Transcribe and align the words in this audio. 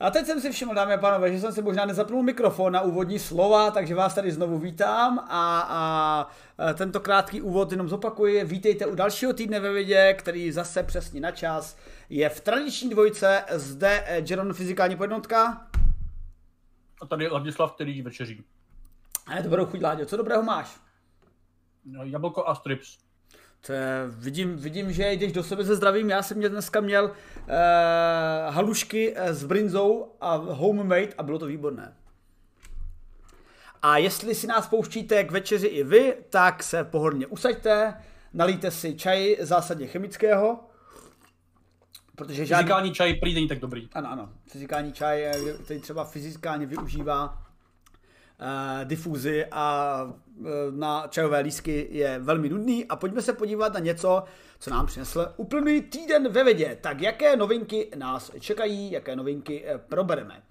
A 0.00 0.10
teď 0.10 0.26
jsem 0.26 0.40
si 0.40 0.50
všiml, 0.52 0.74
dámy 0.74 0.94
a 0.94 0.98
pánové, 0.98 1.32
že 1.32 1.40
jsem 1.40 1.52
si 1.52 1.62
možná 1.62 1.84
nezapnul 1.84 2.22
mikrofon 2.22 2.72
na 2.72 2.80
úvodní 2.80 3.18
slova, 3.18 3.70
takže 3.70 3.94
vás 3.94 4.14
tady 4.14 4.32
znovu 4.32 4.58
vítám 4.58 5.18
a, 5.18 5.60
a 5.68 6.72
tento 6.74 7.00
krátký 7.00 7.40
úvod 7.40 7.72
jenom 7.72 7.88
zopakuji. 7.88 8.44
Vítejte 8.44 8.86
u 8.86 8.94
dalšího 8.94 9.32
týdne 9.32 9.60
ve 9.60 9.72
vidě, 9.72 10.14
který 10.18 10.52
zase 10.52 10.82
přesně 10.82 11.20
na 11.20 11.30
čas 11.30 11.76
je 12.10 12.28
v 12.28 12.40
tradiční 12.40 12.90
dvojce 12.90 13.44
zde 13.50 14.22
Jeron 14.30 14.52
fyzikální 14.52 14.96
podnotka. 14.96 15.66
A 17.02 17.06
tady 17.06 17.28
Ladislav, 17.28 17.72
který 17.72 18.02
večeří. 18.02 18.44
A 19.26 19.36
je 19.36 19.42
to 19.42 19.48
dobrou 19.48 19.66
chuť, 19.66 19.82
Láďo. 19.82 20.06
Co 20.06 20.16
dobrého 20.16 20.42
máš? 20.42 20.80
No, 21.84 22.04
jablko 22.04 22.48
a 22.48 22.54
strips. 22.54 22.98
To 23.66 23.72
je, 23.72 24.04
vidím, 24.08 24.56
vidím, 24.56 24.92
že 24.92 25.12
jdeš 25.12 25.32
do 25.32 25.42
sebe 25.42 25.64
se 25.64 25.76
zdravím. 25.76 26.10
Já 26.10 26.22
jsem 26.22 26.36
mě 26.36 26.48
dneska 26.48 26.80
měl 26.80 27.04
uh, 27.04 27.14
halušky 28.54 29.12
eh, 29.16 29.34
s 29.34 29.44
brinzou 29.44 30.12
a 30.20 30.36
homemade 30.36 31.08
a 31.18 31.22
bylo 31.22 31.38
to 31.38 31.46
výborné. 31.46 31.96
A 33.82 33.98
jestli 33.98 34.34
si 34.34 34.46
nás 34.46 34.66
pouštíte 34.66 35.24
k 35.24 35.30
večeři 35.30 35.66
i 35.66 35.84
vy, 35.84 36.16
tak 36.30 36.62
se 36.62 36.84
pohodlně 36.84 37.26
usaďte, 37.26 37.94
nalijte 38.32 38.70
si 38.70 38.94
čaj 38.94 39.36
zásadně 39.40 39.86
chemického, 39.86 40.60
protože 42.16 42.46
žádný... 42.46 42.62
Fyzikální 42.62 42.92
čaj 42.92 43.14
prý 43.14 43.34
není 43.34 43.48
tak 43.48 43.58
dobrý. 43.58 43.88
Ano, 43.92 44.12
ano. 44.12 44.28
Fyzikální 44.46 44.92
čaj, 44.92 45.32
který 45.64 45.80
třeba 45.80 46.04
fyzikálně 46.04 46.66
využívá 46.66 47.49
difuzi 48.84 49.46
a 49.50 49.96
uh, 50.04 50.46
na 50.70 51.06
čajové 51.08 51.40
lísky 51.40 51.88
je 51.90 52.18
velmi 52.18 52.48
nudný 52.48 52.86
a 52.86 52.96
pojďme 52.96 53.22
se 53.22 53.32
podívat 53.32 53.74
na 53.74 53.80
něco, 53.80 54.24
co 54.58 54.70
nám 54.70 54.86
přinesl 54.86 55.34
úplný 55.36 55.80
týden 55.80 56.28
ve 56.28 56.44
vědě. 56.44 56.78
Tak 56.80 57.00
jaké 57.00 57.36
novinky 57.36 57.90
nás 57.96 58.30
čekají, 58.40 58.92
jaké 58.92 59.16
novinky 59.16 59.64
uh, 59.64 59.80
probereme. 59.80 60.42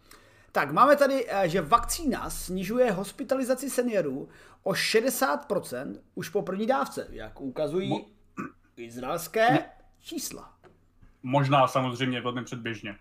Tak 0.52 0.72
máme 0.72 0.96
tady, 0.96 1.28
že 1.44 1.62
vakcína 1.62 2.30
snižuje 2.30 2.92
hospitalizaci 2.92 3.70
seniorů 3.70 4.30
o 4.64 4.72
60% 4.72 5.96
už 6.16 6.30
po 6.30 6.42
první 6.42 6.66
dávce, 6.68 7.08
jak 7.10 7.42
ukazují 7.42 7.92
Mo- 7.92 8.06
izraelské 8.78 9.52
ne. 9.52 9.70
čísla. 10.00 10.54
Možná 11.24 11.68
samozřejmě 11.68 12.22
velmi 12.22 12.44
předběžně. 12.44 12.96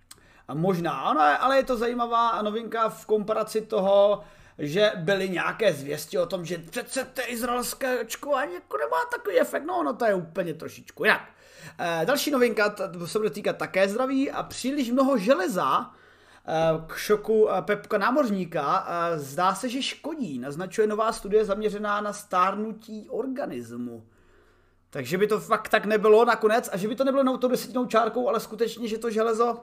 A 0.48 0.55
možná, 0.55 0.92
ano, 0.92 1.20
ale 1.41 1.56
je 1.56 1.64
to 1.64 1.77
zajímavá 1.77 2.42
novinka 2.42 2.89
v 2.89 3.06
komparaci 3.06 3.61
toho, 3.61 4.25
že 4.59 4.92
byly 4.97 5.28
nějaké 5.28 5.73
zvěsti 5.73 6.19
o 6.19 6.27
tom, 6.27 6.45
že 6.45 6.58
přece 6.58 7.05
to 7.05 7.23
izraelské 7.27 8.01
očkování 8.01 8.55
jako 8.55 8.77
nemá 8.77 8.96
takový 9.13 9.41
efekt. 9.41 9.64
No, 9.64 9.83
no 9.83 9.92
to 9.92 10.05
je 10.05 10.14
úplně 10.14 10.55
trošičku 10.55 11.05
jinak. 11.05 11.29
E, 11.79 12.07
další 12.07 12.30
novinka 12.30 12.70
to 12.70 13.07
se 13.07 13.19
bude 13.19 13.30
týkat 13.30 13.57
také 13.57 13.89
zdraví 13.89 14.30
a 14.30 14.42
příliš 14.42 14.91
mnoho 14.91 15.19
železa 15.19 15.91
eh, 16.46 16.55
k 16.86 16.96
šoku 16.96 17.51
eh, 17.51 17.63
Pepka 17.63 17.98
námořníka 17.98 18.86
zdá 19.17 19.55
se, 19.55 19.69
že 19.69 19.83
škodí. 19.83 20.39
Naznačuje 20.39 20.86
nová 20.86 21.13
studie 21.13 21.45
zaměřená 21.45 22.01
na 22.01 22.13
stárnutí 22.13 23.08
organismu. 23.11 24.07
Takže 24.90 25.19
by 25.19 25.27
to 25.27 25.40
fakt 25.40 25.69
tak 25.69 25.85
nebylo 25.85 26.25
nakonec 26.25 26.70
a 26.73 26.77
že 26.77 26.89
by 26.89 26.95
to 26.95 27.05
nebylo 27.05 27.39
tou 27.39 27.48
desetinou 27.48 27.86
čárkou, 27.86 28.29
ale 28.29 28.40
skutečně, 28.40 28.89
že 28.89 28.98
to 28.98 29.11
železo 29.11 29.61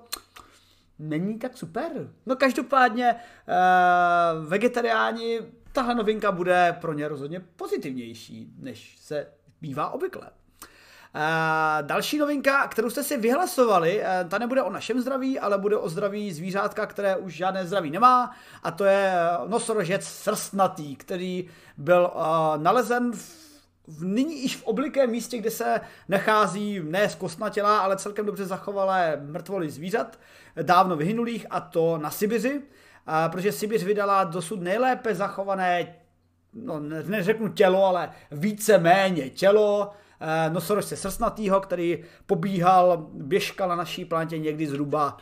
není 0.99 1.39
tak 1.39 1.57
super. 1.57 1.91
No 2.25 2.35
každopádně 2.35 3.15
uh, 3.15 4.45
vegetariáni, 4.45 5.39
tahle 5.71 5.95
novinka 5.95 6.31
bude 6.31 6.77
pro 6.81 6.93
ně 6.93 7.07
rozhodně 7.07 7.39
pozitivnější, 7.55 8.53
než 8.59 8.97
se 8.99 9.27
bývá 9.61 9.89
obvykle. 9.89 10.29
Uh, 11.15 11.21
další 11.81 12.17
novinka, 12.17 12.67
kterou 12.67 12.89
jste 12.89 13.03
si 13.03 13.17
vyhlasovali, 13.17 13.99
uh, 13.99 14.29
ta 14.29 14.37
nebude 14.37 14.63
o 14.63 14.71
našem 14.71 15.01
zdraví, 15.01 15.39
ale 15.39 15.57
bude 15.57 15.77
o 15.77 15.89
zdraví 15.89 16.33
zvířátka, 16.33 16.85
které 16.85 17.15
už 17.15 17.33
žádné 17.33 17.67
zdraví 17.67 17.91
nemá, 17.91 18.35
a 18.63 18.71
to 18.71 18.85
je 18.85 19.13
nosorožec 19.47 20.05
srstnatý, 20.05 20.95
který 20.95 21.49
byl 21.77 22.11
uh, 22.15 22.63
nalezen 22.63 23.11
v 23.11 23.45
v, 23.87 24.03
nyní 24.03 24.41
již 24.41 24.55
v 24.55 24.63
oblikém 24.63 25.09
místě, 25.09 25.37
kde 25.37 25.51
se 25.51 25.81
nachází 26.09 26.79
ne 26.83 27.09
z 27.09 27.15
kostnatěla, 27.15 27.79
ale 27.79 27.97
celkem 27.97 28.25
dobře 28.25 28.45
zachovalé 28.45 29.21
mrtvoly 29.25 29.69
zvířat, 29.69 30.19
dávno 30.61 30.95
vyhynulých, 30.95 31.45
a 31.49 31.59
to 31.59 31.97
na 31.97 32.11
Sibiři, 32.11 32.61
protože 33.31 33.51
Sibiř 33.51 33.83
vydala 33.83 34.23
dosud 34.23 34.61
nejlépe 34.61 35.15
zachované, 35.15 35.95
no 36.53 36.79
neřeknu 36.79 37.47
tělo, 37.47 37.85
ale 37.85 38.09
více 38.31 38.77
méně 38.77 39.29
tělo 39.29 39.91
eh, 40.19 40.49
nosorožce 40.49 40.97
srsnatýho, 40.97 41.61
který 41.61 42.03
pobíhal, 42.25 43.09
běžka 43.13 43.67
na 43.67 43.75
naší 43.75 44.05
planetě 44.05 44.37
někdy 44.37 44.67
zhruba 44.67 45.17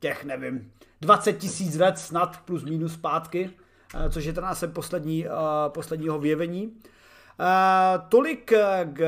těch, 0.00 0.24
nevím, 0.24 0.72
20 1.00 1.32
tisíc 1.32 1.76
let 1.76 1.98
snad 1.98 2.40
plus 2.44 2.64
minus 2.64 2.92
zpátky, 2.92 3.50
eh, 3.94 4.10
což 4.10 4.24
je 4.24 4.32
ten 4.32 4.44
název 4.44 4.72
poslední, 4.72 5.26
eh, 5.26 5.30
posledního 5.68 6.18
věvení. 6.18 6.72
Tolik 8.08 8.52
eh, 8.52 8.88
k, 8.92 9.00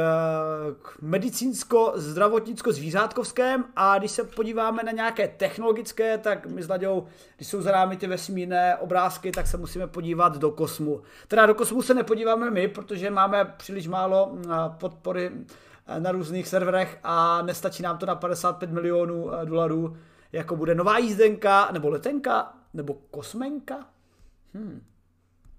k 0.82 1.03
medicínsko-zdravotnicko-zvířátkovském 1.03 3.65
a 3.76 3.98
když 3.98 4.10
se 4.10 4.25
podíváme 4.25 4.82
na 4.82 4.93
nějaké 4.93 5.28
technologické, 5.28 6.19
tak 6.19 6.47
my 6.47 6.62
s 6.62 6.69
Laďou, 6.69 7.06
když 7.37 7.48
jsou 7.48 7.62
za 7.62 7.72
námi 7.72 7.97
ty 7.97 8.06
vesmírné 8.06 8.76
obrázky, 8.76 9.32
tak 9.32 9.47
se 9.47 9.56
musíme 9.56 9.87
podívat 9.87 10.38
do 10.38 10.50
kosmu. 10.50 11.03
Teda 11.28 11.47
do 11.47 11.54
kosmu 11.54 11.82
se 11.82 11.94
nepodíváme 11.94 12.50
my, 12.50 12.69
protože 12.69 13.10
máme 13.10 13.44
příliš 13.44 13.88
málo 13.88 14.38
podpory 14.78 15.31
na 15.99 16.12
různých 16.12 16.49
serverech 16.49 16.99
a 17.03 17.43
nestačí 17.43 17.82
nám 17.82 17.99
to 17.99 18.06
na 18.06 18.14
55 18.14 18.70
milionů 18.70 19.31
dolarů, 19.44 19.97
jako 20.32 20.56
bude 20.56 20.75
nová 20.75 20.99
jízdenka, 20.99 21.69
nebo 21.72 21.88
letenka, 21.88 22.53
nebo 22.75 22.94
kosmenka. 23.10 23.87
Hmm. 24.54 24.82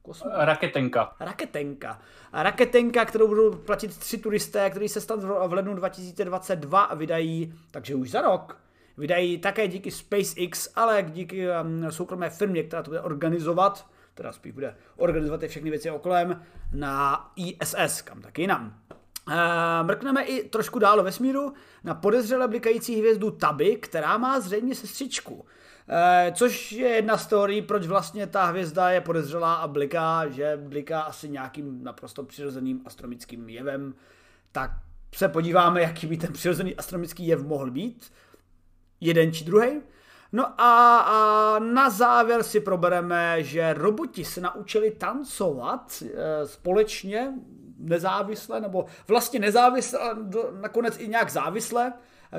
Kosmo... 0.03 0.31
Raketenka. 0.33 1.15
Raketenka. 1.19 2.01
A 2.31 2.43
raketenka, 2.43 3.05
kterou 3.05 3.27
budou 3.27 3.51
platit 3.51 3.97
tři 3.97 4.17
turisté, 4.17 4.69
kteří 4.69 4.89
se 4.89 5.01
stát 5.01 5.23
v 5.23 5.53
lednu 5.53 5.73
2022 5.73 6.95
vydají, 6.95 7.53
takže 7.71 7.95
už 7.95 8.11
za 8.11 8.21
rok, 8.21 8.57
vydají 8.97 9.37
také 9.37 9.67
díky 9.67 9.91
SpaceX, 9.91 10.71
ale 10.75 11.03
díky 11.03 11.47
um, 11.49 11.91
soukromé 11.91 12.29
firmě, 12.29 12.63
která 12.63 12.83
to 12.83 12.91
bude 12.91 13.01
organizovat, 13.01 13.87
teda 14.13 14.31
spíš 14.31 14.51
bude 14.51 14.75
organizovat 14.95 15.39
ty 15.39 15.47
všechny 15.47 15.69
věci 15.69 15.91
okolem, 15.91 16.43
na 16.73 17.31
ISS, 17.35 18.01
kam 18.01 18.21
taky 18.21 18.41
jinam. 18.41 18.79
Uh, 19.27 19.33
mrkneme 19.81 20.23
i 20.23 20.49
trošku 20.49 20.79
dál 20.79 20.97
ve 20.97 21.03
vesmíru 21.03 21.53
na 21.83 21.93
podezřele 21.93 22.47
blikající 22.47 22.99
hvězdu 22.99 23.31
Taby, 23.31 23.75
která 23.75 24.17
má 24.17 24.39
zřejmě 24.39 24.75
sestřičku. 24.75 25.45
Eh, 25.89 26.31
což 26.35 26.71
je 26.71 26.89
jedna 26.89 27.17
story, 27.17 27.61
proč 27.61 27.87
vlastně 27.87 28.27
ta 28.27 28.45
hvězda 28.45 28.89
je 28.89 29.01
podezřelá 29.01 29.53
a 29.53 29.67
bliká, 29.67 30.27
že 30.27 30.57
bliká 30.57 31.01
asi 31.01 31.29
nějakým 31.29 31.83
naprosto 31.83 32.23
přirozeným 32.23 32.81
astronomickým 32.85 33.49
jevem, 33.49 33.93
tak 34.51 34.71
se 35.15 35.27
podíváme, 35.27 35.81
jaký 35.81 36.07
by 36.07 36.17
ten 36.17 36.33
přirozený 36.33 36.75
astronomický 36.75 37.27
jev 37.27 37.43
mohl 37.43 37.71
být. 37.71 38.11
Jeden 39.01 39.33
či 39.33 39.45
druhý. 39.45 39.81
No 40.31 40.61
a, 40.61 40.97
a 40.97 41.59
na 41.59 41.89
závěr 41.89 42.43
si 42.43 42.59
probereme, 42.59 43.43
že 43.43 43.73
roboti 43.73 44.25
se 44.25 44.41
naučili 44.41 44.91
tancovat 44.91 46.03
e, 46.03 46.47
společně, 46.47 47.33
nezávisle, 47.77 48.61
nebo 48.61 48.85
vlastně 49.07 49.39
nezávisle, 49.39 49.99
nakonec 50.61 50.99
i 50.99 51.07
nějak 51.07 51.29
závisle, 51.29 51.93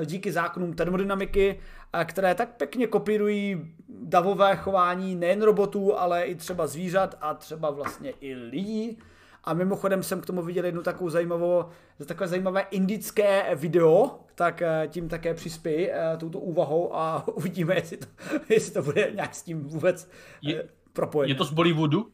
díky 0.05 0.31
zákonům 0.31 0.73
termodynamiky, 0.73 1.59
které 2.03 2.35
tak 2.35 2.57
pěkně 2.57 2.87
kopírují 2.87 3.75
davové 3.89 4.55
chování 4.55 5.15
nejen 5.15 5.41
robotů, 5.41 5.99
ale 5.99 6.23
i 6.23 6.35
třeba 6.35 6.67
zvířat 6.67 7.17
a 7.21 7.33
třeba 7.33 7.69
vlastně 7.69 8.13
i 8.21 8.35
lidí. 8.35 8.97
A 9.43 9.53
mimochodem 9.53 10.03
jsem 10.03 10.21
k 10.21 10.25
tomu 10.25 10.41
viděl 10.41 10.65
jednu 10.65 10.83
takovou 10.83 11.09
zajímavou, 11.09 11.65
takové 12.05 12.27
zajímavé 12.27 12.61
indické 12.71 13.55
video, 13.55 14.19
tak 14.35 14.61
eh, 14.61 14.87
tím 14.87 15.09
také 15.09 15.33
přispěji 15.33 15.91
eh, 15.91 16.17
touto 16.17 16.39
úvahou 16.39 16.95
a 16.95 17.27
uvidíme, 17.33 17.75
jestli 17.75 17.97
to, 17.97 18.07
jestli 18.49 18.73
to 18.73 18.81
bude 18.81 19.11
nějak 19.15 19.35
s 19.35 19.41
tím 19.41 19.63
vůbec 19.63 20.09
je, 20.41 20.63
eh, 20.63 20.67
propojené. 20.93 21.31
Je 21.31 21.35
to 21.35 21.43
z 21.43 21.51
Bollywoodu? 21.51 22.07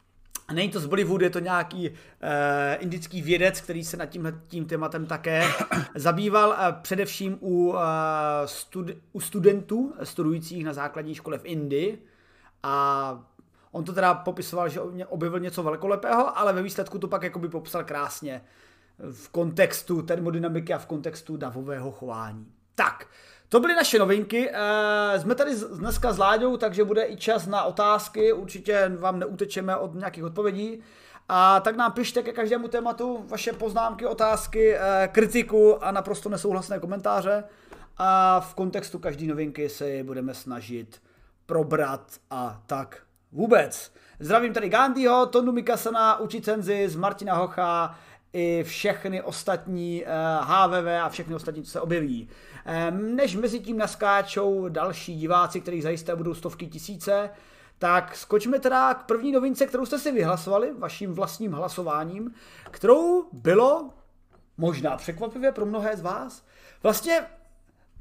Není 0.52 0.68
to 0.70 0.80
z 0.80 0.86
Bollywoodu, 0.86 1.24
je 1.24 1.30
to 1.30 1.38
nějaký 1.38 1.90
uh, 1.90 1.96
indický 2.78 3.22
vědec, 3.22 3.60
který 3.60 3.84
se 3.84 3.96
nad 3.96 4.06
tím, 4.06 4.42
tím 4.48 4.64
tématem 4.64 5.06
také 5.06 5.44
zabýval, 5.94 6.48
uh, 6.48 6.82
především 6.82 7.38
u, 7.40 7.68
uh, 7.68 7.78
stud, 8.44 8.86
u 9.12 9.20
studentů 9.20 9.94
studujících 10.02 10.64
na 10.64 10.72
základní 10.72 11.14
škole 11.14 11.38
v 11.38 11.44
Indii. 11.44 12.06
A 12.62 13.32
on 13.70 13.84
to 13.84 13.92
teda 13.92 14.14
popisoval, 14.14 14.68
že 14.68 14.80
objevil 15.08 15.40
něco 15.40 15.62
velkolepého, 15.62 16.38
ale 16.38 16.52
ve 16.52 16.62
výsledku 16.62 16.98
to 16.98 17.08
pak 17.08 17.22
jakoby 17.22 17.48
popsal 17.48 17.84
krásně 17.84 18.42
v 19.12 19.28
kontextu 19.28 20.02
termodynamiky 20.02 20.74
a 20.74 20.78
v 20.78 20.86
kontextu 20.86 21.36
davového 21.36 21.92
chování. 21.92 22.46
Tak, 22.74 23.06
to 23.52 23.60
byly 23.60 23.74
naše 23.74 23.98
novinky. 23.98 24.50
Eh, 24.52 25.20
jsme 25.20 25.34
tady 25.34 25.52
dneska 25.76 26.12
s 26.12 26.18
Láďou, 26.18 26.56
takže 26.56 26.84
bude 26.84 27.04
i 27.04 27.16
čas 27.16 27.46
na 27.46 27.64
otázky. 27.64 28.32
Určitě 28.32 28.92
vám 28.98 29.18
neutečeme 29.18 29.76
od 29.76 29.94
nějakých 29.94 30.24
odpovědí. 30.24 30.80
A 31.28 31.60
tak 31.60 31.76
nám 31.76 31.92
pište 31.92 32.22
ke 32.22 32.32
každému 32.32 32.68
tématu 32.68 33.24
vaše 33.28 33.52
poznámky, 33.52 34.06
otázky, 34.06 34.74
eh, 34.74 35.08
kritiku 35.12 35.84
a 35.84 35.90
naprosto 35.90 36.28
nesouhlasné 36.28 36.78
komentáře. 36.78 37.44
A 37.98 38.40
v 38.40 38.54
kontextu 38.54 38.98
každé 38.98 39.26
novinky 39.26 39.68
se 39.68 40.02
budeme 40.02 40.34
snažit 40.34 41.02
probrat 41.46 42.12
a 42.30 42.62
tak 42.66 43.02
vůbec. 43.32 43.92
Zdravím 44.20 44.52
tady 44.52 44.68
Gandhiho, 44.68 45.26
Tonu 45.26 45.52
Mikasana, 45.52 46.20
Učicenzi, 46.20 46.88
z 46.88 46.96
Martina 46.96 47.34
Hocha, 47.34 47.98
i 48.32 48.64
všechny 48.64 49.22
ostatní 49.22 50.04
HVV 50.40 50.86
eh, 50.86 51.00
a 51.00 51.08
všechny 51.08 51.34
ostatní, 51.34 51.62
co 51.62 51.70
se 51.70 51.80
objeví. 51.80 52.28
Než 52.90 53.36
mezi 53.36 53.60
tím 53.60 53.78
naskáčou 53.78 54.68
další 54.68 55.16
diváci, 55.16 55.60
kterých 55.60 55.82
zajisté 55.82 56.16
budou 56.16 56.34
stovky 56.34 56.66
tisíce, 56.66 57.30
tak 57.78 58.16
skočme 58.16 58.58
teda 58.58 58.94
k 58.94 59.02
první 59.06 59.32
novince, 59.32 59.66
kterou 59.66 59.86
jste 59.86 59.98
si 59.98 60.12
vyhlasovali 60.12 60.72
vaším 60.78 61.12
vlastním 61.12 61.52
hlasováním, 61.52 62.34
kterou 62.70 63.28
bylo 63.32 63.90
možná 64.58 64.96
překvapivě 64.96 65.52
pro 65.52 65.66
mnohé 65.66 65.96
z 65.96 66.00
vás. 66.00 66.46
Vlastně 66.82 67.20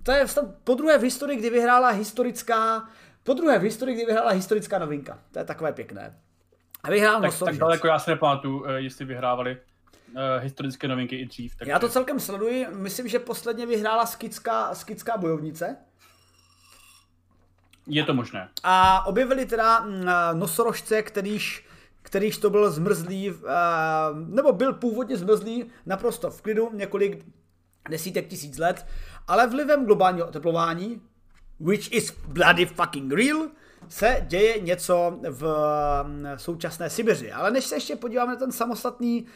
to 0.03 0.11
je 0.11 0.25
po 0.63 0.75
druhé 0.75 0.97
v 0.97 1.01
historii, 1.01 1.37
kdy 1.37 1.49
vyhrála 1.49 1.89
historická, 1.89 2.89
po 3.23 3.33
druhé 3.33 3.59
v 3.59 3.61
historii, 3.61 3.95
kdy 3.95 4.05
vyhrála 4.05 4.31
historická 4.31 4.79
novinka. 4.79 5.19
To 5.31 5.39
je 5.39 5.45
takové 5.45 5.73
pěkné. 5.73 6.19
A 6.83 6.89
vyhrál 6.89 7.21
tak, 7.21 7.39
tak 7.45 7.57
daleko 7.57 7.87
já 7.87 7.99
se 7.99 8.11
nepamatuju, 8.11 8.65
eh, 8.65 8.81
jestli 8.81 9.05
vyhrávali 9.05 9.57
uh, 10.11 10.43
historické 10.43 10.87
novinky 10.87 11.15
i 11.15 11.25
dřív. 11.25 11.55
Tak 11.55 11.67
Já 11.67 11.79
to 11.79 11.89
celkem 11.89 12.19
sleduji, 12.19 12.67
myslím, 12.71 13.07
že 13.07 13.19
posledně 13.19 13.65
vyhrála 13.65 14.05
skická, 14.05 14.75
skická 14.75 15.17
bojovnice. 15.17 15.77
Je 17.87 18.03
to 18.03 18.13
možné. 18.13 18.49
A 18.63 19.05
objevili 19.05 19.45
teda 19.45 19.79
mm, 19.79 20.05
nosorožce, 20.33 21.03
kterýž, 21.03 21.65
kterýž 22.01 22.37
to 22.37 22.49
byl 22.49 22.71
zmrzlý, 22.71 23.31
uh, 23.31 23.37
nebo 24.27 24.53
byl 24.53 24.73
původně 24.73 25.17
zmrzlý 25.17 25.65
naprosto 25.85 26.31
v 26.31 26.41
klidu 26.41 26.69
několik 26.73 27.25
desítek 27.89 28.27
tisíc 28.27 28.57
let, 28.57 28.85
ale 29.27 29.47
vlivem 29.47 29.85
globálního 29.85 30.27
oteplování, 30.27 31.01
which 31.59 31.93
is 31.93 32.11
bloody 32.27 32.65
fucking 32.65 33.13
real, 33.13 33.49
se 33.89 34.25
děje 34.27 34.59
něco 34.59 35.19
v 35.29 35.43
mm, 36.03 36.25
současné 36.35 36.89
Sibiři. 36.89 37.31
Ale 37.31 37.51
než 37.51 37.65
se 37.65 37.75
ještě 37.75 37.95
podíváme 37.95 38.31
na 38.31 38.39
ten 38.39 38.51
samostatný 38.51 39.25
eh, 39.25 39.31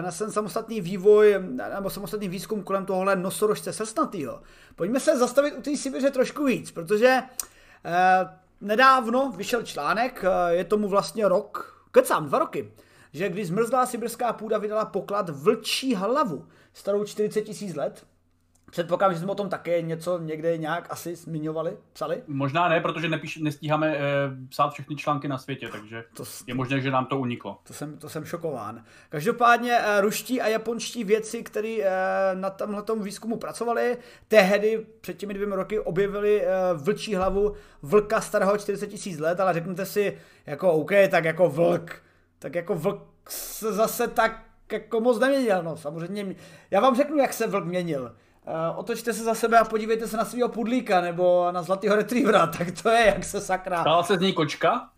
na 0.00 0.12
ten 0.12 0.32
samostatný 0.32 0.80
vývoj 0.80 1.36
nebo 1.74 1.90
samostatný 1.90 2.28
výzkum 2.28 2.62
kolem 2.62 2.86
tohohle 2.86 3.16
nosorožce 3.16 3.72
srstnatýho. 3.72 4.42
Pojďme 4.76 5.00
se 5.00 5.18
zastavit 5.18 5.54
u 5.58 5.62
té 5.62 5.76
Sibiře 5.76 6.10
trošku 6.10 6.44
víc, 6.44 6.70
protože 6.70 7.22
eh, 7.84 8.28
nedávno 8.60 9.32
vyšel 9.36 9.62
článek, 9.62 10.24
eh, 10.24 10.54
je 10.54 10.64
tomu 10.64 10.88
vlastně 10.88 11.28
rok, 11.28 11.84
kecám, 11.90 12.26
dva 12.26 12.38
roky, 12.38 12.72
že 13.12 13.28
když 13.28 13.46
zmrzlá 13.46 13.86
sibirská 13.86 14.32
půda 14.32 14.58
vydala 14.58 14.84
poklad 14.84 15.28
vlčí 15.30 15.94
hlavu, 15.94 16.46
starou 16.72 17.04
40 17.04 17.42
tisíc 17.42 17.74
let, 17.74 18.06
Předpokládám, 18.74 19.14
že 19.14 19.20
jsme 19.20 19.32
o 19.32 19.34
tom 19.34 19.48
také 19.48 19.82
něco 19.82 20.18
někde 20.18 20.58
nějak 20.58 20.86
asi 20.90 21.16
zmiňovali, 21.16 21.76
psali? 21.92 22.22
Možná 22.26 22.68
ne, 22.68 22.80
protože 22.80 23.08
nepíš, 23.08 23.36
nestíháme 23.36 23.96
e, 23.96 24.00
psát 24.48 24.68
všechny 24.68 24.96
články 24.96 25.28
na 25.28 25.38
světě, 25.38 25.68
takže 25.72 26.04
to, 26.16 26.24
je 26.46 26.54
možné, 26.54 26.80
že 26.80 26.90
nám 26.90 27.06
to 27.06 27.18
uniklo. 27.18 27.58
To 27.66 27.72
jsem, 27.72 27.98
to 27.98 28.08
jsem 28.08 28.24
šokován. 28.24 28.84
Každopádně 29.08 29.72
e, 29.72 30.00
ruští 30.00 30.40
a 30.40 30.48
japonští 30.48 31.04
věci, 31.04 31.42
kteří 31.42 31.84
e, 31.84 31.90
na 32.34 32.50
tomhle 32.50 32.82
výzkumu 33.02 33.36
pracovali, 33.36 33.96
tehdy 34.28 34.86
před 35.00 35.16
těmi 35.16 35.34
dvěmi 35.34 35.54
roky 35.54 35.78
objevili 35.78 36.42
e, 36.42 36.48
vlčí 36.74 37.14
hlavu 37.14 37.54
vlka 37.82 38.20
starého 38.20 38.58
40 38.58 38.86
tisíc 38.86 39.18
let, 39.18 39.40
ale 39.40 39.52
řeknete 39.52 39.86
si, 39.86 40.18
jako 40.46 40.72
OK, 40.72 40.90
tak 41.10 41.24
jako 41.24 41.48
vlk, 41.48 42.02
tak 42.38 42.54
jako 42.54 42.74
vlk 42.74 43.02
se 43.28 43.72
zase 43.72 44.08
tak 44.08 44.44
jako 44.72 45.00
moc 45.00 45.18
neměnil, 45.18 45.62
no 45.62 45.76
samozřejmě. 45.76 46.34
Já 46.70 46.80
vám 46.80 46.96
řeknu, 46.96 47.16
jak 47.16 47.32
se 47.32 47.46
vlk 47.46 47.64
měnil. 47.64 48.14
Uh, 48.46 48.78
otočte 48.78 49.12
se 49.12 49.24
za 49.24 49.34
sebe 49.34 49.58
a 49.58 49.64
podívejte 49.64 50.08
se 50.08 50.16
na 50.16 50.24
svého 50.24 50.48
pudlíka 50.48 51.00
nebo 51.00 51.48
na 51.52 51.62
zlatého 51.62 51.96
retrievera, 51.96 52.46
tak 52.58 52.82
to 52.82 52.90
je, 52.90 53.06
jak 53.06 53.24
se 53.24 53.40
sakra. 53.40 53.80
Stala 53.80 54.02
se 54.02 54.16
z 54.16 54.20
něj 54.20 54.32
kočka? 54.32 54.90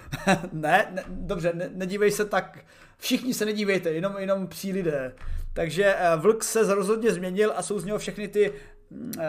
ne, 0.52 0.88
ne, 0.90 1.04
dobře, 1.08 1.52
ne, 1.54 1.70
nedívej 1.74 2.10
se 2.10 2.24
tak, 2.24 2.58
všichni 2.98 3.34
se 3.34 3.44
nedívejte, 3.44 3.90
jenom, 3.90 4.18
jenom 4.18 4.46
psí 4.46 4.72
lidé. 4.72 5.14
Takže 5.52 5.94
uh, 5.94 6.22
vlk 6.22 6.44
se 6.44 6.74
rozhodně 6.74 7.12
změnil 7.12 7.52
a 7.56 7.62
jsou 7.62 7.78
z 7.78 7.84
něho 7.84 7.98
všechny 7.98 8.28
ty, 8.28 8.52
uh, 8.90 9.24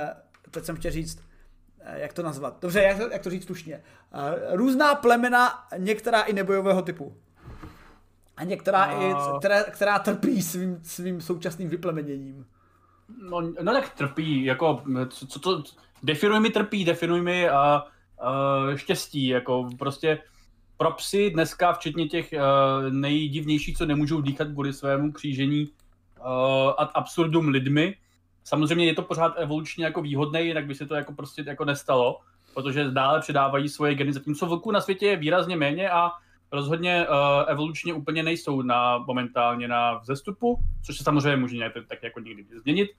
teď 0.52 0.66
jsem 0.66 0.76
chtěl 0.76 0.92
říct, 0.92 1.20
jak 1.94 2.14
to 2.14 2.24
nazvat, 2.24 2.58
dobře, 2.62 2.84
jak, 2.84 2.98
jak 3.12 3.24
to 3.24 3.30
říct 3.30 3.46
slušně, 3.46 3.84
různá 4.52 4.96
plemena, 4.96 5.68
některá 5.78 6.22
i 6.22 6.34
nebojového 6.34 6.82
typu. 6.82 7.18
A 8.38 8.44
některá, 8.44 8.86
no. 8.86 9.02
i, 9.02 9.40
která, 9.40 9.64
která 9.64 10.00
trpí 10.00 10.42
svým, 10.42 10.80
svým 10.84 11.22
současným 11.22 11.70
vyplemeněním. 11.70 12.46
No, 13.30 13.42
no 13.42 13.74
tak 13.74 13.90
trpí, 13.90 14.46
jako, 14.46 14.84
co, 15.10 15.28
co 15.28 15.40
to, 15.40 15.64
definuj 16.04 16.40
mi 16.40 16.50
trpí, 16.50 16.86
definuj 16.86 17.22
mi 17.22 17.50
a, 17.50 17.84
uh, 18.24 18.76
štěstí, 18.76 19.28
jako 19.28 19.70
prostě 19.80 20.20
pro 20.78 20.92
psy 20.92 21.30
dneska, 21.30 21.74
včetně 21.74 22.08
těch 22.08 22.34
uh, 22.34 22.94
nejdivnějších, 22.94 23.78
co 23.78 23.86
nemůžou 23.86 24.22
dýchat 24.22 24.48
kvůli 24.48 24.74
svému 24.74 25.12
křížení 25.12 25.68
uh, 26.20 26.26
ad 26.78 26.92
absurdum 26.94 27.48
lidmi, 27.48 27.96
samozřejmě 28.44 28.86
je 28.86 28.94
to 28.96 29.02
pořád 29.02 29.34
evolučně 29.38 29.86
jako 29.86 30.02
výhodné, 30.02 30.42
jinak 30.42 30.66
by 30.66 30.76
se 30.76 30.86
to 30.86 30.96
jako 30.96 31.14
prostě 31.14 31.44
jako 31.48 31.66
nestalo, 31.66 32.20
protože 32.54 32.92
dále 32.92 33.20
předávají 33.20 33.70
svoje 33.70 33.96
geny, 33.96 34.14
zatímco 34.14 34.46
vlků 34.46 34.72
na 34.72 34.82
světě 34.82 35.06
je 35.06 35.18
výrazně 35.18 35.56
méně 35.56 35.90
a 35.90 36.12
rozhodně 36.54 37.08
uh, 37.08 37.16
evolučně 37.48 37.94
úplně 37.94 38.24
nejsou 38.24 38.62
na, 38.62 38.98
momentálně 38.98 39.68
na 39.68 39.98
vzestupu, 39.98 40.60
což 40.86 40.98
se 40.98 41.04
samozřejmě 41.04 41.36
může 41.36 41.72
tak 41.88 42.04
jako 42.04 42.20
někdy 42.20 42.46
změnit, 42.62 42.90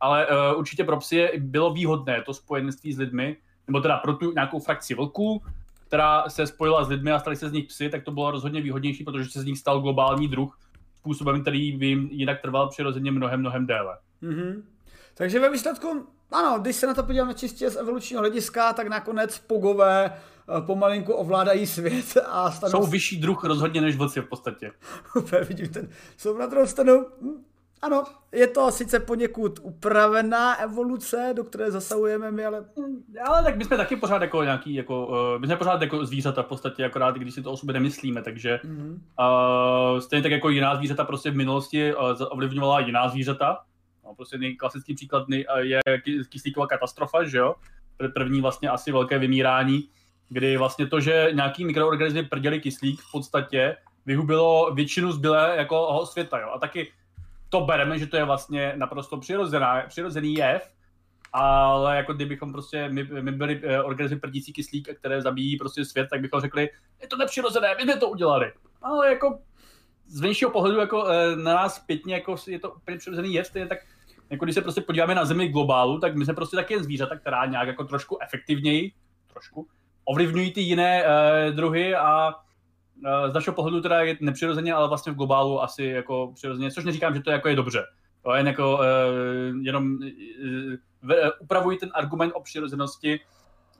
ale 0.00 0.26
uh, 0.26 0.58
určitě 0.58 0.84
pro 0.84 0.96
psy 0.96 1.30
bylo 1.38 1.72
výhodné 1.72 2.22
to 2.22 2.34
spojenství 2.34 2.92
s 2.92 2.98
lidmi, 2.98 3.36
nebo 3.66 3.80
teda 3.80 3.96
pro 3.96 4.12
tu 4.12 4.32
nějakou 4.32 4.58
frakci 4.58 4.94
vlků, 4.94 5.42
která 5.86 6.28
se 6.28 6.46
spojila 6.46 6.84
s 6.84 6.88
lidmi 6.88 7.12
a 7.12 7.18
stali 7.18 7.36
se 7.36 7.48
z 7.48 7.52
nich 7.52 7.66
psy, 7.66 7.88
tak 7.88 8.04
to 8.04 8.10
bylo 8.10 8.30
rozhodně 8.30 8.60
výhodnější, 8.60 9.04
protože 9.04 9.30
se 9.30 9.40
z 9.40 9.44
nich 9.44 9.58
stal 9.58 9.80
globální 9.80 10.28
druh 10.28 10.58
způsobem, 10.98 11.42
který 11.42 11.72
by 11.72 11.86
jim 11.86 12.08
jinak 12.12 12.40
trval 12.40 12.68
přirozeně 12.68 13.10
mnohem, 13.10 13.40
mnohem 13.40 13.66
déle. 13.66 13.98
Mm-hmm. 14.22 14.62
Takže 15.14 15.40
ve 15.40 15.50
výsledku, 15.50 16.06
ano, 16.30 16.58
když 16.60 16.76
se 16.76 16.86
na 16.86 16.94
to 16.94 17.02
podíváme 17.02 17.34
čistě 17.34 17.70
z 17.70 17.76
evolučního 17.76 18.20
hlediska, 18.20 18.72
tak 18.72 18.88
nakonec 18.88 19.38
pogové 19.38 20.12
pomalinku 20.66 21.12
ovládají 21.12 21.66
svět 21.66 22.18
a 22.26 22.50
stanou... 22.50 22.70
Jsou 22.70 22.90
vyšší 22.90 23.20
druh 23.20 23.44
rozhodně 23.44 23.80
než 23.80 23.96
vlci 23.96 24.20
v 24.20 24.28
podstatě. 24.28 24.72
Úplně 25.16 25.42
vidím 25.42 25.68
ten, 25.68 25.88
jsou 26.16 26.38
na 26.38 26.46
druhou 26.46 26.66
stranu, 26.66 27.06
hm, 27.22 27.44
ano, 27.82 28.04
je 28.32 28.46
to 28.46 28.70
sice 28.70 29.00
poněkud 29.00 29.60
upravená 29.62 30.54
evoluce, 30.54 31.32
do 31.36 31.44
které 31.44 31.70
zasahujeme 31.70 32.30
my, 32.30 32.44
ale... 32.44 32.64
Hm, 32.78 33.02
ale 33.26 33.42
tak 33.42 33.56
my 33.56 33.64
jsme 33.64 33.76
taky 33.76 33.96
pořád 33.96 34.22
jako 34.22 34.42
nějaký, 34.42 34.74
jako, 34.74 35.06
uh, 35.06 35.40
my 35.40 35.46
jsme 35.46 35.56
pořád 35.56 35.82
jako 35.82 36.06
zvířata 36.06 36.42
v 36.42 36.46
podstatě, 36.46 36.84
akorát 36.84 37.16
když 37.16 37.34
si 37.34 37.42
to 37.42 37.52
o 37.52 37.56
sobě 37.56 37.72
nemyslíme, 37.72 38.22
takže 38.22 38.60
mm-hmm. 38.64 38.98
uh, 39.92 40.00
stejně 40.00 40.22
tak 40.22 40.32
jako 40.32 40.48
jiná 40.48 40.76
zvířata 40.76 41.04
prostě 41.04 41.30
v 41.30 41.36
minulosti 41.36 41.94
uh, 41.94 42.02
ovlivňovala 42.30 42.80
jiná 42.80 43.08
zvířata. 43.08 43.58
No, 44.04 44.14
prostě 44.14 44.38
nejklasický 44.38 44.94
příklad 44.94 45.26
je 45.58 45.80
kyslíková 46.28 46.66
katastrofa, 46.66 47.24
že 47.24 47.38
jo? 47.38 47.54
První 48.14 48.40
vlastně 48.40 48.68
asi 48.68 48.92
velké 48.92 49.18
vymírání 49.18 49.88
kdy 50.32 50.56
vlastně 50.56 50.86
to, 50.86 51.00
že 51.00 51.28
nějaký 51.32 51.64
mikroorganismy 51.64 52.22
prděli 52.22 52.60
kyslík 52.60 53.00
v 53.00 53.12
podstatě 53.12 53.76
vyhubilo 54.06 54.74
většinu 54.74 55.12
zbylé 55.12 55.54
jako 55.56 56.06
světa. 56.06 56.38
Jo? 56.38 56.50
A 56.54 56.58
taky 56.58 56.92
to 57.48 57.60
bereme, 57.60 57.98
že 57.98 58.06
to 58.06 58.16
je 58.16 58.24
vlastně 58.24 58.72
naprosto 58.76 59.16
přirozená, 59.16 59.82
přirozený 59.88 60.34
jev, 60.34 60.70
ale 61.32 61.96
jako 61.96 62.12
kdybychom 62.12 62.52
prostě, 62.52 62.88
my, 62.88 63.04
my 63.04 63.32
byli 63.32 63.60
eh, 63.64 63.82
organismy 63.82 64.20
prdící 64.20 64.52
kyslík, 64.52 64.88
které 64.98 65.22
zabíjí 65.22 65.56
prostě 65.56 65.84
svět, 65.84 66.08
tak 66.10 66.20
bychom 66.20 66.40
řekli, 66.40 66.70
je 67.02 67.08
to 67.08 67.16
nepřirozené, 67.16 67.74
my 67.76 67.82
jsme 67.82 67.96
to 67.96 68.08
udělali. 68.08 68.52
Ale 68.82 69.08
jako 69.08 69.38
z 70.06 70.20
vnějšího 70.20 70.50
pohledu 70.50 70.80
jako 70.80 71.06
eh, 71.08 71.36
na 71.36 71.54
nás 71.54 71.78
pětně 71.78 72.14
jako 72.14 72.36
je 72.46 72.58
to 72.58 72.70
úplně 72.70 72.98
přirozený 72.98 73.34
jev, 73.34 73.46
stejně 73.46 73.68
tak 73.68 73.78
jako 74.30 74.44
když 74.44 74.54
se 74.54 74.62
prostě 74.62 74.80
podíváme 74.80 75.14
na 75.14 75.24
zemi 75.24 75.48
globálu, 75.48 76.00
tak 76.00 76.16
my 76.16 76.24
jsme 76.24 76.34
prostě 76.34 76.56
taky 76.56 76.82
zvířata, 76.82 77.16
která 77.16 77.46
nějak 77.46 77.68
jako 77.68 77.84
trošku 77.84 78.22
efektivněji, 78.22 78.92
trošku, 79.32 79.66
ovlivňují 80.04 80.52
ty 80.52 80.60
jiné 80.60 81.04
uh, 81.04 81.54
druhy 81.54 81.94
a 81.94 82.28
uh, 82.28 83.30
z 83.30 83.34
našeho 83.34 83.54
pohledu 83.54 83.80
teda 83.80 84.00
je 84.00 84.16
nepřirozeně, 84.20 84.74
ale 84.74 84.88
vlastně 84.88 85.12
v 85.12 85.16
globálu 85.16 85.62
asi 85.62 85.84
jako 85.84 86.32
přirozeně, 86.34 86.70
což 86.70 86.84
neříkám, 86.84 87.14
že 87.14 87.22
to 87.22 87.30
jako 87.30 87.48
je 87.48 87.56
dobře. 87.56 87.84
To 88.22 88.34
je 88.34 88.46
jako 88.46 88.74
uh, 88.74 88.84
jenom 89.62 89.92
uh, 89.92 91.10
upravují 91.40 91.78
ten 91.78 91.90
argument 91.94 92.32
o 92.34 92.40
přirozenosti, 92.40 93.20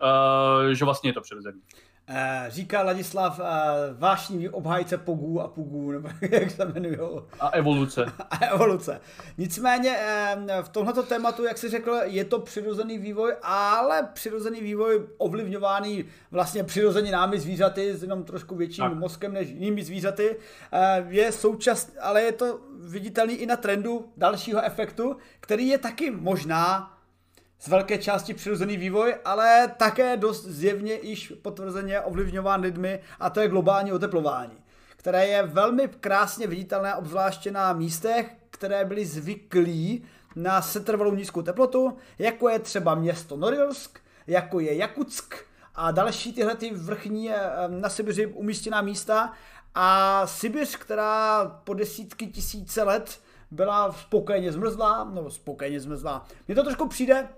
uh, 0.02 0.72
že 0.72 0.84
vlastně 0.84 1.10
je 1.10 1.14
to 1.14 1.20
přirozený. 1.20 1.60
Eh, 2.08 2.44
říká 2.48 2.82
Ladislav 2.82 3.38
uh, 3.38 3.46
vášnivý 3.98 4.48
obhájce 4.48 4.98
Pogů 4.98 5.40
a 5.40 5.48
Pugů, 5.48 5.90
nebo 5.92 6.08
jak 6.30 6.50
se 6.50 6.62
jmenují. 6.64 6.98
A 7.40 7.48
evoluce. 7.48 8.04
a 8.30 8.44
evoluce. 8.44 9.00
Nicméně 9.38 9.96
v 10.62 10.68
tomto 10.68 11.02
tématu, 11.02 11.44
jak 11.44 11.58
jsi 11.58 11.68
řekl, 11.68 12.00
je 12.04 12.24
to 12.24 12.38
přirozený 12.38 12.98
vývoj, 12.98 13.34
ale 13.42 14.08
přirozený 14.12 14.60
vývoj 14.60 15.06
ovlivňovaný 15.18 16.04
vlastně 16.30 16.64
přirozeně 16.64 17.12
námi 17.12 17.40
zvířaty 17.40 17.94
s 17.94 18.02
jenom 18.02 18.24
trošku 18.24 18.56
větším 18.56 18.84
tak. 18.84 18.94
mozkem 18.94 19.32
než 19.32 19.48
jinými 19.48 19.84
zvířaty. 19.84 20.36
Eh, 20.72 21.04
je 21.08 21.32
součas, 21.32 21.92
ale 22.00 22.22
je 22.22 22.32
to 22.32 22.60
viditelný 22.80 23.34
i 23.34 23.46
na 23.46 23.56
trendu 23.56 24.12
dalšího 24.16 24.62
efektu, 24.62 25.16
který 25.40 25.68
je 25.68 25.78
taky 25.78 26.10
možná 26.10 26.91
z 27.62 27.68
velké 27.68 27.98
části 27.98 28.34
přirozený 28.34 28.76
vývoj, 28.76 29.14
ale 29.24 29.74
také 29.76 30.16
dost 30.16 30.44
zjevně 30.44 30.98
již 31.02 31.32
potvrzeně 31.42 32.00
ovlivňován 32.00 32.60
lidmi 32.60 33.00
a 33.20 33.30
to 33.30 33.40
je 33.40 33.48
globální 33.48 33.92
oteplování, 33.92 34.56
které 34.96 35.26
je 35.26 35.42
velmi 35.42 35.88
krásně 36.00 36.46
viditelné, 36.46 36.94
obzvláště 36.94 37.50
na 37.50 37.72
místech, 37.72 38.34
které 38.50 38.84
byly 38.84 39.06
zvyklí 39.06 40.04
na 40.36 40.62
setrvalou 40.62 41.14
nízkou 41.14 41.42
teplotu, 41.42 41.96
jako 42.18 42.48
je 42.48 42.58
třeba 42.58 42.94
město 42.94 43.36
Norilsk, 43.36 43.98
jako 44.26 44.60
je 44.60 44.74
Jakutsk 44.74 45.34
a 45.74 45.90
další 45.90 46.32
tyhle 46.32 46.56
ty 46.56 46.70
vrchní 46.74 47.30
eh, 47.30 47.40
na 47.68 47.88
Sibiři 47.88 48.26
umístěná 48.26 48.82
místa 48.82 49.32
a 49.74 50.26
Sibiř, 50.26 50.76
která 50.76 51.44
po 51.64 51.74
desítky 51.74 52.26
tisíce 52.26 52.82
let 52.82 53.20
byla 53.50 53.92
spokojeně 53.92 54.52
zmrzlá, 54.52 55.04
nebo 55.04 55.30
spokojeně 55.30 55.80
zmrzlá. 55.80 56.26
Mně 56.48 56.54
to 56.54 56.62
trošku 56.62 56.88
přijde, 56.88 57.28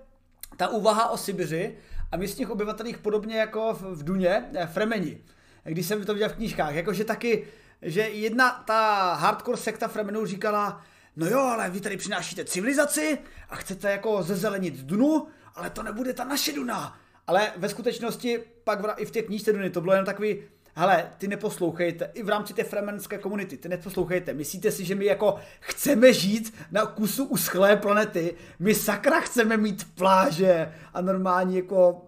ta 0.57 0.67
úvaha 0.67 1.09
o 1.09 1.17
Sibiři 1.17 1.77
a 2.11 2.17
místních 2.17 2.49
obyvatelích 2.49 2.97
podobně 2.97 3.37
jako 3.37 3.73
v, 3.73 3.81
v 3.81 4.03
Duně, 4.03 4.45
eh, 4.53 4.67
Fremeni, 4.67 5.21
když 5.63 5.85
jsem 5.85 6.05
to 6.05 6.13
viděl 6.13 6.29
v 6.29 6.35
knížkách, 6.35 6.75
jakože 6.75 7.03
taky, 7.03 7.47
že 7.81 8.01
jedna 8.01 8.63
ta 8.67 9.13
hardcore 9.13 9.57
sekta 9.57 9.87
Fremenů 9.87 10.25
říkala, 10.25 10.81
no 11.15 11.27
jo, 11.27 11.39
ale 11.39 11.69
vy 11.69 11.81
tady 11.81 11.97
přinášíte 11.97 12.45
civilizaci 12.45 13.17
a 13.49 13.55
chcete 13.55 13.91
jako 13.91 14.23
zezelenit 14.23 14.73
Dunu, 14.73 15.27
ale 15.55 15.69
to 15.69 15.83
nebude 15.83 16.13
ta 16.13 16.23
naše 16.23 16.53
Duna. 16.53 16.99
Ale 17.27 17.51
ve 17.57 17.69
skutečnosti 17.69 18.39
pak 18.63 18.81
v, 18.81 18.93
i 18.97 19.05
v 19.05 19.11
té 19.11 19.21
knížce 19.21 19.53
Duny 19.53 19.69
to 19.69 19.81
bylo 19.81 19.93
jen 19.93 20.05
takový, 20.05 20.43
hele, 20.75 21.11
ty 21.17 21.27
neposlouchejte, 21.27 22.11
i 22.13 22.23
v 22.23 22.29
rámci 22.29 22.53
té 22.53 22.63
fremenské 22.63 23.17
komunity, 23.17 23.57
ty 23.57 23.69
neposlouchejte, 23.69 24.33
myslíte 24.33 24.71
si, 24.71 24.85
že 24.85 24.95
my 24.95 25.05
jako 25.05 25.35
chceme 25.59 26.13
žít 26.13 26.53
na 26.71 26.85
kusu 26.85 27.25
uschlé 27.25 27.75
planety, 27.75 28.35
my 28.59 28.73
sakra 28.73 29.19
chceme 29.19 29.57
mít 29.57 29.87
pláže 29.95 30.73
a 30.93 31.01
normální 31.01 31.55
jako 31.55 32.01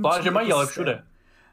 Pláže 0.00 0.30
mají, 0.30 0.52
ale 0.52 0.66
všude. 0.66 1.02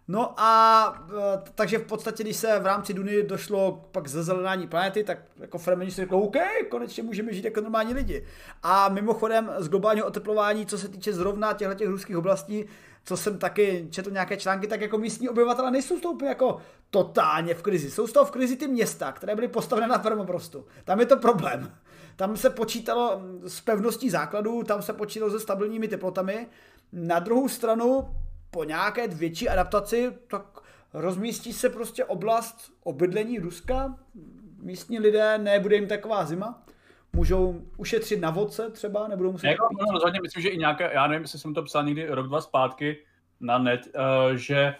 No 0.08 0.34
a 0.38 1.08
e, 1.36 1.42
takže 1.56 1.78
v 1.78 1.86
podstatě, 1.86 2.24
když 2.24 2.36
se 2.36 2.60
v 2.60 2.66
rámci 2.66 2.94
Duny 2.94 3.24
došlo 3.24 3.88
pak 3.92 4.08
ze 4.08 4.24
zelenání 4.24 4.68
planety, 4.68 5.04
tak 5.04 5.18
jako 5.40 5.58
Fremeni 5.58 5.92
si 5.92 6.02
řekl, 6.02 6.16
OK, 6.16 6.36
konečně 6.70 7.04
můžeme 7.04 7.34
žít 7.34 7.46
jako 7.46 7.62
normální 7.62 7.94
lidi. 7.94 8.26
A 8.64 8.90
mimochodem 8.90 9.52
z 9.58 9.70
globálního 9.70 10.08
oteplování, 10.08 10.66
co 10.66 10.78
se 10.78 10.88
týče 10.88 11.14
zrovna 11.14 11.54
těchto 11.54 11.74
těch 11.76 11.88
ruských 11.88 12.18
oblastí, 12.18 12.66
co 13.10 13.18
jsem 13.18 13.38
taky 13.38 13.88
četl 13.92 14.12
nějaké 14.12 14.38
články, 14.38 14.68
tak 14.68 14.82
jako 14.82 14.98
místní 14.98 15.30
obyvatele 15.30 15.72
nejsou 15.72 15.98
z 15.98 16.02
toho 16.02 16.14
úplně 16.14 16.30
jako 16.30 16.58
totálně 16.90 17.54
v 17.54 17.62
krizi. 17.62 17.92
Jsou 17.92 18.08
z 18.08 18.14
toho 18.14 18.26
v 18.26 18.32
krizi 18.32 18.56
ty 18.56 18.68
města, 18.68 19.12
které 19.12 19.36
byly 19.36 19.48
postavené 19.48 19.88
na 19.88 19.98
permafrostu. 19.98 20.66
Tam 20.84 21.00
je 21.00 21.06
to 21.06 21.18
problém. 21.18 21.74
Tam 22.16 22.38
se 22.38 22.50
počítalo 22.50 23.22
s 23.48 23.62
pevností 23.62 24.10
základů, 24.10 24.64
tam 24.64 24.82
se 24.82 24.94
počítalo 24.94 25.32
se 25.32 25.40
stabilními 25.40 25.88
teplotami. 25.88 26.48
Na 26.94 27.20
druhou 27.20 27.50
stranu, 27.50 28.16
po 28.52 28.64
nějaké 28.64 29.08
větší 29.08 29.50
adaptaci, 29.50 30.12
tak 30.28 30.60
rozmístí 30.94 31.54
se 31.54 31.70
prostě 31.70 32.06
oblast 32.06 32.74
obydlení 32.84 33.40
Ruska. 33.40 33.96
Místní 34.62 35.00
lidé, 35.00 35.38
nebude 35.38 35.76
jim 35.76 35.88
taková 35.88 36.26
zima 36.26 36.64
můžou 37.14 37.62
ušetřit 37.78 38.22
na 38.22 38.30
vodce 38.30 38.70
třeba, 38.70 39.08
nebudou 39.08 39.32
muset... 39.32 39.48
Jako, 39.48 39.68
no, 39.80 39.92
rozhodně 39.94 40.20
myslím, 40.22 40.44
že 40.44 40.50
i 40.50 40.58
nějaké, 40.58 40.92
já 40.94 41.08
nevím, 41.08 41.22
jestli 41.22 41.40
jsem 41.40 41.54
to 41.54 41.64
psal 41.64 41.84
někdy 41.84 42.08
rok, 42.08 42.28
dva 42.28 42.42
zpátky 42.42 42.98
na 43.40 43.58
net, 43.58 43.82
uh, 43.96 44.36
že 44.36 44.76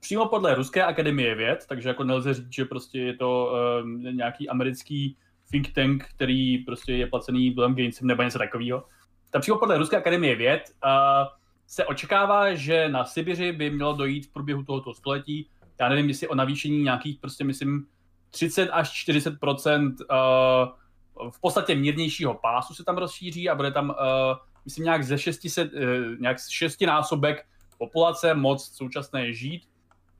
přímo 0.00 0.28
podle 0.28 0.54
Ruské 0.54 0.84
akademie 0.84 1.34
věd, 1.34 1.64
takže 1.68 1.88
jako 1.88 2.04
nelze 2.04 2.34
říct, 2.34 2.54
že 2.54 2.64
prostě 2.64 2.98
je 2.98 3.16
to 3.16 3.52
uh, 3.82 3.88
nějaký 4.12 4.48
americký 4.48 5.16
think 5.50 5.72
tank, 5.72 6.04
který 6.14 6.58
prostě 6.58 6.92
je 6.92 7.06
placený 7.06 7.50
Billem 7.50 7.74
Gatesem 7.74 8.06
nebo 8.06 8.22
něco 8.22 8.38
takového. 8.38 8.84
Tak 9.30 9.42
přímo 9.42 9.58
podle 9.58 9.78
Ruské 9.78 9.96
akademie 9.96 10.36
věd 10.36 10.62
uh, 10.84 10.90
se 11.66 11.84
očekává, 11.84 12.54
že 12.54 12.88
na 12.88 13.04
Sibiři 13.04 13.52
by 13.52 13.70
mělo 13.70 13.92
dojít 13.92 14.26
v 14.26 14.32
průběhu 14.32 14.62
tohoto 14.62 14.94
století, 14.94 15.50
já 15.80 15.88
nevím, 15.88 16.08
jestli 16.08 16.28
o 16.28 16.34
navýšení 16.34 16.82
nějakých 16.82 17.18
prostě 17.20 17.44
myslím 17.44 17.86
30 18.30 18.68
až 18.70 18.92
40 18.92 19.34
uh, 19.42 19.48
v 21.30 21.40
podstatě 21.40 21.74
mírnějšího 21.74 22.34
pásu 22.34 22.74
se 22.74 22.84
tam 22.84 22.98
rozšíří 22.98 23.48
a 23.48 23.54
bude 23.54 23.72
tam, 23.72 23.90
uh, 23.90 23.96
myslím, 24.64 24.84
nějak 24.84 25.04
ze 25.04 25.18
600, 25.18 25.72
uh, 25.72 25.80
nějak 26.20 26.36
šestinásobek 26.50 27.46
populace 27.78 28.34
moc 28.34 28.76
současné 28.76 29.32
žít 29.32 29.62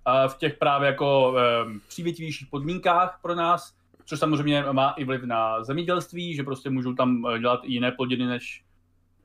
uh, 0.06 0.28
v 0.32 0.36
těch 0.38 0.58
právě 0.58 0.86
jako 0.86 1.30
uh, 1.30 1.38
přívětivějších 1.88 2.48
podmínkách 2.48 3.18
pro 3.22 3.34
nás, 3.34 3.74
což 4.04 4.18
samozřejmě 4.18 4.64
má 4.72 4.90
i 4.90 5.04
vliv 5.04 5.22
na 5.22 5.64
zemědělství, 5.64 6.34
že 6.34 6.42
prostě 6.42 6.70
můžou 6.70 6.94
tam 6.94 7.26
dělat 7.40 7.60
i 7.64 7.72
jiné 7.72 7.92
plodiny, 7.92 8.26
než 8.26 8.64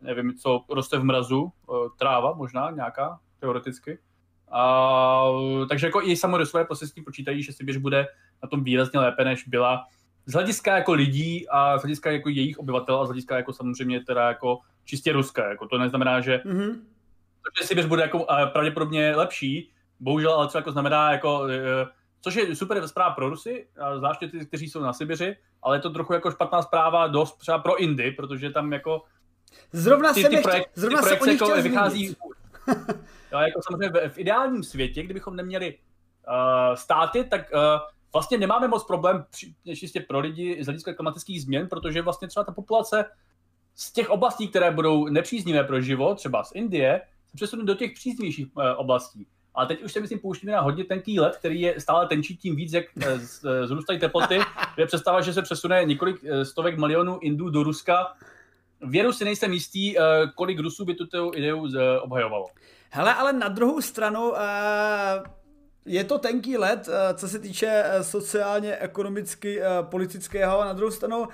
nevím, 0.01 0.33
co 0.33 0.65
roste 0.69 0.97
v 0.97 1.03
mrazu, 1.03 1.41
uh, 1.41 1.77
tráva 1.99 2.33
možná 2.33 2.71
nějaká, 2.71 3.19
teoreticky. 3.39 3.99
Uh, 4.51 5.67
takže 5.67 5.87
jako 5.87 6.01
i 6.01 6.15
samorysové 6.15 6.65
procesy 6.65 7.01
počítají, 7.01 7.43
že 7.43 7.53
Sibiř 7.53 7.77
bude 7.77 8.07
na 8.43 8.49
tom 8.49 8.63
výrazně 8.63 8.99
lépe, 8.99 9.25
než 9.25 9.47
byla 9.47 9.85
z 10.25 10.33
hlediska 10.33 10.77
jako 10.77 10.93
lidí 10.93 11.49
a 11.49 11.77
z 11.77 11.81
hlediska 11.81 12.11
jako 12.11 12.29
jejich 12.29 12.59
obyvatel 12.59 13.01
a 13.01 13.05
z 13.05 13.07
hlediska 13.07 13.35
jako 13.37 13.53
samozřejmě 13.53 14.03
teda 14.03 14.27
jako 14.27 14.59
čistě 14.83 15.13
ruské. 15.13 15.41
Jako 15.41 15.67
to 15.67 15.77
neznamená, 15.77 16.21
že 16.21 16.41
mm-hmm. 16.45 16.79
že 17.61 17.67
Sibiř 17.67 17.85
bude 17.85 18.01
jako 18.01 18.27
pravděpodobně 18.51 19.15
lepší, 19.15 19.71
bohužel 19.99 20.33
ale 20.33 20.47
třeba 20.47 20.59
jako 20.59 20.71
znamená 20.71 21.11
jako, 21.11 21.47
e, 21.47 21.87
což 22.21 22.35
je 22.35 22.55
super 22.55 22.87
zpráva 22.87 23.13
pro 23.13 23.29
Rusy, 23.29 23.67
zvláště 23.97 24.27
ty, 24.27 24.45
kteří 24.45 24.69
jsou 24.69 24.81
na 24.81 24.93
Sibiři, 24.93 25.37
ale 25.61 25.77
je 25.77 25.81
to 25.81 25.89
trochu 25.89 26.13
jako 26.13 26.31
špatná 26.31 26.61
zpráva 26.61 27.07
dost 27.07 27.37
třeba 27.37 27.59
pro 27.59 27.75
Indy, 27.75 28.11
protože 28.11 28.49
tam 28.49 28.73
jako 28.73 29.03
Zrovna 29.71 30.13
ty, 30.13 30.23
ty, 30.23 30.37
projekt, 30.37 30.69
zrovna 30.75 31.01
ty 31.01 31.15
projekty 31.15 31.31
jako 31.31 31.61
vychází 31.61 32.15
jo, 33.31 33.39
jako 33.39 33.61
samozřejmě 33.67 33.89
v, 33.89 34.09
v 34.09 34.17
ideálním 34.17 34.63
světě, 34.63 35.03
kdybychom 35.03 35.35
neměli 35.35 35.77
uh, 36.27 36.75
státy, 36.75 37.23
tak 37.23 37.41
uh, 37.53 37.59
vlastně 38.15 38.37
nemáme 38.37 38.67
moc 38.67 38.83
problém 38.83 39.25
čistě 39.75 39.99
pro 39.99 40.19
lidi 40.19 40.63
z 40.63 40.65
hlediska 40.65 40.93
klimatických 40.93 41.41
změn, 41.41 41.67
protože 41.67 42.01
vlastně 42.01 42.27
třeba 42.27 42.43
ta 42.43 42.51
populace 42.51 43.05
z 43.75 43.93
těch 43.93 44.09
oblastí, 44.09 44.47
které 44.47 44.71
budou 44.71 45.07
nepříznivé 45.07 45.63
pro 45.63 45.81
život, 45.81 46.15
třeba 46.15 46.43
z 46.43 46.51
Indie, 46.55 47.01
se 47.27 47.35
přesune 47.35 47.63
do 47.63 47.75
těch 47.75 47.93
příznivějších 47.93 48.47
eh, 48.59 48.75
oblastí. 48.75 49.27
Ale 49.53 49.67
teď 49.67 49.83
už 49.83 49.93
se 49.93 49.99
myslím 49.99 50.19
pouštíme 50.19 50.51
na 50.51 50.61
hodně 50.61 50.83
tenký 50.83 51.19
let, 51.19 51.35
který 51.37 51.61
je 51.61 51.79
stále 51.81 52.07
tenčí 52.07 52.37
tím 52.37 52.55
víc, 52.55 52.73
jak 52.73 52.85
eh, 53.01 53.19
eh, 53.45 53.67
zrůstají 53.67 53.99
teploty. 53.99 54.39
Je 54.77 54.85
představa, 54.85 55.21
že 55.21 55.33
se 55.33 55.41
přesune 55.41 55.85
několik 55.85 56.15
stovek 56.43 56.77
milionů 56.77 57.19
Indů 57.19 57.49
do 57.49 57.63
Ruska. 57.63 58.13
Věru 58.81 59.13
si 59.13 59.25
nejsem 59.25 59.53
jistý, 59.53 59.95
kolik 60.35 60.59
Rusů 60.59 60.85
by 60.85 60.95
tuto 60.95 61.31
ideu 61.37 61.67
obhajovalo. 62.01 62.45
Hele, 62.89 63.13
ale 63.13 63.33
na 63.33 63.47
druhou 63.47 63.81
stranu, 63.81 64.33
je 65.85 66.03
to 66.03 66.19
tenký 66.19 66.57
let, 66.57 66.89
eh, 66.89 67.13
co 67.13 67.29
se 67.29 67.39
týče 67.39 67.83
eh, 67.85 68.03
sociálně, 68.03 68.77
ekonomicky, 68.77 69.61
eh, 69.61 69.67
politického 69.81 70.59
a 70.59 70.65
na 70.65 70.73
druhou 70.73 70.91
stranu 70.91 71.27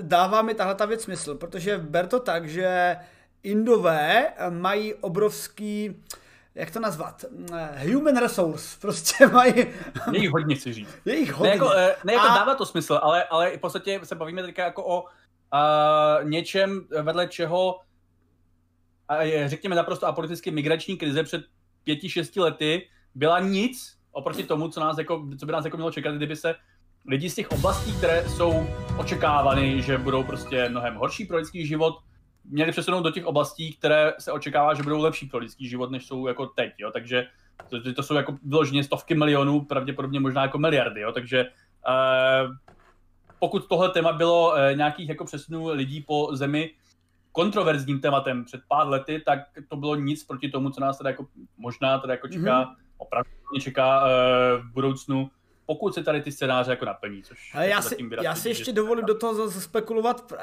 dává 0.00 0.42
mi 0.42 0.54
tahle 0.54 0.74
ta 0.74 0.86
věc 0.86 1.02
smysl, 1.02 1.34
protože 1.34 1.78
ber 1.78 2.06
to 2.06 2.20
tak, 2.20 2.48
že 2.48 2.96
Indové 3.42 4.32
mají 4.50 4.94
obrovský, 4.94 6.02
jak 6.54 6.70
to 6.70 6.80
nazvat, 6.80 7.24
human 7.92 8.16
resource, 8.16 8.76
prostě 8.80 9.26
mají... 9.26 9.54
Je 10.12 10.20
jich 10.20 10.30
hodně, 10.30 10.54
chci 10.54 10.72
říct. 10.72 10.88
Je 11.04 11.16
jich 11.16 11.32
hodně. 11.32 11.50
Ne, 11.50 11.56
jako, 11.56 11.70
ne 12.04 12.12
jako 12.12 12.26
a... 12.26 12.34
dává 12.34 12.54
to 12.54 12.66
smysl, 12.66 13.00
ale, 13.02 13.24
ale 13.24 13.56
v 13.56 13.60
podstatě 13.60 14.00
se 14.04 14.14
bavíme 14.14 14.42
teďka 14.42 14.64
jako 14.64 14.84
o 14.84 15.02
uh, 15.02 15.08
něčem, 16.30 16.80
vedle 17.02 17.28
čeho 17.28 17.80
uh, 19.10 19.46
řekněme 19.46 19.76
naprosto 19.76 20.06
apoliticky 20.06 20.50
migrační 20.50 20.96
krize 20.96 21.22
před 21.22 21.42
pěti, 21.84 22.08
šesti 22.08 22.40
lety 22.40 22.88
byla 23.16 23.40
nic 23.40 23.96
oproti 24.12 24.42
tomu, 24.42 24.68
co, 24.68 24.80
nás 24.80 24.98
jako, 24.98 25.26
co 25.38 25.46
by 25.46 25.52
nás 25.52 25.64
jako 25.64 25.76
mělo 25.76 25.90
čekat, 25.90 26.14
kdyby 26.14 26.36
se 26.36 26.54
lidi 27.08 27.30
z 27.30 27.34
těch 27.34 27.50
oblastí, 27.50 27.92
které 27.92 28.28
jsou 28.28 28.66
očekávány, 28.98 29.82
že 29.82 29.98
budou 29.98 30.24
prostě 30.24 30.68
mnohem 30.68 30.94
horší 30.94 31.24
pro 31.24 31.36
lidský 31.36 31.66
život, 31.66 31.98
měli 32.44 32.72
přesunout 32.72 33.02
do 33.02 33.10
těch 33.10 33.26
oblastí, 33.26 33.72
které 33.72 34.12
se 34.18 34.32
očekává, 34.32 34.74
že 34.74 34.82
budou 34.82 35.00
lepší 35.00 35.26
pro 35.26 35.38
lidský 35.38 35.68
život, 35.68 35.90
než 35.90 36.06
jsou 36.06 36.26
jako 36.26 36.46
teď, 36.46 36.72
jo, 36.78 36.90
takže 36.90 37.26
to, 37.68 37.92
to 37.92 38.02
jsou 38.02 38.14
jako 38.14 38.38
vyloženě 38.42 38.84
stovky 38.84 39.14
milionů, 39.14 39.60
pravděpodobně 39.60 40.20
možná 40.20 40.42
jako 40.42 40.58
miliardy, 40.58 41.00
jo, 41.00 41.12
takže 41.12 41.44
uh, 41.44 42.54
pokud 43.38 43.68
tohle 43.68 43.90
téma 43.90 44.12
bylo 44.12 44.50
uh, 44.50 44.76
nějakých 44.76 45.08
jako 45.08 45.24
přesunů 45.24 45.68
lidí 45.68 46.00
po 46.00 46.28
zemi 46.32 46.70
kontroverzním 47.32 48.00
tématem 48.00 48.44
před 48.44 48.60
pár 48.68 48.88
lety, 48.88 49.22
tak 49.26 49.38
to 49.68 49.76
bylo 49.76 49.94
nic 49.94 50.24
proti 50.24 50.48
tomu, 50.48 50.70
co 50.70 50.80
nás 50.80 50.98
teda 50.98 51.10
jako 51.10 51.26
možná 51.56 51.98
teda 51.98 52.12
jako 52.12 52.28
čeká 52.28 52.64
mm-hmm 52.64 52.85
opravdu 52.98 53.30
mě 53.52 53.60
čeká 53.60 54.04
uh, 54.04 54.10
v 54.62 54.72
budoucnu, 54.72 55.30
pokud 55.66 55.94
se 55.94 56.02
tady 56.02 56.22
ty 56.22 56.32
scénáře 56.32 56.70
jako 56.70 56.84
naplní, 56.84 57.22
což 57.22 57.54
Ale 57.54 57.68
já, 57.68 57.82
si, 57.82 57.96
já 58.22 58.34
si 58.34 58.48
ještě 58.48 58.72
dovolím 58.72 59.04
do 59.04 59.18
toho 59.18 59.50
spekulovat 59.50 60.32
uh, 60.32 60.38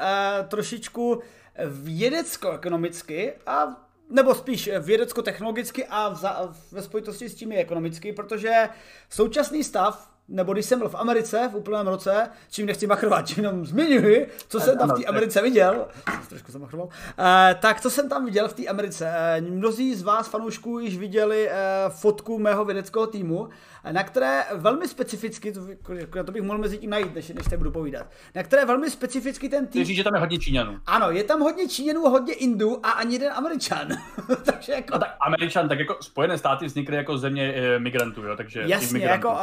trošičku 0.48 1.22
vědecko-ekonomicky 1.68 3.34
a 3.46 3.68
nebo 4.10 4.36
spíš 4.36 4.70
vědecko-technologicky 4.80 5.86
a 5.90 6.10
v, 6.10 6.24
ve 6.72 6.82
spojitosti 6.82 7.30
s 7.30 7.36
tím 7.36 7.52
je 7.52 7.60
ekonomicky, 7.60 8.14
protože 8.14 8.70
současný 9.10 9.64
stav 9.64 10.13
nebo 10.34 10.54
když 10.54 10.66
jsem 10.66 10.80
byl 10.80 10.90
v 10.90 10.96
Americe 10.96 11.50
v 11.52 11.56
úplném 11.56 11.88
roce, 11.88 12.30
čím 12.52 12.66
nechci 12.66 12.88
machrovat, 12.88 13.38
jenom 13.38 13.66
zmiňuji, 13.66 14.28
co 14.48 14.60
jsem 14.60 14.78
tam 14.78 14.90
v 14.90 14.94
té 14.94 15.06
Americe 15.06 15.42
viděl, 15.42 15.88
trošku 16.30 16.52
jsem 16.52 16.62
machroval, 16.62 16.90
eh, 17.20 17.56
tak 17.62 17.82
co 17.82 17.90
jsem 17.90 18.10
tam 18.10 18.26
viděl 18.26 18.48
v 18.48 18.54
té 18.54 18.68
Americe. 18.68 19.14
Eh, 19.16 19.42
mnozí 19.42 19.96
z 19.96 20.04
vás 20.04 20.28
fanoušků 20.28 20.80
již 20.80 20.98
viděli 20.98 21.50
eh, 21.50 21.54
fotku 21.90 22.40
mého 22.40 22.66
vědeckého 22.66 23.08
týmu, 23.08 23.50
na 23.92 24.04
které 24.04 24.44
velmi 24.54 24.88
specificky, 24.88 25.52
to, 25.52 25.60
jako 25.94 26.24
to 26.24 26.32
bych 26.32 26.42
mohl 26.42 26.60
mezi 26.60 26.78
tím 26.78 26.90
najít, 26.90 27.16
než, 27.16 27.30
než 27.30 27.46
te 27.50 27.58
budu 27.58 27.72
povídat, 27.72 28.06
na 28.36 28.44
které 28.44 28.66
velmi 28.66 28.90
specificky 28.90 29.50
ten 29.50 29.68
tým... 29.68 29.86
Říct, 29.86 29.96
že 29.96 30.04
tam 30.04 30.16
je 30.16 30.20
hodně 30.20 30.40
Číňanů. 30.40 30.80
Ano, 30.86 31.12
je 31.12 31.24
tam 31.24 31.40
hodně 31.40 31.68
Číňanů, 31.68 32.02
hodně 32.02 32.34
Indů 32.34 32.86
a 32.86 32.92
ani 32.92 33.16
jeden 33.16 33.34
Američan. 33.34 33.88
takže 34.46 34.74
jako... 34.74 34.94
No 34.94 35.00
tak 35.00 35.16
Američan, 35.22 35.70
tak 35.70 35.80
jako 35.80 35.98
Spojené 36.02 36.38
státy 36.38 36.66
vznikly 36.66 36.96
jako 36.96 37.18
země 37.18 37.54
e, 37.54 37.80
migrantů, 37.80 38.24
jo, 38.24 38.36
takže 38.38 38.64
Jasně, 38.66 39.06
jako 39.06 39.32
uh, 39.32 39.38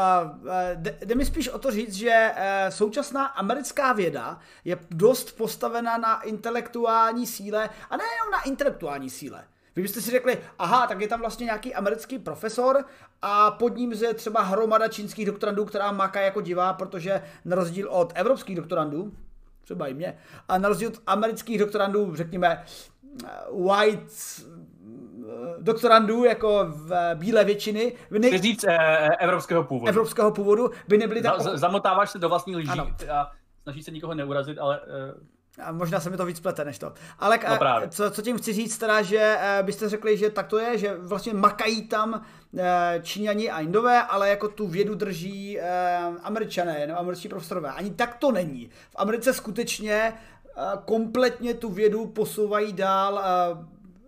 jde, 0.75 0.80
jde 0.81 1.15
mi 1.15 1.25
spíš 1.25 1.49
o 1.49 1.59
to 1.59 1.71
říct, 1.71 1.95
že 1.95 2.31
uh, 2.33 2.71
současná 2.71 3.27
americká 3.27 3.93
věda 3.93 4.39
je 4.65 4.79
dost 4.91 5.37
postavena 5.37 5.99
na 5.99 6.23
intelektuální 6.23 7.27
síle 7.27 7.71
a 7.91 7.97
nejenom 7.97 8.31
na 8.33 8.43
intelektuální 8.43 9.11
síle. 9.11 9.45
Vy 9.77 9.83
byste 9.83 10.01
si 10.01 10.11
řekli, 10.11 10.39
aha, 10.59 10.87
tak 10.87 11.01
je 11.01 11.09
tam 11.09 11.21
vlastně 11.21 11.45
nějaký 11.45 11.75
americký 11.75 12.19
profesor 12.19 12.85
a 13.23 13.51
pod 13.51 13.77
ním 13.77 13.93
je 13.93 14.15
třeba 14.15 14.43
hromada 14.43 14.89
čínských 14.89 15.27
doktorandů, 15.27 15.65
která 15.65 15.93
maká 15.93 16.21
jako 16.21 16.41
divá, 16.41 16.73
protože 16.73 17.23
na 17.45 17.57
rozdíl 17.57 17.89
od 17.91 18.13
evropských 18.15 18.57
doktorandů, 18.57 19.13
třeba 19.65 19.87
i 19.87 19.95
mě, 19.95 20.19
a 20.49 20.59
na 20.59 20.69
rozdíl 20.69 20.89
od 20.89 21.01
amerických 21.07 21.59
doktorandů, 21.59 22.17
řekněme, 22.17 22.65
white 23.67 24.13
doktorandů 25.59 26.25
jako 26.25 26.67
v 26.69 27.15
bílé 27.15 27.45
většiny. 27.45 27.93
Ne... 28.11 28.39
říct 28.39 28.65
eh, 28.65 29.09
evropského 29.19 29.65
původu. 29.65 29.89
Evropského 29.89 30.31
původu 30.31 30.71
by 30.89 30.99
nebyly 30.99 31.23
tak... 31.23 31.41
Z- 31.41 31.59
zamotáváš 31.59 32.11
se 32.11 32.19
do 32.19 32.29
vlastní 32.29 32.57
lží 32.57 32.69
ano. 32.69 32.87
a 33.13 33.31
snažíš 33.63 33.85
se 33.85 33.91
nikoho 33.91 34.15
neurazit, 34.15 34.59
ale... 34.59 34.81
Eh... 34.87 35.41
A 35.63 35.73
možná 35.73 36.01
se 36.01 36.11
mi 36.11 36.17
to 36.17 36.27
víc 36.27 36.41
plete 36.41 36.65
než 36.65 36.79
to. 36.79 36.93
Ale 37.19 37.39
no 37.49 37.83
eh, 37.83 37.89
co, 37.89 38.11
co 38.11 38.23
tím 38.23 38.39
chci 38.39 38.53
říct 38.53 38.79
teda, 38.79 39.03
že 39.03 39.37
eh, 39.41 39.63
byste 39.63 39.89
řekli, 39.89 40.17
že 40.17 40.31
tak 40.31 40.47
to 40.47 40.59
je, 40.59 40.79
že 40.79 40.95
vlastně 40.95 41.35
makají 41.35 41.89
tam 41.89 42.23
eh, 42.59 43.01
Číňani 43.03 43.51
a 43.51 43.61
Indové, 43.61 44.03
ale 44.03 44.29
jako 44.29 44.49
tu 44.49 44.67
vědu 44.67 44.95
drží 44.95 45.61
američané 46.23 46.87
nebo 46.87 46.99
američtí 46.99 47.29
profesorové. 47.29 47.71
Ani 47.71 47.91
tak 47.91 48.17
to 48.17 48.33
není. 48.33 48.71
V 48.91 48.97
Americe 48.97 49.33
skutečně 49.33 50.13
kompletně 50.85 51.55
tu 51.55 51.69
vědu 51.69 52.07
posouvají 52.07 52.73
dál 52.73 53.23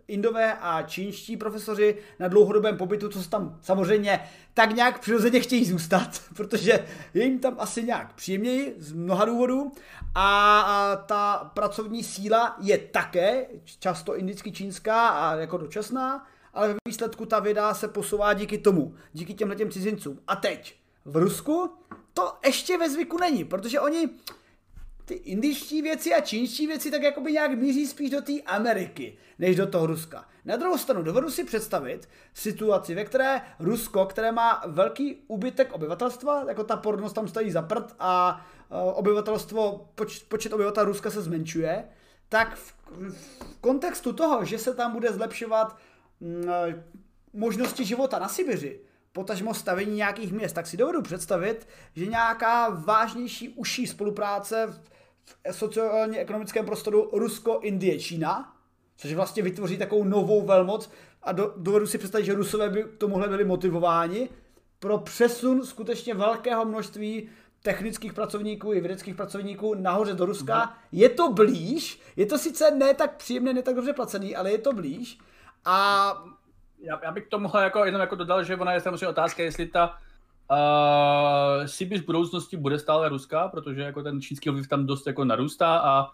Indové 0.09 0.55
a 0.61 0.83
čínští 0.83 1.37
profesoři 1.37 1.97
na 2.19 2.29
dlouhodobém 2.29 2.77
pobytu, 2.77 3.09
co 3.09 3.23
se 3.23 3.31
tam 3.31 3.59
samozřejmě 3.63 4.21
tak 4.55 4.75
nějak 4.75 5.01
přirozeně 5.01 5.41
chtějí 5.41 5.65
zůstat, 5.65 6.21
protože 6.37 6.87
je 7.15 7.25
jim 7.25 7.39
tam 7.39 7.57
asi 7.59 7.83
nějak 7.83 8.13
příjemněji 8.15 8.75
z 8.79 8.93
mnoha 8.93 9.25
důvodů 9.25 9.73
a, 10.15 10.97
ta 11.07 11.51
pracovní 11.55 12.03
síla 12.03 12.57
je 12.61 12.79
také 12.79 13.47
často 13.79 14.17
indicky 14.17 14.53
čínská 14.53 15.09
a 15.09 15.35
jako 15.35 15.57
dočasná, 15.57 16.27
ale 16.55 16.69
ve 16.69 16.75
výsledku 16.89 17.27
ta 17.27 17.41
věda 17.41 17.75
se 17.75 17.89
posouvá 17.89 18.33
díky 18.33 18.59
tomu, 18.59 18.95
díky 19.13 19.35
těmhle 19.35 19.57
těm 19.57 19.71
cizincům. 19.71 20.19
A 20.29 20.37
teď 20.37 20.77
v 21.05 21.17
Rusku 21.17 21.71
to 22.15 22.33
ještě 22.47 22.79
ve 22.79 22.91
zvyku 22.91 23.19
není, 23.19 23.45
protože 23.45 23.81
oni 23.81 24.09
ty 25.05 25.15
indičtí 25.15 25.83
věci 25.83 26.15
a 26.15 26.21
čínští 26.21 26.67
věci 26.67 26.91
tak 26.91 27.03
jakoby 27.03 27.33
nějak 27.33 27.51
míří 27.51 27.87
spíš 27.87 28.11
do 28.11 28.23
té 28.23 28.33
Ameriky, 28.47 29.17
než 29.39 29.57
do 29.57 29.67
toho 29.67 29.87
Ruska. 29.87 30.29
Na 30.45 30.57
druhou 30.57 30.79
stranu 30.79 31.03
dovedu 31.03 31.31
si 31.31 31.45
představit 31.45 32.09
situaci, 32.35 32.95
ve 32.95 33.05
které 33.05 33.41
Rusko, 33.59 34.07
které 34.07 34.33
má 34.33 34.63
velký 34.67 35.25
úbytek 35.27 35.73
obyvatelstva, 35.73 36.45
jako 36.49 36.65
ta 36.65 36.77
porodnost 36.77 37.15
tam 37.15 37.29
stojí 37.29 37.51
za 37.51 37.63
prd 37.63 37.95
a 37.99 38.45
e, 38.71 38.93
obyvatelstvo, 38.93 39.89
poč, 39.95 40.19
počet 40.19 40.53
obyvatel 40.53 40.85
Ruska 40.85 41.11
se 41.11 41.23
zmenšuje, 41.23 41.85
tak 42.29 42.57
v, 42.57 42.75
v 43.11 43.61
kontextu 43.61 44.13
toho, 44.13 44.45
že 44.45 44.59
se 44.59 44.75
tam 44.75 44.93
bude 44.93 45.13
zlepšovat 45.13 45.77
e, 46.49 46.83
možnosti 47.33 47.85
života 47.85 48.19
na 48.19 48.29
Sibiři, 48.29 48.81
potažmo 49.13 49.55
stavení 49.55 49.97
nějakých 49.97 50.33
měst, 50.33 50.53
tak 50.53 50.67
si 50.67 50.77
dovedu 50.77 51.03
představit, 51.03 51.69
že 51.97 52.07
nějaká 52.07 52.69
vážnější, 52.69 53.49
užší 53.49 53.87
spolupráce 53.87 54.67
v, 54.67 54.81
sociálně 55.51 56.19
ekonomickém 56.19 56.67
prostoru 56.67 57.11
Rusko, 57.13 57.61
Indie, 57.63 57.99
Čína, 57.99 58.57
což 58.97 59.13
vlastně 59.13 59.43
vytvoří 59.43 59.79
takovou 59.79 60.05
novou 60.05 60.47
velmoc 60.47 60.91
a 61.23 61.33
do, 61.33 61.55
dovedu 61.57 61.87
si 61.87 61.99
představit, 61.99 62.25
že 62.25 62.35
Rusové 62.35 62.71
by 62.71 62.85
k 62.85 62.97
tomuhle 62.99 63.29
byli 63.29 63.45
motivováni 63.45 64.29
pro 64.79 64.99
přesun 64.99 65.67
skutečně 65.67 66.15
velkého 66.15 66.65
množství 66.65 67.29
technických 67.63 68.13
pracovníků 68.13 68.73
i 68.73 68.81
vědeckých 68.81 69.15
pracovníků 69.15 69.75
nahoře 69.75 70.13
do 70.13 70.27
Ruska. 70.27 70.67
Mm. 70.67 70.73
Je 70.93 71.09
to 71.09 71.33
blíž, 71.33 72.01
je 72.17 72.27
to 72.27 72.39
sice 72.39 72.71
ne 72.71 72.95
tak 72.95 73.17
příjemné, 73.17 73.53
ne 73.53 73.63
tak 73.63 73.75
dobře 73.75 73.93
placený, 73.93 74.37
ale 74.37 74.53
je 74.53 74.59
to 74.59 74.73
blíž. 74.73 75.19
A 75.65 76.25
já, 76.83 77.01
já 77.05 77.13
bych 77.13 77.25
k 77.25 77.31
tomuhle 77.31 77.65
jako, 77.65 77.85
jenom 77.85 78.01
jako 78.01 78.17
dodal, 78.17 78.45
že 78.45 78.57
ona 78.57 78.73
je 78.73 78.81
samozřejmě 78.81 79.09
otázka, 79.09 79.43
jestli 79.43 79.67
ta 79.67 79.97
uh, 80.51 81.67
Sibiř 81.67 82.03
v 82.03 82.07
budoucnosti 82.07 82.57
bude 82.57 82.79
stále 82.79 83.09
ruská, 83.09 83.49
protože 83.49 83.83
jako 83.83 84.03
ten 84.03 84.21
čínský 84.21 84.51
vliv 84.51 84.69
tam 84.69 84.87
dost 84.87 85.07
jako 85.07 85.25
narůstá 85.25 85.79
a 85.79 86.11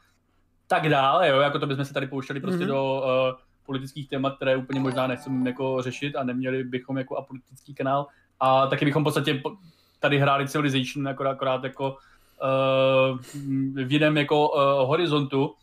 tak 0.67 0.89
dále, 0.89 1.29
jo, 1.29 1.41
jako 1.41 1.59
to 1.59 1.67
bychom 1.67 1.85
se 1.85 1.95
tady 1.95 2.07
pouštěli 2.07 2.41
prostě 2.41 2.65
mm-hmm. 2.65 2.69
do 2.69 3.03
uh, 3.05 3.41
politických 3.67 4.09
témat, 4.09 4.37
které 4.37 4.57
úplně 4.57 4.81
možná 4.81 5.07
nechceme 5.07 5.51
jako 5.51 5.83
řešit 5.83 6.17
a 6.17 6.25
neměli 6.25 6.65
bychom 6.65 6.99
jako 6.99 7.17
apolitický 7.17 7.75
kanál 7.75 8.07
a 8.41 8.67
taky 8.67 8.85
bychom 8.85 9.03
v 9.03 9.05
podstatě 9.05 9.43
tady 10.01 10.19
hráli 10.19 10.49
Civilization 10.49 11.09
akorát, 11.09 11.31
akorát 11.31 11.65
jako 11.65 11.91
uh, 11.91 13.19
v 13.85 13.93
jiném 13.93 14.17
jako 14.17 14.49
uh, 14.49 14.89
horizontu. 14.89 15.55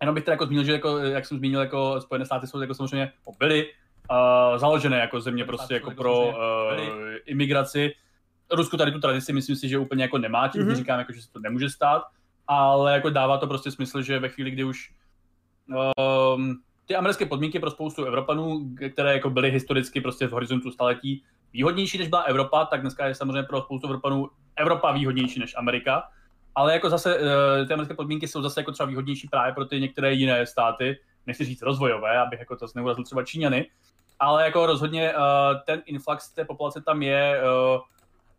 Jenom 0.00 0.14
bych 0.14 0.24
teda 0.24 0.32
jako 0.32 0.46
zmínil, 0.46 0.64
že 0.64 0.72
jako, 0.72 0.98
jak 0.98 1.26
jsem 1.26 1.38
zmínil, 1.38 1.60
jako 1.60 2.00
Spojené 2.00 2.26
státy 2.26 2.46
jsou 2.46 2.60
jako 2.60 2.74
samozřejmě 2.74 3.12
byly 3.38 3.70
uh, 4.10 4.58
založené 4.58 4.98
jako 4.98 5.20
země 5.20 5.44
prostě 5.44 5.74
jako 5.74 5.90
pro 5.90 6.28
uh, 6.28 6.34
imigraci. 7.26 7.94
Rusko 8.52 8.76
tady 8.76 8.92
tu 8.92 9.00
tradici 9.00 9.32
myslím 9.32 9.56
si, 9.56 9.68
že 9.68 9.78
úplně 9.78 10.02
jako 10.02 10.18
nemá, 10.18 10.48
tím 10.48 10.62
mm-hmm. 10.62 10.74
říkám, 10.74 10.98
jako, 10.98 11.12
že 11.12 11.22
se 11.22 11.32
to 11.32 11.40
nemůže 11.40 11.70
stát, 11.70 12.02
ale 12.46 12.92
jako 12.92 13.10
dává 13.10 13.38
to 13.38 13.46
prostě 13.46 13.70
smysl, 13.70 14.02
že 14.02 14.18
ve 14.18 14.28
chvíli, 14.28 14.50
kdy 14.50 14.64
už 14.64 14.92
um, 16.36 16.60
ty 16.86 16.96
americké 16.96 17.26
podmínky 17.26 17.58
pro 17.58 17.70
spoustu 17.70 18.04
Evropanů, 18.04 18.74
které 18.92 19.12
jako 19.12 19.30
byly 19.30 19.50
historicky 19.50 20.00
prostě 20.00 20.26
v 20.26 20.32
horizontu 20.32 20.70
staletí 20.70 21.22
výhodnější, 21.52 21.98
než 21.98 22.08
byla 22.08 22.22
Evropa, 22.22 22.64
tak 22.64 22.80
dneska 22.80 23.06
je 23.06 23.14
samozřejmě 23.14 23.42
pro 23.42 23.62
spoustu 23.62 23.86
Evropanů 23.86 24.28
Evropa 24.56 24.92
výhodnější 24.92 25.40
než 25.40 25.54
Amerika. 25.56 26.02
Ale 26.54 26.72
jako 26.72 26.90
zase 26.90 27.18
uh, 27.18 27.66
ty 27.66 27.72
americké 27.72 27.94
podmínky 27.94 28.28
jsou 28.28 28.42
zase 28.42 28.60
jako 28.60 28.72
třeba 28.72 28.86
výhodnější 28.86 29.28
právě 29.28 29.52
pro 29.52 29.64
ty 29.64 29.80
některé 29.80 30.12
jiné 30.12 30.46
státy, 30.46 30.98
nechci 31.28 31.44
říct 31.44 31.62
rozvojové, 31.62 32.18
abych 32.18 32.38
jako 32.38 32.56
to 32.56 32.66
neurazil 32.74 33.04
třeba 33.04 33.24
Číňany, 33.24 33.70
ale 34.18 34.44
jako 34.44 34.66
rozhodně 34.66 35.14
uh, 35.14 35.22
ten 35.66 35.82
influx 35.86 36.30
té 36.30 36.44
populace 36.44 36.80
tam 36.80 37.02
je 37.02 37.42
uh, 37.42 37.80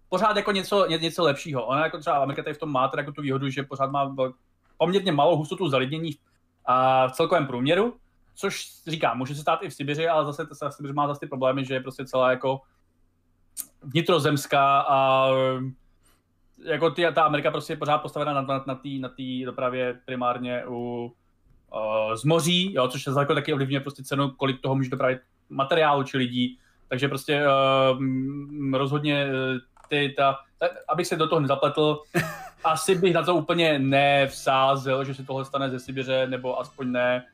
pořád 0.10 0.36
jako 0.36 0.52
něco, 0.52 0.86
ně, 0.86 0.98
něco 0.98 1.24
lepšího. 1.24 1.66
Ona 1.66 1.84
jako 1.84 1.98
třeba 1.98 2.18
Amerika 2.18 2.44
tady 2.44 2.54
v 2.54 2.60
tom 2.60 2.72
má 2.72 2.88
teda 2.88 3.02
jako 3.02 3.12
tu 3.12 3.22
výhodu, 3.22 3.50
že 3.50 3.64
pořád 3.64 3.92
má 3.92 4.16
poměrně 4.78 5.12
malou 5.12 5.38
hustotu 5.38 5.70
zalidnění 5.70 6.12
a 6.66 7.08
v 7.08 7.12
celkovém 7.12 7.48
průměru, 7.48 7.98
což 8.36 8.68
říkám, 8.88 9.18
může 9.18 9.36
se 9.36 9.42
stát 9.42 9.64
i 9.64 9.70
v 9.70 9.74
Sibiři, 9.74 10.08
ale 10.08 10.26
zase 10.26 10.48
ta 10.60 10.72
Sibiř 10.72 10.92
má 10.92 11.08
zase 11.08 11.20
ty 11.20 11.28
problémy, 11.28 11.66
že 11.66 11.74
je 11.74 11.80
prostě 11.80 12.06
celá 12.06 12.32
jako 12.32 12.62
vnitrozemská 13.82 14.82
a 14.82 15.30
jako 16.64 16.92
ty, 16.92 17.06
ta 17.16 17.24
Amerika 17.24 17.52
prostě 17.52 17.74
je 17.74 17.78
pořád 17.78 17.98
postavena 17.98 18.34
na, 18.34 18.42
na, 18.42 18.64
na 18.68 18.76
té 18.76 18.90
na 19.00 19.10
dopravě 19.46 20.00
primárně 20.06 20.64
u 20.68 21.12
uh, 21.74 22.16
z 22.16 22.24
moří, 22.24 22.74
jo, 22.74 22.88
což 22.88 23.04
se 23.04 23.20
jako 23.20 23.34
taky 23.34 23.54
ovlivňuje 23.54 23.80
prostě 23.80 24.04
cenu, 24.04 24.30
kolik 24.30 24.62
toho 24.62 24.76
může 24.76 24.90
dopravit 24.90 25.20
materiálu 25.50 26.04
či 26.04 26.18
lidí, 26.18 26.60
takže 26.88 27.08
prostě 27.08 27.44
uh, 27.48 28.04
rozhodně 28.74 29.28
eh, 29.28 29.60
ty, 29.90 30.14
ta, 30.18 30.40
ta, 30.58 30.68
abych 30.90 31.08
se 31.08 31.16
do 31.16 31.28
toho 31.28 31.40
nezapletl, 31.40 32.02
asi 32.64 32.96
bych 32.96 33.14
na 33.14 33.24
to 33.24 33.36
úplně 33.36 33.80
nevsázel, 33.80 35.04
že 35.04 35.16
se 35.16 35.24
tohle 35.24 35.46
stane 35.46 35.70
ze 35.70 35.80
Sibiře, 35.80 36.28
nebo 36.28 36.60
aspoň 36.60 36.92
ne 36.92 37.26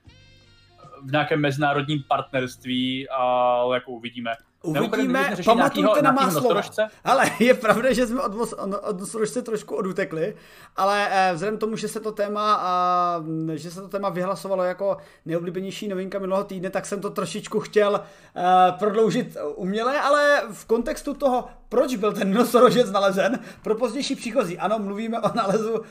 v 1.04 1.12
nějakém 1.12 1.42
mezinárodním 1.42 2.04
partnerství, 2.08 3.10
ale 3.10 3.78
jako 3.78 3.92
uvidíme. 3.92 4.34
Uvidíme, 4.66 5.36
pamatujte 5.46 6.02
na 6.02 6.12
má 6.12 6.32
slova. 6.32 6.62
Ale 7.04 7.32
je 7.40 7.54
pravda, 7.54 7.94
že 7.94 8.08
jsme 8.08 8.22
od, 8.22 8.54
od 8.82 9.00
nosorožce 9.00 9.42
trošku 9.42 9.76
odutekli, 9.76 10.36
ale 10.76 11.08
eh, 11.12 11.34
vzhledem 11.34 11.58
tomu, 11.58 11.76
že 11.76 11.88
se 11.88 12.00
to 12.00 12.12
téma, 12.12 12.56
a, 12.62 13.24
že 13.56 13.72
se 13.72 13.82
to 13.82 13.88
téma 13.88 14.10
vyhlasovalo 14.10 14.64
jako 14.64 14.98
nejoblíbenější 15.26 15.88
novinka 15.88 16.20
minulého 16.20 16.44
týdne, 16.44 16.70
tak 16.70 16.86
jsem 16.86 17.02
to 17.02 17.10
trošičku 17.10 17.60
chtěl 17.60 17.92
uh, 17.92 18.78
prodloužit 18.80 19.38
uměle, 19.56 20.02
ale 20.02 20.42
v 20.52 20.66
kontextu 20.66 21.14
toho, 21.14 21.48
proč 21.76 21.96
byl 21.96 22.14
ten 22.14 22.34
nosorožec 22.34 22.92
nalezen 22.92 23.40
pro 23.62 23.76
pozdější 23.76 24.16
příchozí. 24.16 24.58
Ano, 24.58 24.80
mluvíme 24.80 25.20
o 25.20 25.36
nalezu 25.36 25.74
uh, 25.74 25.84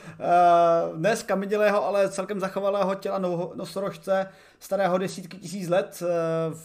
ne 0.95 1.15
skamidělého, 1.15 1.85
ale 1.85 2.09
celkem 2.09 2.39
zachovalého 2.39 2.95
těla 2.95 3.19
nosorožce 3.55 4.29
starého 4.59 4.97
desítky 4.97 5.37
tisíc 5.37 5.69
let 5.69 6.03
uh, 6.03 6.07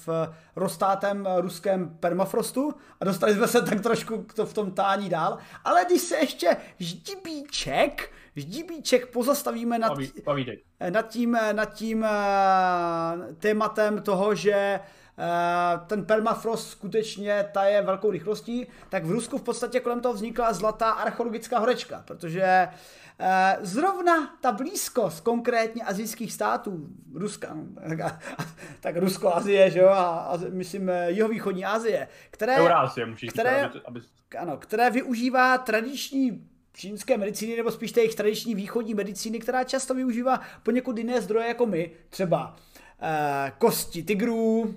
v 0.07 0.29
roztátém 0.57 1.29
ruském 1.37 1.97
permafrostu 2.01 2.75
a 3.01 3.05
dostali 3.05 3.35
jsme 3.35 3.49
se 3.49 3.63
tak 3.63 3.81
trošku 3.81 4.27
to 4.35 4.47
v 4.47 4.55
tom 4.55 4.71
tání 4.71 5.09
dál. 5.09 5.39
Ale 5.65 5.85
když 5.85 6.03
se 6.03 6.17
ještě 6.17 6.57
ždibíček, 6.79 8.13
ždibíček 8.37 9.07
pozastavíme 9.07 9.79
nad, 9.79 9.93
nad 10.91 11.09
tím, 11.09 11.39
nad 11.53 11.75
tím 11.75 12.03
uh, 12.03 12.09
tématem 13.39 14.03
toho, 14.03 14.35
že 14.35 14.81
Eh, 14.81 14.81
ten 15.87 16.05
permafrost 16.05 16.71
skutečně 16.71 17.45
taje 17.53 17.83
velkou 17.83 18.11
rychlostí, 18.11 18.67
tak 18.89 19.05
v 19.05 19.11
Rusku 19.11 19.39
v 19.39 19.43
podstatě 19.43 19.81
kolem 19.81 20.01
toho 20.01 20.15
vznikla 20.15 20.53
zlatá 20.53 20.91
archeologická 20.91 21.59
horečka, 21.59 22.03
protože 22.07 22.69
eh, 23.19 23.59
zrovna 23.61 24.37
ta 24.41 24.53
blízkost 24.53 25.21
konkrétně 25.21 25.83
azijských 25.85 26.33
států, 26.33 26.87
Ruska, 27.15 27.55
no, 27.55 27.65
tak, 27.89 28.23
tak 28.81 28.97
Rusko, 28.97 29.35
Azie, 29.35 29.71
že 29.71 29.79
jo, 29.79 29.89
a, 29.89 30.19
a 30.19 30.39
myslím 30.51 30.89
eh, 30.89 31.11
jihovýchodní 31.11 31.65
Azie, 31.65 32.09
které, 32.31 32.57
Eurázie, 32.57 33.07
které, 33.29 33.51
říkat, 33.51 33.65
aby, 33.65 33.81
aby... 33.85 34.01
Ano, 34.39 34.57
které 34.57 34.91
využívá 34.91 35.59
tradiční 35.59 36.47
čínské 36.73 37.19
medicíny, 37.19 37.57
nebo 37.57 37.71
spíš 37.71 37.93
té 37.93 38.01
jejich 38.01 38.15
tradiční 38.15 38.55
východní 38.55 38.95
medicíny, 38.95 39.39
která 39.39 39.65
často 39.65 39.95
využívá 39.95 40.41
poněkud 40.63 40.99
jiné 40.99 41.21
zdroje 41.21 41.49
jako 41.49 41.67
my, 41.67 41.91
třeba 42.11 42.57
eh, 43.03 43.53
kosti 43.59 44.03
tigrů, 44.03 44.75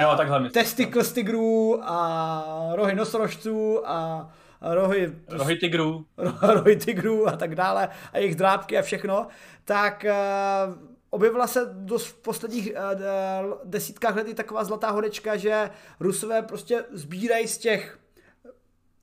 jo, 0.00 0.10
eh, 0.12 0.16
takhle 0.16 0.50
testikl 0.50 1.04
z 1.04 1.12
tigrů 1.12 1.80
a 1.82 2.72
rohy 2.74 2.94
nosorožců 2.94 3.88
a 3.88 4.28
rohy... 4.60 5.12
Rohy 5.28 5.56
tigrů. 5.56 6.06
Rohy 6.42 6.76
tigrů 6.76 7.28
a 7.28 7.36
tak 7.36 7.54
dále 7.54 7.88
a 8.12 8.18
jejich 8.18 8.34
drápky 8.34 8.78
a 8.78 8.82
všechno, 8.82 9.26
tak 9.64 10.04
uh, 10.08 10.74
objevila 11.10 11.46
se 11.46 11.68
dost 11.72 12.06
v 12.06 12.22
posledních 12.22 12.72
uh, 12.72 13.52
desítkách 13.64 14.16
let 14.16 14.28
i 14.28 14.34
taková 14.34 14.64
zlatá 14.64 14.90
horečka, 14.90 15.36
že 15.36 15.70
Rusové 16.00 16.42
prostě 16.42 16.84
sbírají 16.92 17.48
z 17.48 17.58
těch 17.58 17.98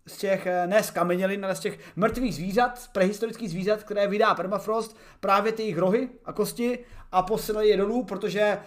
z 0.07 0.17
těch, 0.17 0.47
ne 0.65 0.83
z 0.83 0.91
kamenělin, 0.91 1.45
ale 1.45 1.55
z 1.55 1.59
těch 1.59 1.79
mrtvých 1.95 2.35
zvířat, 2.35 2.89
prehistorických 2.91 3.49
zvířat, 3.49 3.83
které 3.83 4.07
vydá 4.07 4.35
permafrost, 4.35 4.97
právě 5.19 5.51
ty 5.51 5.61
jejich 5.61 5.77
rohy 5.77 6.09
a 6.25 6.33
kosti 6.33 6.79
a 7.11 7.21
posílají 7.21 7.69
je 7.69 7.77
dolů, 7.77 8.03
protože 8.03 8.57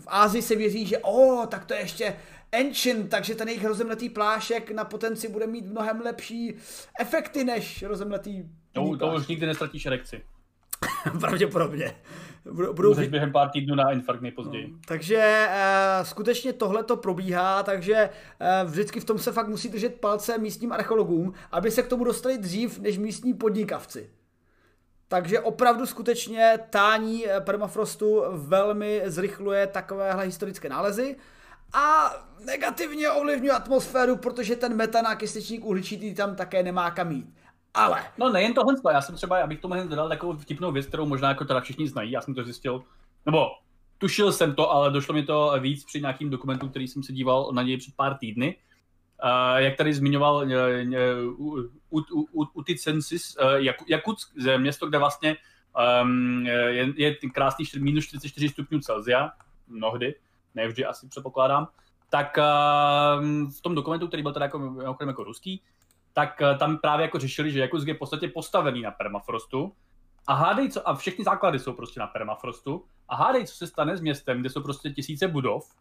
v 0.00 0.06
Ázii 0.06 0.42
se 0.42 0.56
věří, 0.56 0.86
že 0.86 0.98
o, 0.98 1.46
tak 1.46 1.64
to 1.64 1.74
je 1.74 1.80
ještě 1.80 2.16
ancient, 2.60 3.10
takže 3.10 3.34
ten 3.34 3.48
jejich 3.48 3.64
rozemletý 3.64 4.08
plášek 4.08 4.70
na 4.70 4.84
potenci 4.84 5.28
bude 5.28 5.46
mít 5.46 5.66
mnohem 5.66 6.00
lepší 6.00 6.54
efekty 7.00 7.44
než 7.44 7.82
rozemletý 7.82 8.44
to, 8.72 8.96
to 8.96 9.14
už 9.14 9.26
nikdy 9.26 9.46
nestratíš 9.46 9.86
erekci. 9.86 10.22
Pravděpodobně. 11.20 11.94
Budou... 12.72 12.88
Můžeš 12.88 13.08
během 13.08 13.32
pár 13.32 13.50
týdnů 13.50 13.74
na 13.74 13.90
infarkt 13.90 14.22
nejpozději. 14.22 14.68
No, 14.68 14.78
takže 14.88 15.48
uh, 15.48 16.06
skutečně 16.06 16.52
tohle 16.52 16.84
to 16.84 16.96
probíhá, 16.96 17.62
takže 17.62 18.10
uh, 18.64 18.70
vždycky 18.70 19.00
v 19.00 19.04
tom 19.04 19.18
se 19.18 19.32
fakt 19.32 19.48
musí 19.48 19.68
držet 19.68 20.00
palce 20.00 20.38
místním 20.38 20.72
archeologům, 20.72 21.34
aby 21.52 21.70
se 21.70 21.82
k 21.82 21.88
tomu 21.88 22.04
dostali 22.04 22.38
dřív 22.38 22.78
než 22.78 22.98
místní 22.98 23.34
podnikavci. 23.34 24.10
Takže 25.08 25.40
opravdu 25.40 25.86
skutečně 25.86 26.58
tání 26.70 27.28
eh, 27.28 27.40
permafrostu 27.40 28.22
velmi 28.30 29.02
zrychluje 29.04 29.66
takovéhle 29.66 30.24
historické 30.24 30.68
nálezy 30.68 31.16
a 31.72 32.14
negativně 32.44 33.10
ovlivňuje 33.10 33.52
atmosféru, 33.52 34.16
protože 34.16 34.56
ten 34.56 34.76
metanakysličník 34.76 35.64
uhličitý 35.64 36.14
tam 36.14 36.36
také 36.36 36.62
nemá 36.62 36.90
kam 36.90 37.12
jít. 37.12 37.34
Ale... 37.74 38.04
No 38.18 38.32
nejen 38.32 38.54
tohle, 38.54 38.74
já 38.92 39.00
jsem 39.00 39.14
třeba, 39.14 39.42
abych 39.42 39.60
tomu 39.60 39.74
jen 39.74 39.88
dodal 39.88 40.08
takovou 40.08 40.36
vtipnou 40.36 40.72
věc, 40.72 40.86
kterou 40.86 41.06
možná 41.06 41.28
jako 41.28 41.44
teda 41.44 41.60
všichni 41.60 41.88
znají, 41.88 42.10
já 42.10 42.20
jsem 42.20 42.34
to 42.34 42.44
zjistil, 42.44 42.82
nebo 43.26 43.46
tušil 43.98 44.32
jsem 44.32 44.54
to, 44.54 44.70
ale 44.70 44.90
došlo 44.90 45.14
mi 45.14 45.22
to 45.22 45.54
víc 45.60 45.84
při 45.84 46.00
nějakým 46.00 46.30
dokumentu, 46.30 46.68
který 46.68 46.88
jsem 46.88 47.02
se 47.02 47.12
díval 47.12 47.52
na 47.52 47.62
něj 47.62 47.76
před 47.76 47.94
pár 47.96 48.18
týdny, 48.18 48.56
jak 49.56 49.76
tady 49.76 49.94
zmiňoval 49.94 50.46
uh, 51.90 52.48
Uticensis, 52.52 53.36
uh, 53.36 53.52
Jakutsk, 53.88 54.36
město, 54.56 54.86
kde 54.86 54.98
vlastně 54.98 55.36
um, 56.02 56.46
je, 56.46 56.92
je 56.96 57.14
krásný 57.14 57.64
minus 57.78 58.04
44 58.04 58.48
stupňů 58.48 58.80
Celsia, 58.80 59.30
mnohdy, 59.68 60.14
nevždy 60.54 60.84
asi 60.84 61.08
předpokládám, 61.08 61.68
tak 62.10 62.38
uh, 62.38 63.24
v 63.50 63.60
tom 63.62 63.74
dokumentu, 63.74 64.08
který 64.08 64.22
byl 64.22 64.32
teda 64.32 64.44
jako, 64.44 64.76
jako, 64.82 65.04
jako 65.04 65.24
ruský, 65.24 65.62
tak 66.12 66.42
tam 66.58 66.78
právě 66.78 67.04
jako 67.04 67.18
řešili, 67.18 67.50
že 67.50 67.60
Jakutsk 67.60 67.88
je 67.88 67.94
v 67.94 67.98
podstatě 67.98 68.28
postavený 68.28 68.82
na 68.82 68.90
permafrostu 68.90 69.72
a 70.26 70.34
hádej, 70.34 70.68
co, 70.70 70.88
a 70.88 70.94
všechny 70.94 71.24
základy 71.24 71.58
jsou 71.58 71.72
prostě 71.72 72.00
na 72.00 72.06
permafrostu 72.06 72.84
a 73.08 73.16
hádej, 73.16 73.46
co 73.46 73.54
se 73.54 73.66
stane 73.66 73.96
s 73.96 74.00
městem, 74.00 74.40
kde 74.40 74.50
jsou 74.50 74.62
prostě 74.62 74.90
tisíce 74.90 75.28
budov, 75.28 75.74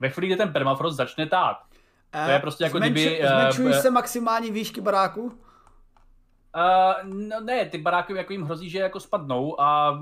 ve 0.00 0.10
chvíli, 0.10 0.26
kdy 0.26 0.36
ten 0.36 0.52
permafrost 0.52 0.96
začne 0.96 1.26
tát 1.26 1.69
to 2.10 2.30
je 2.30 2.38
prostě 2.38 2.64
jako 2.64 2.78
Zmenšu, 2.78 2.92
kdyby... 2.92 3.22
Zmenšují 3.28 3.68
uh, 3.68 3.80
se 3.80 3.90
maximální 3.90 4.50
výšky 4.50 4.80
baráků? 4.80 5.22
Uh, 5.22 5.32
no 7.04 7.40
ne, 7.40 7.64
ty 7.66 7.78
baráky 7.78 8.16
jako 8.16 8.32
jim 8.32 8.42
hrozí, 8.42 8.70
že 8.70 8.78
jako 8.78 9.00
spadnou 9.00 9.60
a 9.60 10.00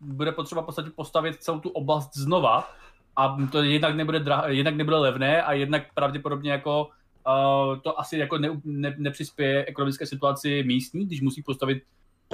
bude 0.00 0.32
potřeba 0.32 0.62
v 0.62 0.64
podstatě 0.64 0.90
postavit 0.90 1.42
celou 1.42 1.60
tu 1.60 1.68
oblast 1.68 2.16
znova 2.16 2.70
a 3.16 3.36
to 3.52 3.62
jednak 3.62 3.94
nebude, 3.94 4.20
drah, 4.20 4.44
jednak 4.46 4.74
nebude 4.74 4.96
levné 4.96 5.42
a 5.42 5.52
jednak 5.52 5.94
pravděpodobně 5.94 6.52
jako 6.52 6.88
uh, 7.26 7.78
to 7.78 8.00
asi 8.00 8.18
jako 8.18 8.38
ne, 8.38 8.60
ne, 8.64 8.94
nepřispěje 8.98 9.64
ekonomické 9.64 10.06
situaci 10.06 10.62
místní, 10.66 11.06
když 11.06 11.20
musí 11.20 11.42
postavit 11.42 11.82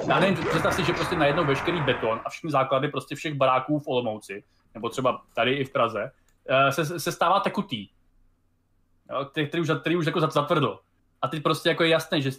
já 0.07 0.19
nevím, 0.19 0.45
představ 0.45 0.73
si, 0.73 0.83
že 0.83 0.93
prostě 0.93 1.15
najednou 1.15 1.45
veškerý 1.45 1.81
beton 1.81 2.21
a 2.25 2.29
všechny 2.29 2.51
základy 2.51 2.87
prostě 2.87 3.15
všech 3.15 3.33
baráků 3.33 3.79
v 3.79 3.87
Olomouci, 3.87 4.43
nebo 4.73 4.89
třeba 4.89 5.21
tady 5.35 5.53
i 5.53 5.65
v 5.65 5.71
Praze, 5.71 6.11
se, 6.69 6.99
se 6.99 7.11
stává 7.11 7.39
tekutý 7.39 7.87
jo, 9.09 9.25
který, 9.25 9.47
který, 9.47 9.61
už, 9.61 9.69
který 9.81 9.95
už 9.95 10.05
jako 10.05 10.21
zatvrdl. 10.21 10.79
A 11.21 11.27
teď 11.27 11.43
prostě 11.43 11.69
jako 11.69 11.83
je 11.83 11.89
jasné, 11.89 12.21
že, 12.21 12.31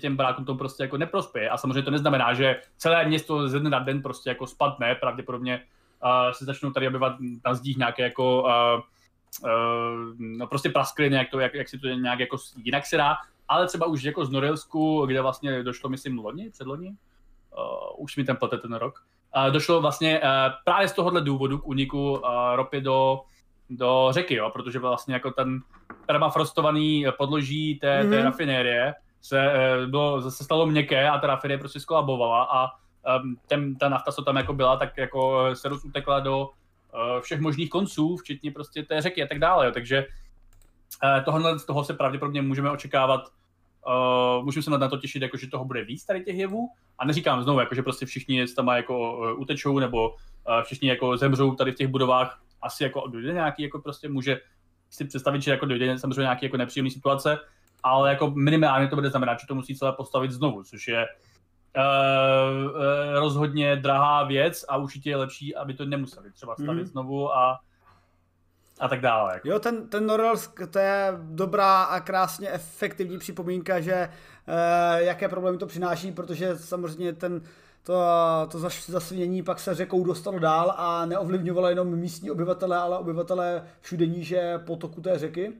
těm 0.00 0.16
barákům 0.16 0.44
to 0.44 0.54
prostě 0.54 0.82
jako 0.82 0.96
neprospěje. 0.96 1.50
A 1.50 1.56
samozřejmě 1.56 1.82
to 1.82 1.90
neznamená, 1.90 2.34
že 2.34 2.60
celé 2.76 3.04
město 3.04 3.48
ze 3.48 3.60
dne 3.60 3.70
na 3.70 3.78
den 3.78 4.02
prostě 4.02 4.30
jako 4.30 4.46
spadne, 4.46 4.94
pravděpodobně 4.94 5.62
uh, 6.04 6.32
se 6.32 6.44
začnou 6.44 6.70
tady 6.70 6.86
objevovat 6.86 7.16
na 7.46 7.54
zdích 7.54 7.76
nějaké 7.76 8.02
jako 8.02 8.42
uh, 8.42 8.80
uh, 9.42 9.50
no 10.18 10.46
prostě 10.46 10.68
praskly 10.68 11.10
nějak 11.10 11.30
to, 11.30 11.40
jak, 11.40 11.54
jak 11.54 11.68
si 11.68 11.78
to 11.78 11.88
nějak 11.88 12.20
jako 12.20 12.36
jinak 12.56 12.86
se 12.86 12.96
dá, 12.96 13.16
ale 13.48 13.66
třeba 13.66 13.86
už 13.86 14.02
jako 14.02 14.24
z 14.24 14.30
Norilsku, 14.30 15.06
kde 15.06 15.22
vlastně 15.22 15.62
došlo, 15.62 15.90
myslím, 15.90 16.18
loni, 16.18 16.50
předloni, 16.50 16.88
uh, 16.88 18.04
už 18.04 18.16
mi 18.16 18.24
ten 18.24 18.36
plete 18.36 18.58
ten 18.58 18.74
rok, 18.74 19.04
uh, 19.36 19.52
došlo 19.52 19.80
vlastně 19.80 20.20
uh, 20.20 20.26
právě 20.64 20.88
z 20.88 20.92
tohohle 20.92 21.20
důvodu 21.20 21.58
k 21.58 21.66
uniku 21.66 22.12
uh, 22.12 22.20
ropy 22.54 22.80
do, 22.80 23.20
do 23.70 24.08
řeky, 24.10 24.34
jo, 24.34 24.50
protože 24.50 24.78
vlastně 24.78 25.14
jako 25.14 25.30
ten 25.30 25.60
permafrostovaný 26.06 27.06
podloží 27.18 27.74
té, 27.74 28.02
mm-hmm. 28.02 28.10
té 28.10 28.16
mhm. 28.16 28.24
rafinérie 28.24 28.94
se 29.22 29.52
eh, 29.52 29.86
bylo, 29.86 30.20
zase 30.20 30.44
stalo 30.44 30.66
měkké 30.66 31.08
a 31.08 31.18
ta 31.18 31.26
rafinérie 31.26 31.58
prostě 31.58 31.80
skolabovala 31.80 32.42
a 32.42 32.68
um, 33.22 33.36
ten, 33.46 33.76
ta 33.76 33.88
nafta, 33.88 34.12
co 34.12 34.22
tam 34.22 34.36
jako 34.36 34.52
byla, 34.52 34.76
tak 34.76 34.96
jako 34.96 35.50
se 35.54 35.68
dost 35.68 35.84
utekla 35.84 36.20
do 36.20 36.40
uh, 36.40 37.20
všech 37.20 37.40
možných 37.40 37.70
konců, 37.70 38.16
včetně 38.16 38.50
prostě 38.50 38.82
té 38.82 39.00
řeky 39.00 39.22
a 39.22 39.26
tak 39.26 39.38
dále. 39.38 39.66
Jo. 39.66 39.72
Takže 39.72 40.06
uh, 41.04 41.24
tohle 41.24 41.58
z 41.58 41.64
toho 41.64 41.84
se 41.84 41.94
pravděpodobně 41.94 42.42
můžeme 42.42 42.70
očekávat 42.70 43.20
Uh, 43.86 44.44
můžeme 44.44 44.62
se 44.62 44.70
na 44.70 44.88
to 44.88 44.96
těšit, 44.96 45.22
jako, 45.22 45.36
že 45.36 45.46
toho 45.46 45.64
bude 45.64 45.84
víc 45.84 46.04
tady 46.04 46.24
těch 46.24 46.36
jevů. 46.36 46.68
A 46.98 47.04
neříkám 47.04 47.42
znovu, 47.42 47.60
jako, 47.60 47.74
že 47.74 47.82
prostě 47.82 48.06
všichni 48.06 48.46
tam 48.46 48.68
jako 48.68 49.18
uh, 49.18 49.40
utečou 49.40 49.78
nebo 49.78 50.08
uh, 50.08 50.16
všichni 50.62 50.88
jako 50.88 51.16
zemřou 51.16 51.54
tady 51.54 51.72
v 51.72 51.74
těch 51.74 51.88
budovách. 51.88 52.40
Asi 52.62 52.82
jako 52.82 53.06
dojde 53.06 53.32
nějaký, 53.32 53.62
jako 53.62 53.78
prostě 53.78 54.08
může 54.08 54.40
si 54.94 55.04
představit, 55.04 55.42
že 55.42 55.50
jako 55.50 55.66
dojde 55.66 55.98
samozřejmě 55.98 56.20
nějaké 56.20 56.46
jako 56.46 56.56
nepříjemné 56.56 56.90
situace, 56.90 57.38
ale 57.82 58.10
jako 58.10 58.30
minimálně 58.30 58.88
to 58.88 58.96
bude 58.96 59.10
znamenat, 59.10 59.40
že 59.40 59.46
to 59.46 59.54
musí 59.54 59.76
celé 59.76 59.92
postavit 59.92 60.30
znovu, 60.30 60.62
což 60.62 60.88
je 60.88 61.06
uh, 61.76 62.72
uh, 62.72 62.80
rozhodně 63.12 63.76
drahá 63.76 64.24
věc 64.24 64.64
a 64.68 64.76
určitě 64.76 65.10
je 65.10 65.16
lepší, 65.16 65.56
aby 65.56 65.74
to 65.74 65.84
nemuseli 65.84 66.32
třeba 66.32 66.54
stavit 66.54 66.82
mm. 66.82 66.86
znovu 66.86 67.34
a 67.34 67.60
a 68.80 68.88
tak 68.88 69.00
dále. 69.00 69.34
Jako. 69.34 69.48
Jo, 69.48 69.58
ten, 69.58 69.88
ten 69.88 70.06
Norelsk, 70.06 70.60
to 70.70 70.78
je 70.78 71.12
dobrá 71.16 71.82
a 71.82 72.00
krásně 72.00 72.50
efektivní 72.50 73.18
připomínka, 73.18 73.80
že 73.80 74.08
uh, 74.08 74.54
jaké 74.98 75.28
problémy 75.28 75.58
to 75.58 75.66
přináší, 75.66 76.12
protože 76.12 76.56
samozřejmě 76.56 77.12
ten 77.12 77.42
to, 77.84 77.94
to 78.50 78.58
zasvěnění 78.88 79.42
pak 79.42 79.60
se 79.60 79.74
řekou 79.74 80.04
dostalo 80.04 80.38
dál 80.38 80.74
a 80.76 81.06
neovlivňovalo 81.06 81.68
jenom 81.68 81.96
místní 81.96 82.30
obyvatele, 82.30 82.76
ale 82.76 82.98
obyvatele 82.98 83.64
všude 83.80 84.06
níže 84.06 84.58
potoku 84.58 85.00
té 85.00 85.18
řeky. 85.18 85.52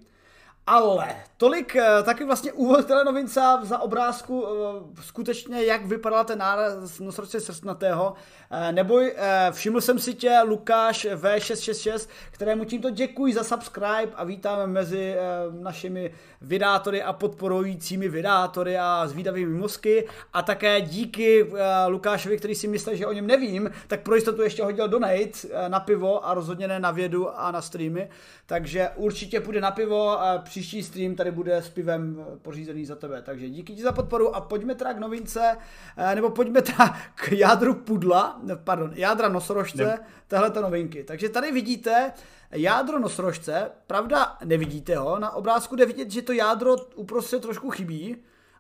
Ale 0.66 1.16
tolik 1.36 1.76
eh, 1.76 2.02
taky 2.02 2.24
vlastně 2.24 2.52
úvod 2.52 2.86
telenovince 2.86 3.40
za 3.62 3.78
obrázku 3.78 4.46
eh, 4.46 5.02
skutečně, 5.02 5.64
jak 5.64 5.86
vypadal 5.86 6.24
ten 6.24 6.38
náraz 6.38 6.98
nosoročce 6.98 7.40
srstnatého. 7.40 8.14
Eh, 8.50 8.72
neboj, 8.72 9.14
všiml 9.50 9.80
jsem 9.80 9.98
si 9.98 10.14
tě, 10.14 10.40
Lukáš 10.44 11.06
V666, 11.06 12.08
kterému 12.30 12.64
tímto 12.64 12.90
děkuji 12.90 13.34
za 13.34 13.44
subscribe 13.44 14.12
a 14.14 14.24
vítáme 14.24 14.66
mezi 14.66 15.14
našimi 15.50 16.14
vydátory 16.40 17.02
a 17.02 17.12
podporujícími 17.12 18.08
vydátory 18.08 18.78
a 18.78 19.06
zvídavými 19.06 19.58
mozky. 19.58 20.06
A 20.32 20.42
také 20.42 20.80
díky 20.80 21.50
Lukášovi, 21.88 22.38
který 22.38 22.54
si 22.54 22.68
myslel, 22.68 22.96
že 22.96 23.06
o 23.06 23.12
něm 23.12 23.26
nevím, 23.26 23.70
tak 23.86 24.00
pro 24.00 24.14
jistotu 24.14 24.42
ještě 24.42 24.64
hodil 24.64 24.88
donate 24.88 25.68
na 25.68 25.80
pivo 25.80 26.26
a 26.26 26.34
rozhodně 26.34 26.68
ne 26.68 26.80
na 26.80 26.90
vědu 26.90 27.38
a 27.40 27.50
na 27.50 27.62
streamy. 27.62 28.08
Takže 28.46 28.88
určitě 28.96 29.40
půjde 29.40 29.60
na 29.60 29.70
pivo 29.70 30.18
příští 30.54 30.82
stream 30.82 31.14
tady 31.14 31.30
bude 31.30 31.56
s 31.56 31.68
pivem 31.68 32.26
pořízený 32.42 32.86
za 32.86 32.96
tebe. 32.96 33.22
Takže 33.22 33.50
díky 33.50 33.74
ti 33.74 33.82
za 33.82 33.92
podporu 33.92 34.36
a 34.36 34.40
pojďme 34.40 34.74
teda 34.74 34.94
k 34.94 34.98
novince, 34.98 35.56
eh, 35.96 36.14
nebo 36.14 36.30
pojďme 36.30 36.62
teda 36.62 36.96
k 37.14 37.32
jádru 37.32 37.74
pudla, 37.74 38.40
pardon, 38.64 38.92
jádra 38.94 39.28
nosorožce, 39.28 39.84
ne. 39.84 39.98
téhle 40.28 40.52
novinky. 40.62 41.04
Takže 41.04 41.28
tady 41.28 41.52
vidíte 41.52 42.12
jádro 42.52 42.98
nosorožce, 42.98 43.70
pravda 43.86 44.36
nevidíte 44.44 44.96
ho, 44.96 45.18
na 45.18 45.30
obrázku 45.30 45.76
jde 45.76 45.86
vidět, 45.86 46.10
že 46.10 46.22
to 46.22 46.32
jádro 46.32 46.76
uprostřed 46.94 47.42
trošku 47.42 47.70
chybí, 47.70 48.16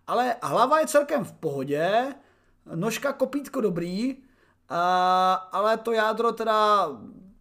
ale 0.06 0.36
hlava 0.42 0.80
je 0.80 0.86
celkem 0.86 1.24
v 1.24 1.32
pohodě, 1.32 2.14
nožka 2.74 3.12
kopítko 3.12 3.60
dobrý, 3.60 4.16
a, 4.68 5.32
ale 5.52 5.76
to 5.76 5.92
jádro 5.92 6.32
teda 6.32 6.88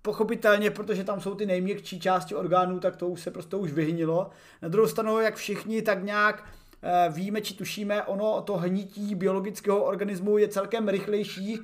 pochopitelně, 0.03 0.71
protože 0.71 1.03
tam 1.03 1.21
jsou 1.21 1.35
ty 1.35 1.45
nejměkčí 1.45 1.99
části 1.99 2.35
orgánů, 2.35 2.79
tak 2.79 2.95
to 2.95 3.07
už 3.07 3.21
se 3.21 3.31
prostě 3.31 3.55
už 3.55 3.71
vyhnilo. 3.71 4.29
Na 4.61 4.69
druhou 4.69 4.87
stranu, 4.87 5.19
jak 5.19 5.35
všichni 5.35 5.81
tak 5.81 6.03
nějak 6.03 6.43
eh, 6.81 7.09
víme 7.11 7.41
či 7.41 7.53
tušíme, 7.53 8.03
ono 8.03 8.41
to 8.41 8.57
hnití 8.57 9.15
biologického 9.15 9.83
organismu 9.83 10.37
je 10.37 10.47
celkem 10.47 10.87
rychlejší 10.87 11.59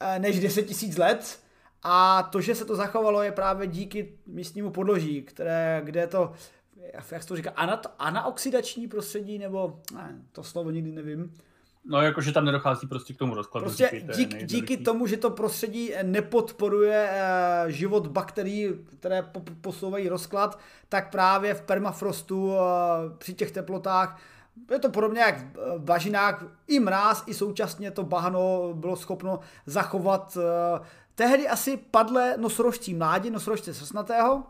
eh, 0.00 0.18
než 0.18 0.40
10 0.40 0.82
000 0.82 0.94
let. 0.98 1.38
A 1.82 2.22
to, 2.22 2.40
že 2.40 2.54
se 2.54 2.64
to 2.64 2.76
zachovalo, 2.76 3.22
je 3.22 3.32
právě 3.32 3.66
díky 3.66 4.18
místnímu 4.26 4.70
podloží, 4.70 5.22
které, 5.22 5.80
kde 5.84 6.06
to, 6.06 6.32
jak 6.92 7.22
se 7.22 7.28
to 7.28 7.36
říká, 7.36 7.50
anaoxidační 7.98 8.88
prostředí, 8.88 9.38
nebo 9.38 9.80
ne, 9.94 10.22
to 10.32 10.42
slovo 10.42 10.70
nikdy 10.70 10.92
nevím, 10.92 11.34
No, 11.84 12.00
jakože 12.02 12.32
tam 12.32 12.44
nedochází 12.44 12.86
prostě 12.86 13.14
k 13.14 13.16
tomu 13.16 13.34
rozkladu. 13.34 13.64
Prostě 13.64 13.90
díky, 14.16 14.36
dík, 14.36 14.46
díky 14.46 14.76
tomu, 14.76 15.06
že 15.06 15.16
to 15.16 15.30
prostředí 15.30 15.92
nepodporuje 16.02 17.10
uh, 17.10 17.70
život 17.70 18.06
bakterií, 18.06 18.68
které 18.98 19.22
po, 19.22 19.42
posouvají 19.60 20.08
rozklad, 20.08 20.58
tak 20.88 21.10
právě 21.10 21.54
v 21.54 21.62
permafrostu 21.62 22.46
uh, 22.46 22.56
při 23.18 23.34
těch 23.34 23.50
teplotách 23.50 24.20
je 24.70 24.78
to 24.78 24.90
podobně 24.90 25.20
jak 25.20 25.38
v 25.56 25.78
bažinách, 25.78 26.44
i 26.66 26.80
mráz, 26.80 27.24
i 27.26 27.34
současně 27.34 27.90
to 27.90 28.02
bahno 28.02 28.70
bylo 28.74 28.96
schopno 28.96 29.40
zachovat 29.66 30.38
tehdy 31.14 31.48
asi 31.48 31.76
padlé 31.90 32.36
nosorožcí 32.36 32.94
mládě, 32.94 33.30
nosorožce 33.30 33.74
srsnatého, 33.74 34.42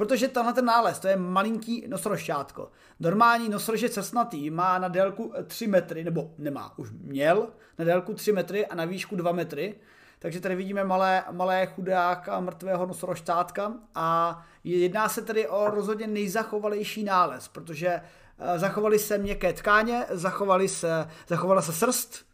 Protože 0.00 0.28
tenhle 0.28 0.52
ten 0.52 0.64
nález, 0.64 0.98
to 0.98 1.08
je 1.08 1.16
malinký 1.16 1.84
nosorožťátko. 1.88 2.70
Normální 3.00 3.48
nosorožec 3.48 3.92
cesnatý 3.92 4.50
má 4.50 4.78
na 4.78 4.88
délku 4.88 5.32
3 5.46 5.66
metry, 5.66 6.04
nebo 6.04 6.30
nemá, 6.38 6.78
už 6.78 6.90
měl 6.90 7.48
na 7.78 7.84
délku 7.84 8.14
3 8.14 8.32
metry 8.32 8.66
a 8.66 8.74
na 8.74 8.84
výšku 8.84 9.16
2 9.16 9.32
metry. 9.32 9.74
Takže 10.18 10.40
tady 10.40 10.54
vidíme 10.54 10.84
malé, 10.84 11.24
malé 11.30 11.66
chudáka 11.66 12.40
mrtvého 12.40 12.86
nosorožtátka 12.86 13.72
a 13.94 14.42
jedná 14.64 15.08
se 15.08 15.22
tedy 15.22 15.48
o 15.48 15.70
rozhodně 15.70 16.06
nejzachovalejší 16.06 17.04
nález, 17.04 17.48
protože 17.48 17.88
eh, 17.88 18.58
zachovaly 18.58 18.98
se 18.98 19.18
měkké 19.18 19.52
tkáně, 19.52 20.06
zachovaly 20.10 20.68
se, 20.68 21.08
zachovala 21.28 21.62
se 21.62 21.72
srst, 21.72 22.26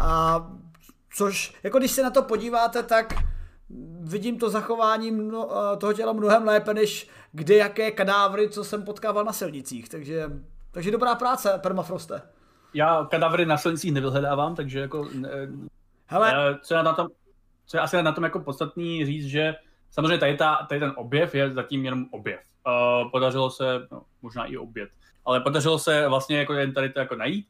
a 0.00 0.46
což, 1.16 1.54
jako 1.62 1.78
když 1.78 1.90
se 1.90 2.02
na 2.02 2.10
to 2.10 2.22
podíváte, 2.22 2.82
tak 2.82 3.14
vidím 4.00 4.38
to 4.38 4.50
zachování 4.50 5.10
mno, 5.10 5.48
eh, 5.50 5.76
toho 5.76 5.92
těla 5.92 6.12
mnohem 6.12 6.44
lépe, 6.44 6.74
než 6.74 7.08
kde 7.32 7.56
jaké 7.56 7.90
kadávry, 7.90 8.48
co 8.48 8.64
jsem 8.64 8.82
potkával 8.82 9.24
na 9.24 9.32
silnicích. 9.32 9.88
Takže, 9.88 10.30
takže 10.70 10.90
dobrá 10.90 11.14
práce, 11.14 11.58
Permafroste. 11.62 12.22
Já 12.74 13.04
kadávry 13.10 13.46
na 13.46 13.56
silnicích 13.56 13.92
nevyhledávám, 13.92 14.54
takže 14.54 14.80
jako... 14.80 15.08
Hele. 16.06 16.50
Eh, 16.50 16.58
co 16.62 16.74
je 16.74 16.82
na 16.82 16.92
tom, 16.92 17.08
co 17.66 17.76
je 17.76 17.80
asi 17.80 18.02
na 18.02 18.12
tom 18.12 18.24
jako 18.24 18.40
podstatný 18.40 19.06
říct, 19.06 19.26
že 19.26 19.54
samozřejmě 19.90 20.18
tady, 20.18 20.36
ta, 20.36 20.66
tady 20.68 20.80
ten 20.80 20.92
objev 20.96 21.34
je 21.34 21.50
zatím 21.50 21.84
jenom 21.84 22.06
objev. 22.10 22.40
Uh, 22.66 23.10
podařilo 23.10 23.50
se, 23.50 23.64
no, 23.92 24.02
možná 24.22 24.44
i 24.44 24.56
oběd, 24.56 24.90
ale 25.24 25.40
podařilo 25.40 25.78
se 25.78 26.08
vlastně 26.08 26.38
jako 26.38 26.54
jen 26.54 26.72
tady 26.72 26.88
to 26.88 26.98
jako 26.98 27.16
najít 27.16 27.46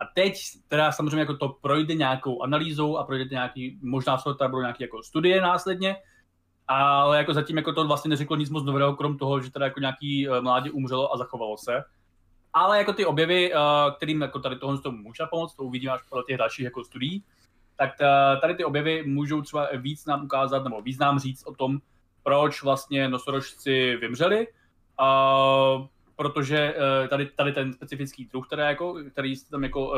a 0.00 0.04
teď 0.14 0.34
teda 0.68 0.92
samozřejmě 0.92 1.18
jako 1.18 1.36
to 1.36 1.48
projde 1.48 1.94
nějakou 1.94 2.42
analýzou 2.42 2.96
a 2.96 3.04
projde 3.04 3.24
nějaký, 3.30 3.78
možná 3.82 4.18
jsou 4.18 4.34
tady 4.34 4.50
budou 4.50 4.60
nějaké 4.60 4.84
jako 4.84 5.02
studie 5.02 5.40
následně, 5.40 5.96
ale 6.68 7.18
jako 7.18 7.34
zatím 7.34 7.56
jako 7.56 7.72
to 7.72 7.86
vlastně 7.86 8.08
neřeklo 8.08 8.36
nic 8.36 8.50
moc 8.50 8.64
nového, 8.64 8.96
krom 8.96 9.18
toho, 9.18 9.40
že 9.40 9.50
teda 9.50 9.64
jako 9.64 9.80
nějaký 9.80 10.28
eh, 10.28 10.40
mládě 10.40 10.70
umřelo 10.70 11.14
a 11.14 11.18
zachovalo 11.18 11.56
se. 11.58 11.84
Ale 12.52 12.78
jako 12.78 12.92
ty 12.92 13.06
objevy, 13.06 13.54
eh, 13.54 13.58
kterým 13.96 14.20
jako 14.20 14.38
tady 14.38 14.56
tohle 14.56 14.78
tomu 14.78 14.98
může 14.98 15.24
pomoct, 15.30 15.54
to 15.54 15.62
uvidíme 15.62 15.92
až 15.92 16.02
podle 16.08 16.24
těch 16.26 16.36
dalších 16.36 16.64
jako 16.64 16.84
studií, 16.84 17.24
tak 17.76 17.90
eh, 18.00 18.40
tady 18.40 18.54
ty 18.54 18.64
objevy 18.64 19.02
můžou 19.06 19.42
třeba 19.42 19.68
víc 19.76 20.06
nám 20.06 20.24
ukázat, 20.24 20.64
nebo 20.64 20.82
víc 20.82 20.98
nám 20.98 21.18
říct 21.18 21.46
o 21.46 21.54
tom, 21.54 21.78
proč 22.22 22.62
vlastně 22.62 23.08
nosorožci 23.08 23.96
vymřeli. 23.96 24.46
Uh, 25.00 25.86
protože 26.18 26.74
uh, 26.74 27.08
tady, 27.08 27.26
tady 27.26 27.52
ten 27.52 27.72
specifický 27.72 28.24
druh, 28.24 28.46
který, 28.46 28.62
jako, 28.62 28.96
který 29.12 29.34
tam 29.50 29.62
jako 29.62 29.88
uh, 29.88 29.96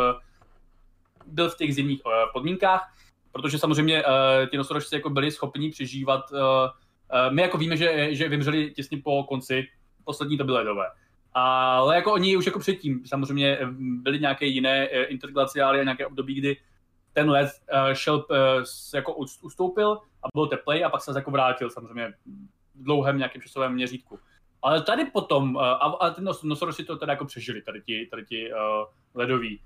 byl 1.27 1.51
v 1.51 1.57
těch 1.57 1.75
zimních 1.75 2.01
uh, 2.07 2.13
podmínkách, 2.33 2.95
protože 3.33 3.59
samozřejmě 3.59 4.05
uh, 4.05 4.11
ty 4.51 4.57
nosorožci 4.57 4.95
jako 4.95 5.11
byli 5.11 5.31
schopni 5.31 5.71
přežívat. 5.71 6.33
Uh, 6.33 6.39
uh, 6.39 7.35
my 7.35 7.43
jako 7.43 7.59
víme, 7.59 7.77
že, 7.77 8.15
že 8.15 8.29
vymřeli 8.29 8.71
těsně 8.71 8.99
po 9.05 9.25
konci 9.25 9.69
poslední 10.05 10.37
doby 10.37 10.53
ledové. 10.53 10.87
Ale 11.33 11.97
jako 11.97 12.13
oni 12.13 12.37
už 12.37 12.47
jako 12.47 12.59
předtím 12.59 13.03
samozřejmě 13.07 13.59
byly 13.79 14.21
nějaké 14.21 14.47
jiné 14.47 14.87
interglaciály 14.87 15.81
a 15.81 15.85
nějaké 15.85 16.07
období, 16.07 16.35
kdy 16.35 16.57
ten 17.13 17.31
led 17.31 17.51
uh, 17.73 17.93
šel, 17.93 18.17
uh, 18.31 18.65
jako 18.95 19.15
ustoupil 19.43 19.93
a 19.93 20.29
byl 20.35 20.47
teplej 20.47 20.85
a 20.85 20.89
pak 20.89 21.03
se 21.03 21.13
jako 21.17 21.31
vrátil 21.31 21.71
samozřejmě 21.71 22.13
v 22.75 22.85
dlouhém 22.85 23.19
nějakém 23.19 23.43
časovém 23.43 23.73
měřítku. 23.73 24.19
Ale 24.63 24.83
tady 24.83 25.05
potom, 25.05 25.55
uh, 25.55 25.63
a, 25.63 25.97
a 26.01 26.11
ty 26.11 26.23
nos, 26.23 26.43
nosorožci 26.43 26.85
to 26.85 26.97
teda 26.97 27.13
jako 27.13 27.25
přežili, 27.25 27.63
tady 27.63 27.83
ti, 27.83 28.09
tady 28.11 28.25
ti 28.25 28.53
uh, 28.53 28.59
ledoví. 29.15 29.61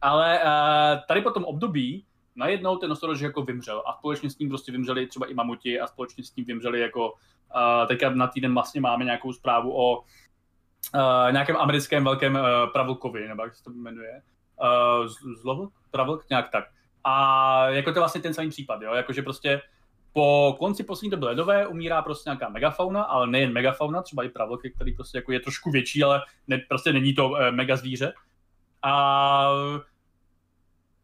Ale 0.00 0.40
uh, 0.44 1.00
tady 1.08 1.20
potom 1.20 1.44
období, 1.44 2.04
najednou 2.36 2.76
ten 2.76 2.88
nosorož 2.88 3.20
jako 3.20 3.42
vymřel 3.42 3.82
a 3.86 3.92
společně 3.92 4.30
s 4.30 4.38
ním 4.38 4.48
prostě 4.48 4.72
vymřeli 4.72 5.06
třeba 5.06 5.26
i 5.26 5.34
mamuti 5.34 5.80
a 5.80 5.86
společně 5.86 6.24
s 6.24 6.36
ním 6.36 6.46
vymřeli 6.46 6.80
jako, 6.80 7.12
uh, 7.12 7.86
teďka 7.88 8.10
na 8.10 8.26
týden 8.26 8.54
vlastně 8.54 8.80
máme 8.80 9.04
nějakou 9.04 9.32
zprávu 9.32 9.76
o 9.76 9.98
uh, 9.98 11.32
nějakém 11.32 11.56
americkém 11.56 12.04
velkém 12.04 12.34
uh, 12.34 12.72
pravlkovi, 12.72 13.28
nebo 13.28 13.42
jak 13.42 13.54
se 13.54 13.64
to 13.64 13.70
jmenuje, 13.70 14.22
uh, 14.62 15.06
zlovlk, 15.42 15.72
pravlk, 15.90 16.28
nějak 16.30 16.50
tak. 16.50 16.64
A 17.04 17.68
jako 17.68 17.92
to 17.92 17.98
je 17.98 18.00
vlastně 18.00 18.20
ten 18.20 18.34
samý 18.34 18.50
případ, 18.50 18.82
jo, 18.82 18.94
jakože 18.94 19.22
prostě 19.22 19.60
po 20.12 20.56
konci 20.58 20.84
poslední 20.84 21.10
doby 21.10 21.24
ledové 21.24 21.66
umírá 21.66 22.02
prostě 22.02 22.30
nějaká 22.30 22.48
megafauna, 22.48 23.02
ale 23.02 23.26
nejen 23.26 23.52
megafauna, 23.52 24.02
třeba 24.02 24.24
i 24.24 24.28
pravlky, 24.28 24.70
který 24.70 24.94
prostě 24.94 25.18
jako 25.18 25.32
je 25.32 25.40
trošku 25.40 25.70
větší, 25.70 26.04
ale 26.04 26.22
ne, 26.48 26.58
prostě 26.68 26.92
není 26.92 27.14
to 27.14 27.36
e, 27.36 27.52
mega 27.52 27.76
zvíře. 27.76 28.12
A 28.82 29.50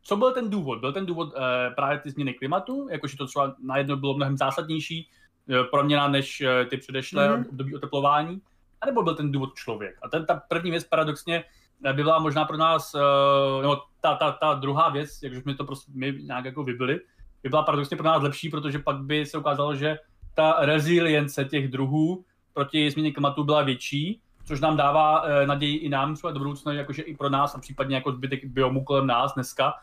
co 0.02 0.16
byl 0.16 0.32
ten 0.32 0.50
důvod? 0.50 0.80
Byl 0.80 0.92
ten 0.92 1.06
důvod 1.06 1.34
e, 1.36 1.70
právě 1.70 1.98
ty 1.98 2.10
změny 2.10 2.34
klimatu, 2.34 2.88
jakože 2.90 3.16
to 3.16 3.26
třeba 3.26 3.54
najednou 3.62 3.96
bylo 3.96 4.14
mnohem 4.14 4.36
zásadnější 4.36 5.08
e, 5.48 5.64
proměna 5.64 6.08
než 6.08 6.40
e, 6.40 6.64
ty 6.64 6.76
předešlé 6.76 7.28
mm-hmm. 7.28 7.48
období 7.48 7.76
oteplování, 7.76 8.42
anebo 8.80 9.02
byl 9.02 9.14
ten 9.14 9.32
důvod 9.32 9.54
člověk? 9.54 9.98
A 10.02 10.08
ten, 10.08 10.26
ta 10.26 10.42
první 10.48 10.70
věc 10.70 10.84
paradoxně 10.84 11.44
by 11.80 12.02
byla 12.02 12.18
možná 12.18 12.44
pro 12.44 12.56
nás, 12.56 12.94
e, 12.94 12.98
no, 13.62 13.82
ta, 14.00 14.14
ta, 14.14 14.32
ta 14.32 14.54
druhá 14.54 14.88
věc, 14.88 15.22
jak 15.22 15.34
jsme 15.34 15.54
to 15.54 15.64
prostě 15.64 15.92
my 15.94 16.12
nějak 16.22 16.44
jako 16.44 16.64
vybili, 16.64 17.00
by 17.42 17.48
byla 17.48 17.62
paradoxně 17.62 17.96
pro 17.96 18.06
nás 18.06 18.22
lepší, 18.22 18.48
protože 18.48 18.78
pak 18.78 18.96
by 18.96 19.26
se 19.26 19.38
ukázalo, 19.38 19.74
že 19.74 19.98
ta 20.34 20.56
rezilience 20.60 21.44
těch 21.44 21.68
druhů 21.68 22.24
proti 22.52 22.90
změně 22.90 23.12
klimatu 23.12 23.44
byla 23.44 23.62
větší, 23.62 24.20
což 24.44 24.60
nám 24.60 24.76
dává 24.76 25.22
e, 25.22 25.46
naději 25.46 25.76
i 25.76 25.88
nám 25.88 26.14
třeba 26.14 26.32
do 26.32 26.38
budoucna, 26.38 26.72
jakože 26.72 27.02
i 27.02 27.16
pro 27.16 27.28
nás 27.28 27.54
a 27.54 27.58
případně 27.58 27.96
jako 27.96 28.12
zbytek 28.12 28.44
biomu 28.44 28.84
kolem 28.84 29.06
nás 29.06 29.34
dneska, 29.34 29.74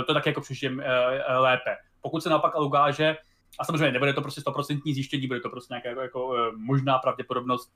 e, 0.00 0.04
to 0.04 0.14
tak 0.14 0.26
jako 0.26 0.40
přiším 0.40 0.80
e, 0.80 0.84
e, 0.84 1.38
lépe. 1.38 1.76
Pokud 2.00 2.22
se 2.22 2.30
naopak 2.30 2.56
ale 2.56 2.66
ukáže, 2.66 3.16
a 3.58 3.64
samozřejmě 3.64 3.92
nebude 3.92 4.12
to 4.12 4.22
prostě 4.22 4.40
100% 4.40 4.94
zjištění, 4.94 5.26
bude 5.26 5.40
to 5.40 5.50
prostě 5.50 5.74
nějaká 5.74 5.88
jako, 5.88 6.00
jako 6.02 6.52
možná 6.56 6.98
pravděpodobnost 6.98 7.72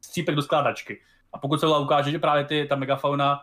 střípek 0.00 0.34
do 0.34 0.42
skládačky. 0.42 1.00
A 1.32 1.38
pokud 1.38 1.60
se 1.60 1.66
ukáže, 1.66 2.10
že 2.10 2.18
právě 2.18 2.44
ty, 2.44 2.66
ta 2.66 2.76
megafauna 2.76 3.40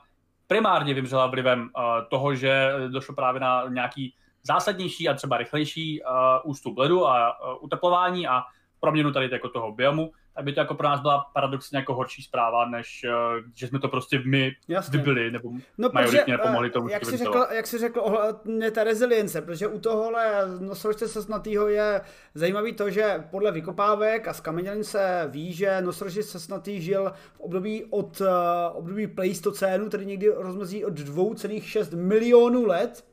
primárně 0.48 0.94
vymřela 0.94 1.28
vlivem 1.28 1.70
toho, 2.10 2.36
že 2.36 2.74
došlo 2.88 3.16
právě 3.16 3.42
na 3.42 3.64
nějaký 3.70 4.14
zásadnější 4.48 5.10
a 5.10 5.14
třeba 5.14 5.38
rychlejší 5.38 6.02
uh, 6.02 6.52
ústup 6.52 6.78
ledu 6.78 7.08
a 7.08 7.40
uh, 7.40 7.64
uteplování 7.64 8.28
a 8.28 8.42
proměnu 8.80 9.12
tady 9.12 9.30
jako 9.32 9.50
toho 9.50 9.72
biomu, 9.72 10.12
aby 10.36 10.54
to 10.54 10.60
jako 10.60 10.76
pro 10.76 10.88
nás 10.88 11.02
byla 11.02 11.26
paradoxně 11.34 11.78
jako 11.78 11.96
horší 11.96 12.24
zpráva, 12.24 12.66
než 12.70 13.06
uh, 13.06 13.46
že 13.56 13.68
jsme 13.68 13.80
to 13.80 13.88
prostě 13.88 14.22
my 14.26 14.52
Jasně. 14.68 14.98
vybili, 14.98 15.32
nebo 15.32 15.50
no, 15.78 15.90
majoritně 15.94 16.38
protože, 16.38 16.48
pomohli 16.48 16.70
tomu. 16.70 16.90
Jak 16.90 17.06
jsi, 17.06 17.18
řekl, 17.18 17.46
jak 17.52 17.68
jsi 17.68 17.78
řekl 17.78 18.00
ohledně 18.00 18.72
té 18.72 18.84
rezilience, 18.84 19.42
protože 19.42 19.68
u 19.68 19.80
tohohle 19.80 20.44
nosorožce 20.60 21.08
sesnatýho 21.08 21.68
je 21.68 22.02
zajímavý 22.34 22.74
to, 22.74 22.90
že 22.90 23.24
podle 23.32 23.52
vykopávek 23.52 24.28
a 24.28 24.34
z 24.34 24.40
kamenělin 24.40 24.84
se 24.84 25.28
ví, 25.32 25.54
že 25.54 25.82
nosorožec 25.82 26.30
sesnatý 26.30 26.82
žil 26.82 27.12
v 27.34 27.40
období 27.40 27.86
od 27.90 28.22
uh, 28.22 28.28
období 28.74 29.08
pleistocénu, 29.08 29.90
tedy 29.90 30.06
někdy 30.06 30.30
rozmezí 30.36 30.86
od 30.86 30.94
2,6 30.94 31.98
milionů 31.98 32.66
let 32.66 33.06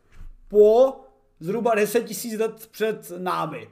po 0.49 0.93
zhruba 1.41 1.75
10 1.75 2.25
000 2.25 2.45
let 2.47 2.69
před 2.71 3.13
námi. 3.19 3.69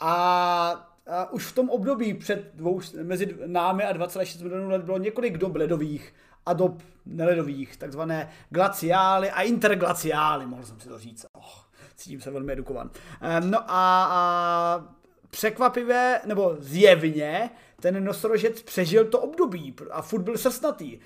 A 0.00 0.92
a 1.06 1.32
už 1.32 1.46
v 1.46 1.54
tom 1.54 1.70
období 1.70 2.14
před 2.14 2.50
dvou, 2.54 2.80
mezi 3.02 3.36
námi 3.46 3.84
a 3.84 3.94
2,6 3.94 4.42
milionů 4.42 4.70
let 4.70 4.82
bylo 4.82 4.98
několik 4.98 5.38
dob 5.38 5.56
ledových 5.56 6.14
a 6.46 6.52
dob 6.52 6.82
neledových, 7.06 7.76
takzvané 7.76 8.30
glaciály 8.50 9.30
a 9.30 9.42
interglaciály, 9.42 10.46
mohl 10.46 10.64
jsem 10.64 10.80
si 10.80 10.88
to 10.88 10.98
říct. 10.98 11.26
Oh, 11.32 11.42
cítím 11.96 12.20
se 12.20 12.30
velmi 12.30 12.52
edukovan. 12.52 12.90
No 13.40 13.58
a, 13.58 14.08
a 14.10 14.84
překvapivě, 15.30 16.20
nebo 16.26 16.56
zjevně, 16.58 17.50
ten 17.80 18.04
nosorožec 18.04 18.62
přežil 18.62 19.04
to 19.04 19.20
období 19.20 19.74
a 19.90 20.02
furt 20.02 20.22
byl 20.22 20.38
srsnatý. 20.38 20.98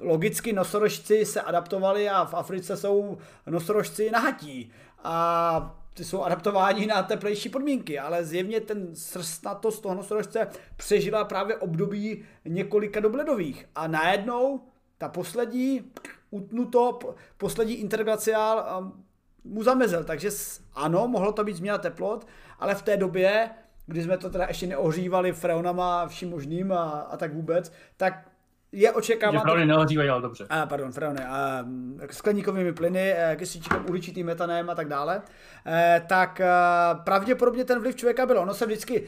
Logicky 0.00 0.52
nosorožci 0.52 1.26
se 1.26 1.40
adaptovali 1.40 2.08
a 2.08 2.24
v 2.24 2.34
Africe 2.34 2.76
jsou 2.76 3.18
nosorožci 3.46 4.10
nahatí. 4.10 4.72
A 5.04 5.80
ty 5.94 6.04
jsou 6.04 6.22
adaptováni 6.22 6.86
na 6.86 7.02
teplejší 7.02 7.48
podmínky, 7.48 7.98
ale 7.98 8.24
zjevně 8.24 8.60
ten 8.60 8.96
srstnatost 8.96 9.82
toho 9.82 9.94
nosorožce 9.94 10.48
přežila 10.76 11.24
právě 11.24 11.56
období 11.56 12.24
několika 12.44 13.00
dobledových. 13.00 13.68
A 13.74 13.86
najednou 13.86 14.60
ta 14.98 15.08
poslední 15.08 15.92
utnuto, 16.30 16.98
poslední 17.36 17.74
interglaciál 17.74 18.80
um, 18.80 19.04
mu 19.44 19.62
zamezil. 19.62 20.04
Takže 20.04 20.30
ano, 20.74 21.08
mohlo 21.08 21.32
to 21.32 21.44
být 21.44 21.56
změna 21.56 21.78
teplot, 21.78 22.26
ale 22.58 22.74
v 22.74 22.82
té 22.82 22.96
době, 22.96 23.50
kdy 23.86 24.02
jsme 24.02 24.18
to 24.18 24.30
teda 24.30 24.44
ještě 24.48 24.66
neohřívali 24.66 25.32
freonama 25.32 26.08
vším 26.08 26.30
možným 26.30 26.72
a, 26.72 26.84
a 26.84 27.16
tak 27.16 27.34
vůbec, 27.34 27.72
tak 27.96 28.28
je 28.76 28.92
očekávat... 28.92 29.42
Že 29.58 29.66
neohřívají, 29.66 30.08
ale 30.08 30.22
dobře. 30.22 30.46
A, 30.50 30.66
pardon, 30.66 30.92
freony. 30.92 31.24
A, 31.24 31.64
skleníkovými 32.10 32.72
plyny, 32.72 33.12
eh, 33.16 33.36
kyslíčkem 33.36 33.84
uhličitým 33.88 34.26
metanem 34.26 34.70
a 34.70 34.74
tak 34.74 34.88
dále. 34.88 35.22
E, 35.66 36.02
tak 36.06 36.40
a, 36.40 36.92
eh, 36.92 37.00
pravděpodobně 37.04 37.64
ten 37.64 37.80
vliv 37.80 37.96
člověka 37.96 38.26
byl. 38.26 38.38
Ono 38.38 38.54
se 38.54 38.66
vždycky, 38.66 39.04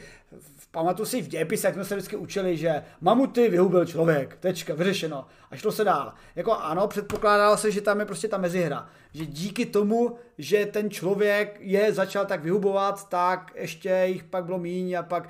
pamatuju 0.71 1.05
si 1.05 1.21
v 1.21 1.27
dějepisech, 1.27 1.73
jsme 1.73 1.85
se 1.85 1.95
vždycky 1.95 2.15
učili, 2.15 2.57
že 2.57 2.83
mamuty 3.01 3.49
vyhubil 3.49 3.85
člověk, 3.85 4.37
tečka, 4.39 4.73
vyřešeno. 4.73 5.25
A 5.51 5.55
šlo 5.55 5.71
se 5.71 5.83
dál. 5.83 6.13
Jako 6.35 6.53
ano, 6.53 6.87
předpokládalo 6.87 7.57
se, 7.57 7.71
že 7.71 7.81
tam 7.81 7.99
je 7.99 8.05
prostě 8.05 8.27
ta 8.27 8.37
mezihra. 8.37 8.89
Že 9.13 9.25
díky 9.25 9.65
tomu, 9.65 10.17
že 10.37 10.65
ten 10.65 10.89
člověk 10.89 11.57
je 11.59 11.93
začal 11.93 12.25
tak 12.25 12.43
vyhubovat, 12.43 13.09
tak 13.09 13.51
ještě 13.55 14.03
jich 14.05 14.23
pak 14.23 14.45
bylo 14.45 14.57
míň 14.57 14.93
a 14.93 15.03
pak 15.03 15.29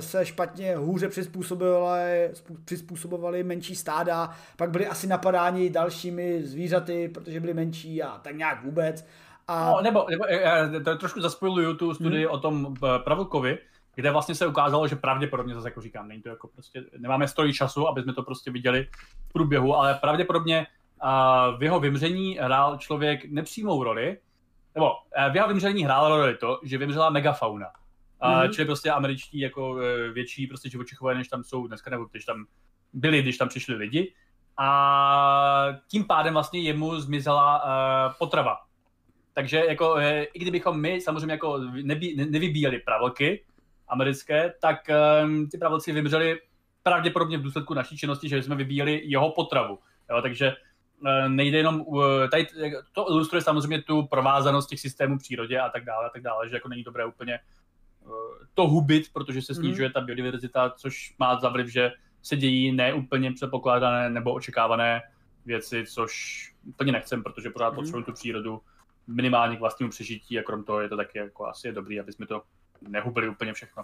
se 0.00 0.26
špatně 0.26 0.76
hůře 0.76 1.08
přizpůsobovali, 1.08 2.30
přizpůsobovali 2.64 3.42
menší 3.42 3.76
stáda, 3.76 4.30
pak 4.56 4.70
byli 4.70 4.86
asi 4.86 5.06
napadáni 5.06 5.70
dalšími 5.70 6.42
zvířaty, 6.42 7.08
protože 7.08 7.40
byli 7.40 7.54
menší 7.54 8.02
a 8.02 8.18
tak 8.18 8.36
nějak 8.36 8.64
vůbec. 8.64 9.06
A... 9.48 9.70
No, 9.70 9.80
nebo, 9.82 10.06
nebo 10.10 10.24
já 10.26 10.68
to 10.84 10.96
trošku 10.96 11.20
zaspojuju 11.20 11.74
tu 11.74 11.94
studii 11.94 12.24
hmm. 12.24 12.34
o 12.34 12.38
tom 12.38 12.74
eh, 12.84 12.98
Pravlkovi, 12.98 13.58
kde 13.94 14.10
vlastně 14.10 14.34
se 14.34 14.46
ukázalo, 14.46 14.88
že 14.88 14.96
pravděpodobně, 14.96 15.54
zase 15.54 15.68
jako 15.68 15.80
říkám, 15.80 16.08
není 16.08 16.22
to 16.22 16.28
jako 16.28 16.48
prostě, 16.48 16.84
nemáme 16.98 17.28
stojí 17.28 17.52
času, 17.52 17.88
aby 17.88 18.02
jsme 18.02 18.12
to 18.12 18.22
prostě 18.22 18.50
viděli 18.50 18.88
v 19.28 19.32
průběhu, 19.32 19.76
ale 19.76 19.94
pravděpodobně 19.94 20.66
uh, 21.02 21.58
v 21.58 21.62
jeho 21.62 21.80
vymření 21.80 22.38
hrál 22.40 22.76
člověk 22.78 23.24
nepřímou 23.24 23.84
roli, 23.84 24.18
nebo 24.74 24.90
uh, 24.90 25.32
v 25.32 25.36
jeho 25.36 25.48
vymření 25.48 25.84
hrál 25.84 26.08
roli 26.08 26.36
to, 26.36 26.60
že 26.62 26.78
vymřela 26.78 27.10
megafauna. 27.10 27.66
A 28.20 28.44
mm-hmm. 28.44 28.50
čili 28.54 28.66
prostě 28.66 28.90
američtí 28.90 29.40
jako 29.40 29.80
e, 29.80 30.10
větší 30.10 30.46
prostě 30.46 30.70
živočichové, 30.70 31.14
než 31.14 31.28
tam 31.28 31.44
jsou 31.44 31.66
dneska, 31.66 31.90
nebo 31.90 32.04
když 32.04 32.24
tam 32.24 32.46
byli, 32.92 33.22
když 33.22 33.38
tam 33.38 33.48
přišli 33.48 33.74
lidi. 33.74 34.14
A 34.56 35.66
tím 35.88 36.04
pádem 36.04 36.34
vlastně 36.34 36.60
jemu 36.60 37.00
zmizela 37.00 37.64
uh, 37.64 38.12
potrava. 38.18 38.56
Takže 39.34 39.64
jako, 39.68 39.92
uh, 39.92 40.02
i 40.34 40.38
kdybychom 40.38 40.80
my 40.80 41.00
samozřejmě 41.00 41.32
jako 41.32 41.58
nebí, 41.58 42.16
ne, 42.16 42.26
nevybíjeli 42.26 42.78
pravolky 42.78 43.44
americké, 43.88 44.54
tak 44.60 44.76
um, 45.24 45.48
ty 45.48 45.58
pravolci 45.58 45.92
vymřeli 45.92 46.40
pravděpodobně 46.82 47.38
v 47.38 47.42
důsledku 47.42 47.74
naší 47.74 47.96
činnosti, 47.96 48.28
že 48.28 48.42
jsme 48.42 48.56
vybíjeli 48.56 49.02
jeho 49.04 49.32
potravu. 49.32 49.78
Jo, 50.10 50.22
takže 50.22 50.52
nejde 51.28 51.58
jenom, 51.58 51.84
tady 52.30 52.46
to 52.92 53.10
ilustruje 53.10 53.42
samozřejmě 53.42 53.82
tu 53.82 54.06
provázanost 54.06 54.68
těch 54.68 54.80
systémů 54.80 55.18
v 55.18 55.22
přírodě 55.22 55.60
a 55.60 55.68
tak 55.68 55.84
dále, 55.84 56.06
a 56.06 56.10
tak 56.10 56.22
dále, 56.22 56.48
že 56.48 56.56
jako 56.56 56.68
není 56.68 56.82
dobré 56.82 57.04
úplně 57.04 57.38
to 58.54 58.68
hubit, 58.68 59.12
protože 59.12 59.42
se 59.42 59.54
snižuje 59.54 59.90
ta 59.90 60.00
biodiverzita, 60.00 60.70
což 60.70 61.14
má 61.18 61.40
za 61.40 61.48
vliv, 61.48 61.68
že 61.68 61.92
se 62.22 62.36
dějí 62.36 62.72
neúplně 62.72 63.32
předpokládané 63.32 64.10
nebo 64.10 64.34
očekávané 64.34 65.02
věci, 65.46 65.84
což 65.86 66.44
úplně 66.64 66.92
nechcem, 66.92 67.22
protože 67.22 67.50
pořád 67.50 67.70
mm. 67.70 67.74
potřebujeme 67.74 68.06
tu 68.06 68.12
přírodu 68.12 68.60
minimálně 69.06 69.56
k 69.56 69.60
vlastnímu 69.60 69.90
přežití 69.90 70.38
a 70.38 70.42
krom 70.42 70.64
toho 70.64 70.80
je 70.80 70.88
to 70.88 70.96
taky 70.96 71.18
jako 71.18 71.46
asi 71.46 71.68
je 71.68 71.72
dobrý, 71.72 72.00
aby 72.00 72.12
jsme 72.12 72.26
to 72.26 72.42
nehubili 72.88 73.28
úplně 73.28 73.52
všechno. 73.52 73.82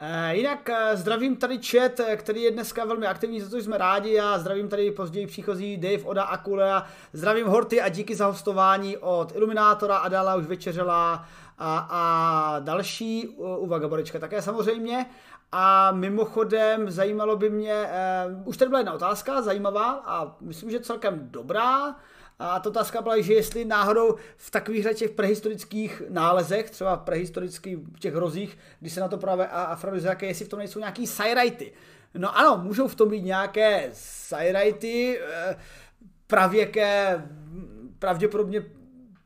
E, 0.00 0.36
jinak 0.36 0.68
e, 0.68 0.96
zdravím 0.96 1.36
tady 1.36 1.58
chat, 1.62 2.00
e, 2.00 2.16
který 2.16 2.42
je 2.42 2.50
dneska 2.50 2.84
velmi 2.84 3.06
aktivní, 3.06 3.40
za 3.40 3.50
to 3.50 3.56
jsme 3.56 3.78
rádi 3.78 4.20
a 4.20 4.38
zdravím 4.38 4.68
tady 4.68 4.90
později 4.90 5.26
příchozí 5.26 5.76
Dave, 5.76 6.04
Oda, 6.04 6.22
Akule, 6.22 6.82
zdravím 7.12 7.46
Horty 7.46 7.80
a 7.80 7.88
díky 7.88 8.14
za 8.14 8.26
hostování 8.26 8.96
od 8.96 9.36
Iluminátora, 9.36 9.96
Adela 9.96 10.34
už 10.34 10.46
večeřela, 10.46 11.24
a, 11.60 11.88
a 11.90 12.58
další 12.58 13.28
u 13.36 13.66
Vagaborička 13.66 14.18
také 14.18 14.42
samozřejmě. 14.42 15.06
A 15.52 15.92
mimochodem 15.92 16.90
zajímalo 16.90 17.36
by 17.36 17.50
mě, 17.50 17.88
uh, 18.26 18.48
už 18.48 18.56
tady 18.56 18.68
byla 18.68 18.78
jedna 18.78 18.92
otázka, 18.92 19.42
zajímavá 19.42 20.02
a 20.06 20.36
myslím, 20.40 20.70
že 20.70 20.80
celkem 20.80 21.18
dobrá. 21.30 21.96
A 22.40 22.60
ta 22.60 22.70
otázka 22.70 23.02
byla, 23.02 23.20
že 23.20 23.34
jestli 23.34 23.64
náhodou 23.64 24.16
v 24.36 24.50
takových 24.50 24.86
těch 24.94 25.10
prehistorických 25.10 26.02
nálezech, 26.08 26.70
třeba 26.70 26.96
v 26.96 27.00
prehistorických 27.00 27.78
těch 27.98 28.14
rozích, 28.14 28.58
kdy 28.80 28.90
se 28.90 29.00
na 29.00 29.08
to 29.08 29.18
právě 29.18 29.46
afrodiziaké, 29.46 30.26
jestli 30.26 30.44
v 30.44 30.48
tom 30.48 30.58
nejsou 30.58 30.78
nějaký 30.78 31.06
sajrajty. 31.06 31.72
No 32.14 32.38
ano, 32.38 32.60
můžou 32.64 32.88
v 32.88 32.94
tom 32.94 33.08
být 33.08 33.22
nějaké 33.22 33.90
sajrajty, 33.92 35.20
eh, 35.20 35.56
pravěké, 36.26 37.22
pravděpodobně 37.98 38.64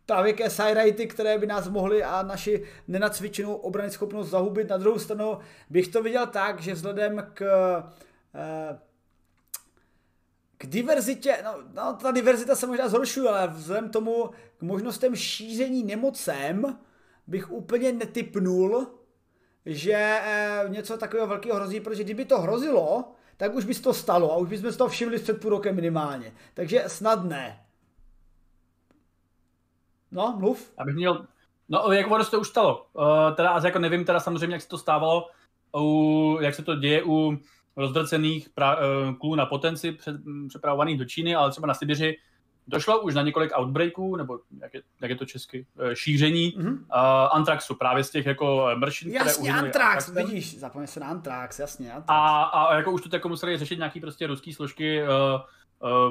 pravěké 0.06 0.50
siderighty, 0.50 1.06
které 1.06 1.38
by 1.38 1.46
nás 1.46 1.68
mohly 1.68 2.04
a 2.04 2.22
naši 2.22 2.62
nenacvičenou 2.88 3.54
obrany 3.54 3.90
schopnost 3.90 4.30
zahubit. 4.30 4.68
Na 4.68 4.76
druhou 4.76 4.98
stranu 4.98 5.38
bych 5.70 5.88
to 5.88 6.02
viděl 6.02 6.26
tak, 6.26 6.60
že 6.60 6.74
vzhledem 6.74 7.26
k 7.34 7.42
eh, 8.34 8.78
diverzitě, 10.66 11.38
no, 11.44 11.54
no 11.74 11.98
ta 12.02 12.10
diverzita 12.10 12.54
se 12.54 12.66
možná 12.66 12.88
zhoršuje, 12.88 13.28
ale 13.28 13.48
vzhledem 13.48 13.90
tomu 13.90 14.30
k 14.56 14.62
možnostem 14.62 15.16
šíření 15.16 15.84
nemocem 15.84 16.78
bych 17.26 17.50
úplně 17.50 17.92
netypnul, 17.92 18.86
že 19.66 19.92
e, 19.92 20.64
něco 20.68 20.96
takového 20.96 21.26
velkého 21.26 21.56
hrozí, 21.56 21.80
protože 21.80 22.04
kdyby 22.04 22.24
to 22.24 22.40
hrozilo, 22.40 23.12
tak 23.36 23.54
už 23.54 23.64
by 23.64 23.74
se 23.74 23.82
to 23.82 23.94
stalo 23.94 24.32
a 24.32 24.36
už 24.36 24.48
bychom 24.48 24.72
si 24.72 24.78
to 24.78 24.88
všimli 24.88 25.18
před 25.18 25.40
půl 25.40 25.50
rokem 25.50 25.74
minimálně. 25.74 26.32
Takže 26.54 26.84
snad 26.86 27.24
ne. 27.24 27.60
No, 30.10 30.34
mluv. 30.38 30.72
Abych 30.78 30.94
měl, 30.94 31.26
no 31.68 31.92
jak 31.92 32.10
ono 32.10 32.24
se 32.24 32.30
to 32.30 32.40
už 32.40 32.48
stalo. 32.48 32.86
Uh, 32.92 33.34
teda 33.36 33.60
jako 33.64 33.78
nevím 33.78 34.04
teda 34.04 34.20
samozřejmě, 34.20 34.54
jak 34.54 34.62
se 34.62 34.68
to 34.68 34.78
stávalo, 34.78 35.30
u, 35.76 36.38
jak 36.40 36.54
se 36.54 36.62
to 36.62 36.74
děje 36.74 37.02
u 37.06 37.38
rozdrcených 37.76 38.48
pra, 38.48 38.76
uh, 38.76 39.14
klů 39.14 39.34
na 39.34 39.46
potenci 39.46 39.92
před, 39.92 40.16
přepravovaných 40.48 40.98
do 40.98 41.04
Číny, 41.04 41.34
ale 41.34 41.50
třeba 41.50 41.66
na 41.66 41.74
Sibiři 41.74 42.16
došlo 42.68 43.00
už 43.00 43.14
na 43.14 43.22
několik 43.22 43.58
outbreaků, 43.58 44.16
nebo 44.16 44.38
jak 44.60 44.74
je, 44.74 44.82
jak 45.00 45.10
je 45.10 45.16
to 45.16 45.26
česky, 45.26 45.66
uh, 45.74 45.92
šíření 45.94 46.54
mm-hmm. 46.58 46.72
uh, 46.72 47.28
antraxu, 47.32 47.74
právě 47.74 48.04
z 48.04 48.10
těch 48.10 48.26
jako 48.26 48.70
mršin, 48.76 49.10
Jasně, 49.10 49.50
které 49.52 49.66
antrax, 49.66 50.08
vidíš, 50.08 50.58
zapomněl 50.58 50.86
se 50.86 51.00
na 51.00 51.06
antrax, 51.06 51.58
jasně, 51.58 51.92
antrax. 51.92 52.08
A, 52.08 52.42
a 52.42 52.76
jako 52.76 52.92
už 52.92 53.02
to 53.02 53.16
jako 53.16 53.28
museli 53.28 53.58
řešit 53.58 53.78
nějaký 53.78 54.00
prostě 54.00 54.26
ruský 54.26 54.52
složky 54.52 55.02
uh, 55.02 55.08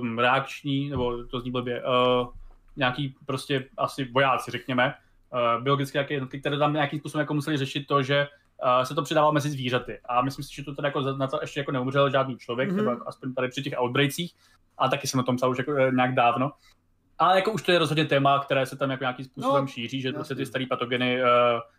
um, 0.01 0.19
reakční, 0.19 0.89
nebo 0.89 1.23
to 1.23 1.39
zní 1.39 1.51
blbě, 1.51 1.83
uh, 1.83 2.27
nějaký 2.75 3.15
prostě 3.25 3.69
asi 3.77 4.05
vojáci, 4.05 4.51
řekněme, 4.51 4.93
uh, 5.33 5.63
biologické 5.63 6.05
jednotky, 6.09 6.39
které 6.39 6.57
tam 6.57 6.73
nějakým 6.73 6.99
způsobem 6.99 7.21
jako 7.21 7.33
museli 7.33 7.57
řešit 7.57 7.87
to, 7.87 8.03
že 8.03 8.27
uh, 8.63 8.83
se 8.83 8.95
to 8.95 9.01
přidává 9.01 9.31
mezi 9.31 9.49
zvířaty. 9.49 9.99
A 10.05 10.21
myslím 10.21 10.45
si, 10.45 10.55
že 10.55 10.63
to 10.63 10.75
teda 10.75 10.87
jako 10.87 11.01
na 11.01 11.27
to 11.27 11.39
ještě 11.41 11.59
jako 11.59 11.71
neumřel 11.71 12.09
žádný 12.09 12.37
člověk, 12.37 12.71
mm-hmm. 12.71 12.75
nebo 12.75 13.07
aspoň 13.07 13.33
tady 13.33 13.47
při 13.47 13.63
těch 13.63 13.81
outbreakích, 13.81 14.33
a 14.77 14.89
taky 14.89 15.07
jsem 15.07 15.19
o 15.19 15.23
tom 15.23 15.35
psal 15.35 15.51
už 15.51 15.57
jako, 15.57 15.75
eh, 15.75 15.91
nějak 15.91 16.15
dávno. 16.15 16.51
Ale 17.19 17.35
jako 17.35 17.51
už 17.51 17.61
to 17.61 17.71
je 17.71 17.79
rozhodně 17.79 18.05
téma, 18.05 18.39
které 18.39 18.65
se 18.65 18.77
tam 18.77 18.91
jako 18.91 19.03
nějakým 19.03 19.25
způsobem 19.25 19.63
no, 19.63 19.67
šíří, 19.67 20.01
že 20.01 20.13
se 20.21 20.35
ty 20.35 20.45
staré 20.45 20.65
patogeny 20.65 21.21
uh, 21.21 21.27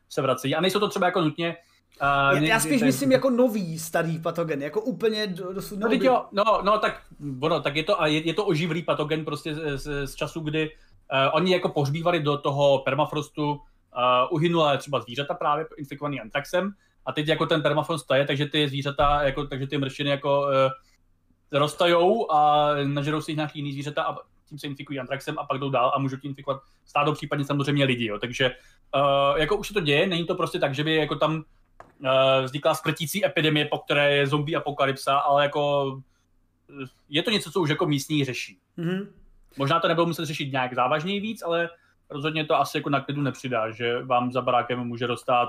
se 0.09 0.22
vrací. 0.22 0.55
A 0.55 0.61
nejsou 0.61 0.80
to 0.80 0.89
třeba 0.89 1.07
jako 1.07 1.20
nutně 1.20 1.57
Uh, 2.03 2.43
já, 2.43 2.49
já 2.49 2.61
spíš 2.61 2.78
ten... 2.78 2.87
myslím 2.87 3.12
jako 3.12 3.30
nový 3.30 3.78
starý 3.78 4.18
patogen, 4.18 4.62
jako 4.62 4.80
úplně 4.80 5.26
dosud 5.26 5.78
no, 5.78 5.89
jo, 5.93 6.24
no, 6.32 6.62
no, 6.62 6.78
tak, 6.78 7.03
ono, 7.41 7.61
tak 7.61 7.76
je 7.76 7.82
to, 7.82 7.99
je, 8.05 8.26
je 8.26 8.35
to 8.35 8.45
oživlý 8.45 8.82
patogen 8.82 9.24
prostě 9.24 9.55
z, 9.55 9.78
z, 9.78 10.07
z 10.07 10.14
času, 10.14 10.41
kdy 10.41 10.70
uh, 10.70 11.18
oni 11.32 11.53
jako 11.53 11.68
pohřbívali 11.68 12.20
do 12.20 12.39
toho 12.39 12.78
permafrostu 12.78 13.61
uh, 13.97 14.35
uhynulé 14.35 14.79
třeba 14.79 15.01
zvířata 15.01 15.35
právě 15.35 15.67
infikovaný 15.77 16.21
antraxem 16.21 16.71
a 17.07 17.13
teď 17.13 17.29
jako 17.29 17.47
ten 17.47 17.63
permafrost 17.63 18.07
taje, 18.07 18.27
takže 18.27 18.47
ty 18.47 18.69
zvířata, 18.69 19.23
jako, 19.23 19.47
takže 19.47 19.67
ty 19.67 19.79
mršiny 19.79 20.11
jako 20.11 20.41
uh, 20.41 20.49
roztajou 21.53 22.33
a 22.33 22.69
nažerou 22.85 23.21
si 23.21 23.31
jich 23.31 23.37
nějaký 23.37 23.59
jiný 23.59 23.73
zvířata 23.73 24.03
a 24.03 24.17
tím 24.49 24.59
se 24.59 24.67
infikují 24.67 25.01
antraxem 25.01 25.39
a 25.39 25.45
pak 25.45 25.59
jdou 25.59 25.71
dál 25.71 25.93
a 25.95 25.99
můžou 25.99 26.17
tím 26.17 26.31
infikovat 26.31 26.61
stádo, 26.85 27.13
případně 27.13 27.45
samozřejmě 27.45 27.85
lidi. 27.85 28.07
Jo. 28.07 28.19
Takže 28.19 28.51
uh, 28.95 29.39
jako 29.39 29.57
už 29.57 29.69
se 29.69 29.75
to 29.75 29.81
děje, 29.81 30.07
není 30.07 30.25
to 30.25 30.35
prostě 30.35 30.59
tak, 30.59 30.75
že 30.75 30.85
by 30.85 30.95
jako 30.95 31.17
tam 31.17 31.37
uh, 31.37 32.45
vznikla 32.45 32.75
skrtící 32.75 33.27
epidemie, 33.27 33.65
po 33.65 33.79
které 33.79 34.17
je 34.17 34.27
zombie 34.27 34.57
apokalypsa, 34.57 35.19
ale 35.19 35.43
jako 35.43 36.03
je 37.09 37.23
to 37.23 37.31
něco, 37.31 37.51
co 37.51 37.61
už 37.61 37.71
jako 37.71 37.87
místní 37.87 38.25
řeší. 38.25 38.59
Mm-hmm. 38.79 39.07
Možná 39.57 39.81
to 39.81 39.89
nebylo 39.89 40.07
muset 40.07 40.25
řešit 40.25 40.53
nějak 40.53 40.75
závažněji 40.75 41.21
víc, 41.21 41.43
ale 41.43 41.69
rozhodně 42.11 42.45
to 42.45 42.61
asi 42.61 42.79
jako 42.79 42.91
na 42.91 43.01
klidu 43.01 43.23
nepřidá, 43.23 43.71
že 43.71 44.03
vám 44.03 44.33
za 44.33 44.43
barákem 44.43 44.79
může 44.79 45.07
dostat 45.07 45.49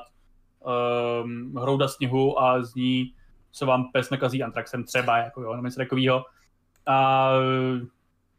um, 1.24 1.56
hrouda 1.56 1.88
sněhu 1.88 2.40
a 2.40 2.64
z 2.64 2.76
ní 2.76 3.14
se 3.52 3.66
vám 3.66 3.92
pes 3.92 4.10
nekazí 4.10 4.44
antraxem 4.44 4.84
třeba, 4.84 5.18
jako 5.18 5.42
jo, 5.42 5.56
nebo 5.56 5.66
něco 5.66 5.80
takového. 5.80 6.26
A 6.86 7.30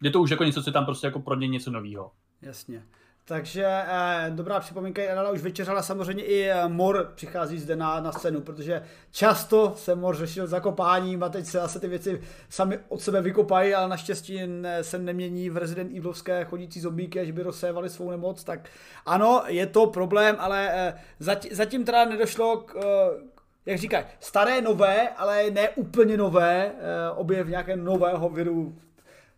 je 0.02 0.10
to 0.10 0.20
už 0.20 0.30
jako 0.30 0.44
něco, 0.44 0.62
co 0.62 0.68
je 0.68 0.72
tam 0.72 0.84
prostě 0.84 1.06
jako 1.06 1.20
pro 1.20 1.34
ně 1.34 1.48
něco 1.48 1.70
nového. 1.70 2.12
Jasně. 2.42 2.82
Takže 3.28 3.64
eh, 3.66 4.30
dobrá 4.30 4.60
připomínka, 4.60 5.02
Anala 5.12 5.30
už 5.30 5.42
večeřala 5.42 5.82
samozřejmě 5.82 6.24
i 6.24 6.42
eh, 6.42 6.68
Mor 6.68 7.12
přichází 7.14 7.58
zde 7.58 7.76
na, 7.76 8.00
na 8.00 8.12
scénu, 8.12 8.40
protože 8.40 8.82
často 9.10 9.74
se 9.76 9.94
Mor 9.94 10.16
řešil 10.16 10.46
zakopáním 10.46 11.22
a 11.22 11.28
teď 11.28 11.46
se 11.46 11.58
zase 11.58 11.80
ty 11.80 11.88
věci 11.88 12.20
sami 12.48 12.78
od 12.88 13.00
sebe 13.00 13.22
vykopají, 13.22 13.74
ale 13.74 13.88
naštěstí 13.88 14.46
ne, 14.46 14.84
se 14.84 14.98
nemění 14.98 15.50
v 15.50 15.56
Resident 15.56 15.96
Evilovské 15.96 16.44
chodící 16.44 16.80
zombíky, 16.80 17.20
až 17.20 17.30
by 17.30 17.42
rozsévali 17.42 17.90
svou 17.90 18.10
nemoc, 18.10 18.44
tak 18.44 18.60
ano, 19.06 19.42
je 19.46 19.66
to 19.66 19.86
problém, 19.86 20.36
ale 20.38 20.68
eh, 20.72 20.94
zatím, 21.18 21.54
zatím 21.54 21.84
teda 21.84 22.04
nedošlo 22.04 22.56
k, 22.56 22.76
eh, 22.76 23.22
jak 23.66 23.78
říkají, 23.78 24.04
staré 24.20 24.60
nové, 24.60 25.08
ale 25.08 25.50
ne 25.50 25.68
úplně 25.68 26.16
nové, 26.16 26.66
eh, 26.66 27.10
objev 27.10 27.48
nějakého 27.48 27.84
nového 27.84 28.28
viru 28.28 28.76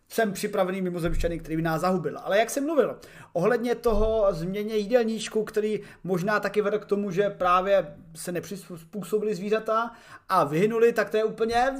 jsem 0.09 0.33
připravený 0.33 0.81
mimozemšťany, 0.81 1.39
který 1.39 1.55
by 1.55 1.61
nás 1.61 1.81
zahubil. 1.81 2.17
Ale 2.23 2.39
jak 2.39 2.49
jsem 2.49 2.65
mluvil, 2.65 2.99
ohledně 3.33 3.75
toho 3.75 4.27
změně 4.29 4.75
jídelníčku, 4.75 5.43
který 5.43 5.79
možná 6.03 6.39
taky 6.39 6.61
vedl 6.61 6.79
k 6.79 6.85
tomu, 6.85 7.11
že 7.11 7.29
právě 7.29 7.95
se 8.15 8.31
nepřizpůsobili 8.31 9.35
zvířata 9.35 9.91
a 10.29 10.43
vyhynuli, 10.43 10.93
tak 10.93 11.09
to 11.09 11.17
je 11.17 11.23
úplně 11.23 11.73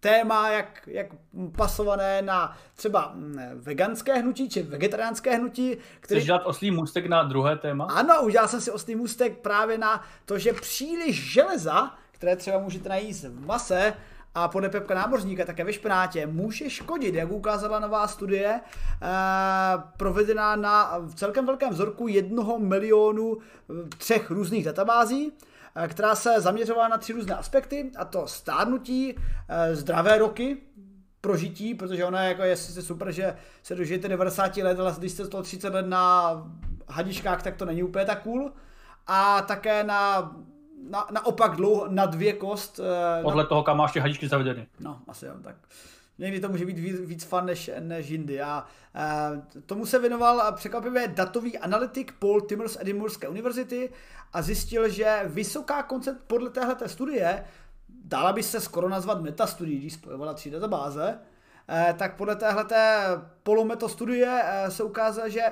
téma, 0.00 0.50
jak, 0.50 0.82
jak 0.86 1.06
pasované 1.56 2.22
na 2.22 2.56
třeba 2.74 3.12
mm, 3.14 3.38
veganské 3.54 4.14
hnutí 4.14 4.48
či 4.48 4.62
vegetariánské 4.62 5.36
hnutí. 5.36 5.76
Který... 6.00 6.20
Chceš 6.20 6.26
dělat 6.26 6.42
oslý 6.46 6.70
můstek 6.70 7.06
na 7.06 7.22
druhé 7.22 7.56
téma? 7.56 7.84
Ano, 7.84 8.22
udělal 8.22 8.48
jsem 8.48 8.60
si 8.60 8.70
oslý 8.70 8.94
můstek 8.94 9.38
právě 9.38 9.78
na 9.78 10.04
to, 10.24 10.38
že 10.38 10.52
příliš 10.52 11.32
železa, 11.32 11.94
které 12.12 12.36
třeba 12.36 12.58
můžete 12.58 12.88
najít 12.88 13.16
v 13.22 13.46
mase, 13.46 13.94
a 14.38 14.48
podle 14.48 14.68
Pepka 14.68 14.94
Námořníka 14.94 15.44
také 15.44 15.64
ve 15.64 15.72
špenátě 15.72 16.26
může 16.26 16.70
škodit, 16.70 17.14
jak 17.14 17.30
ukázala 17.30 17.78
nová 17.78 18.08
studie, 18.08 18.60
eh, 18.60 19.06
provedená 19.96 20.56
na 20.56 21.02
celkem 21.14 21.46
velkém 21.46 21.70
vzorku 21.70 22.08
jednoho 22.08 22.58
milionu 22.58 23.36
eh, 23.38 23.88
třech 23.98 24.30
různých 24.30 24.64
databází, 24.64 25.32
eh, 25.76 25.88
která 25.88 26.14
se 26.14 26.40
zaměřovala 26.40 26.88
na 26.88 26.98
tři 26.98 27.12
různé 27.12 27.34
aspekty, 27.34 27.90
a 27.96 28.04
to 28.04 28.26
stárnutí, 28.26 29.14
zdravé 29.72 30.18
roky, 30.18 30.56
prožití, 31.20 31.74
protože 31.74 32.04
ono 32.04 32.18
je 32.18 32.28
jako 32.28 32.42
je 32.42 32.56
sice 32.56 32.82
super, 32.82 33.12
že 33.12 33.36
se 33.62 33.74
dožijete 33.74 34.08
90 34.08 34.62
let, 34.62 34.80
ale 34.80 34.94
když 34.98 35.12
jste 35.12 35.24
130 35.24 35.74
let 35.74 35.86
na 35.86 36.32
hadiškách, 36.88 37.42
tak 37.42 37.56
to 37.56 37.64
není 37.64 37.82
úplně 37.82 38.04
tak 38.04 38.22
cool. 38.22 38.52
A 39.06 39.42
také 39.42 39.84
na 39.84 40.32
na, 40.90 41.06
naopak 41.10 41.56
dlouho, 41.56 41.86
na 41.88 42.06
dvě 42.06 42.32
kost. 42.32 42.80
Eh, 42.80 43.22
Podle 43.22 43.42
na... 43.42 43.48
toho, 43.48 43.62
kam 43.62 43.76
máš 43.76 43.92
ty 43.92 44.00
hadičky 44.00 44.28
zavedeny. 44.28 44.66
No, 44.80 45.00
asi 45.08 45.26
jo, 45.26 45.34
tak. 45.42 45.56
Někdy 46.18 46.40
to 46.40 46.48
může 46.48 46.66
být 46.66 46.78
víc, 46.78 47.00
víc 47.00 47.24
fun 47.24 47.44
než, 47.46 47.70
než 47.80 48.08
jindy. 48.08 48.42
A 48.42 48.64
e, 48.94 49.60
tomu 49.60 49.86
se 49.86 49.98
věnoval 49.98 50.52
překvapivě 50.52 51.08
datový 51.08 51.58
analytik 51.58 52.12
Paul 52.18 52.40
Timmers 52.40 52.72
z 52.72 52.80
Edinburghské 52.80 53.28
univerzity 53.28 53.90
a 54.32 54.42
zjistil, 54.42 54.88
že 54.88 55.20
vysoká 55.24 55.82
koncept 55.82 56.20
podle 56.26 56.50
téhle 56.50 56.76
studie, 56.86 57.44
dala 57.88 58.32
by 58.32 58.42
se 58.42 58.60
skoro 58.60 58.88
nazvat 58.88 59.20
metastudií, 59.20 59.78
když 59.78 59.92
spojovala 59.92 60.34
tři 60.34 60.50
databáze, 60.50 61.18
e, 61.68 61.94
tak 61.98 62.16
podle 62.16 62.36
téhle 62.36 62.64
polometastudie 63.42 64.42
e, 64.44 64.70
se 64.70 64.82
ukázalo, 64.82 65.28
že 65.28 65.42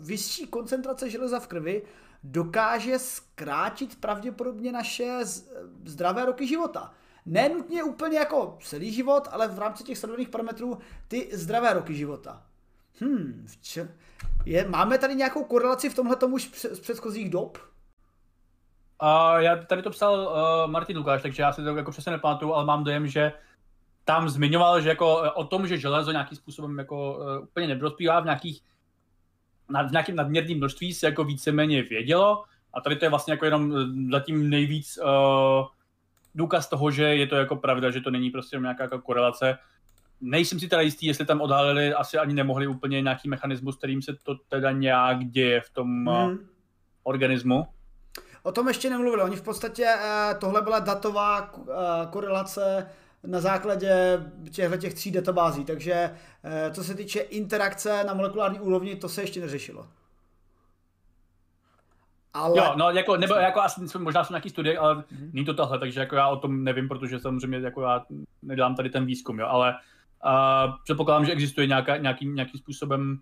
vyšší 0.00 0.46
koncentrace 0.46 1.10
železa 1.10 1.40
v 1.40 1.46
krvi 1.46 1.82
dokáže 2.22 2.98
zkrátit 2.98 4.00
pravděpodobně 4.00 4.72
naše 4.72 5.18
zdravé 5.84 6.24
roky 6.24 6.46
života. 6.46 6.92
Ne 7.26 7.48
nutně 7.48 7.82
úplně 7.82 8.18
jako 8.18 8.58
celý 8.62 8.92
život, 8.92 9.28
ale 9.30 9.48
v 9.48 9.58
rámci 9.58 9.84
těch 9.84 9.98
sledovaných 9.98 10.28
parametrů 10.28 10.78
ty 11.08 11.28
zdravé 11.32 11.72
roky 11.72 11.94
života. 11.94 12.42
Hmm, 13.00 13.46
vče... 13.46 13.94
je, 14.44 14.68
máme 14.68 14.98
tady 14.98 15.14
nějakou 15.14 15.44
korelaci 15.44 15.90
v 15.90 15.94
tomhle 15.94 16.16
tomu 16.16 16.34
už 16.34 16.50
z 16.54 16.80
předchozích 16.80 17.30
dob? 17.30 17.58
Uh, 19.02 19.38
já 19.38 19.56
tady 19.56 19.82
to 19.82 19.90
psal 19.90 20.14
uh, 20.14 20.70
Martin 20.70 20.96
Lukáš, 20.96 21.22
takže 21.22 21.42
já 21.42 21.52
si 21.52 21.62
to 21.62 21.76
jako 21.76 21.90
přesně 21.90 22.12
nepamatuju, 22.12 22.52
ale 22.52 22.64
mám 22.64 22.84
dojem, 22.84 23.06
že 23.06 23.32
tam 24.04 24.28
zmiňoval, 24.28 24.80
že 24.80 24.88
jako 24.88 25.32
o 25.34 25.44
tom, 25.44 25.66
že 25.66 25.78
železo 25.78 26.12
nějakým 26.12 26.38
způsobem 26.38 26.78
jako 26.78 27.18
uh, 27.18 27.42
úplně 27.42 27.66
neprospívá 27.66 28.20
v 28.20 28.24
nějakých 28.24 28.62
nad 29.70 29.90
nějakým 29.90 30.16
nadměrným 30.16 30.58
množství 30.58 30.94
se 30.94 31.06
jako 31.06 31.24
víceméně 31.24 31.82
vědělo 31.82 32.44
a 32.74 32.80
tady 32.80 32.96
to 32.96 33.04
je 33.04 33.08
vlastně 33.08 33.32
jako 33.32 33.44
jenom 33.44 33.72
eh, 33.72 34.10
zatím 34.12 34.50
nejvíc 34.50 34.98
uh, 34.98 35.66
důkaz 36.34 36.68
toho, 36.68 36.90
že 36.90 37.04
je 37.04 37.26
to 37.26 37.36
jako 37.36 37.56
pravda, 37.56 37.90
že 37.90 38.00
to 38.00 38.10
není 38.10 38.30
prostě 38.30 38.58
nějaká 38.58 38.82
jako 38.82 38.98
korelace. 38.98 39.58
Nejsem 40.20 40.60
si 40.60 40.68
teda 40.68 40.82
jistý, 40.82 41.06
jestli 41.06 41.26
tam 41.26 41.40
odhalili, 41.40 41.94
asi 41.94 42.18
ani 42.18 42.34
nemohli 42.34 42.66
úplně 42.66 43.02
nějaký 43.02 43.28
mechanismus, 43.28 43.76
kterým 43.76 44.02
se 44.02 44.16
to 44.22 44.34
teda 44.48 44.70
nějak 44.70 45.24
děje 45.24 45.60
v 45.60 45.70
tom 45.70 46.08
eh, 46.08 46.24
hmm. 46.24 46.38
organismu. 47.02 47.66
O 48.42 48.52
tom 48.52 48.68
ještě 48.68 48.90
nemluvili. 48.90 49.22
Oni 49.22 49.36
v 49.36 49.42
podstatě, 49.42 49.86
tohle 50.40 50.62
byla 50.62 50.78
datová 50.78 51.52
korelace 52.10 52.86
na 53.26 53.40
základě 53.40 54.20
těchto 54.50 54.76
těch 54.76 54.94
tří 54.94 55.10
databází. 55.10 55.64
Takže 55.64 56.10
eh, 56.44 56.70
co 56.70 56.84
se 56.84 56.94
týče 56.94 57.20
interakce 57.20 58.04
na 58.04 58.14
molekulární 58.14 58.60
úrovni, 58.60 58.96
to 58.96 59.08
se 59.08 59.22
ještě 59.22 59.40
neřešilo. 59.40 59.86
Ale... 62.34 62.58
Jo, 62.58 62.74
no, 62.76 62.90
jako, 62.90 63.16
nebo 63.16 63.34
jako 63.34 63.60
asi 63.60 63.98
možná 63.98 64.24
jsou 64.24 64.32
nějaký 64.32 64.50
studie, 64.50 64.78
ale 64.78 64.94
mm-hmm. 64.94 65.30
není 65.32 65.46
to 65.46 65.54
tohle, 65.54 65.78
takže 65.78 66.00
jako 66.00 66.16
já 66.16 66.28
o 66.28 66.36
tom 66.36 66.64
nevím, 66.64 66.88
protože 66.88 67.20
samozřejmě 67.20 67.58
jako 67.58 67.82
já 67.82 68.06
nedělám 68.42 68.74
tady 68.74 68.90
ten 68.90 69.06
výzkum, 69.06 69.38
jo, 69.38 69.46
ale 69.46 69.74
uh, 70.24 70.74
předpokládám, 70.84 71.24
že 71.24 71.32
existuje 71.32 71.66
nějaká, 71.66 71.96
nějaký, 71.96 72.26
nějakým 72.26 72.60
způsobem 72.60 73.20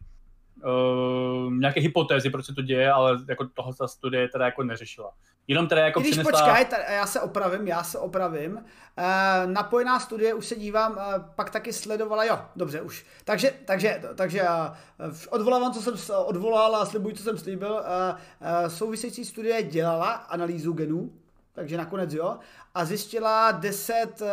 uh, 0.64 1.52
nějaké 1.52 1.80
hypotézy, 1.80 2.30
proč 2.30 2.46
se 2.46 2.54
to 2.54 2.62
děje, 2.62 2.92
ale 2.92 3.18
jako 3.28 3.46
tohle 3.54 3.74
ta 3.74 3.88
studie 3.88 4.28
teda 4.28 4.44
jako 4.44 4.62
neřešila. 4.62 5.12
Jenom 5.48 5.68
teda 5.68 5.84
jako 5.84 6.00
Když 6.00 6.10
přinesla... 6.10 6.32
počkej, 6.32 6.64
tady, 6.64 6.82
já 6.94 7.06
se 7.06 7.20
opravím, 7.20 7.68
já 7.68 7.82
se 7.82 7.98
opravím. 7.98 8.52
Uh, 8.52 9.52
napojená 9.52 10.00
studie, 10.00 10.34
už 10.34 10.46
se 10.46 10.54
dívám, 10.54 10.92
uh, 10.92 10.98
pak 11.34 11.50
taky 11.50 11.72
sledovala, 11.72 12.24
jo, 12.24 12.38
dobře, 12.56 12.80
už. 12.80 13.06
Takže, 13.24 13.52
takže, 13.64 14.02
takže 14.14 14.42
uh, 14.42 15.16
odvolávám, 15.30 15.72
co 15.72 15.82
jsem 15.82 16.16
odvolal 16.16 16.76
a 16.76 16.86
slibuji, 16.86 17.14
co 17.14 17.22
jsem 17.22 17.38
slíbil. 17.38 17.72
Uh, 17.72 17.80
uh, 17.80 18.68
související 18.68 19.24
studie 19.24 19.62
dělala 19.62 20.12
analýzu 20.12 20.72
genů, 20.72 21.12
takže 21.56 21.76
nakonec 21.76 22.12
jo, 22.12 22.38
a 22.74 22.84
zjistila 22.84 23.50
10 23.50 24.06
uh, 24.20 24.28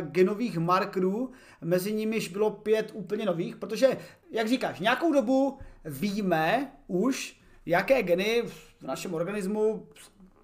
genových 0.00 0.58
markerů, 0.58 1.30
mezi 1.60 1.92
nimiž 1.92 2.28
bylo 2.28 2.50
pět 2.50 2.90
úplně 2.94 3.26
nových, 3.26 3.56
protože, 3.56 3.96
jak 4.30 4.48
říkáš, 4.48 4.80
nějakou 4.80 5.12
dobu 5.12 5.58
víme 5.84 6.72
už, 6.86 7.40
jaké 7.66 8.02
geny 8.02 8.42
v 8.78 8.82
našem 8.82 9.14
organismu 9.14 9.86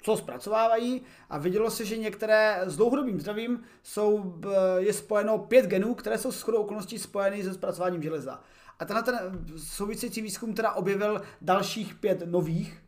co 0.02 0.16
zpracovávají 0.16 1.02
a 1.30 1.38
vidělo 1.38 1.70
se, 1.70 1.84
že 1.84 1.96
některé 1.96 2.60
s 2.64 2.76
dlouhodobým 2.76 3.20
zdravím 3.20 3.62
jsou, 3.82 4.34
eh, 4.44 4.48
je 4.78 4.92
spojeno 4.92 5.38
pět 5.38 5.66
genů, 5.66 5.94
které 5.94 6.18
jsou 6.18 6.32
s 6.32 6.40
shodou 6.40 6.58
okolností 6.58 6.98
spojeny 6.98 7.44
se 7.44 7.54
zpracováním 7.54 8.02
železa. 8.02 8.40
A 8.78 8.84
tenhle 8.84 9.02
ten 9.02 9.44
související 9.56 10.22
výzkum 10.22 10.54
teda 10.54 10.72
objevil 10.72 11.22
dalších 11.40 11.94
pět 11.94 12.22
nových 12.26 12.82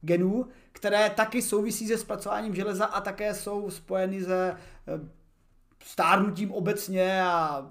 genů, 0.00 0.46
které 0.72 1.10
taky 1.10 1.42
souvisí 1.42 1.86
se 1.86 1.98
zpracováním 1.98 2.54
železa 2.54 2.84
a 2.84 3.00
také 3.00 3.34
jsou 3.34 3.70
spojeny 3.70 4.24
se 4.24 4.56
eh, 4.88 5.00
stárnutím 5.84 6.52
obecně 6.52 7.22
a 7.22 7.66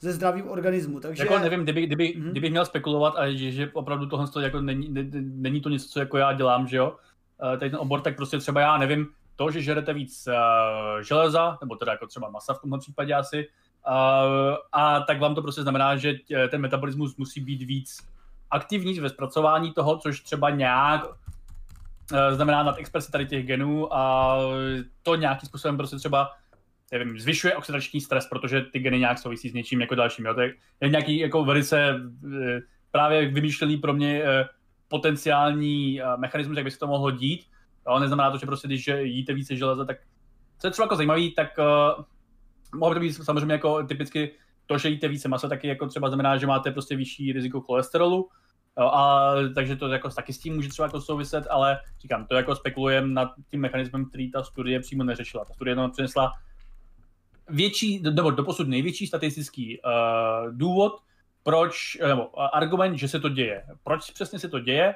ze 0.00 0.12
zdravím 0.12 0.48
organismu. 0.48 1.00
Takže... 1.00 1.22
Jako 1.22 1.38
nevím, 1.38 1.62
kdyby, 1.62 1.86
kdyby, 1.86 2.04
mm-hmm. 2.08 2.30
kdybych 2.30 2.50
měl 2.50 2.66
spekulovat 2.66 3.16
a 3.16 3.30
že, 3.30 3.50
že 3.50 3.70
opravdu 3.72 4.06
tohle 4.06 4.28
jako 4.42 4.60
není, 4.60 4.88
ne, 4.88 5.04
není 5.20 5.60
to 5.60 5.68
něco, 5.68 5.88
co 5.88 6.00
jako 6.00 6.16
já 6.16 6.32
dělám, 6.32 6.66
že 6.66 6.76
jo, 6.76 6.96
tady 7.58 7.70
ten 7.70 7.78
obor, 7.78 8.00
tak 8.00 8.16
prostě 8.16 8.38
třeba 8.38 8.60
já 8.60 8.78
nevím, 8.78 9.06
to, 9.36 9.50
že 9.50 9.62
žerete 9.62 9.92
víc 9.92 10.28
uh, 10.28 11.02
železa, 11.02 11.58
nebo 11.60 11.76
teda 11.76 11.92
jako 11.92 12.06
třeba 12.06 12.30
masa 12.30 12.54
v 12.54 12.60
tomhle 12.60 12.78
případě 12.78 13.14
asi, 13.14 13.48
uh, 13.88 14.56
a 14.72 15.00
tak 15.00 15.20
vám 15.20 15.34
to 15.34 15.42
prostě 15.42 15.62
znamená, 15.62 15.96
že 15.96 16.14
ten 16.50 16.60
metabolismus 16.60 17.16
musí 17.16 17.40
být 17.40 17.62
víc 17.62 17.96
aktivní 18.50 19.00
ve 19.00 19.08
zpracování 19.08 19.72
toho, 19.72 19.98
což 19.98 20.20
třeba 20.20 20.50
nějak 20.50 21.02
znamená 22.30 22.62
nad 22.62 22.78
expresi 22.78 23.12
tady 23.12 23.26
těch 23.26 23.46
genů 23.46 23.94
a 23.94 24.36
to 25.02 25.14
nějakým 25.14 25.46
způsobem 25.46 25.76
prostě 25.76 25.96
třeba 25.96 26.30
nevím, 26.92 27.20
zvyšuje 27.20 27.56
oxidační 27.56 28.00
stres, 28.00 28.26
protože 28.26 28.60
ty 28.60 28.78
geny 28.78 28.98
nějak 28.98 29.18
souvisí 29.18 29.48
s 29.48 29.54
něčím 29.54 29.80
jako 29.80 29.94
dalším. 29.94 30.26
Jo? 30.26 30.34
To 30.34 30.40
je, 30.40 30.54
nějaký 30.88 31.18
jako 31.18 31.44
velice 31.44 32.00
právě 32.90 33.28
vymýšlený 33.28 33.76
pro 33.76 33.92
mě 33.92 34.22
potenciální 34.88 36.00
mechanismus, 36.16 36.56
jak 36.56 36.64
by 36.64 36.70
se 36.70 36.78
to 36.78 36.86
mohlo 36.86 37.10
dít. 37.10 37.46
Ale 37.86 38.00
neznamená 38.00 38.30
to, 38.30 38.38
že 38.38 38.46
prostě 38.46 38.68
když 38.68 38.90
jíte 39.02 39.34
více 39.34 39.56
železa, 39.56 39.84
tak 39.84 39.96
co 40.58 40.66
je 40.66 40.70
třeba 40.70 40.84
jako 40.84 40.96
zajímavý, 40.96 41.34
tak 41.34 41.48
uh, 41.58 42.04
mohlo 42.74 42.94
by 42.94 42.94
to 42.94 43.00
být 43.00 43.12
samozřejmě 43.12 43.52
jako 43.52 43.82
typicky 43.82 44.34
to, 44.66 44.78
že 44.78 44.88
jíte 44.88 45.08
více 45.08 45.28
masa, 45.28 45.48
taky 45.48 45.68
jako 45.68 45.86
třeba 45.86 46.08
znamená, 46.08 46.36
že 46.36 46.46
máte 46.46 46.70
prostě 46.70 46.96
vyšší 46.96 47.32
riziko 47.32 47.60
cholesterolu, 47.60 48.16
jo, 48.16 48.24
a, 48.84 49.34
takže 49.54 49.76
to 49.76 49.88
jako 49.88 50.10
taky 50.10 50.32
s 50.32 50.38
tím 50.38 50.54
může 50.54 50.68
třeba 50.68 50.86
jako 50.86 51.00
souviset, 51.00 51.46
ale 51.50 51.78
říkám, 52.00 52.26
to 52.26 52.34
jako 52.34 52.56
spekulujem 52.56 53.14
nad 53.14 53.28
tím 53.50 53.60
mechanismem, 53.60 54.04
který 54.04 54.30
ta 54.30 54.42
studie 54.42 54.80
přímo 54.80 55.04
neřešila. 55.04 55.44
Ta 55.44 55.54
studie 55.54 55.72
jenom 55.72 55.90
přinesla 55.90 56.32
větší, 57.48 58.02
nebo 58.02 58.30
doposud 58.30 58.68
největší 58.68 59.06
statistický 59.06 59.80
uh, 59.80 60.54
důvod, 60.54 60.92
proč, 61.42 61.98
nebo 62.06 62.54
argument, 62.54 62.98
že 62.98 63.08
se 63.08 63.20
to 63.20 63.28
děje. 63.28 63.64
Proč 63.84 64.10
přesně 64.10 64.38
se 64.38 64.48
to 64.48 64.60
děje, 64.60 64.94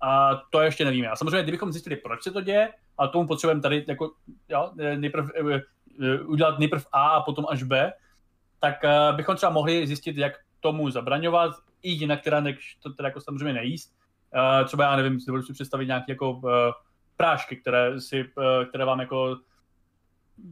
a 0.00 0.34
to 0.50 0.60
ještě 0.60 0.84
nevíme. 0.84 1.08
A 1.08 1.16
samozřejmě, 1.16 1.42
kdybychom 1.42 1.72
zjistili, 1.72 1.96
proč 1.96 2.22
se 2.22 2.30
to 2.30 2.40
děje, 2.40 2.68
a 2.98 3.06
tomu 3.06 3.26
potřebujeme 3.26 3.60
tady 3.60 3.84
jako, 3.88 4.12
jo, 4.48 4.72
nejprv, 4.96 5.30
eh, 5.34 5.62
eh, 6.02 6.20
udělat 6.20 6.58
nejprv 6.58 6.86
A 6.92 7.08
a 7.08 7.20
potom 7.20 7.44
až 7.48 7.62
B, 7.62 7.92
tak 8.60 8.84
eh, 8.84 9.12
bychom 9.12 9.36
třeba 9.36 9.52
mohli 9.52 9.86
zjistit, 9.86 10.16
jak 10.16 10.32
tomu 10.66 10.90
zabraňovat, 10.90 11.54
i 11.82 11.90
jinak 11.90 12.22
teda, 12.22 12.40
než 12.40 12.78
to 12.82 12.90
teda 12.90 13.08
jako 13.08 13.20
samozřejmě 13.20 13.52
nejíst. 13.52 13.96
Třeba 14.64 14.84
já 14.84 14.96
nevím, 14.96 15.20
si 15.20 15.30
si 15.42 15.52
představit 15.52 15.86
nějaké 15.86 16.12
jako 16.12 16.40
prášky, 17.16 17.56
které, 17.56 18.00
si, 18.00 18.24
které 18.68 18.84
vám 18.84 19.00
jako 19.00 19.36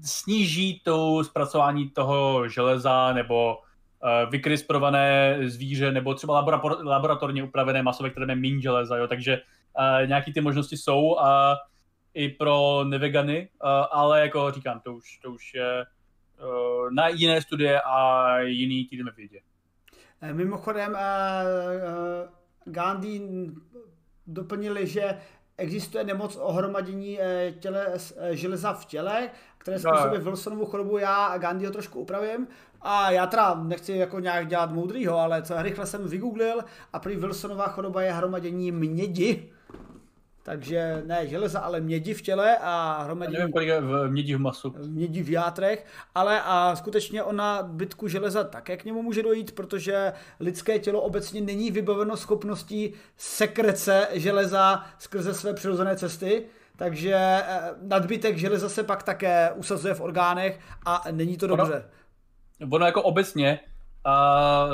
sníží 0.02 0.80
to 0.84 1.24
zpracování 1.24 1.90
toho 1.90 2.48
železa 2.48 3.12
nebo 3.12 3.56
uh, 3.56 4.30
vykrisprované 4.30 5.38
zvíře 5.42 5.92
nebo 5.92 6.14
třeba 6.14 6.42
labora- 6.42 6.86
laboratorně 6.86 7.42
upravené 7.42 7.82
maso, 7.82 8.02
ve 8.02 8.10
kterém 8.10 8.30
je 8.30 8.36
méně 8.36 8.60
železa, 8.60 8.96
jo, 8.96 9.08
takže 9.08 9.40
uh, 9.40 10.08
nějaký 10.08 10.32
ty 10.32 10.40
možnosti 10.40 10.76
jsou 10.76 11.18
a 11.18 11.56
i 12.14 12.28
pro 12.28 12.84
nevegany, 12.84 13.48
uh, 13.64 13.70
ale 13.90 14.20
jako 14.20 14.50
říkám, 14.50 14.80
to 14.80 14.94
už, 14.94 15.18
to 15.22 15.30
už 15.30 15.54
je 15.54 15.84
uh, 16.42 16.90
na 16.92 17.08
jiné 17.08 17.42
studie 17.42 17.80
a 17.80 18.38
jiný 18.38 18.84
týden 18.84 19.10
vědě. 19.16 19.40
Mimochodem, 20.32 20.92
uh, 20.92 20.98
uh, 20.98 22.72
Gandhi 22.72 23.20
doplnili, 24.26 24.86
že 24.86 25.18
existuje 25.58 26.04
nemoc 26.04 26.36
ohromadění 26.36 27.18
těle, 27.58 27.86
železa 28.30 28.72
v 28.72 28.84
těle, 28.84 29.30
které 29.58 29.78
způsobí 29.78 30.18
no. 30.18 30.24
Wilsonovu 30.24 30.66
chorobu. 30.66 30.98
Já 30.98 31.26
a 31.26 31.38
Gandhi 31.38 31.66
ho 31.66 31.72
trošku 31.72 32.00
upravím. 32.00 32.48
A 32.82 33.10
já 33.10 33.26
teda 33.26 33.54
nechci 33.54 33.92
jako 33.92 34.20
nějak 34.20 34.46
dělat 34.46 34.70
moudrýho, 34.70 35.18
ale 35.18 35.42
co 35.42 35.62
rychle 35.62 35.86
jsem 35.86 36.08
vygooglil 36.08 36.64
a 36.92 36.98
prý 36.98 37.16
Wilsonová 37.16 37.68
choroba 37.68 38.02
je 38.02 38.12
hromadění 38.12 38.72
mědi. 38.72 39.52
Takže 40.46 41.02
ne 41.06 41.26
železa, 41.26 41.60
ale 41.60 41.80
mědi 41.80 42.14
v 42.14 42.22
těle 42.22 42.56
a 42.60 43.02
hromadění... 43.02 43.34
Já 43.34 43.38
nevím, 43.40 43.52
kolik 43.52 43.68
je 43.68 43.80
v 43.80 44.08
mědi 44.08 44.34
v 44.34 44.38
masu. 44.38 44.74
Mědi 44.86 45.22
v 45.22 45.30
játrech, 45.30 45.86
ale 46.14 46.42
a 46.44 46.76
skutečně 46.76 47.22
ona 47.22 47.62
bytku 47.62 48.08
železa 48.08 48.44
také 48.44 48.76
k 48.76 48.84
němu 48.84 49.02
může 49.02 49.22
dojít, 49.22 49.52
protože 49.52 50.12
lidské 50.40 50.78
tělo 50.78 51.00
obecně 51.00 51.40
není 51.40 51.70
vybaveno 51.70 52.16
schopností 52.16 52.92
sekrece 53.16 54.08
železa 54.12 54.84
skrze 54.98 55.34
své 55.34 55.54
přirozené 55.54 55.96
cesty. 55.96 56.44
Takže 56.76 57.14
eh, 57.16 57.60
nadbytek 57.82 58.38
železa 58.38 58.68
se 58.68 58.82
pak 58.82 59.02
také 59.02 59.50
usazuje 59.54 59.94
v 59.94 60.00
orgánech 60.00 60.60
a 60.86 61.04
není 61.10 61.36
to 61.36 61.46
dobře. 61.46 61.84
Ono, 62.60 62.70
ono 62.70 62.86
jako 62.86 63.02
obecně, 63.02 63.60
a, 64.04 64.68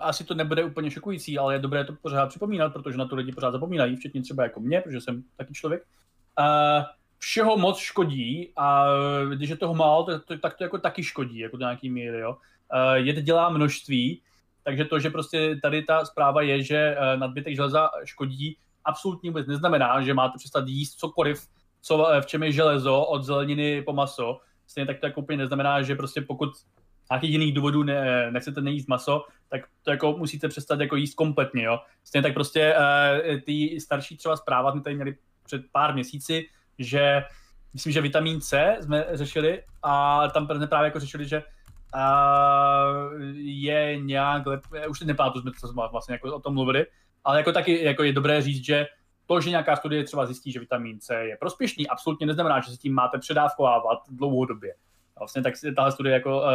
asi 0.00 0.24
to 0.24 0.34
nebude 0.34 0.64
úplně 0.64 0.90
šokující, 0.90 1.38
ale 1.38 1.54
je 1.54 1.58
dobré 1.58 1.84
to 1.84 1.92
pořád 2.02 2.26
připomínat, 2.26 2.72
protože 2.72 2.98
na 2.98 3.08
to 3.08 3.16
lidi 3.16 3.32
pořád 3.32 3.50
zapomínají, 3.50 3.96
včetně 3.96 4.22
třeba 4.22 4.42
jako 4.42 4.60
mě, 4.60 4.80
protože 4.80 5.00
jsem 5.00 5.22
taky 5.36 5.54
člověk. 5.54 5.82
A, 6.36 6.86
všeho 7.18 7.56
moc 7.56 7.78
škodí 7.78 8.52
a 8.56 8.86
když 9.34 9.50
je 9.50 9.56
toho 9.56 9.74
málo, 9.74 10.04
to, 10.04 10.18
to, 10.18 10.38
tak 10.38 10.54
to 10.54 10.64
jako 10.64 10.78
taky 10.78 11.02
škodí, 11.02 11.38
jako 11.38 11.56
do 11.56 11.60
nějaký 11.60 11.90
míry, 11.90 12.18
jo. 12.18 12.36
A, 12.70 12.96
jed 12.96 13.16
dělá 13.16 13.48
množství, 13.48 14.22
takže 14.64 14.84
to, 14.84 14.98
že 14.98 15.10
prostě 15.10 15.56
tady 15.62 15.82
ta 15.82 16.04
zpráva 16.04 16.42
je, 16.42 16.62
že 16.62 16.76
e, 16.76 17.16
nadbytek 17.16 17.56
železa 17.56 17.90
škodí, 18.04 18.56
absolutně 18.84 19.30
vůbec 19.30 19.46
neznamená, 19.46 20.02
že 20.02 20.14
máte 20.14 20.38
přestat 20.38 20.68
jíst 20.68 20.98
cokoliv, 20.98 21.48
co, 21.82 22.08
v 22.20 22.26
čem 22.26 22.42
je 22.42 22.52
železo, 22.52 23.04
od 23.04 23.24
zeleniny 23.24 23.82
po 23.82 23.92
maso. 23.92 24.40
Stejně 24.66 24.86
tak 24.86 25.00
to 25.00 25.06
jako 25.06 25.20
úplně 25.20 25.36
neznamená, 25.36 25.82
že 25.82 25.94
prostě 25.94 26.20
pokud 26.20 26.50
nějakých 27.12 27.30
jiných 27.30 27.54
důvodů 27.54 27.82
ne, 27.82 28.30
nechcete 28.30 28.60
nejíst 28.60 28.88
maso, 28.88 29.24
tak 29.48 29.60
to 29.82 29.90
jako 29.90 30.12
musíte 30.18 30.48
přestat 30.48 30.80
jako 30.80 30.96
jíst 30.96 31.14
kompletně, 31.14 31.62
jo. 31.64 31.78
Stejně 32.04 32.22
tak 32.22 32.34
prostě 32.34 32.74
uh, 32.76 33.40
ty 33.40 33.80
starší 33.80 34.16
třeba 34.16 34.36
zpráva 34.36 34.72
jsme 34.72 34.80
tady 34.80 34.96
měli 34.96 35.16
před 35.44 35.62
pár 35.72 35.94
měsíci, 35.94 36.46
že 36.78 37.24
myslím, 37.74 37.92
že 37.92 38.00
vitamin 38.00 38.40
C 38.40 38.76
jsme 38.80 39.04
řešili 39.12 39.62
a 39.82 40.28
tam 40.28 40.46
právě 40.46 40.86
jako 40.86 41.00
řešili, 41.00 41.28
že 41.28 41.42
uh, 41.94 43.22
je 43.36 43.96
nějak 43.96 44.46
lep, 44.46 44.60
už 44.88 44.98
teď 44.98 45.08
nepamatuju, 45.08 45.42
jsme 45.42 45.52
to 45.60 45.88
vlastně 45.92 46.12
jako 46.12 46.34
o 46.34 46.40
tom 46.40 46.54
mluvili, 46.54 46.86
ale 47.24 47.38
jako 47.38 47.52
taky 47.52 47.84
jako 47.84 48.02
je 48.02 48.12
dobré 48.12 48.42
říct, 48.42 48.64
že 48.64 48.86
to, 49.26 49.40
že 49.40 49.50
nějaká 49.50 49.76
studie 49.76 50.04
třeba 50.04 50.26
zjistí, 50.26 50.52
že 50.52 50.60
vitamin 50.60 51.00
C 51.00 51.14
je 51.24 51.36
prospěšný, 51.36 51.88
absolutně 51.88 52.26
neznamená, 52.26 52.60
že 52.60 52.70
se 52.70 52.76
tím 52.76 52.94
máte 52.94 53.18
předávkovávat 53.18 53.98
dlouhodobě. 54.10 54.74
Vlastně 55.18 55.42
tak 55.42 55.54
tahle 55.76 55.92
studie 55.92 56.14
jako 56.14 56.38
uh, 56.38 56.46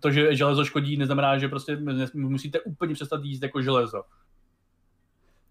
to, 0.00 0.10
že 0.10 0.36
železo 0.36 0.64
škodí, 0.64 0.96
neznamená, 0.96 1.38
že 1.38 1.48
prostě 1.48 1.78
musíte 2.14 2.60
úplně 2.60 2.94
přestat 2.94 3.24
jíst 3.24 3.42
jako 3.42 3.62
železo. 3.62 4.02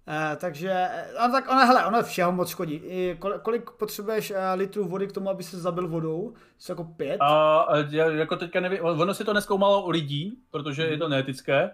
Uh, 0.07 0.37
takže, 0.37 0.87
no 1.19 1.31
tak 1.31 1.49
ona, 1.49 1.63
hele, 1.63 1.85
ona 1.85 2.01
všeho 2.01 2.31
moc 2.31 2.49
škodí. 2.49 2.73
I 2.73 3.15
kolik, 3.19 3.41
kolik 3.41 3.71
potřebuješ 3.71 4.31
uh, 4.31 4.37
litrů 4.55 4.87
vody 4.87 5.07
k 5.07 5.11
tomu, 5.11 5.29
aby 5.29 5.43
se 5.43 5.59
zabil 5.59 5.87
vodou? 5.87 6.33
Jsi 6.57 6.71
jako 6.71 6.83
pět? 6.83 7.19
Uh, 7.21 7.93
já 7.93 8.09
jako 8.09 8.35
teďka 8.35 8.59
nevím, 8.59 8.83
ono 8.83 9.13
si 9.13 9.23
to 9.23 9.33
neskoumalo 9.33 9.85
u 9.85 9.89
lidí, 9.89 10.37
protože 10.51 10.83
hmm. 10.83 10.91
je 10.91 10.97
to 10.97 11.03
mhm. 11.03 11.11
neetické. 11.11 11.71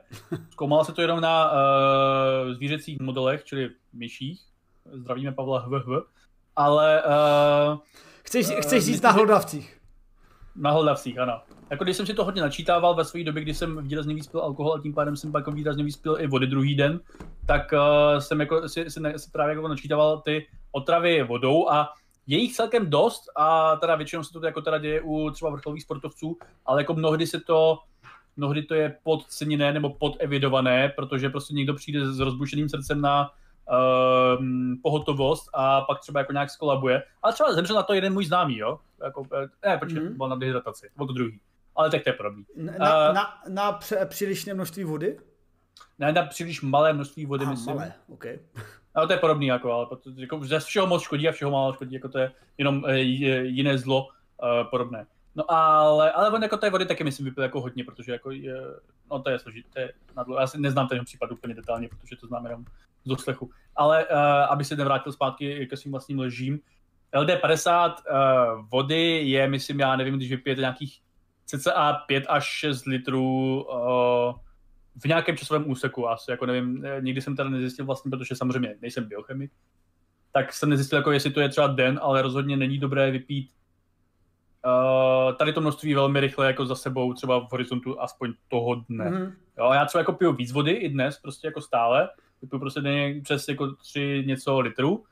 Zkoumalo 0.52 0.86
se 0.86 0.94
to 0.94 1.02
jenom 1.02 1.22
na 1.22 1.52
uh, 1.52 2.52
zvířecích 2.54 3.00
modelech, 3.00 3.44
čili 3.44 3.70
myších. 3.94 4.42
Zdravíme 4.92 5.32
Pavla 5.32 5.60
HVH. 5.60 5.88
Ale... 6.56 7.04
Uh, 7.04 7.80
chceš, 8.24 8.50
uh, 8.50 8.60
chceš 8.60 8.86
říct 8.86 9.02
na 9.02 9.12
hlodavcích? 9.12 9.80
Na 10.56 10.72
hlodavcích, 10.72 11.20
ano 11.20 11.42
jako 11.74 11.84
když 11.84 11.98
jsem 11.98 12.06
si 12.06 12.14
to 12.14 12.26
hodně 12.26 12.42
načítával 12.42 12.96
ve 12.96 13.06
své 13.06 13.24
době, 13.24 13.44
kdy 13.44 13.54
jsem 13.54 13.88
výrazně 13.88 14.16
víc 14.16 14.28
pil 14.28 14.42
alkohol 14.42 14.74
a 14.74 14.82
tím 14.82 14.94
pádem 14.94 15.16
jsem 15.16 15.32
pak 15.32 15.48
výrazně 15.48 15.84
víc 15.84 15.98
pil 15.98 16.18
i 16.20 16.28
vody 16.28 16.48
druhý 16.48 16.76
den, 16.76 17.00
tak 17.46 17.74
uh, 17.74 18.20
jsem 18.20 18.40
jako 18.40 18.70
si, 18.70 18.90
si, 18.90 19.02
si, 19.18 19.32
právě 19.32 19.56
jako 19.56 19.68
načítával 19.68 20.22
ty 20.22 20.48
otravy 20.72 21.24
vodou 21.24 21.70
a 21.70 21.90
je 22.28 22.38
jich 22.38 22.54
celkem 22.54 22.90
dost 22.90 23.24
a 23.36 23.76
teda 23.76 23.96
většinou 23.96 24.24
se 24.24 24.34
to 24.34 24.46
jako 24.46 24.62
teda 24.62 24.78
děje 24.78 25.02
u 25.02 25.30
třeba 25.30 25.52
vrcholových 25.52 25.84
sportovců, 25.84 26.38
ale 26.66 26.82
jako 26.82 26.94
mnohdy 26.94 27.28
se 27.28 27.40
to 27.40 27.80
mnohdy 28.38 28.64
to 28.64 28.74
je 28.74 28.98
podceněné 29.04 29.74
nebo 29.74 29.90
podevidované, 29.90 30.90
protože 30.96 31.30
prostě 31.30 31.54
někdo 31.54 31.74
přijde 31.74 32.14
s 32.14 32.20
rozbušeným 32.20 32.70
srdcem 32.70 33.02
na 33.02 33.30
uh, 33.30 34.46
pohotovost 34.84 35.50
a 35.54 35.82
pak 35.82 36.00
třeba 36.00 36.20
jako 36.20 36.34
nějak 36.34 36.50
skolabuje. 36.50 37.04
Ale 37.24 37.34
třeba 37.34 37.54
zemřel 37.54 37.76
na 37.76 37.84
to 37.84 37.94
jeden 37.94 38.14
můj 38.14 38.26
známý, 38.26 38.58
jo? 38.58 38.80
Jako, 39.04 39.24
eh, 39.34 39.70
ne, 39.70 39.78
počkej, 39.78 40.02
mm-hmm. 40.02 40.18
byl 40.18 40.28
na 40.28 40.36
dehydrataci, 40.36 40.90
byl 40.98 41.08
to 41.08 41.14
druhý 41.14 41.40
ale 41.76 41.90
tak 41.90 42.04
to 42.04 42.10
je 42.10 42.14
podobný. 42.14 42.46
Na, 42.56 43.10
uh, 43.10 43.16
na, 43.16 43.42
na 43.50 43.72
pře- 43.72 44.06
přílišné 44.06 44.54
množství 44.54 44.84
vody? 44.84 45.18
Ne, 46.00 46.12
na 46.12 46.26
příliš 46.26 46.62
malé 46.62 46.94
množství 46.94 47.26
vody, 47.26 47.44
Aha, 47.44 47.52
myslím. 47.52 47.76
malé, 47.76 47.94
OK. 48.08 48.26
Ale 48.96 49.08
to 49.08 49.14
je 49.14 49.20
podobný, 49.20 49.48
jako, 49.48 49.72
ale 49.72 49.88
jako, 50.16 50.46
ze 50.46 50.60
všeho 50.60 50.88
moc 50.88 51.02
škodí 51.02 51.30
a 51.30 51.32
všeho 51.32 51.52
málo 51.52 51.74
škodí, 51.74 51.94
jako 51.94 52.10
to 52.10 52.18
je 52.18 52.32
jenom 52.58 52.84
e, 52.88 53.00
jiné 53.00 53.78
zlo 53.78 54.08
uh, 54.08 54.70
podobné. 54.70 55.06
No 55.36 55.52
ale, 55.52 56.12
ale 56.12 56.30
on 56.30 56.44
jako 56.44 56.58
té 56.58 56.70
vody 56.70 56.86
taky 56.86 57.04
myslím 57.04 57.26
vypil 57.26 57.44
jako 57.44 57.62
hodně, 57.62 57.84
protože 57.84 58.12
jako 58.12 58.32
je, 58.32 58.56
no 59.12 59.20
to 59.20 59.30
je 59.30 59.40
složité, 59.40 59.90
já 60.40 60.48
si 60.48 60.62
neznám 60.62 60.88
ten 60.88 61.06
případ 61.06 61.32
úplně 61.32 61.54
detailně, 61.54 61.90
protože 61.90 62.16
to 62.16 62.28
znám 62.28 62.46
jenom 62.46 62.66
z 63.06 63.10
doslechu. 63.10 63.50
Ale 63.76 64.06
uh, 64.06 64.18
aby 64.50 64.66
se 64.66 64.76
nevrátil 64.76 65.12
zpátky 65.12 65.68
ke 65.68 65.78
svým 65.78 65.92
vlastním 65.92 66.20
ležím, 66.20 66.60
LD50 67.14 67.94
uh, 67.94 68.66
vody 68.72 69.30
je, 69.30 69.48
myslím, 69.48 69.80
já 69.80 69.96
nevím, 69.96 70.16
když 70.16 70.30
vypijete 70.30 70.62
nějakých 70.62 71.02
cca 71.46 71.94
5 71.94 72.26
až 72.30 72.46
6 72.46 72.86
litrů 72.86 73.64
uh, 73.64 74.34
v 75.02 75.06
nějakém 75.06 75.38
časovém 75.38 75.70
úseku 75.72 76.10
asi, 76.10 76.32
jako 76.32 76.46
nevím, 76.46 76.86
nikdy 77.00 77.22
jsem 77.22 77.36
teda 77.36 77.50
nezjistil 77.50 77.86
vlastně, 77.86 78.12
protože 78.12 78.36
samozřejmě 78.36 78.76
nejsem 78.82 79.04
biochemik, 79.04 79.52
tak 80.32 80.54
jsem 80.54 80.70
nezjistil, 80.70 80.98
jako 80.98 81.12
jestli 81.12 81.32
to 81.32 81.40
je 81.40 81.50
třeba 81.50 81.68
den, 81.68 82.00
ale 82.04 82.22
rozhodně 82.22 82.58
není 82.58 82.78
dobré 82.78 83.12
vypít 83.12 83.50
uh, 84.66 85.36
tady 85.36 85.54
to 85.54 85.62
množství 85.62 85.94
velmi 85.94 86.20
rychle 86.20 86.48
jako 86.48 86.66
za 86.66 86.76
sebou, 86.76 87.14
třeba 87.14 87.40
v 87.40 87.52
horizontu 87.52 88.02
aspoň 88.02 88.34
toho 88.48 88.76
dne. 88.76 89.06
Mm-hmm. 89.06 89.34
Jo, 89.58 89.72
já 89.74 89.86
třeba 89.86 90.00
jako 90.00 90.14
piju 90.14 90.34
víc 90.34 90.52
vody 90.52 90.72
i 90.72 90.90
dnes, 90.90 91.20
prostě 91.20 91.48
jako 91.48 91.62
stále, 91.62 92.10
vypiju 92.42 92.60
prostě 92.60 92.82
denně 92.82 93.22
přes 93.24 93.48
jako 93.48 93.72
tři 93.72 94.24
něco 94.28 94.60
litrů, 94.60 95.04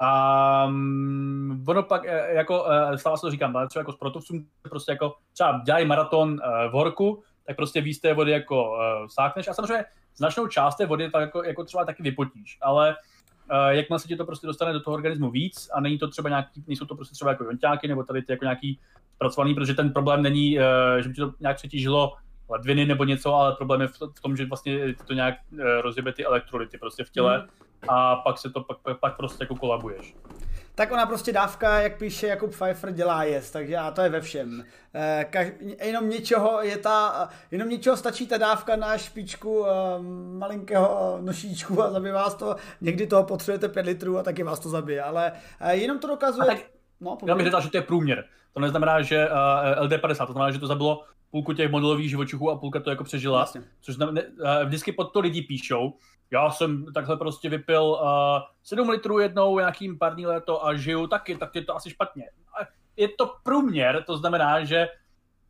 a 0.00 0.64
um, 0.66 1.64
ono 1.68 1.82
pak, 1.82 2.06
e, 2.06 2.34
jako 2.34 2.64
uh, 2.64 2.94
stále 2.94 3.16
se 3.16 3.20
to 3.20 3.30
říkám, 3.30 3.56
ale 3.56 3.68
třeba 3.68 3.80
jako 3.80 3.92
sportovcům 3.92 4.46
prostě 4.62 4.92
jako 4.92 5.14
třeba 5.32 5.62
dělají 5.64 5.86
maraton 5.86 6.30
uh, 6.30 6.70
v 6.70 6.72
horku, 6.72 7.22
tak 7.46 7.56
prostě 7.56 7.80
víc 7.80 8.00
té 8.00 8.14
vody 8.14 8.32
jako 8.32 8.78
sákneš. 9.06 9.48
A 9.48 9.54
samozřejmě 9.54 9.84
značnou 10.16 10.46
část 10.46 10.76
té 10.76 10.86
vody 10.86 11.10
tak 11.10 11.20
jako, 11.20 11.44
jako 11.44 11.64
třeba 11.64 11.84
taky 11.84 12.02
vypotíš, 12.02 12.58
ale 12.62 12.96
uh, 13.50 13.68
jakmile 13.68 13.98
se 13.98 14.08
ti 14.08 14.16
to 14.16 14.24
prostě 14.24 14.46
dostane 14.46 14.72
do 14.72 14.80
toho 14.80 14.94
organismu 14.94 15.30
víc 15.30 15.68
a 15.74 15.80
není 15.80 15.98
to 15.98 16.08
třeba 16.08 16.28
nějaký, 16.28 16.64
nejsou 16.66 16.86
to 16.86 16.94
prostě 16.94 17.14
třeba 17.14 17.30
jako 17.30 17.44
jonťáky 17.44 17.88
nebo 17.88 18.02
tady 18.02 18.22
ty 18.22 18.32
jako 18.32 18.44
nějaký 18.44 18.80
zpracovaný, 19.14 19.54
protože 19.54 19.74
ten 19.74 19.92
problém 19.92 20.22
není, 20.22 20.58
že 21.00 21.08
by 21.08 21.14
ti 21.14 21.20
to 21.20 21.32
nějak 21.40 21.56
přetížilo 21.56 22.12
ledviny 22.50 22.86
nebo 22.86 23.04
něco, 23.04 23.34
ale 23.34 23.56
problém 23.56 23.80
je 23.80 23.88
v 23.88 24.20
tom, 24.22 24.36
že 24.36 24.46
vlastně 24.46 24.94
to 25.06 25.12
nějak 25.12 25.34
uh, 25.52 25.60
rozjebe 25.80 26.12
ty 26.12 26.24
elektrolyty 26.24 26.78
prostě 26.78 27.04
v 27.04 27.10
těle 27.10 27.38
mm. 27.38 27.90
a 27.90 28.16
pak 28.16 28.38
se 28.38 28.50
to 28.50 28.60
pak, 28.60 28.78
pak 29.00 29.16
prostě 29.16 29.42
jako 29.44 29.56
kolabuješ 29.56 30.14
tak 30.78 30.92
ona 30.92 31.06
prostě 31.06 31.32
dávka, 31.32 31.80
jak 31.80 31.98
píše 31.98 32.26
Jakub 32.26 32.50
Pfeiffer, 32.50 32.92
dělá 32.92 33.24
jest, 33.24 33.50
takže 33.50 33.76
a 33.76 33.90
to 33.90 34.00
je 34.00 34.08
ve 34.08 34.20
všem. 34.20 34.64
Eh, 34.94 35.26
kaž, 35.30 35.46
jenom 35.84 36.10
něčeho 36.10 36.62
je 36.62 36.78
ta, 36.78 37.28
jenom 37.50 37.68
něčeho 37.68 37.96
stačí 37.96 38.26
ta 38.26 38.38
dávka 38.38 38.76
na 38.76 38.98
špičku 38.98 39.66
eh, 39.66 39.70
malinkého 40.38 41.18
nošíčku 41.20 41.82
a 41.82 41.90
zabije 41.90 42.12
vás 42.12 42.34
to, 42.34 42.56
někdy 42.80 43.06
toho 43.06 43.24
potřebujete 43.24 43.68
5 43.68 43.86
litrů 43.86 44.18
a 44.18 44.22
taky 44.22 44.42
vás 44.42 44.60
to 44.60 44.68
zabije, 44.68 45.02
ale 45.02 45.32
eh, 45.60 45.76
jenom 45.76 45.98
to 45.98 46.06
dokazuje... 46.06 46.46
tak, 46.46 46.58
no, 47.00 47.18
já 47.26 47.34
bych 47.34 47.44
řekl, 47.44 47.60
že 47.60 47.70
to 47.70 47.76
je 47.76 47.82
průměr. 47.82 48.24
To 48.54 48.60
neznamená, 48.60 49.02
že 49.02 49.28
LD50, 49.80 50.26
to 50.26 50.32
znamená, 50.32 50.50
že 50.50 50.58
to 50.58 50.66
zabilo 50.66 51.04
půlku 51.30 51.52
těch 51.52 51.70
modelových 51.70 52.10
živočichů 52.10 52.50
a 52.50 52.58
půlka 52.58 52.80
to 52.80 52.90
jako 52.90 53.04
přežila. 53.04 53.38
Vlastně. 53.38 53.62
Což 53.80 53.94
znamená, 53.94 54.20
vždycky 54.64 54.92
pod 54.92 55.04
to 55.04 55.20
lidi 55.20 55.42
píšou, 55.42 55.94
já 56.30 56.50
jsem 56.50 56.92
takhle 56.94 57.16
prostě 57.16 57.48
vypil 57.48 57.84
uh, 57.84 58.08
7 58.62 58.88
litrů 58.88 59.18
jednou 59.18 59.58
nějakým 59.58 59.98
pár 59.98 60.14
dní 60.14 60.26
léto 60.26 60.66
a 60.66 60.74
žiju 60.74 61.06
taky, 61.06 61.36
tak 61.36 61.54
je 61.54 61.64
to 61.64 61.76
asi 61.76 61.90
špatně. 61.90 62.24
Je 62.96 63.08
to 63.08 63.34
průměr, 63.42 64.04
to 64.06 64.16
znamená, 64.16 64.64
že 64.64 64.88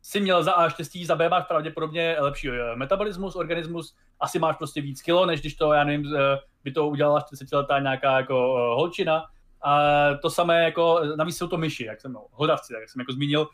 si 0.01 0.19
měl 0.19 0.43
za 0.43 0.51
A 0.51 0.69
štěstí, 0.69 1.05
za 1.05 1.15
B 1.15 1.29
máš 1.29 1.45
pravděpodobně 1.47 2.15
lepší 2.19 2.49
eh, 2.49 2.75
metabolismus, 2.75 3.35
organismus, 3.35 3.95
asi 4.19 4.39
máš 4.39 4.57
prostě 4.57 4.81
víc 4.81 5.01
kilo, 5.01 5.25
než 5.25 5.39
když 5.39 5.55
to, 5.55 5.73
já 5.73 5.83
nevím, 5.83 6.15
eh, 6.15 6.19
by 6.63 6.71
to 6.71 6.87
udělala 6.87 7.21
40 7.21 7.55
letá 7.55 7.79
nějaká 7.79 8.17
jako 8.17 8.53
uh, 8.53 8.59
holčina. 8.59 9.25
A 9.61 9.79
to 10.21 10.29
samé 10.29 10.63
jako, 10.63 11.01
navíc 11.15 11.37
jsou 11.37 11.47
to 11.47 11.57
myši, 11.57 11.85
jak 11.85 12.01
jsem, 12.01 12.13
no, 12.13 12.25
hlodavci, 12.33 12.73
jak 12.73 12.89
jsem 12.89 12.99
jako 12.99 13.13
zmínil, 13.13 13.47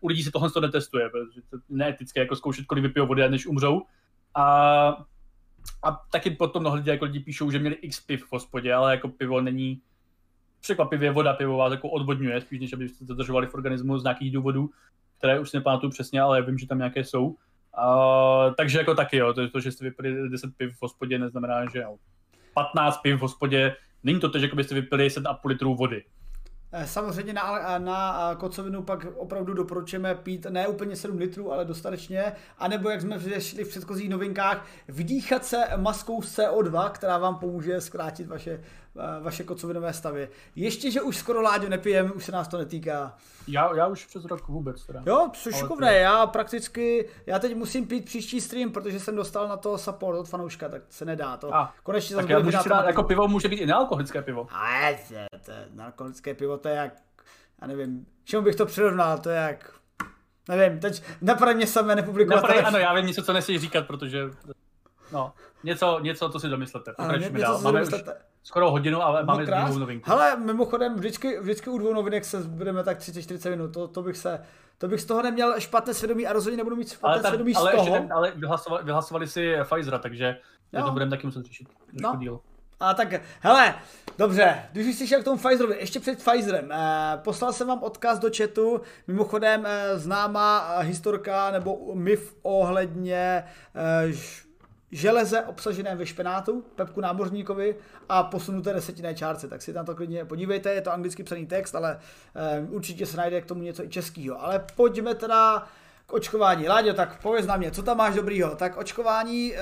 u 0.00 0.08
lidí 0.08 0.22
se 0.22 0.30
tohle 0.30 0.50
to 0.50 0.60
netestuje, 0.60 1.08
protože 1.08 1.40
to 1.50 1.56
je 1.56 1.60
neetické 1.68 2.20
jako 2.20 2.36
zkoušet, 2.36 2.66
kolik 2.66 2.82
vypijou 2.84 3.06
vody, 3.06 3.28
než 3.28 3.46
umřou. 3.46 3.82
A 4.34 5.04
a 5.82 6.00
taky 6.12 6.30
potom 6.30 6.62
mnoho 6.62 6.76
lidí, 6.76 6.90
jako 6.90 7.04
lidi 7.04 7.20
píšou, 7.20 7.50
že 7.50 7.58
měli 7.58 7.74
x 7.74 8.00
piv 8.00 8.24
v 8.24 8.32
hospodě, 8.32 8.74
ale 8.74 8.90
jako 8.90 9.08
pivo 9.08 9.40
není 9.40 9.82
překvapivě 10.60 11.10
voda 11.10 11.32
pivová 11.32 11.70
jako 11.70 11.88
odvodňuje, 11.88 12.40
spíš 12.40 12.60
než 12.60 12.72
aby 12.72 12.88
se 12.88 13.04
zadržovali 13.04 13.46
v 13.46 13.54
organismu 13.54 13.98
z 13.98 14.02
nějakých 14.02 14.32
důvodů, 14.32 14.70
které 15.18 15.40
už 15.40 15.50
si 15.50 15.56
nepamatuju 15.56 15.90
přesně, 15.90 16.20
ale 16.20 16.42
vím, 16.42 16.58
že 16.58 16.66
tam 16.66 16.78
nějaké 16.78 17.04
jsou. 17.04 17.26
Uh, 17.26 18.54
takže 18.56 18.78
jako 18.78 18.94
taky 18.94 19.16
jo, 19.16 19.32
to, 19.32 19.48
to, 19.48 19.60
že 19.60 19.72
jste 19.72 19.84
vypili 19.84 20.28
10 20.28 20.56
piv 20.56 20.76
v 20.76 20.82
hospodě, 20.82 21.18
neznamená, 21.18 21.70
že 21.72 21.78
jo, 21.78 21.96
15 22.54 22.98
piv 22.98 23.16
v 23.16 23.20
hospodě, 23.20 23.76
není 24.04 24.20
to 24.20 24.30
to, 24.30 24.38
že 24.38 24.48
byste 24.54 24.74
vypili 24.74 25.08
7,5 25.08 25.48
litrů 25.48 25.74
vody. 25.74 26.04
Eh, 26.72 26.86
samozřejmě 26.86 27.32
na, 27.32 27.78
na 27.78 28.34
kocovinu 28.34 28.82
pak 28.82 29.06
opravdu 29.16 29.54
doporučujeme 29.54 30.14
pít 30.14 30.46
ne 30.50 30.68
úplně 30.68 30.96
7 30.96 31.18
litrů, 31.18 31.52
ale 31.52 31.64
dostatečně, 31.64 32.32
anebo 32.58 32.90
jak 32.90 33.00
jsme 33.00 33.18
řešili 33.18 33.64
v 33.64 33.68
předchozích 33.68 34.10
novinkách, 34.10 34.66
vydýchat 34.88 35.44
se 35.44 35.64
maskou 35.76 36.20
CO2, 36.20 36.90
která 36.90 37.18
vám 37.18 37.38
pomůže 37.38 37.80
zkrátit 37.80 38.26
vaše 38.26 38.60
vaše 39.22 39.44
kocovinové 39.44 39.92
stavy. 39.92 40.28
Ještě, 40.56 40.90
že 40.90 41.02
už 41.02 41.16
skoro 41.16 41.42
Láďo 41.42 41.68
nepijeme, 41.68 42.12
už 42.12 42.24
se 42.24 42.32
nás 42.32 42.48
to 42.48 42.58
netýká. 42.58 43.16
Já, 43.48 43.76
já 43.76 43.86
už 43.86 44.06
přes 44.06 44.24
rok 44.24 44.48
vůbec 44.48 44.86
teda. 44.86 45.02
Jo, 45.06 45.30
což 45.32 45.56
šikovné, 45.56 45.94
já 45.98 46.26
prakticky, 46.26 47.08
já 47.26 47.38
teď 47.38 47.56
musím 47.56 47.86
pít 47.86 48.04
příští 48.04 48.40
stream, 48.40 48.70
protože 48.70 49.00
jsem 49.00 49.16
dostal 49.16 49.48
na 49.48 49.56
to 49.56 49.78
support 49.78 50.18
od 50.18 50.28
fanouška, 50.28 50.68
tak 50.68 50.82
se 50.88 51.04
nedá 51.04 51.36
to. 51.36 51.54
A, 51.54 51.74
konečně 51.82 52.16
tak 52.16 52.28
já 52.28 52.38
můžu 52.38 52.68
dát, 52.68 52.86
jako 52.86 53.02
pivo 53.02 53.28
může 53.28 53.48
být 53.48 53.60
i 53.60 53.66
nealkoholické 53.66 54.22
pivo. 54.22 54.46
A 54.50 54.92
to, 55.08 55.38
to, 55.38 55.52
nealkoholické 55.70 56.34
pivo, 56.34 56.58
to 56.58 56.68
je 56.68 56.74
jak, 56.74 56.92
já 57.60 57.66
nevím, 57.66 58.06
čemu 58.24 58.42
bych 58.42 58.56
to 58.56 58.66
přirovnal, 58.66 59.18
to 59.18 59.30
je 59.30 59.36
jak, 59.36 59.72
nevím, 60.48 60.80
teď 60.80 61.02
napadne 61.20 61.54
mě 61.54 61.66
samé 61.66 61.96
nepublikovat. 61.96 62.42
Napadne, 62.42 62.62
ano, 62.62 62.78
já 62.78 62.94
vím 62.94 63.06
něco, 63.06 63.22
co 63.22 63.32
nesmíš 63.32 63.60
říkat, 63.60 63.86
protože, 63.86 64.24
no, 65.12 65.32
něco, 65.64 65.98
něco, 66.02 66.28
co 66.28 66.40
si 66.40 66.48
domyslete. 66.48 66.92
Pokračujeme 66.96 67.38
dál. 67.38 67.60
Máme 67.60 67.82
už, 67.82 67.88
skoro 68.42 68.70
hodinu, 68.70 69.02
ale 69.02 69.24
máme 69.24 69.46
no, 69.46 69.68
dvou 69.68 69.78
novinku. 69.78 70.10
Hele, 70.10 70.36
mimochodem, 70.36 70.94
vždycky, 70.94 71.40
vždycky 71.40 71.70
u 71.70 71.78
dvou 71.78 71.94
novinek 71.94 72.24
se 72.24 72.38
budeme 72.38 72.84
tak 72.84 72.98
30-40 72.98 73.50
minut, 73.50 73.72
to, 73.72 73.88
to 73.88 74.02
bych 74.02 74.16
se, 74.16 74.42
to 74.78 74.88
bych 74.88 75.00
z 75.00 75.04
toho 75.04 75.22
neměl 75.22 75.60
špatné 75.60 75.94
svědomí 75.94 76.26
a 76.26 76.32
rozhodně 76.32 76.56
nebudu 76.56 76.76
mít 76.76 76.92
špatné 76.92 77.12
ale 77.12 77.22
tak, 77.22 77.28
svědomí 77.28 77.54
ale 77.54 77.72
z 77.72 77.74
toho. 77.74 77.96
Ještě, 77.96 78.12
ale 78.12 78.32
vyhlasovali, 78.36 78.84
vyhlasovali 78.84 79.28
si 79.28 79.56
Pfizera, 79.64 79.98
takže 79.98 80.36
jo. 80.72 80.84
to 80.84 80.92
budeme 80.92 81.10
taky 81.10 81.26
muset 81.26 81.46
řešit. 81.46 81.68
No. 81.92 82.16
Díl. 82.16 82.40
A 82.80 82.94
tak, 82.94 83.08
hele, 83.40 83.74
dobře, 84.18 84.62
když 84.72 84.86
už 84.86 84.94
jsi 84.94 85.06
šel 85.06 85.20
k 85.20 85.24
tomu 85.24 85.36
Pfizerovi, 85.36 85.76
ještě 85.78 86.00
před 86.00 86.18
Pfizerem, 86.18 86.72
eh, 86.72 87.18
poslal 87.24 87.52
jsem 87.52 87.66
vám 87.66 87.82
odkaz 87.82 88.18
do 88.18 88.30
chatu, 88.36 88.80
mimochodem 89.06 89.66
eh, 89.66 89.98
známá 89.98 90.78
historka 90.78 91.50
nebo 91.50 91.94
myf 91.94 92.36
ohledně 92.42 93.44
eh, 93.74 94.12
železe 94.92 95.42
obsažené 95.42 95.96
ve 95.96 96.06
špenátu, 96.06 96.64
Pepku 96.74 97.00
Námořníkovi 97.00 97.76
a 98.08 98.22
posunuté 98.22 98.72
desetinné 98.72 99.14
čárce. 99.14 99.48
Tak 99.48 99.62
si 99.62 99.72
tam 99.72 99.86
to 99.86 99.94
klidně 99.94 100.24
podívejte, 100.24 100.72
je 100.72 100.80
to 100.80 100.92
anglicky 100.92 101.22
psaný 101.22 101.46
text, 101.46 101.74
ale 101.74 101.98
e, 102.34 102.60
určitě 102.60 103.06
se 103.06 103.16
najde 103.16 103.40
k 103.40 103.46
tomu 103.46 103.62
něco 103.62 103.84
i 103.84 103.88
českého. 103.88 104.42
Ale 104.42 104.64
pojďme 104.76 105.14
teda 105.14 105.66
k 106.06 106.12
očkování. 106.12 106.68
Láďo, 106.68 106.94
tak 106.94 107.22
pověz 107.22 107.46
na 107.46 107.56
mě, 107.56 107.70
co 107.70 107.82
tam 107.82 107.96
máš 107.96 108.14
dobrýho? 108.14 108.56
Tak 108.56 108.76
očkování, 108.76 109.56
e, 109.56 109.60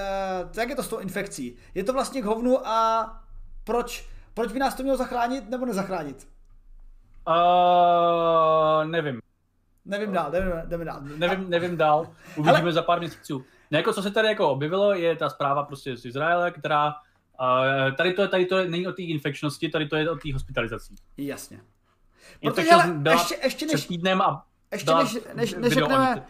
jak 0.57 0.69
je 0.69 0.77
to 0.77 0.83
s 0.83 0.89
tou 0.89 0.99
infekcí? 0.99 1.57
Je 1.75 1.85
to 1.85 1.93
vlastně 1.93 2.23
k 2.23 2.25
hovnu 2.25 2.69
a 2.69 3.09
proč, 3.65 4.09
proč 4.35 4.53
by 4.53 4.59
nás 4.59 4.75
to 4.75 4.83
mělo 4.83 4.99
zachránit 4.99 5.51
nebo 5.51 5.67
nezachránit? 5.67 6.29
Uh, 7.29 8.91
nevím. 8.91 9.21
Nevím 9.85 10.13
dál, 10.13 10.31
jdeme, 10.31 10.63
jdeme 10.67 10.85
dál. 10.85 11.01
Nevím, 11.17 11.51
nevím 11.51 11.77
dál, 11.77 12.07
uvidíme 12.37 12.59
Hele. 12.59 12.73
za 12.73 12.83
pár 12.83 12.99
měsíců. 12.99 13.45
No 13.71 13.79
jako 13.79 13.93
co 13.93 14.03
se 14.03 14.11
tady 14.11 14.29
jako 14.29 14.51
objevilo, 14.51 14.95
je 14.95 15.17
ta 15.17 15.31
zpráva 15.31 15.63
prostě 15.63 15.97
z 15.97 16.05
Izraele, 16.05 16.51
která 16.51 16.87
uh, 16.89 17.97
tady 17.97 18.13
to, 18.13 18.29
tady 18.29 18.47
to 18.47 18.65
není 18.65 18.87
o 18.87 18.93
té 18.93 19.03
infekčnosti, 19.03 19.69
tady 19.69 19.89
to 19.89 19.97
je 19.97 20.11
o 20.11 20.17
té 20.17 20.33
hospitalizací. 20.33 20.95
Jasně. 21.17 21.61
Protože 22.43 22.71
ale 22.71 23.01
ještě, 23.11 23.37
ještě 23.43 23.67
než, 23.67 23.75
před 23.75 23.89
týdnem 23.89 24.23
a 24.23 24.47
ještě 24.73 24.95
než, 24.95 25.19
než, 25.35 25.55
než 25.55 25.73
řekneme, 25.73 26.27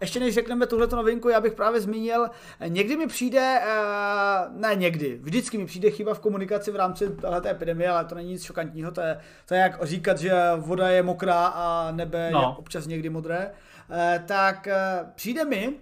ještě 0.00 0.20
než 0.20 0.34
řekneme 0.34 0.66
tuhleto 0.66 0.96
novinku, 0.96 1.28
já 1.28 1.40
bych 1.40 1.54
právě 1.54 1.80
zmínil, 1.80 2.28
někdy 2.68 2.96
mi 2.96 3.06
přijde, 3.06 3.60
uh, 3.60 4.60
ne 4.60 4.74
někdy, 4.74 5.18
vždycky 5.22 5.58
mi 5.58 5.66
přijde 5.66 5.90
chyba 5.90 6.14
v 6.14 6.20
komunikaci 6.20 6.70
v 6.70 6.76
rámci 6.76 7.10
této 7.10 7.48
epidemie, 7.48 7.90
ale 7.90 8.04
to 8.04 8.14
není 8.14 8.30
nic 8.30 8.44
šokantního, 8.44 8.90
to 8.90 9.00
je, 9.00 9.20
to 9.46 9.54
je 9.54 9.60
jak 9.60 9.84
říkat, 9.86 10.18
že 10.18 10.32
voda 10.56 10.88
je 10.88 11.02
mokrá 11.02 11.46
a 11.46 11.90
nebe 11.92 12.30
no. 12.32 12.40
je 12.40 12.46
občas 12.46 12.86
někdy 12.86 13.10
modré, 13.10 13.50
uh, 13.88 14.26
tak 14.26 14.68
uh, 14.70 15.08
přijde 15.14 15.44
mi, 15.44 15.74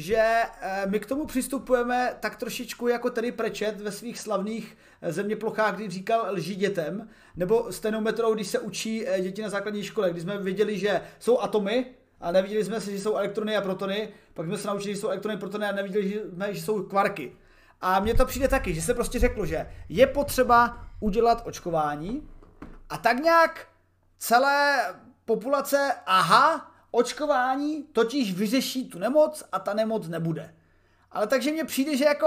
že 0.00 0.16
eh, 0.16 0.86
my 0.86 1.00
k 1.00 1.06
tomu 1.06 1.26
přistupujeme 1.26 2.16
tak 2.20 2.36
trošičku 2.36 2.88
jako 2.88 3.10
tady 3.10 3.32
prečet 3.32 3.80
ve 3.80 3.92
svých 3.92 4.18
slavných 4.18 4.76
eh, 5.02 5.12
zeměplochách, 5.12 5.74
kdy 5.74 5.88
říkal 5.88 6.26
lži 6.30 6.54
dětem, 6.54 7.08
nebo 7.36 7.72
stenometrou, 7.72 8.34
když 8.34 8.48
se 8.48 8.58
učí 8.58 9.08
eh, 9.08 9.20
děti 9.20 9.42
na 9.42 9.48
základní 9.48 9.84
škole, 9.84 10.10
kdy 10.10 10.20
jsme 10.20 10.38
viděli, 10.38 10.78
že 10.78 11.00
jsou 11.18 11.38
atomy, 11.38 11.86
a 12.20 12.32
neviděli 12.32 12.64
jsme 12.64 12.80
si, 12.80 12.92
že 12.92 13.00
jsou 13.00 13.16
elektrony 13.16 13.56
a 13.56 13.60
protony, 13.60 14.08
pak 14.34 14.46
jsme 14.46 14.58
se 14.58 14.68
naučili, 14.68 14.94
že 14.94 15.00
jsou 15.00 15.08
elektrony 15.08 15.34
a 15.34 15.38
protony 15.38 15.66
a 15.66 15.72
neviděli 15.72 16.22
jsme, 16.34 16.54
že 16.54 16.62
jsou 16.62 16.82
kvarky. 16.82 17.36
A 17.80 18.00
mně 18.00 18.14
to 18.14 18.26
přijde 18.26 18.48
taky, 18.48 18.74
že 18.74 18.82
se 18.82 18.94
prostě 18.94 19.18
řeklo, 19.18 19.46
že 19.46 19.66
je 19.88 20.06
potřeba 20.06 20.86
udělat 21.00 21.42
očkování 21.46 22.28
a 22.90 22.98
tak 22.98 23.16
nějak 23.18 23.66
celé 24.18 24.80
populace, 25.24 25.92
aha, 26.06 26.67
Očkování 26.90 27.82
totiž 27.82 28.32
vyřeší 28.32 28.88
tu 28.88 28.98
nemoc 28.98 29.44
a 29.52 29.58
ta 29.58 29.74
nemoc 29.74 30.08
nebude. 30.08 30.54
Ale 31.12 31.26
takže 31.26 31.52
mně 31.52 31.64
přijde, 31.64 31.96
že 31.96 32.04
jako 32.04 32.26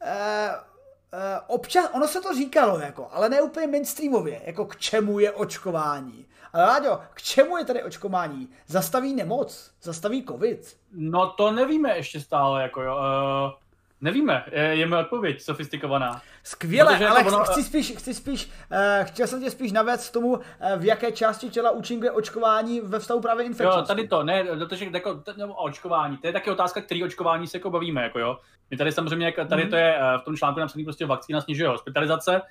e, 0.00 0.10
e, 0.10 1.40
občas, 1.46 1.90
ono 1.92 2.08
se 2.08 2.20
to 2.20 2.34
říkalo 2.34 2.78
jako, 2.78 3.08
ale 3.12 3.28
ne 3.28 3.42
úplně 3.42 3.66
mainstreamově, 3.66 4.42
jako 4.44 4.66
k 4.66 4.76
čemu 4.76 5.18
je 5.18 5.32
očkování. 5.32 6.26
Ale 6.52 6.64
Láďo, 6.64 7.00
k 7.14 7.22
čemu 7.22 7.56
je 7.56 7.64
tady 7.64 7.82
očkování? 7.82 8.48
Zastaví 8.66 9.14
nemoc? 9.14 9.70
Zastaví 9.82 10.24
covid? 10.24 10.76
No 10.92 11.30
to 11.30 11.50
nevíme 11.50 11.96
ještě 11.96 12.20
stále, 12.20 12.62
jako 12.62 12.82
jo. 12.82 12.96
Uh, 12.96 13.61
Nevíme, 14.02 14.44
je 14.52 14.86
mi 14.86 14.96
odpověď 14.96 15.42
sofistikovaná. 15.42 16.20
Skvěle, 16.42 17.06
ale 17.06 17.20
jako 17.20 17.28
ono... 17.28 17.44
chci 17.44 17.62
spíš, 17.62 17.96
chci 17.96 18.14
spíš, 18.14 18.46
uh, 18.46 19.04
chtěl 19.04 19.26
jsem 19.26 19.42
tě 19.42 19.50
spíš 19.50 19.72
navést 19.72 20.10
k 20.10 20.12
tomu, 20.12 20.28
uh, 20.28 20.42
v 20.76 20.84
jaké 20.84 21.12
části 21.12 21.50
těla 21.50 21.70
účinkuje 21.70 22.10
očkování 22.10 22.80
ve 22.80 22.98
vztahu 22.98 23.20
právě 23.20 23.46
infekce. 23.46 23.78
Jo, 23.78 23.82
tady 23.82 24.08
to, 24.08 24.22
ne, 24.22 24.44
protože 24.44 24.86
jako, 24.92 25.14
t- 25.14 25.34
no, 25.36 25.54
očkování, 25.54 26.16
to 26.16 26.26
je 26.26 26.32
taky 26.32 26.50
otázka, 26.50 26.80
který 26.80 27.04
očkování 27.04 27.46
se 27.46 27.56
jako 27.56 27.70
bavíme, 27.70 28.02
jako 28.02 28.18
jo. 28.18 28.38
My 28.70 28.76
tady 28.76 28.92
samozřejmě, 28.92 29.32
tady 29.48 29.64
mm. 29.64 29.70
to 29.70 29.76
je 29.76 29.98
uh, 29.98 30.20
v 30.20 30.24
tom 30.24 30.36
článku 30.36 30.60
napsaný 30.60 30.84
prostě 30.84 31.06
vakcína 31.06 31.40
snižuje 31.40 31.68
hospitalizace, 31.68 32.42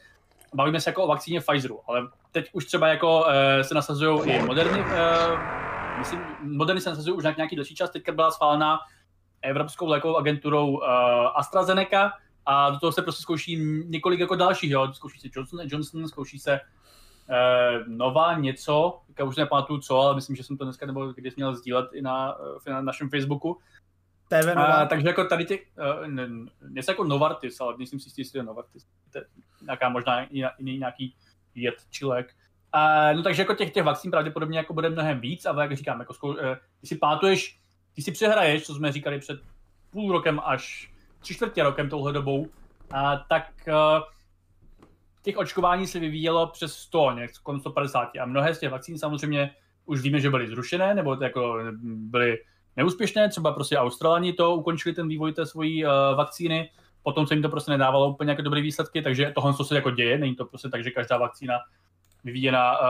bavíme 0.54 0.82
se 0.82 0.90
jako 0.90 1.04
o 1.04 1.08
vakcíně 1.08 1.42
Pfizeru, 1.42 1.80
ale 1.88 2.02
teď 2.32 2.50
už 2.54 2.66
třeba 2.66 2.88
jako 2.88 3.20
uh, 3.20 3.28
se 3.62 3.76
nasazují 3.76 4.32
i 4.32 4.40
moderny, 4.40 4.80
uh, 4.80 4.88
myslím, 6.00 6.22
moderny 6.42 6.82
se 6.82 6.90
nasazují 6.90 7.18
už 7.18 7.24
na 7.24 7.34
nějaký 7.38 7.56
další 7.56 7.76
čas, 7.76 7.90
teďka 7.90 8.12
byla 8.12 8.32
schválená 8.32 8.80
Evropskou 9.42 9.88
lékovou 9.88 10.18
agenturou 10.18 10.70
uh, 10.72 10.84
AstraZeneca 11.36 12.12
a 12.46 12.70
do 12.70 12.80
toho 12.80 12.92
se 12.92 13.02
prostě 13.02 13.22
zkouší 13.22 13.56
několik 13.86 14.20
jako 14.20 14.36
dalších, 14.36 14.72
jo. 14.72 14.94
zkouší 14.94 15.20
se 15.20 15.28
Johnson 15.32 15.60
Johnson, 15.64 16.08
zkouší 16.08 16.40
se 16.40 16.60
uh, 16.60 17.88
Nova 17.88 18.38
něco, 18.38 19.02
já 19.20 19.26
už 19.26 19.36
nepamatuju 19.36 19.80
co, 19.80 20.00
ale 20.00 20.16
myslím, 20.16 20.36
že 20.36 20.44
jsem 20.44 20.58
to 20.58 20.64
dneska 20.64 20.86
nebo 20.86 21.08
když 21.08 21.36
měl 21.36 21.56
sdílet 21.56 21.94
i 21.94 22.02
na, 22.02 22.36
na 22.68 22.82
našem 22.82 23.10
Facebooku. 23.10 23.58
TV 24.28 24.56
Nova. 24.56 24.82
Uh, 24.84 24.90
takže 24.90 25.08
jako 25.08 25.26
tady 25.26 25.46
ty, 25.46 25.68
uh, 26.02 26.08
něco 26.70 26.92
jako 26.92 27.04
Novartis, 27.04 27.62
ale 27.62 27.78
myslím 27.78 28.00
si, 28.00 28.22
jestli 28.22 28.40
je 28.40 28.44
Novartis. 28.44 28.88
To 29.12 29.18
je 29.18 29.26
nějaká 29.62 29.90
možná 29.90 30.22
jiný 30.32 30.78
nějaký 30.78 31.16
jed 31.56 31.76
čilek. 31.90 32.36
Uh, 32.76 33.18
no 33.18 33.24
takže 33.24 33.42
jako 33.42 33.54
těch, 33.54 33.74
těch 33.74 33.84
vakcín 33.84 34.12
pravděpodobně 34.12 34.58
jako 34.58 34.74
bude 34.74 34.90
mnohem 34.90 35.20
víc, 35.20 35.46
ale 35.46 35.64
jak 35.64 35.78
říkám, 35.78 36.00
jako 36.00 36.14
zkou, 36.14 36.28
uh, 36.28 36.36
když 36.80 36.90
si 36.90 36.96
pátuješ 36.96 37.61
ty 38.02 38.06
si 38.06 38.12
přehraješ, 38.12 38.64
co 38.64 38.76
jsme 38.76 38.92
říkali 38.92 39.20
před 39.20 39.40
půl 39.90 40.12
rokem 40.12 40.42
až 40.46 40.92
tři 41.20 41.34
čtvrtě 41.34 41.64
rokem 41.64 41.90
touhle 41.90 42.14
dobou, 42.14 42.48
a, 42.92 43.18
tak 43.18 43.68
a, 43.68 44.04
těch 45.24 45.38
očkování 45.38 45.88
se 45.88 46.00
vyvíjelo 46.00 46.48
přes 46.48 46.74
100, 46.74 47.12
nějak 47.12 47.32
kolem 47.44 47.60
150 47.60 48.10
a 48.22 48.26
mnohé 48.26 48.56
z 48.56 48.60
těch 48.60 48.72
vakcín 48.72 48.98
samozřejmě 48.98 49.56
už 49.86 50.02
víme, 50.02 50.20
že 50.20 50.30
byly 50.30 50.48
zrušené 50.48 50.96
nebo 50.96 51.18
jako 51.22 51.58
byly 51.84 52.38
neúspěšné, 52.78 53.30
třeba 53.30 53.52
prostě 53.52 53.78
Australani 53.78 54.34
to 54.34 54.56
ukončili 54.56 54.96
ten 54.96 55.08
vývoj 55.08 55.34
té 55.34 55.46
svojí 55.46 55.86
uh, 55.86 55.92
vakcíny, 56.16 56.70
potom 57.04 57.28
se 57.28 57.34
jim 57.34 57.44
to 57.44 57.50
prostě 57.50 57.72
nedávalo 57.72 58.10
úplně 58.10 58.32
jako 58.32 58.42
dobré 58.42 58.62
výsledky, 58.62 59.02
takže 59.02 59.32
tohle 59.36 59.54
co 59.54 59.64
se 59.64 59.76
jako 59.76 59.92
děje, 59.92 60.18
není 60.18 60.36
to 60.36 60.46
prostě 60.46 60.70
tak, 60.70 60.84
že 60.84 60.92
každá 60.92 61.18
vakcína 61.18 61.60
vyvíjená 62.24 62.80
uh, 62.80 62.86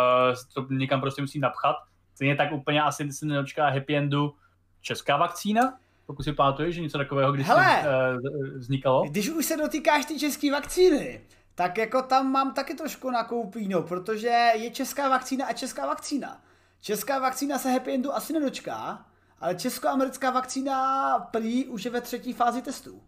to 0.53 0.73
někam 0.73 1.01
prostě 1.01 1.21
musí 1.21 1.39
napchat. 1.39 1.75
Stejně 2.15 2.35
tak 2.35 2.51
úplně 2.51 2.81
asi 2.81 3.11
se 3.11 3.25
nedočká 3.25 3.69
happy 3.69 3.95
endu 3.95 4.35
česká 4.81 5.17
vakcína, 5.17 5.79
pokud 6.05 6.23
si 6.23 6.33
pamatuješ, 6.33 6.75
že 6.75 6.81
něco 6.81 6.97
takového 6.97 7.31
když 7.31 7.47
Hele, 7.47 7.83
uh, 7.83 8.59
vznikalo. 8.59 9.03
Když 9.03 9.29
už 9.29 9.45
se 9.45 9.57
dotýkáš 9.57 10.05
ty 10.05 10.19
české 10.19 10.51
vakcíny, 10.51 11.21
tak 11.55 11.77
jako 11.77 12.01
tam 12.01 12.31
mám 12.31 12.53
taky 12.53 12.73
trošku 12.73 13.11
nakoupíno, 13.11 13.81
protože 13.81 14.51
je 14.55 14.69
česká 14.69 15.09
vakcína 15.09 15.45
a 15.45 15.53
česká 15.53 15.87
vakcína. 15.87 16.41
Česká 16.81 17.19
vakcína 17.19 17.57
se 17.59 17.71
happy 17.71 17.93
endu 17.93 18.15
asi 18.15 18.33
nedočká, 18.33 19.05
ale 19.39 19.55
česko-americká 19.55 20.31
vakcína 20.31 21.19
prý 21.19 21.65
už 21.65 21.85
je 21.85 21.91
ve 21.91 22.01
třetí 22.01 22.33
fázi 22.33 22.61
testů. 22.61 23.01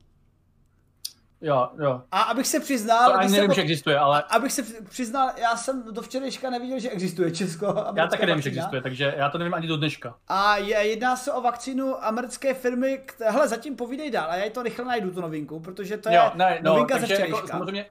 Jo, 1.45 1.69
jo. 1.79 2.01
A 2.11 2.21
abych 2.21 2.47
se 2.47 2.59
přiznal... 2.59 3.11
To 3.11 3.17
ani 3.17 3.31
nevím, 3.31 3.49
po... 3.49 3.53
že 3.53 3.61
existuje, 3.61 3.99
ale... 3.99 4.23
Abych 4.29 4.51
se 4.51 4.63
přiznal, 4.89 5.31
já 5.41 5.57
jsem 5.57 5.93
do 5.93 6.01
včerejška 6.01 6.49
neviděl, 6.49 6.79
že 6.79 6.89
existuje 6.89 7.31
Česko. 7.31 7.85
Já 7.95 8.07
taky 8.07 8.25
nevím, 8.25 8.41
že 8.41 8.49
existuje, 8.49 8.81
takže 8.81 9.13
já 9.17 9.29
to 9.29 9.37
nevím 9.37 9.53
ani 9.53 9.67
do 9.67 9.77
dneška. 9.77 10.15
A 10.27 10.57
je, 10.57 10.77
jedná 10.77 11.15
se 11.15 11.31
o 11.31 11.41
vakcínu 11.41 12.05
americké 12.05 12.53
firmy, 12.53 13.01
které, 13.05 13.31
hele, 13.31 13.47
zatím 13.47 13.75
povídej 13.75 14.11
dál, 14.11 14.31
a 14.31 14.35
já 14.35 14.49
to 14.49 14.63
rychle 14.63 14.85
najdu, 14.85 15.11
tu 15.11 15.21
novinku, 15.21 15.59
protože 15.59 15.97
to 15.97 16.09
je 16.09 16.15
jo, 16.15 16.31
ne, 16.35 16.59
no, 16.61 16.71
novinka 16.71 16.99
ze 16.99 17.05
včerejška. 17.05 17.35
Jako, 17.35 17.47
samozřejmě, 17.47 17.85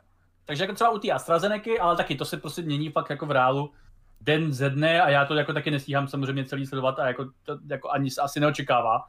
takže 0.45 0.65
jako 0.65 0.75
třeba 0.75 0.91
u 0.91 0.99
té 0.99 1.11
AstraZeneca, 1.11 1.71
ale 1.81 1.97
taky 1.97 2.17
to 2.17 2.25
se 2.25 2.37
prostě 2.37 2.63
mění 2.63 2.91
fakt 2.91 3.11
jako 3.11 3.27
v 3.27 3.31
reálu 3.31 3.73
den 4.21 4.53
ze 4.53 4.71
dne 4.71 5.03
a 5.03 5.09
já 5.09 5.25
to 5.25 5.35
jako 5.35 5.53
taky 5.53 5.71
nestíhám 5.71 6.09
samozřejmě 6.09 6.45
celý 6.45 6.67
sledovat 6.67 6.99
a 6.99 7.07
jako 7.07 7.25
to 7.43 7.59
jako 7.67 7.91
ani 7.91 8.11
se 8.11 8.21
asi 8.21 8.41
neočekává. 8.41 9.05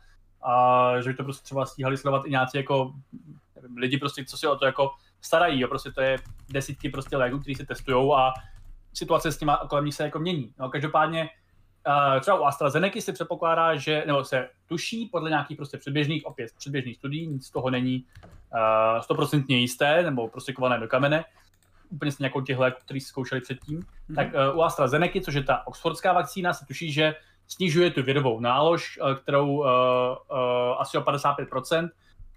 A 0.46 0.92
že 1.02 1.10
by 1.10 1.16
to 1.16 1.24
prostě 1.24 1.44
třeba 1.44 1.66
stíhali 1.66 1.98
sledovat 1.98 2.26
i 2.26 2.30
nějací 2.30 2.58
jako 2.58 2.94
lidi 3.78 3.98
prostě, 3.98 4.26
co 4.26 4.38
si 4.38 4.48
o 4.48 4.56
to 4.56 4.66
jako 4.66 4.92
starají, 5.22 5.60
jo, 5.60 5.68
prostě 5.68 5.92
to 5.92 6.02
je 6.02 6.18
desítky 6.50 6.90
prostě 6.90 7.18
léků, 7.18 7.40
které 7.40 7.56
se 7.56 7.66
testují 7.66 8.12
a 8.16 8.32
situace 8.94 9.32
s 9.32 9.38
těma 9.38 9.58
kolem 9.58 9.86
nich 9.86 9.96
se 9.96 10.04
jako 10.04 10.20
mění. 10.20 10.54
No, 10.60 10.70
každopádně 10.70 11.30
uh, 11.88 12.20
třeba 12.20 12.40
u 12.40 12.44
AstraZeneca 12.44 13.02
se 13.02 13.14
předpokládá, 13.14 13.76
že, 13.76 14.04
nebo 14.08 14.24
se 14.24 14.50
tuší 14.68 15.10
podle 15.12 15.30
nějakých 15.30 15.58
prostě 15.58 15.78
předběžných, 15.78 16.26
opět 16.26 16.52
předběžných 16.58 16.96
studií, 16.96 17.28
nic 17.28 17.46
z 17.46 17.52
toho 17.52 17.70
není 17.70 18.06
stoprocentně 19.02 19.56
uh, 19.56 19.60
jisté, 19.60 20.04
nebo 20.04 20.28
prostě 20.28 20.54
kované 20.54 20.80
do 20.80 20.88
kamene, 20.88 21.26
úplně 21.90 22.12
stejně 22.12 22.26
jako 22.26 22.42
těch 22.42 22.58
léků, 22.58 22.78
který 22.82 23.00
zkoušeli 23.00 23.42
předtím, 23.42 23.80
mm-hmm. 23.80 24.16
tak 24.16 24.28
uh, 24.28 24.58
u 24.58 24.64
AstraZeneca, 24.64 25.20
což 25.26 25.34
je 25.34 25.44
ta 25.44 25.68
oxfordská 25.68 26.14
vakcína, 26.14 26.54
se 26.54 26.66
tuší, 26.66 26.92
že 26.92 27.16
snižuje 27.48 27.92
tu 27.92 28.04
virovou 28.04 28.40
nálož, 28.40 29.00
kterou 29.22 29.48
uh, 29.48 29.66
uh, 29.66 29.68
asi 30.80 30.98
o 30.98 31.02
55%, 31.02 31.90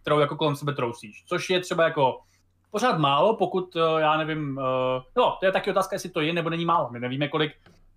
kterou 0.06 0.18
jako 0.18 0.36
kolem 0.36 0.56
sebe 0.56 0.72
trousíš. 0.72 1.24
Což 1.26 1.50
je 1.50 1.60
třeba 1.60 1.84
jako 1.84 2.20
pořád 2.70 2.98
málo, 2.98 3.36
pokud, 3.36 3.76
eh, 3.76 4.00
já 4.00 4.16
nevím, 4.16 4.58
uh, 4.58 5.02
no, 5.16 5.36
to 5.40 5.46
je 5.46 5.52
taky 5.52 5.70
otázka, 5.70 5.94
jestli 5.96 6.10
to 6.10 6.20
je 6.20 6.32
nebo 6.32 6.50
není 6.50 6.64
málo. 6.64 6.90
My 6.90 7.00
nevíme, 7.00 7.28
kolik 7.28 7.52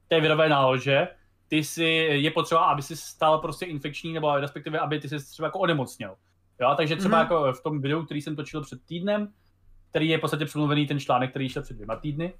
té 0.07 0.21
virové 0.21 0.49
nálože 0.49 1.07
ty 1.47 1.63
si, 1.63 1.83
je 1.83 2.31
potřeba, 2.31 2.61
aby 2.61 2.81
si 2.81 2.97
stal 2.97 3.37
prostě 3.37 3.65
infekční, 3.65 4.13
nebo 4.13 4.37
respektive, 4.37 4.79
aby 4.79 4.99
ty 4.99 5.09
si 5.09 5.25
třeba 5.25 5.47
jako 5.47 5.59
onemocněl. 5.59 6.15
Jo, 6.61 6.73
takže 6.77 6.95
třeba 6.95 7.17
mm-hmm. 7.17 7.21
jako 7.21 7.53
v 7.53 7.63
tom 7.63 7.81
videu, 7.81 8.05
který 8.05 8.21
jsem 8.21 8.35
točil 8.35 8.61
před 8.61 8.85
týdnem, 8.85 9.33
který 9.89 10.09
je 10.09 10.17
v 10.17 10.21
podstatě 10.21 10.45
přemluvený 10.45 10.87
ten 10.87 10.99
článek, 10.99 11.29
který 11.29 11.49
šel 11.49 11.63
před 11.63 11.73
dvěma 11.73 11.95
týdny, 11.95 12.33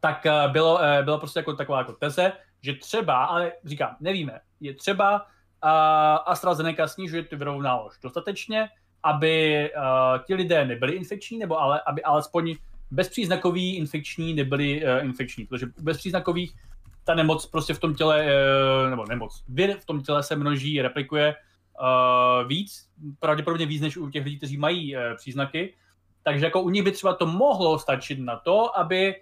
tak 0.00 0.26
eh, 0.26 0.48
bylo, 0.48 0.80
bylo 1.02 1.18
prostě 1.18 1.38
jako 1.38 1.52
taková 1.52 1.78
jako 1.78 1.92
teze, 1.92 2.32
že 2.62 2.74
třeba, 2.74 3.24
ale 3.24 3.52
říkám, 3.64 3.96
nevíme, 4.00 4.40
je 4.60 4.74
třeba 4.74 5.26
AstraZeneca 6.26 6.88
snižuje 6.88 7.22
tu 7.22 7.36
virovou 7.36 7.60
nálož 7.60 7.98
dostatečně, 8.02 8.68
aby 9.02 9.70
uh, 9.76 10.24
ti 10.26 10.34
lidé 10.34 10.64
nebyli 10.64 10.92
infekční, 10.92 11.38
nebo 11.38 11.60
ale, 11.60 11.80
aby 11.86 12.02
alespoň 12.02 12.54
bezpříznakoví 12.90 13.76
infekční 13.76 14.34
nebyli 14.34 14.84
uh, 14.84 15.04
infekční, 15.04 15.46
protože 15.46 15.66
bezpříznakových 15.80 16.54
ta 17.04 17.14
nemoc 17.14 17.46
prostě 17.46 17.74
v 17.74 17.80
tom 17.80 17.94
těle, 17.94 18.26
uh, 18.26 18.90
nebo 18.90 19.04
nemoc, 19.06 19.44
vir 19.48 19.76
v 19.78 19.84
tom 19.84 20.02
těle 20.02 20.22
se 20.22 20.36
množí, 20.36 20.82
replikuje 20.82 21.34
víc, 22.46 22.88
pravděpodobně 23.20 23.66
víc 23.66 23.82
než 23.82 23.96
u 23.96 24.10
těch 24.10 24.24
lidí, 24.24 24.36
kteří 24.36 24.56
mají 24.56 24.96
příznaky, 25.16 25.74
takže 26.22 26.44
jako 26.44 26.62
u 26.62 26.70
nich 26.70 26.82
by 26.82 26.92
třeba 26.92 27.14
to 27.14 27.26
mohlo 27.26 27.78
stačit 27.78 28.18
na 28.18 28.36
to, 28.36 28.78
aby 28.78 29.14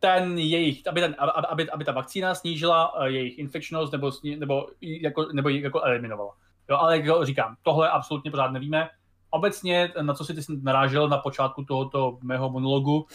ten 0.00 0.38
jejich, 0.38 0.88
aby, 0.88 1.00
ten, 1.00 1.16
aby, 1.48 1.70
aby 1.70 1.84
ta 1.84 1.92
vakcína 1.92 2.34
snížila 2.34 2.94
uh, 2.94 3.04
jejich 3.04 3.38
infekčnost 3.38 3.92
nebo, 3.92 4.10
nebo, 4.38 4.66
jako, 4.80 5.26
nebo 5.32 5.48
ji 5.48 5.62
jako 5.62 5.82
eliminovala. 5.82 6.32
Jo, 6.70 6.76
ale 6.76 6.98
jak 6.98 7.26
říkám, 7.26 7.56
tohle 7.62 7.90
absolutně 7.90 8.30
pořád 8.30 8.50
nevíme. 8.50 8.88
Obecně, 9.30 9.92
na 10.02 10.14
co 10.14 10.24
si 10.24 10.34
ty 10.34 10.40
narážel 10.62 11.08
na 11.08 11.18
počátku 11.18 11.64
tohoto 11.64 12.18
mého 12.22 12.50
monologu, 12.50 12.96
uh, 12.96 13.06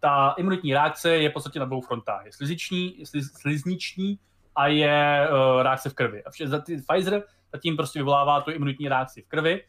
ta 0.00 0.34
imunitní 0.38 0.74
reakce 0.74 1.10
je 1.10 1.30
v 1.30 1.32
podstatě 1.32 1.58
na 1.58 1.64
dvou 1.64 1.80
frontách. 1.80 2.26
Je 2.26 2.32
sliziční, 2.32 3.06
sliz, 3.06 3.32
slizniční 3.32 4.18
a 4.54 4.66
je 4.66 5.28
uh, 5.30 5.62
reakce 5.62 5.90
v 5.90 5.94
krvi. 5.94 6.24
A 6.24 6.30
vše, 6.30 6.44
Pfizer 6.88 7.22
zatím 7.52 7.76
prostě 7.76 7.98
vyvolává 7.98 8.40
tu 8.40 8.50
imunitní 8.50 8.88
reakci 8.88 9.22
v 9.22 9.28
krvi, 9.28 9.64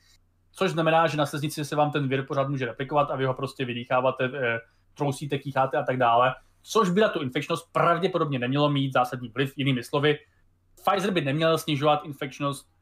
což 0.51 0.71
znamená, 0.71 1.07
že 1.07 1.17
na 1.17 1.25
sliznici 1.25 1.65
se 1.65 1.75
vám 1.75 1.91
ten 1.91 2.07
vir 2.07 2.25
pořád 2.25 2.49
může 2.49 2.65
replikovat 2.65 3.11
a 3.11 3.15
vy 3.15 3.25
ho 3.25 3.33
prostě 3.33 3.65
vydýcháváte 3.65 4.29
trousíte, 4.93 5.37
kýcháte 5.37 5.77
a 5.77 5.83
tak 5.83 5.97
dále, 5.97 6.35
což 6.61 6.89
by 6.89 7.01
na 7.01 7.09
tu 7.09 7.21
infekčnost 7.21 7.71
pravděpodobně 7.71 8.39
nemělo 8.39 8.69
mít 8.69 8.93
zásadní 8.93 9.29
vliv. 9.29 9.53
Jinými 9.55 9.83
slovy, 9.83 10.19
Pfizer 10.83 11.11
by 11.11 11.21
neměl 11.21 11.57
snižovat 11.57 12.05
infekčnost 12.05 12.73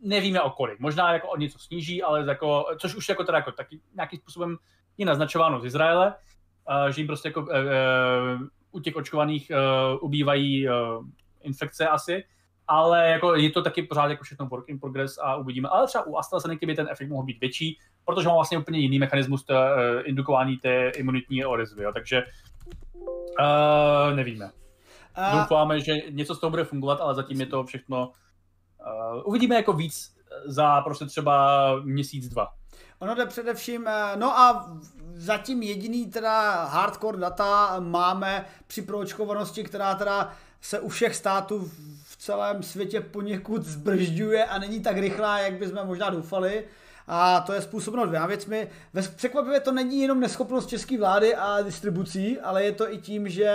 nevíme 0.00 0.40
o 0.40 0.50
kolik. 0.50 0.80
Možná 0.80 1.12
jako 1.12 1.28
o 1.28 1.36
něco 1.36 1.58
sníží, 1.58 2.02
ale 2.02 2.26
jako, 2.28 2.64
což 2.78 2.94
už 2.94 3.08
jako 3.08 3.24
teda 3.24 3.38
jako 3.38 3.52
taky 3.52 3.80
nějakým 3.94 4.18
způsobem 4.18 4.56
je 4.98 5.06
naznačováno 5.06 5.60
z 5.60 5.64
Izraele, 5.64 6.06
uh, 6.06 6.86
že 6.86 7.00
jim 7.00 7.06
prostě 7.06 7.28
jako 7.28 7.40
uh, 7.40 7.48
u 8.70 8.80
těch 8.80 8.96
očkovaných 8.96 9.50
uh, 9.50 10.04
ubývají 10.04 10.68
uh, 10.68 10.74
infekce 11.42 11.88
asi, 11.88 12.24
ale 12.70 13.08
jako 13.08 13.34
je 13.34 13.50
to 13.50 13.62
taky 13.62 13.82
pořád 13.82 14.10
jako 14.10 14.24
všechno 14.24 14.46
work 14.46 14.68
in 14.68 14.78
progress 14.78 15.18
a 15.22 15.36
uvidíme. 15.36 15.68
Ale 15.68 15.86
třeba 15.86 16.06
u 16.06 16.16
AstraZeneca 16.16 16.66
by 16.66 16.74
ten 16.74 16.88
efekt 16.90 17.08
mohl 17.08 17.24
být 17.24 17.40
větší, 17.40 17.78
protože 18.04 18.28
má 18.28 18.34
vlastně 18.34 18.58
úplně 18.58 18.78
jiný 18.78 18.98
mechanismus 18.98 19.44
té, 19.44 19.54
uh, 19.54 20.02
indukování 20.04 20.56
té 20.56 20.88
imunitní 20.88 21.44
odezvy, 21.44 21.82
jo. 21.82 21.92
takže 21.92 22.22
uh, 23.40 24.16
nevíme. 24.16 24.50
A... 25.14 25.38
Doufáme, 25.38 25.80
že 25.80 25.92
něco 26.10 26.34
z 26.34 26.40
toho 26.40 26.50
bude 26.50 26.64
fungovat, 26.64 27.00
ale 27.00 27.14
zatím 27.14 27.40
je 27.40 27.46
to 27.46 27.64
všechno... 27.64 28.08
Uh, 28.08 29.22
uvidíme 29.24 29.54
jako 29.54 29.72
víc 29.72 30.16
za 30.46 30.80
prostě 30.80 31.04
třeba 31.04 31.76
měsíc, 31.80 32.28
dva. 32.28 32.48
Ono 32.98 33.14
jde 33.14 33.26
především, 33.26 33.88
no 34.16 34.38
a 34.38 34.76
zatím 35.14 35.62
jediný 35.62 36.10
teda 36.10 36.64
hardcore 36.64 37.18
data 37.18 37.76
máme 37.80 38.46
při 38.66 38.82
proočkovanosti, 38.82 39.64
která 39.64 39.94
teda 39.94 40.32
se 40.60 40.80
u 40.80 40.88
všech 40.88 41.14
států 41.16 41.70
celém 42.20 42.62
světě 42.62 43.00
poněkud 43.00 43.64
zbržďuje 43.64 44.44
a 44.44 44.58
není 44.58 44.80
tak 44.80 44.96
rychlá, 44.98 45.38
jak 45.38 45.54
bychom 45.54 45.86
možná 45.86 46.10
doufali. 46.10 46.64
A 47.06 47.40
to 47.40 47.52
je 47.52 47.62
způsobeno 47.62 48.06
dvěma 48.06 48.26
věcmi. 48.26 48.68
Překvapivě 49.16 49.60
to 49.60 49.72
není 49.72 50.00
jenom 50.02 50.20
neschopnost 50.20 50.68
české 50.68 50.98
vlády 50.98 51.34
a 51.34 51.62
distribucí, 51.62 52.40
ale 52.40 52.64
je 52.64 52.72
to 52.72 52.92
i 52.92 52.98
tím, 52.98 53.28
že 53.28 53.46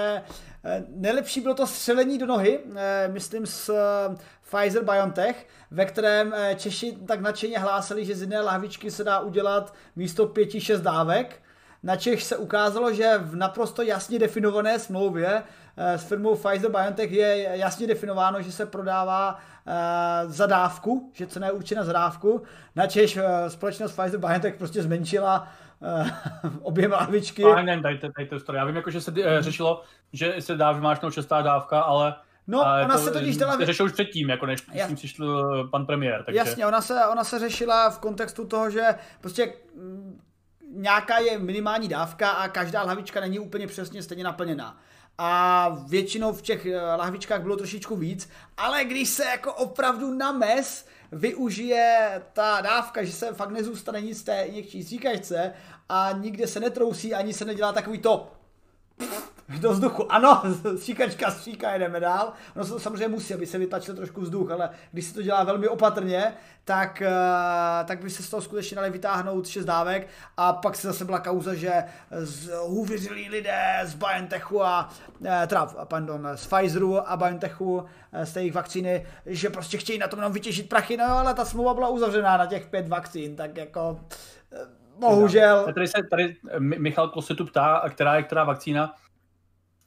eh, 0.63 0.83
nejlepší 0.89 1.41
bylo 1.41 1.53
to 1.53 1.67
střelení 1.67 2.17
do 2.17 2.25
nohy, 2.25 2.59
eh, 2.75 3.07
myslím 3.07 3.45
s 3.45 3.69
eh, 3.69 4.15
Pfizer 4.41 4.83
BioNTech, 4.83 5.47
ve 5.71 5.85
kterém 5.85 6.35
Češi 6.55 6.97
tak 7.07 7.21
nadšeně 7.21 7.59
hlásili, 7.59 8.05
že 8.05 8.15
z 8.15 8.21
jedné 8.21 8.41
lahvičky 8.41 8.91
se 8.91 9.03
dá 9.03 9.19
udělat 9.19 9.73
místo 9.95 10.27
pěti, 10.27 10.61
šest 10.61 10.81
dávek. 10.81 11.41
Na 11.85 11.95
Čech 11.95 12.23
se 12.23 12.37
ukázalo, 12.37 12.93
že 12.93 13.17
v 13.17 13.35
naprosto 13.35 13.81
jasně 13.81 14.19
definované 14.19 14.79
smlouvě 14.79 15.43
s 15.77 16.03
firmou 16.03 16.35
Pfizer 16.35 16.71
BioNTech 16.71 17.11
je 17.11 17.49
jasně 17.53 17.87
definováno, 17.87 18.41
že 18.41 18.51
se 18.51 18.65
prodává 18.65 19.33
uh, 19.33 20.31
zadávku, 20.31 21.11
že 21.13 21.27
cena 21.27 21.47
je 21.47 21.53
určena 21.53 21.83
zadávku. 21.83 22.43
Načež 22.75 23.17
uh, 23.17 23.23
společnost 23.47 23.91
Pfizer 23.91 24.19
BioNTech 24.19 24.55
prostě 24.55 24.83
zmenšila 24.83 25.47
objem 26.61 26.91
lahvičky. 26.91 27.43
A 27.43 27.61
ne, 27.61 27.81
dajte, 27.81 28.09
dajte 28.17 28.39
story. 28.39 28.57
Já 28.57 28.65
vím, 28.65 28.75
jako, 28.75 28.91
že 28.91 29.01
se 29.01 29.13
řešilo, 29.39 29.83
že 30.13 30.35
se 30.39 30.55
dá 30.55 30.71
vymáčknout 30.71 31.13
šestá 31.13 31.41
dávka, 31.41 31.81
ale 31.81 32.15
No, 32.47 32.59
uh, 32.59 32.65
ona 32.85 32.97
to, 32.97 33.03
se 33.03 33.11
totiž 33.11 33.37
dala... 33.37 33.57
Se 33.57 33.65
řešila 33.65 33.85
už 33.85 33.91
předtím, 33.91 34.29
jako 34.29 34.45
než 34.45 34.59
s 34.59 34.87
tím 34.87 34.95
přišel 34.95 35.67
pan 35.67 35.85
premiér. 35.85 36.23
Takže... 36.23 36.37
Jasně, 36.37 36.65
ona 36.65 36.81
se, 36.81 37.05
ona 37.11 37.23
se 37.23 37.39
řešila 37.39 37.89
v 37.89 37.99
kontextu 37.99 38.45
toho, 38.45 38.69
že 38.69 38.85
prostě 39.21 39.53
m, 39.75 40.19
nějaká 40.75 41.19
je 41.19 41.39
minimální 41.39 41.87
dávka 41.87 42.29
a 42.29 42.47
každá 42.47 42.83
hlavička 42.83 43.19
není 43.19 43.39
úplně 43.39 43.67
přesně 43.67 44.03
stejně 44.03 44.23
naplněná. 44.23 44.79
A 45.17 45.69
většinou 45.87 46.33
v 46.33 46.41
těch 46.41 46.65
eh, 46.65 46.77
lahvičkách 46.77 47.41
bylo 47.41 47.57
trošičku 47.57 47.95
víc, 47.95 48.29
ale 48.57 48.83
když 48.83 49.09
se 49.09 49.25
jako 49.25 49.53
opravdu 49.53 50.13
na 50.13 50.31
mes 50.31 50.85
využije 51.11 52.21
ta 52.33 52.61
dávka, 52.61 53.03
že 53.03 53.11
se 53.11 53.33
fakt 53.33 53.49
nezůstane 53.49 54.01
nic 54.01 54.23
té 54.23 54.47
někčí 54.51 54.83
stříkačce 54.83 55.53
a 55.89 56.11
nikde 56.11 56.47
se 56.47 56.59
netrousí, 56.59 57.13
ani 57.13 57.33
se 57.33 57.45
nedělá 57.45 57.73
takový 57.73 57.97
to 57.97 58.31
do 59.59 59.71
vzduchu. 59.71 60.11
Ano, 60.11 60.41
stříkačka 60.77 61.31
stříká, 61.31 61.77
jdeme 61.77 61.99
dál. 61.99 62.33
Ono 62.55 62.65
se 62.65 62.71
to 62.71 62.79
samozřejmě 62.79 63.07
musí, 63.07 63.33
aby 63.33 63.45
se 63.45 63.57
vytačil 63.57 63.95
trošku 63.95 64.21
vzduch, 64.21 64.51
ale 64.51 64.69
když 64.91 65.05
se 65.05 65.13
to 65.13 65.21
dělá 65.21 65.43
velmi 65.43 65.67
opatrně, 65.67 66.33
tak, 66.65 67.01
eh, 67.01 67.11
tak 67.85 68.01
by 68.01 68.09
se 68.09 68.23
z 68.23 68.29
toho 68.29 68.41
skutečně 68.41 68.75
dali 68.75 68.89
vytáhnout 68.89 69.47
šest 69.47 69.65
dávek 69.65 70.07
a 70.37 70.53
pak 70.53 70.75
se 70.75 70.87
zase 70.87 71.05
byla 71.05 71.19
kauza, 71.19 71.53
že 71.53 71.83
z 72.11 72.51
uvěřili 72.65 73.27
lidé 73.29 73.79
z 73.83 73.95
BioNTechu 73.95 74.63
a 74.63 74.89
eh, 75.25 75.47
teda, 75.47 75.65
pardon, 75.65 76.27
z 76.35 76.47
Pfizeru 76.47 77.09
a 77.09 77.17
BioNTechu 77.17 77.85
eh, 78.13 78.25
z 78.25 78.33
té 78.33 78.39
jejich 78.39 78.53
vakcíny, 78.53 79.05
že 79.25 79.49
prostě 79.49 79.77
chtějí 79.77 79.99
na 79.99 80.07
tom 80.07 80.19
jenom 80.19 80.33
vytěžit 80.33 80.69
prachy, 80.69 80.97
no 80.97 81.05
ale 81.05 81.33
ta 81.33 81.45
smlouva 81.45 81.73
byla 81.73 81.89
uzavřená 81.89 82.37
na 82.37 82.45
těch 82.45 82.65
pět 82.65 82.87
vakcín, 82.87 83.35
tak 83.35 83.57
jako 83.57 83.99
bohužel. 84.99 85.65
Tady 85.73 85.87
se 85.87 86.03
tady 86.09 86.35
Michal 86.59 87.09
Kosetu 87.09 87.45
ptá, 87.45 87.83
která 87.89 88.15
je 88.15 88.23
která 88.23 88.43
vakcína. 88.43 88.95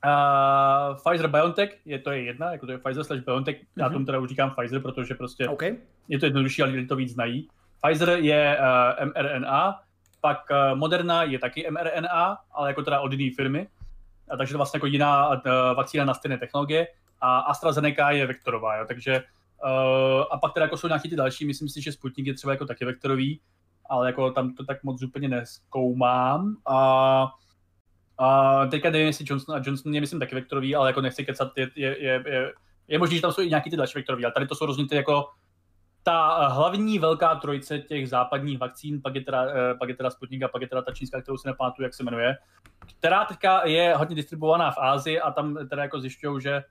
Uh, 0.05 0.97
Pfizer 0.97 1.29
BioNTech, 1.29 1.79
je 1.85 1.99
to 1.99 2.11
je 2.11 2.23
jedna, 2.23 2.53
jako 2.53 2.67
to 2.67 2.73
je 2.73 2.79
Pfizer 2.79 3.05
slash 3.05 3.21
BioNTech, 3.21 3.57
mm-hmm. 3.57 3.67
já 3.77 3.85
mhm. 3.85 3.93
tomu 3.93 4.07
teda 4.07 4.19
už 4.19 4.29
říkám 4.29 4.51
Pfizer, 4.51 4.81
protože 4.81 5.15
prostě 5.15 5.49
okay. 5.49 5.77
je 6.09 6.19
to 6.19 6.27
jednodušší, 6.27 6.63
ale 6.63 6.73
lidi 6.73 6.87
to 6.87 6.97
víc 6.97 7.13
znají. 7.13 7.49
Pfizer 7.83 8.09
je 8.09 8.59
uh, 8.61 9.07
mRNA, 9.07 9.81
pak 10.21 10.39
uh, 10.51 10.79
Moderna 10.79 11.23
je 11.23 11.39
taky 11.39 11.71
mRNA, 11.71 12.39
ale 12.53 12.69
jako 12.69 12.83
teda 12.83 13.01
od 13.01 13.13
jiné 13.13 13.35
firmy, 13.37 13.69
a 14.31 14.37
takže 14.37 14.55
to 14.55 14.59
vlastně 14.59 14.77
jako 14.77 14.87
jiná 14.87 15.29
uh, 15.29 15.37
vakcína 15.77 16.05
na 16.05 16.15
stejné 16.15 16.39
technologie 16.39 16.87
a 17.21 17.39
AstraZeneca 17.39 18.11
je 18.11 18.27
vektorová, 18.27 18.77
jo, 18.77 18.85
takže 18.89 19.23
uh, 19.65 20.25
a 20.31 20.39
pak 20.39 20.53
teda 20.53 20.67
jako 20.67 20.77
jsou 20.77 20.89
nějaký 20.89 21.09
ty 21.09 21.17
další, 21.17 21.47
myslím 21.47 21.69
si, 21.69 21.83
že 21.83 21.93
Sputnik 21.93 22.27
je 22.27 22.35
třeba 22.35 22.53
jako 22.53 22.67
taky 22.67 22.85
vektorový, 22.85 23.41
ale 23.91 24.07
jako 24.07 24.31
tam 24.31 24.55
to 24.55 24.65
tak 24.65 24.85
moc 24.85 25.03
úplně 25.03 25.29
neskoumám 25.29 26.57
a 26.67 27.29
a 28.19 28.67
teďka 28.67 28.91
nevím, 28.91 29.07
jestli 29.07 29.25
Johnson 29.29 29.55
a 29.55 29.63
Johnson 29.65 29.95
je 29.95 30.01
myslím 30.01 30.21
taky 30.21 30.35
vektorový, 30.35 30.75
ale 30.75 30.89
jako 30.89 31.01
nechci 31.01 31.25
kecat, 31.25 31.53
je, 31.57 31.71
je, 31.75 32.03
je, 32.03 32.23
je, 32.27 32.53
je 32.89 32.99
možné, 32.99 33.17
že 33.17 33.23
tam 33.23 33.33
jsou 33.33 33.43
i 33.43 33.49
nějaký 33.49 33.71
ty 33.71 33.77
další 33.77 33.99
vektorový, 33.99 34.25
ale 34.25 34.33
tady 34.33 34.47
to 34.47 34.55
jsou 34.55 34.67
rozhodně 34.67 34.89
ty 34.89 34.97
jako 34.97 35.25
ta 36.03 36.49
hlavní 36.49 36.99
velká 36.99 37.35
trojice 37.35 37.79
těch 37.79 38.09
západních 38.09 38.59
vakcín, 38.59 39.03
pak 39.03 39.15
je 39.15 39.21
teda, 39.21 39.45
eh, 39.45 39.75
pak 39.75 39.89
je 39.89 39.95
teda 39.95 40.11
Sputnik 40.11 40.43
a 40.43 40.49
pak 40.49 40.63
je 40.63 40.69
teda 40.69 40.83
ta 40.83 40.93
čínská, 40.93 41.23
kterou 41.23 41.37
se 41.37 41.49
nepamatuju, 41.49 41.85
jak 41.85 41.95
se 41.95 42.03
jmenuje, 42.03 42.37
která 42.99 43.25
teďka 43.25 43.67
je 43.67 43.95
hodně 43.97 44.17
distribuovaná 44.17 44.71
v 44.71 44.79
Ázii 44.79 45.21
a 45.21 45.31
tam 45.31 45.69
teda 45.69 45.83
jako 45.83 46.01
zjišťují, 46.01 46.43
že 46.43 46.63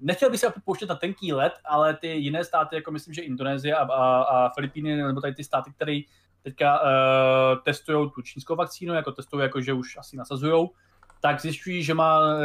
nechtěl 0.00 0.30
bych 0.30 0.40
se 0.40 0.52
pouštět 0.64 0.88
na 0.88 0.94
tenký 0.94 1.32
let, 1.32 1.52
ale 1.64 1.96
ty 1.96 2.08
jiné 2.08 2.44
státy, 2.44 2.76
jako 2.76 2.90
myslím, 2.90 3.14
že 3.14 3.22
Indonésie 3.22 3.74
a, 3.76 3.82
a, 3.82 4.22
a 4.22 4.50
Filipíny, 4.54 4.96
nebo 4.96 5.20
tady 5.20 5.34
ty 5.34 5.44
státy, 5.44 5.72
které 5.76 6.00
teďka 6.42 6.80
uh, 6.80 6.88
eh, 6.88 7.56
testují 7.64 8.10
tu 8.14 8.22
čínskou 8.22 8.56
vakcínu, 8.56 8.94
jako 8.94 9.12
testují, 9.12 9.42
jako 9.42 9.60
že 9.60 9.72
už 9.72 9.96
asi 9.96 10.16
nasazují, 10.16 10.68
tak 11.20 11.40
zjišťují, 11.40 11.82
že 11.82 11.94
má 11.94 12.20
uh, 12.20 12.40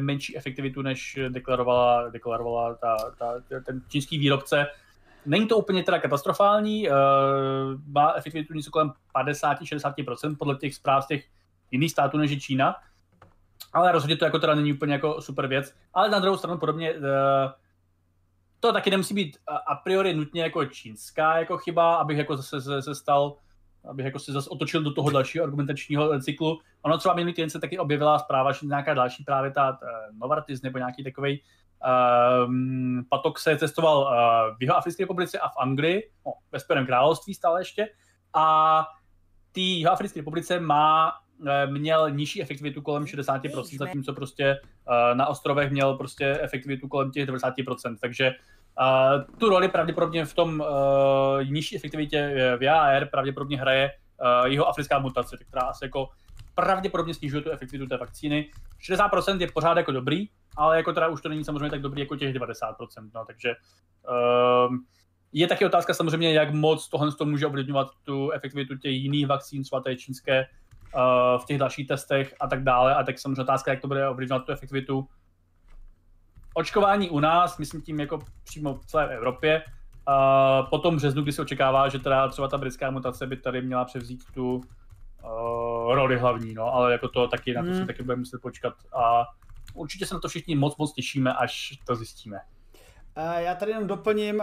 menší 0.00 0.36
efektivitu, 0.36 0.82
než 0.82 1.18
deklarovala, 1.28 2.08
deklarovala 2.08 2.74
ta, 2.74 2.96
ta, 3.18 3.34
ten 3.66 3.82
čínský 3.88 4.18
výrobce. 4.18 4.66
Není 5.26 5.46
to 5.46 5.56
úplně 5.56 5.82
teda 5.82 5.98
katastrofální, 5.98 6.88
uh, 6.88 6.94
má 7.86 8.12
efektivitu 8.12 8.54
něco 8.54 8.70
kolem 8.70 8.92
50-60% 9.14 10.36
podle 10.38 10.56
těch 10.56 10.74
zpráv 10.74 11.04
z 11.04 11.06
těch 11.06 11.24
jiných 11.70 11.90
států 11.90 12.18
než 12.18 12.30
je 12.30 12.40
Čína, 12.40 12.76
ale 13.72 13.92
rozhodně 13.92 14.16
to 14.16 14.24
jako 14.24 14.38
teda 14.38 14.54
není 14.54 14.72
úplně 14.72 14.92
jako 14.92 15.22
super 15.22 15.46
věc. 15.46 15.74
Ale 15.94 16.10
na 16.10 16.18
druhou 16.18 16.36
stranu 16.36 16.58
podobně 16.58 16.92
uh, 16.92 17.00
to 18.60 18.72
taky 18.72 18.90
nemusí 18.90 19.14
být 19.14 19.36
a 19.66 19.74
priori 19.74 20.14
nutně 20.14 20.42
jako 20.42 20.64
čínská 20.64 21.38
jako 21.38 21.58
chyba, 21.58 21.96
abych 21.96 22.18
jako 22.18 22.36
zase 22.36 22.60
se, 22.60 22.82
se 22.82 22.94
stal, 22.94 23.36
abych 23.88 24.04
jako 24.04 24.18
se 24.18 24.32
zase 24.32 24.50
otočil 24.50 24.82
do 24.82 24.94
toho 24.94 25.10
dalšího 25.10 25.44
argumentačního 25.44 26.20
cyklu. 26.20 26.58
Ono 26.82 26.98
třeba 26.98 27.14
minulý 27.14 27.34
týden 27.34 27.50
se 27.50 27.60
taky 27.60 27.78
objevila 27.78 28.18
zpráva, 28.18 28.52
že 28.52 28.66
nějaká 28.66 28.94
další 28.94 29.24
právě 29.24 29.50
ta, 29.50 29.72
ta 29.72 29.86
Novartis 30.12 30.62
nebo 30.62 30.78
nějaký 30.78 31.04
takový 31.04 31.42
um, 32.46 33.04
patok 33.10 33.38
se 33.38 33.56
testoval 33.56 33.98
uh, 33.98 34.56
v 34.58 34.62
Jihoafrické 34.62 35.02
republice 35.02 35.38
a 35.38 35.48
v 35.48 35.56
Anglii, 35.58 36.10
no, 36.26 36.32
ve 36.52 36.60
Spojeném 36.60 36.86
království 36.86 37.34
stále 37.34 37.60
ještě. 37.60 37.88
A 38.34 38.86
té 39.52 39.60
Jihoafrické 39.60 40.20
republice 40.20 40.60
má 40.60 41.12
eh, 41.12 41.27
měl 41.66 42.10
nižší 42.10 42.42
efektivitu 42.42 42.82
kolem 42.82 43.04
60%, 43.04 43.78
zatímco 43.78 44.12
prostě 44.12 44.60
uh, 44.88 45.16
na 45.16 45.26
ostrovech 45.26 45.70
měl 45.70 45.94
prostě 45.94 46.38
efektivitu 46.40 46.88
kolem 46.88 47.10
těch 47.10 47.28
90%, 47.28 47.96
takže 48.00 48.32
uh, 48.80 49.36
tu 49.38 49.48
roli 49.48 49.68
pravděpodobně 49.68 50.24
v 50.24 50.34
tom 50.34 50.60
uh, 50.60 50.66
nižší 51.50 51.76
efektivitě 51.76 52.34
v 52.60 52.70
AR 52.70 53.06
pravděpodobně 53.06 53.58
hraje 53.58 53.90
uh, 54.40 54.46
jeho 54.46 54.68
africká 54.68 54.98
mutace, 54.98 55.36
která 55.48 55.62
asi 55.62 55.84
jako 55.84 56.08
pravděpodobně 56.54 57.14
snižuje 57.14 57.42
tu 57.42 57.50
efektivitu 57.50 57.88
té 57.88 57.96
vakcíny. 57.96 58.50
60% 58.90 59.40
je 59.40 59.52
pořád 59.54 59.76
jako 59.76 59.92
dobrý, 59.92 60.28
ale 60.56 60.76
jako 60.76 60.92
teda 60.92 61.08
už 61.08 61.22
to 61.22 61.28
není 61.28 61.44
samozřejmě 61.44 61.70
tak 61.70 61.82
dobrý 61.82 62.00
jako 62.00 62.16
těch 62.16 62.34
90%, 62.34 62.74
no, 63.14 63.24
takže 63.24 63.54
uh, 64.08 64.76
je 65.32 65.46
taky 65.46 65.66
otázka 65.66 65.94
samozřejmě, 65.94 66.32
jak 66.32 66.54
moc 66.54 66.88
tohle 66.88 67.12
to 67.12 67.24
může 67.24 67.46
ovlivňovat 67.46 67.88
tu 68.04 68.30
efektivitu 68.30 68.76
těch 68.76 68.92
jiných 68.92 69.26
vakcín, 69.26 69.62
třeba 69.62 69.80
té 69.80 69.96
čínské, 69.96 70.46
v 71.38 71.44
těch 71.46 71.58
dalších 71.58 71.88
testech 71.88 72.34
a 72.40 72.46
tak 72.46 72.64
dále. 72.64 72.94
A 72.94 73.02
tak 73.02 73.18
samozřejmě 73.18 73.42
otázka, 73.42 73.70
jak 73.70 73.80
to 73.80 73.88
bude 73.88 74.08
ovlivňovat 74.08 74.44
tu 74.44 74.52
efektivitu 74.52 75.08
očkování 76.58 77.10
u 77.10 77.20
nás, 77.20 77.58
myslím 77.58 77.82
tím 77.82 78.00
jako 78.00 78.18
přímo 78.44 78.74
v 78.74 78.86
celé 78.86 79.14
Evropě. 79.16 79.62
Uh, 80.08 80.70
potom 80.70 80.94
v 80.94 80.96
březnu, 80.96 81.22
kdy 81.22 81.32
se 81.32 81.42
očekává, 81.42 81.88
že 81.88 81.98
teda 81.98 82.28
třeba 82.28 82.48
ta 82.48 82.58
britská 82.58 82.90
mutace 82.90 83.26
by 83.26 83.36
tady 83.36 83.62
měla 83.62 83.84
převzít 83.84 84.24
tu 84.34 84.56
uh, 84.56 85.94
roli 85.94 86.18
hlavní, 86.18 86.54
no, 86.54 86.74
ale 86.74 86.92
jako 86.92 87.08
to 87.08 87.28
taky, 87.28 87.54
na 87.54 87.62
to 87.62 87.68
hmm. 87.68 87.80
si 87.80 87.86
taky 87.86 88.02
budeme 88.02 88.20
muset 88.20 88.42
počkat 88.42 88.74
a 88.96 89.24
určitě 89.74 90.06
se 90.06 90.14
na 90.14 90.20
to 90.20 90.28
všichni 90.28 90.54
moc 90.54 90.76
moc 90.76 90.92
těšíme, 90.92 91.32
až 91.32 91.78
to 91.86 91.96
zjistíme. 91.96 92.38
Eh, 93.20 93.42
já 93.42 93.54
tady 93.54 93.72
jenom 93.72 93.86
doplním, 93.86 94.42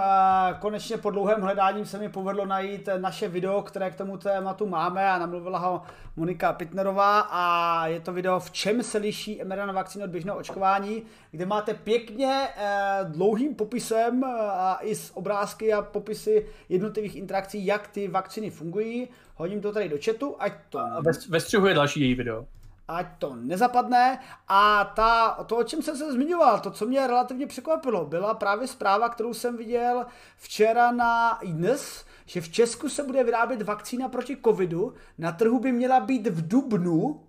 konečně 0.59 0.97
po 0.97 1.11
dlouhém 1.11 1.41
hledání 1.41 1.86
se 1.86 1.99
mi 1.99 2.09
povedlo 2.09 2.45
najít 2.45 2.89
naše 2.97 3.28
video, 3.28 3.61
které 3.61 3.91
k 3.91 3.95
tomu 3.95 4.17
tématu 4.17 4.65
máme 4.65 5.09
a 5.09 5.17
namluvila 5.17 5.59
ho 5.59 5.82
Monika 6.15 6.53
Pitnerová 6.53 7.19
a 7.19 7.88
je 7.88 7.99
to 7.99 8.13
video 8.13 8.39
v 8.39 8.51
čem 8.51 8.84
se 8.84 8.97
liší 8.97 9.41
mRNA 9.43 9.73
vakcíny 9.73 10.03
od 10.03 10.09
běžného 10.09 10.38
očkování, 10.38 11.03
kde 11.32 11.45
máte 11.45 11.73
pěkně 11.73 12.47
eh, 12.57 12.99
dlouhým 13.03 13.55
popisem 13.55 14.23
eh, 14.23 14.28
a 14.51 14.78
i 14.82 14.95
s 14.95 15.17
obrázky 15.17 15.73
a 15.73 15.82
popisy 15.82 16.45
jednotlivých 16.69 17.15
interakcí, 17.15 17.65
jak 17.65 17.88
ty 17.88 18.07
vakcíny 18.07 18.49
fungují. 18.49 19.07
Hodím 19.36 19.61
to 19.61 19.71
tady 19.71 19.89
do 19.89 19.97
chatu, 20.05 20.36
ať 20.39 20.53
to... 20.69 20.80
Ve, 21.01 21.11
ve 21.30 21.39
střihu 21.39 21.67
je 21.67 21.73
další 21.73 22.01
její 22.01 22.15
video 22.15 22.45
ať 22.88 23.07
to 23.19 23.36
nezapadne. 23.36 24.19
A 24.47 24.86
ta, 24.95 25.43
to, 25.45 25.57
o 25.57 25.63
čem 25.63 25.81
jsem 25.81 25.97
se 25.97 26.11
zmiňoval, 26.11 26.59
to, 26.59 26.71
co 26.71 26.86
mě 26.86 27.07
relativně 27.07 27.47
překvapilo, 27.47 28.05
byla 28.05 28.33
právě 28.33 28.67
zpráva, 28.67 29.09
kterou 29.09 29.33
jsem 29.33 29.57
viděl 29.57 30.05
včera 30.38 30.91
na 30.91 31.39
dnes, 31.43 32.05
že 32.25 32.41
v 32.41 32.49
Česku 32.49 32.89
se 32.89 33.03
bude 33.03 33.23
vyrábět 33.23 33.61
vakcína 33.61 34.09
proti 34.09 34.38
covidu, 34.45 34.93
na 35.17 35.31
trhu 35.31 35.59
by 35.59 35.71
měla 35.71 35.99
být 35.99 36.27
v 36.27 36.47
dubnu 36.47 37.21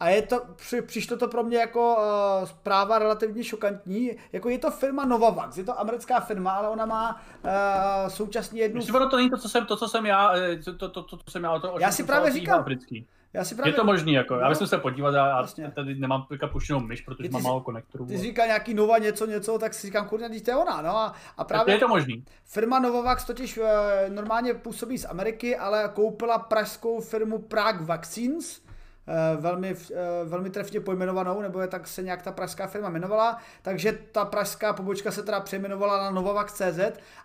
a 0.00 0.08
je 0.08 0.22
to, 0.22 0.42
při, 0.56 0.82
přišlo 0.82 1.16
to 1.16 1.28
pro 1.28 1.42
mě 1.42 1.58
jako 1.58 1.96
uh, 1.96 2.48
zpráva 2.48 2.98
relativně 2.98 3.44
šokantní. 3.44 4.10
Jako 4.32 4.48
je 4.48 4.58
to 4.58 4.70
firma 4.70 5.04
Novavax, 5.04 5.58
je 5.58 5.64
to 5.64 5.80
americká 5.80 6.20
firma, 6.20 6.52
ale 6.52 6.68
ona 6.68 6.86
má 6.86 7.20
uh, 7.44 8.08
současně 8.08 8.60
jednu... 8.60 8.76
Myslím, 8.78 9.08
to 9.10 9.16
není 9.16 9.30
to, 9.30 9.38
co 9.38 9.48
jsem, 9.48 9.66
to, 9.66 9.76
co 9.76 9.88
jsem 9.88 10.06
já, 10.06 10.32
to, 10.64 10.74
to, 10.74 10.88
to, 10.88 11.02
to, 11.02 11.16
to 11.16 11.30
jsem 11.30 11.44
já, 11.44 11.58
to, 11.58 11.76
já 11.80 11.92
si 11.92 12.04
právě 12.04 12.32
říkám, 12.32 12.60
africký. 12.60 13.06
Já 13.32 13.44
si 13.44 13.54
právě... 13.54 13.72
Je 13.72 13.76
to 13.76 13.84
možný, 13.84 14.12
jako. 14.12 14.34
No, 14.34 14.40
já 14.40 14.48
bych 14.48 14.58
se 14.58 14.78
podívat, 14.78 15.14
já, 15.14 15.36
vlastně. 15.38 15.70
tady 15.74 15.94
nemám 15.94 16.26
teďka 16.28 16.46
puštěnou 16.46 16.80
myš, 16.80 17.00
protože 17.00 17.28
mám 17.30 17.42
málo 17.42 17.60
konektorů. 17.60 18.06
Ty 18.06 18.18
jsi 18.18 18.22
říkal 18.22 18.46
nějaký 18.46 18.74
Nova 18.74 18.98
něco, 18.98 19.26
něco, 19.26 19.58
tak 19.58 19.74
si 19.74 19.86
říkám, 19.86 20.08
kurně, 20.08 20.40
to 20.40 20.50
je 20.50 20.56
ona, 20.56 20.82
no 20.82 20.96
a, 20.96 21.14
a 21.36 21.44
právě... 21.44 21.74
Je 21.74 21.78
to 21.78 21.88
možný. 21.88 22.24
Firma 22.44 22.78
Novavax 22.78 23.24
totiž 23.24 23.58
uh, 23.58 23.64
normálně 24.08 24.54
působí 24.54 24.98
z 24.98 25.04
Ameriky, 25.04 25.56
ale 25.56 25.90
koupila 25.94 26.38
pražskou 26.38 27.00
firmu 27.00 27.38
Prague 27.38 27.86
Vaccines, 27.86 28.58
uh, 28.58 29.42
velmi, 29.42 29.74
uh, 29.74 29.78
velmi 30.24 30.50
trefně 30.50 30.80
pojmenovanou, 30.80 31.42
nebo 31.42 31.60
je 31.60 31.68
tak 31.68 31.86
se 31.86 32.02
nějak 32.02 32.22
ta 32.22 32.32
pražská 32.32 32.66
firma 32.66 32.88
jmenovala, 32.88 33.38
takže 33.62 33.98
ta 34.12 34.24
pražská 34.24 34.72
pobočka 34.72 35.10
se 35.10 35.22
teda 35.22 35.40
přejmenovala 35.40 36.02
na 36.02 36.10
Novavax.cz 36.10 36.80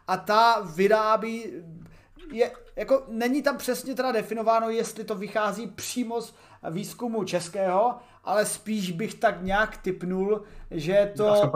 a 0.08 0.18
ta 0.18 0.62
vyrábí 0.76 1.52
je, 2.32 2.52
jako 2.76 3.04
není 3.08 3.42
tam 3.44 3.58
přesně 3.58 3.96
teda 3.96 4.12
definováno, 4.12 4.70
jestli 4.70 5.04
to 5.04 5.16
vychází 5.16 5.68
přímo 5.68 6.22
z 6.22 6.34
výzkumu 6.70 7.24
českého, 7.24 7.98
ale 8.24 8.46
spíš 8.46 8.92
bych 8.92 9.14
tak 9.16 9.42
nějak 9.42 9.78
typnul, 9.78 10.44
že 10.72 11.14
to, 11.18 11.52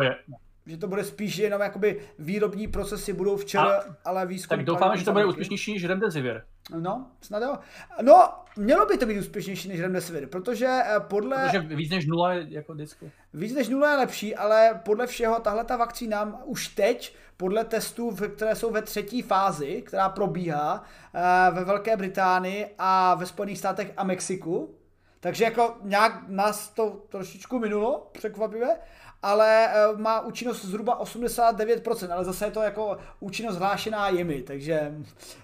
že 0.69 0.77
to 0.77 0.87
bude 0.87 1.03
spíš 1.03 1.37
jenom 1.37 1.61
jakoby 1.61 1.99
výrobní 2.19 2.67
procesy 2.67 3.13
budou 3.13 3.37
včera, 3.37 3.83
ale 4.05 4.25
výzkum... 4.25 4.57
Tak 4.57 4.65
doufám, 4.65 4.97
že 4.97 5.05
to 5.05 5.11
bude 5.11 5.25
úspěšnější 5.25 5.73
než 5.73 5.85
Remdesivir. 5.85 6.41
No, 6.79 7.11
snad 7.21 7.43
jo. 7.43 7.57
No, 8.01 8.29
mělo 8.57 8.85
by 8.85 8.97
to 8.97 9.05
být 9.05 9.19
úspěšnější 9.19 9.69
než 9.69 9.81
Remdesivir, 9.81 10.27
protože 10.27 10.65
eh, 10.67 10.99
podle... 10.99 11.45
Protože 11.45 11.59
víc 11.59 11.91
než 11.91 12.05
nula 12.05 12.33
je 12.33 12.45
jako 12.49 12.73
vždycky. 12.73 13.11
Víc 13.33 13.53
než 13.53 13.69
nula 13.69 13.91
je 13.91 13.97
lepší, 13.97 14.35
ale 14.35 14.81
podle 14.85 15.07
všeho 15.07 15.39
tahle 15.39 15.63
ta 15.63 15.77
vakcína 15.77 16.41
už 16.45 16.67
teď 16.67 17.15
podle 17.37 17.65
testů, 17.65 18.15
které 18.35 18.55
jsou 18.55 18.71
ve 18.71 18.81
třetí 18.81 19.21
fázi, 19.21 19.81
která 19.81 20.09
probíhá 20.09 20.83
eh, 21.13 21.51
ve 21.51 21.63
Velké 21.63 21.97
Británii 21.97 22.67
a 22.77 23.15
ve 23.15 23.25
Spojených 23.25 23.57
státech 23.57 23.93
a 23.97 24.03
Mexiku. 24.03 24.75
Takže 25.19 25.43
jako 25.43 25.77
nějak 25.83 26.23
nás 26.27 26.69
to 26.69 26.89
trošičku 27.09 27.59
minulo, 27.59 28.09
překvapivě, 28.11 28.77
ale 29.21 29.67
eh, 29.67 29.97
má 29.97 30.21
účinnost 30.21 30.65
zhruba 30.65 31.03
89%, 31.03 32.13
ale 32.13 32.25
zase 32.25 32.45
je 32.45 32.51
to 32.51 32.61
jako 32.61 32.97
účinnost 33.19 33.57
hlášená 33.57 34.09
jimi, 34.09 34.41
takže 34.41 34.93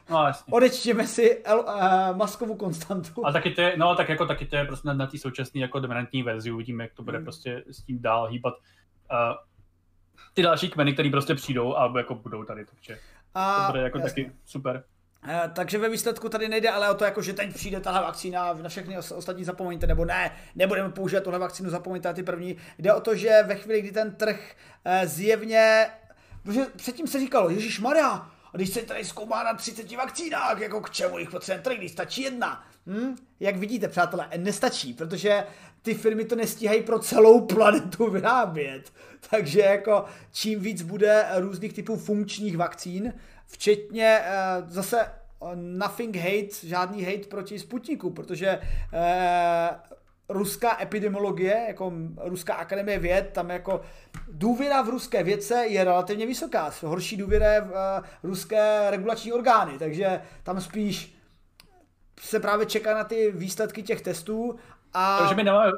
no, 0.10 0.32
odečtěme 0.52 1.08
si 1.08 1.42
L, 1.44 1.60
uh, 1.60 2.18
maskovou 2.18 2.56
konstantu. 2.56 3.26
A 3.26 3.32
taky 3.32 3.52
to 3.52 3.62
je, 3.62 3.78
no 3.78 3.96
tak 3.96 4.10
jako 4.10 4.26
taky 4.26 4.46
to 4.46 4.56
je 4.56 4.66
prostě 4.66 4.88
na, 4.88 4.94
na 4.94 5.08
té 5.08 5.18
současné 5.18 5.62
jako 5.62 5.80
dominantní 5.80 6.24
verzi, 6.24 6.52
uvidíme, 6.52 6.84
jak 6.84 6.94
to 6.94 7.04
bude 7.04 7.18
hmm. 7.18 7.26
prostě 7.26 7.64
s 7.72 7.82
tím 7.82 8.02
dál 8.02 8.26
hýbat. 8.26 8.54
Uh, 9.12 9.18
ty 10.34 10.42
další 10.42 10.70
kmeny, 10.70 10.94
které 10.94 11.10
prostě 11.10 11.36
přijdou 11.36 11.76
a 11.76 11.94
jako 11.98 12.16
budou 12.16 12.44
tady, 12.44 12.66
takže 12.66 13.00
a, 13.34 13.66
to 13.66 13.72
bude 13.72 13.84
jako 13.84 13.98
jasně. 13.98 14.24
taky 14.24 14.36
super. 14.46 14.84
Eh, 15.28 15.52
takže 15.54 15.78
ve 15.78 15.90
výsledku 15.90 16.30
tady 16.30 16.50
nejde 16.50 16.70
ale 16.70 16.90
o 16.90 16.94
to, 16.94 17.06
jako, 17.06 17.22
že 17.22 17.34
teď 17.34 17.54
přijde 17.54 17.80
tahle 17.80 18.02
vakcína, 18.02 18.54
na 18.54 18.70
všechny 18.70 18.98
ostatní 18.98 19.44
zapomeňte, 19.44 19.88
nebo 19.88 20.06
ne, 20.06 20.32
nebudeme 20.56 20.90
používat 20.90 21.24
tuhle 21.24 21.40
vakcínu, 21.40 21.70
zapomeňte 21.70 22.14
ty 22.14 22.24
první. 22.24 22.58
Jde 22.80 22.94
o 22.94 23.02
to, 23.02 23.16
že 23.16 23.44
ve 23.44 23.56
chvíli, 23.56 23.82
kdy 23.82 23.92
ten 23.92 24.16
trh 24.16 24.56
eh, 24.86 25.08
zjevně, 25.08 25.88
protože 26.44 26.66
předtím 26.76 27.08
se 27.08 27.20
říkalo, 27.20 27.50
Ježíš 27.50 27.80
Maria, 27.80 28.32
a 28.54 28.58
když 28.58 28.70
se 28.70 28.82
tady 28.82 29.06
zkoumá 29.06 29.44
na 29.44 29.54
30 29.54 29.96
vakcínách, 29.96 30.60
jako 30.60 30.82
k 30.82 30.90
čemu 30.90 31.20
jich 31.20 31.30
potřebujeme 31.30 31.64
trh, 31.64 31.78
když 31.78 31.92
stačí 31.92 32.22
jedna. 32.22 32.64
Hm? 32.88 33.16
Jak 33.40 33.58
vidíte, 33.58 33.88
přátelé, 33.88 34.30
nestačí, 34.38 34.94
protože 34.94 35.44
ty 35.82 35.94
firmy 35.94 36.26
to 36.26 36.36
nestíhají 36.36 36.82
pro 36.82 37.00
celou 37.00 37.42
planetu 37.42 38.10
vyrábět. 38.12 38.94
Takže 39.30 39.62
jako 39.62 40.06
čím 40.32 40.60
víc 40.60 40.82
bude 40.82 41.26
různých 41.36 41.74
typů 41.74 41.96
funkčních 41.96 42.58
vakcín, 42.58 43.14
včetně 43.48 44.20
eh, 44.24 44.62
zase 44.68 45.02
eh, 45.02 45.12
nothing 45.56 46.16
hate, 46.16 46.68
žádný 46.68 47.04
hate 47.04 47.28
proti 47.30 47.60
Sputniku, 47.60 48.10
protože 48.10 48.60
eh, 48.94 49.70
ruská 50.30 50.82
epidemiologie, 50.82 51.66
jako 51.68 51.94
Ruská 52.24 52.54
akademie 52.54 53.00
věd, 53.00 53.30
tam 53.34 53.50
jako 53.50 53.82
důvěra 54.32 54.82
v 54.82 54.90
ruské 54.90 55.24
vědce 55.24 55.66
je 55.68 55.84
relativně 55.84 56.26
vysoká. 56.26 56.72
Horší 56.84 57.18
důvěra 57.18 57.60
v 57.60 57.70
uh, 57.70 58.06
ruské 58.24 58.88
regulační 58.90 59.34
orgány, 59.34 59.80
takže 59.80 60.22
tam 60.44 60.62
spíš 60.62 61.16
se 62.20 62.40
právě 62.40 62.66
čeká 62.66 62.94
na 62.94 63.04
ty 63.04 63.32
výsledky 63.32 63.84
těch 63.84 64.02
testů 64.02 64.56
a... 64.94 65.20
To, 65.22 65.30
že 65.30 65.36
my 65.36 65.44
nemáme, 65.44 65.72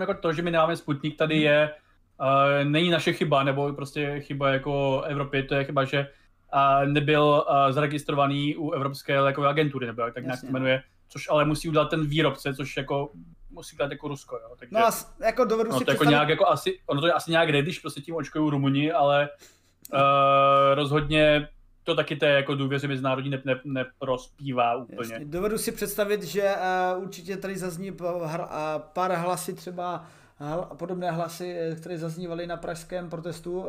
jako 0.00 0.14
to, 0.14 0.32
že 0.32 0.42
my 0.42 0.50
nemáme 0.50 0.76
Sputnik, 0.76 1.16
tady 1.18 1.40
je, 1.40 1.70
uh, 2.20 2.70
není 2.70 2.90
naše 2.90 3.12
chyba, 3.12 3.44
nebo 3.44 3.72
prostě 3.72 4.20
chyba 4.20 4.48
jako 4.48 5.02
Evropy, 5.02 5.42
to 5.42 5.54
je 5.54 5.64
chyba, 5.64 5.84
že 5.84 6.08
nebyl 6.84 7.44
uh, 7.50 7.72
zaregistrovaný 7.72 8.56
u 8.56 8.70
Evropské 8.70 9.20
lékové 9.20 9.48
agentury, 9.48 9.86
nebo 9.86 10.02
jak 10.02 10.14
tak 10.14 10.24
nějak 10.24 10.40
se 10.40 10.50
jmenuje, 10.50 10.82
což 11.08 11.28
ale 11.30 11.44
musí 11.44 11.68
udělat 11.68 11.90
ten 11.90 12.06
výrobce, 12.06 12.54
což 12.54 12.76
jako 12.76 13.10
musí 13.50 13.76
dělat 13.76 13.90
jako 13.90 14.08
Rusko, 14.08 14.36
jo. 14.36 14.56
Takže, 14.58 14.74
no 14.74 14.86
a 14.86 14.90
jako 15.24 15.44
dovedu 15.44 15.70
no, 15.70 15.78
si 15.78 15.84
to 15.84 15.90
jako 15.90 16.04
nějak 16.04 16.28
jako 16.28 16.48
asi, 16.48 16.78
ono 16.86 17.00
to 17.00 17.06
je 17.06 17.12
asi 17.12 17.30
nějak 17.30 17.52
jde, 17.52 17.62
když 17.62 17.78
prostě 17.78 18.00
tím 18.00 18.16
očkují 18.16 18.50
Rumuni, 18.50 18.92
ale 18.92 19.28
uh, 19.92 19.98
rozhodně 20.74 21.48
to 21.84 21.94
taky 21.94 22.16
té 22.16 22.28
jako 22.28 22.54
důvěře 22.54 22.88
mezinárodní 22.88 23.30
ne, 23.30 23.42
ne, 23.44 23.60
neprospívá 23.64 24.76
úplně. 24.76 25.12
Jasně. 25.12 25.24
Dovedu 25.24 25.58
si 25.58 25.72
představit, 25.72 26.22
že 26.22 26.54
uh, 26.96 27.02
určitě 27.02 27.36
tady 27.36 27.58
zazní 27.58 27.96
pár 28.92 29.12
hlasy 29.12 29.54
třeba 29.54 30.06
a 30.38 30.74
podobné 30.74 31.10
hlasy, 31.10 31.56
eh, 31.58 31.76
které 31.76 31.98
zaznívaly 31.98 32.46
na 32.46 32.56
pražském 32.56 33.10
protestu 33.10 33.58
uh, 33.58 33.66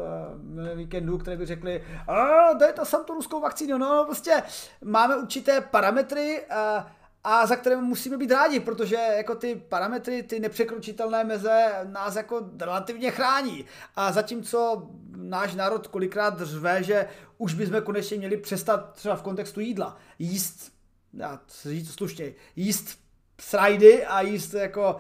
víkendu, 0.76 1.18
které 1.18 1.38
by 1.38 1.46
řekly, 1.46 1.84
a 2.08 2.54
dejte 2.54 2.86
sem 2.86 3.04
tu 3.06 3.14
ruskou 3.14 3.42
vakcínu, 3.42 3.78
no 3.78 4.04
prostě 4.06 4.44
máme 4.84 5.18
určité 5.18 5.62
parametry, 5.62 6.42
uh, 6.52 6.84
a 7.24 7.46
za 7.46 7.56
které 7.56 7.76
musíme 7.76 8.18
být 8.18 8.32
rádi, 8.32 8.60
protože 8.60 8.96
jako 8.96 9.36
ty 9.36 9.56
parametry, 9.56 10.24
ty 10.24 10.40
nepřekročitelné 10.40 11.24
meze 11.24 11.72
nás 11.84 12.16
jako 12.16 12.50
relativně 12.60 13.12
chrání. 13.12 13.66
A 13.96 14.12
zatímco 14.12 14.90
náš 15.16 15.56
národ 15.56 15.88
kolikrát 15.88 16.42
řve, 16.42 16.84
že 16.84 17.08
už 17.38 17.54
bychom 17.54 17.82
konečně 17.82 18.18
měli 18.18 18.38
přestat 18.38 18.94
třeba 18.94 19.16
v 19.16 19.22
kontextu 19.22 19.60
jídla 19.60 19.98
jíst, 20.20 20.72
já 21.14 21.40
říct 21.64 21.94
slušně, 21.94 22.34
jíst 22.56 23.00
srajdy 23.42 24.06
a 24.06 24.22
jíst 24.22 24.54
jako 24.54 24.98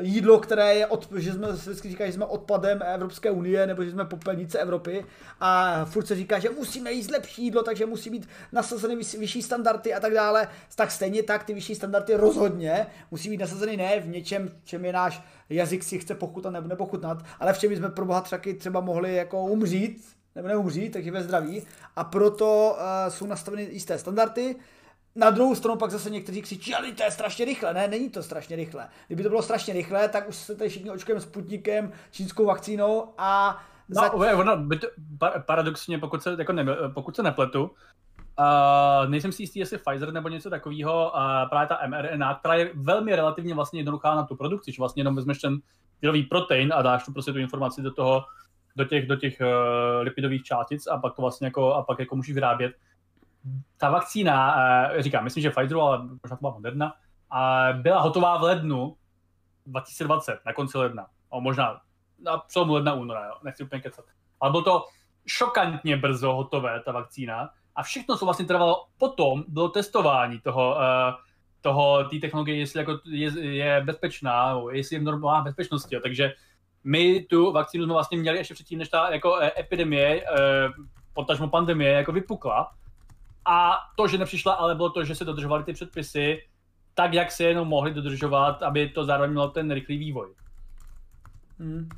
jídlo, 0.00 0.38
které 0.38 0.74
je, 0.74 0.86
od, 0.86 1.08
že 1.16 1.32
jsme 1.32 1.52
vždycky 1.52 1.88
říkají, 1.88 2.08
že 2.08 2.14
jsme 2.14 2.24
odpadem 2.24 2.82
Evropské 2.82 3.30
unie, 3.30 3.66
nebo 3.66 3.84
že 3.84 3.90
jsme 3.90 4.04
popelnice 4.04 4.58
Evropy 4.58 5.04
a 5.40 5.84
furt 5.84 6.06
se 6.06 6.14
říká, 6.14 6.38
že 6.38 6.50
musíme 6.50 6.92
jíst 6.92 7.10
lepší 7.10 7.44
jídlo, 7.44 7.62
takže 7.62 7.86
musí 7.86 8.10
být 8.10 8.28
nasazeny 8.52 8.96
vyšší 8.96 9.42
standardy 9.42 9.94
a 9.94 10.00
tak 10.00 10.14
dále, 10.14 10.48
tak 10.76 10.90
stejně 10.90 11.22
tak 11.22 11.44
ty 11.44 11.54
vyšší 11.54 11.74
standardy 11.74 12.14
rozhodně 12.14 12.86
musí 13.10 13.30
být 13.30 13.40
nasazeny 13.40 13.76
ne 13.76 14.00
v 14.00 14.08
něčem, 14.08 14.50
čem 14.64 14.84
je 14.84 14.92
náš 14.92 15.22
jazyk 15.50 15.84
si 15.84 15.98
chce 15.98 16.14
pochutat 16.14 16.52
nebo 16.52 16.68
nepochutnat, 16.68 17.24
ale 17.40 17.52
v 17.52 17.58
čem 17.58 17.76
jsme 17.76 17.88
pro 17.88 18.04
boha 18.04 18.24
třeba 18.58 18.80
mohli 18.80 19.14
jako 19.14 19.44
umřít, 19.44 20.04
nebo 20.34 20.48
neumřít, 20.48 20.92
takže 20.92 21.10
ve 21.10 21.22
zdraví. 21.22 21.62
A 21.96 22.04
proto 22.04 22.76
uh, 22.76 23.12
jsou 23.12 23.26
nastaveny 23.26 23.68
jisté 23.70 23.98
standardy, 23.98 24.56
na 25.16 25.30
druhou 25.30 25.54
stranu 25.54 25.78
pak 25.78 25.90
zase 25.90 26.10
někteří 26.10 26.42
křičí, 26.42 26.74
ale 26.74 26.92
to 26.92 27.02
je 27.02 27.10
strašně 27.10 27.44
rychle. 27.44 27.74
Ne, 27.74 27.88
není 27.88 28.10
to 28.10 28.22
strašně 28.22 28.56
rychle. 28.56 28.88
Kdyby 29.06 29.22
to 29.22 29.28
bylo 29.28 29.42
strašně 29.42 29.74
rychle, 29.74 30.08
tak 30.08 30.28
už 30.28 30.36
se 30.36 30.54
tady 30.54 30.70
všichni 30.70 30.90
očkujeme 30.90 31.20
Sputnikem, 31.20 31.92
čínskou 32.10 32.46
vakcínou 32.46 33.14
a 33.18 33.60
No, 33.88 34.02
za... 34.02 34.12
ono, 34.12 34.56
by 34.56 34.78
to, 34.78 34.86
paradoxně, 35.46 35.98
pokud 35.98 36.22
se, 36.22 36.36
jako 36.38 36.52
ne, 36.52 36.66
pokud 36.94 37.16
se 37.16 37.22
nepletu, 37.22 37.62
uh, 37.62 39.10
nejsem 39.10 39.32
si 39.32 39.42
jistý, 39.42 39.58
jestli 39.58 39.78
Pfizer 39.78 40.12
nebo 40.12 40.28
něco 40.28 40.50
takového, 40.50 41.12
uh, 41.14 41.48
právě 41.48 41.68
ta 41.68 41.78
mRNA, 41.86 42.34
která 42.34 42.54
je 42.54 42.70
velmi 42.74 43.16
relativně 43.16 43.54
vlastně 43.54 43.80
jednoduchá 43.80 44.14
na 44.14 44.22
tu 44.22 44.36
produkci, 44.36 44.72
že 44.72 44.82
vlastně 44.82 45.00
jenom 45.00 45.16
vezmeš 45.16 45.38
ten 45.38 45.58
virový 46.02 46.22
protein 46.22 46.72
a 46.74 46.82
dáš 46.82 47.04
tu 47.04 47.12
prostě 47.12 47.32
tu 47.32 47.38
informaci 47.38 47.82
do 47.82 47.92
toho, 47.92 48.24
do 48.76 48.84
těch, 48.84 49.06
do 49.06 49.16
těch 49.16 49.40
uh, 49.40 49.46
lipidových 50.02 50.42
částic 50.42 50.86
a 50.86 50.98
pak 50.98 51.14
to 51.14 51.22
vlastně 51.22 51.46
jako, 51.46 51.74
a 51.74 51.82
pak 51.82 51.98
jako 51.98 52.16
můžeš 52.16 52.34
vyrábět 52.34 52.72
ta 53.76 53.90
vakcína, 53.90 54.56
eh, 54.94 55.02
říkám, 55.02 55.24
myslím, 55.24 55.42
že 55.42 55.50
Pfizeru, 55.50 55.80
ale 55.80 55.98
možná 55.98 56.36
to 56.36 56.40
byla 56.40 56.52
Moderna, 56.52 56.92
byla 57.72 58.00
hotová 58.00 58.38
v 58.38 58.42
lednu 58.42 58.96
2020, 59.66 60.38
na 60.46 60.52
konci 60.52 60.78
ledna. 60.78 61.06
O, 61.28 61.40
možná 61.40 61.80
na 62.24 62.38
přelomu 62.38 62.74
ledna 62.74 62.94
února, 62.94 63.26
jo, 63.26 63.34
nechci 63.42 63.64
úplně 63.64 63.82
kecat. 63.82 64.04
Ale 64.40 64.50
bylo 64.50 64.62
to 64.62 64.84
šokantně 65.26 65.96
brzo 65.96 66.34
hotové, 66.34 66.80
ta 66.80 66.92
vakcína. 66.92 67.50
A 67.74 67.82
všechno, 67.82 68.16
co 68.16 68.24
vlastně 68.24 68.46
trvalo 68.46 68.86
potom, 68.98 69.44
bylo 69.48 69.68
testování 69.68 70.40
toho, 70.40 70.76
uh, 70.76 71.14
toho, 71.60 72.04
té 72.04 72.18
technologie, 72.18 72.58
jestli 72.58 72.78
jako 72.78 72.98
je, 73.04 73.40
je 73.40 73.80
bezpečná, 73.84 74.60
jestli 74.72 74.96
je 74.96 75.00
v 75.00 75.04
normální 75.04 75.44
bezpečnosti. 75.44 75.94
Jo. 75.94 76.00
Takže 76.00 76.32
my 76.84 77.26
tu 77.30 77.52
vakcínu 77.52 77.84
jsme 77.84 77.92
vlastně 77.92 78.18
měli 78.18 78.38
ještě 78.38 78.54
předtím, 78.54 78.78
než 78.78 78.88
ta 78.88 79.10
jako 79.10 79.38
eh, 79.40 79.52
epidemie, 79.58 80.24
potažmo 81.12 81.48
pandemie, 81.48 81.92
jako 81.92 82.12
vypukla 82.12 82.70
a 83.48 83.78
to, 83.96 84.08
že 84.08 84.18
nepřišla, 84.18 84.52
ale 84.52 84.74
bylo 84.74 84.90
to, 84.90 85.04
že 85.04 85.14
se 85.14 85.24
dodržovaly 85.24 85.64
ty 85.64 85.72
předpisy, 85.72 86.42
tak, 86.94 87.14
jak 87.14 87.32
se 87.32 87.44
jenom 87.44 87.68
mohli 87.68 87.94
dodržovat, 87.94 88.62
aby 88.62 88.88
to 88.88 89.04
zároveň 89.04 89.30
mělo 89.30 89.48
ten 89.48 89.70
rychlý 89.70 89.98
vývoj. 89.98 90.34
Hmm. 91.58 91.88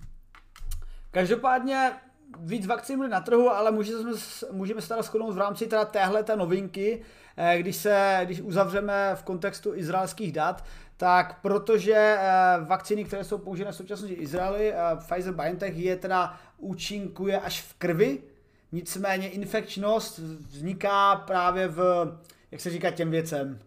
Každopádně 1.10 1.92
víc 2.38 2.66
vakcín 2.66 2.98
byly 2.98 3.08
na 3.08 3.20
trhu, 3.20 3.50
ale 3.50 3.70
můžeme, 3.70 4.12
můžeme 4.52 4.80
se 4.80 4.88
teda 4.88 5.02
shodnout 5.02 5.32
v 5.32 5.38
rámci 5.38 5.66
teda 5.66 5.84
téhle 5.84 6.22
té 6.22 6.36
novinky, 6.36 7.02
eh, 7.36 7.58
když 7.58 7.76
se, 7.76 8.20
když 8.24 8.40
uzavřeme 8.40 9.12
v 9.14 9.22
kontextu 9.22 9.74
izraelských 9.74 10.32
dat, 10.32 10.64
tak 10.96 11.40
protože 11.40 12.16
eh, 12.18 12.64
vakcíny, 12.64 13.04
které 13.04 13.24
jsou 13.24 13.38
použité 13.38 13.72
v 13.72 13.76
současnosti 13.76 14.14
Izraeli, 14.14 14.72
eh, 14.72 14.76
Pfizer 14.96 15.34
BioNTech 15.34 15.76
je 15.76 15.96
teda 15.96 16.38
účinkuje 16.58 17.40
až 17.40 17.62
v 17.62 17.74
krvi, 17.74 18.22
nicméně 18.72 19.28
infekčnost 19.28 20.18
vzniká 20.18 21.16
právě 21.16 21.68
v, 21.68 22.06
jak 22.50 22.60
se 22.60 22.70
říká 22.70 22.90
těm 22.90 23.10
věcem? 23.10 23.58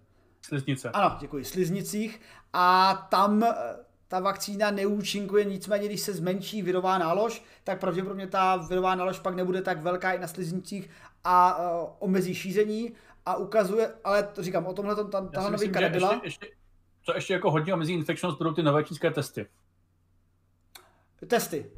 Sliznice. 0.41 0.89
Ano, 0.89 1.17
děkuji, 1.19 1.45
sliznicích 1.45 2.21
a 2.53 2.93
tam 3.11 3.45
ta 4.07 4.19
vakcína 4.19 4.71
neúčinkuje, 4.71 5.45
nicméně 5.45 5.87
když 5.87 6.01
se 6.01 6.13
zmenší 6.13 6.61
virová 6.61 6.97
nálož, 6.97 7.43
tak 7.63 7.79
pravděpodobně 7.79 8.27
ta 8.27 8.55
virová 8.55 8.95
nálož 8.95 9.19
pak 9.19 9.35
nebude 9.35 9.61
tak 9.61 9.81
velká 9.81 10.13
i 10.13 10.19
na 10.19 10.27
sliznicích 10.27 10.89
a 11.23 11.57
uh, 11.57 11.89
omezí 11.99 12.35
šíření 12.35 12.93
a 13.25 13.35
ukazuje, 13.35 13.93
ale 14.03 14.23
to 14.23 14.43
říkám, 14.43 14.65
o 14.65 14.73
tomhle 14.73 14.95
ta, 14.95 15.25
tahle 15.27 15.51
novinka 15.51 15.79
nebyla. 15.79 16.13
Ještě, 16.13 16.27
ještě, 16.27 16.47
co 17.03 17.15
ještě 17.15 17.33
jako 17.33 17.51
hodně 17.51 17.73
omezí 17.73 17.93
infekčnost, 17.93 18.37
budou 18.37 18.53
ty 18.53 18.63
nové 18.63 18.83
čínské 18.83 19.11
testy. 19.11 19.47
Testy. 21.27 21.71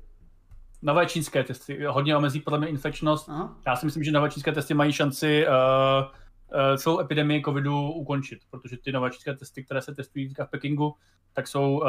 Nové 0.85 1.05
čínské 1.05 1.43
testy 1.43 1.85
hodně 1.85 2.15
omezí 2.15 2.39
podle 2.39 2.59
mě 2.59 2.67
infekčnost. 2.67 3.29
Aha. 3.29 3.55
Já 3.67 3.75
si 3.75 3.85
myslím, 3.85 4.03
že 4.03 4.11
nové 4.11 4.29
čínské 4.29 4.51
testy 4.51 4.73
mají 4.73 4.93
šanci 4.93 5.47
uh, 5.47 5.53
uh, 5.53 6.77
celou 6.77 6.99
epidemii 6.99 7.41
covidu 7.41 7.91
ukončit, 7.91 8.39
protože 8.49 8.77
ty 8.77 8.91
nové 8.91 9.09
čínské 9.09 9.35
testy, 9.35 9.63
které 9.63 9.81
se 9.81 9.95
testují 9.95 10.27
v 10.27 10.49
Pekingu, 10.49 10.95
tak 11.33 11.47
jsou 11.47 11.79
uh, 11.79 11.87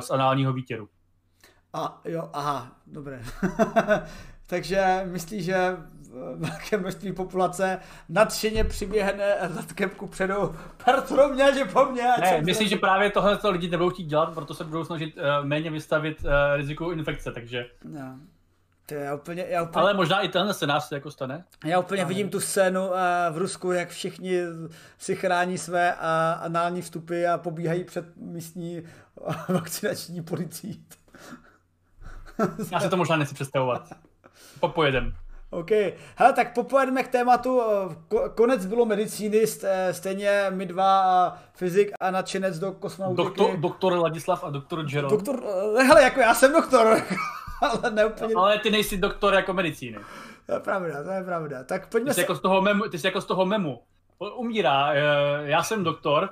z 0.00 0.10
análního 0.10 0.52
výtěru. 0.52 0.88
A 1.72 2.00
jo, 2.04 2.30
aha, 2.32 2.72
dobré. 2.86 3.22
Takže 4.46 5.02
myslíš, 5.04 5.44
že 5.44 5.76
velké 6.36 6.76
množství 6.76 7.12
populace 7.12 7.78
nadšeně 8.08 8.64
přiběhne 8.64 9.36
zadkem 9.48 9.90
ku 9.90 10.06
předu, 10.06 10.54
pro 11.08 11.28
mě, 11.28 11.54
že 11.54 11.64
po 11.64 11.84
mně. 11.84 12.08
Ne, 12.20 12.42
myslím, 12.42 12.68
že 12.68 12.76
právě 12.76 13.10
tohle 13.10 13.36
to 13.36 13.50
lidi 13.50 13.68
nebudou 13.68 13.90
chtít 13.90 14.04
dělat, 14.04 14.34
proto 14.34 14.54
se 14.54 14.64
budou 14.64 14.84
snažit 14.84 15.16
uh, 15.16 15.46
méně 15.46 15.70
vystavit 15.70 16.24
uh, 16.24 16.30
riziku 16.56 16.90
infekce, 16.90 17.32
takže... 17.32 17.66
No. 17.84 18.18
To 18.86 18.94
já 18.94 19.14
úplně, 19.14 19.46
já 19.48 19.62
úplně... 19.62 19.82
Ale 19.82 19.94
možná 19.94 20.20
i 20.20 20.28
tenhle 20.28 20.54
scénář 20.54 20.84
se 20.84 20.94
jako 20.94 21.10
stane. 21.10 21.44
Já 21.64 21.78
úplně 21.78 22.02
Ale... 22.02 22.08
vidím 22.08 22.30
tu 22.30 22.40
scénu 22.40 22.88
uh, 22.88 22.96
v 23.30 23.38
Rusku, 23.38 23.72
jak 23.72 23.88
všichni 23.88 24.40
si 24.98 25.16
chrání 25.16 25.58
své 25.58 25.94
uh, 25.94 26.00
anální 26.40 26.82
vstupy 26.82 27.26
a 27.26 27.38
pobíhají 27.38 27.84
před 27.84 28.16
místní 28.16 28.82
vakcinační 29.48 30.22
policií. 30.22 30.84
já 32.72 32.80
se 32.80 32.88
to 32.88 32.96
možná 32.96 33.16
nechci 33.16 33.34
představovat. 33.34 33.88
Popojedem. 34.60 35.14
OK. 35.50 35.70
Hele, 36.16 36.32
tak 36.32 36.54
popojedeme 36.54 37.02
k 37.02 37.08
tématu. 37.08 37.60
Konec 38.34 38.66
bylo 38.66 38.84
medicíny, 38.84 39.44
stejně 39.92 40.46
my 40.50 40.66
dva, 40.66 41.38
fyzik 41.54 41.90
a 42.00 42.10
nadšenec 42.10 42.58
do 42.58 42.72
kosmonautiky. 42.72 43.24
Doktor, 43.24 43.56
doktor 43.56 43.92
Ladislav 43.92 44.44
a 44.44 44.50
doktor 44.50 44.84
Jero. 44.88 45.08
Doktor, 45.08 45.42
hele, 45.86 46.02
jako 46.02 46.20
já 46.20 46.34
jsem 46.34 46.52
doktor. 46.52 47.02
ale 47.60 47.90
ne 47.90 48.04
úplně... 48.04 48.34
Ale 48.34 48.58
ty 48.58 48.70
nejsi 48.70 48.98
doktor 48.98 49.34
jako 49.34 49.52
medicíny. 49.52 49.98
To 50.46 50.52
je 50.52 50.60
pravda, 50.60 51.04
to 51.04 51.10
je 51.10 51.24
pravda. 51.24 51.64
Tak 51.64 51.88
pojďme 51.88 52.10
ty 52.10 52.14
jsi 52.14 52.14
se... 52.14 52.20
Jako 52.20 52.34
z 52.34 52.40
toho 52.40 52.62
memu, 52.62 52.84
ty 52.88 52.98
jsi 52.98 53.06
jako 53.06 53.20
z 53.20 53.24
toho 53.24 53.46
memu. 53.46 53.82
Umírá, 54.36 54.92
eh, 54.92 55.02
já 55.42 55.62
jsem 55.62 55.84
doktor, 55.84 56.30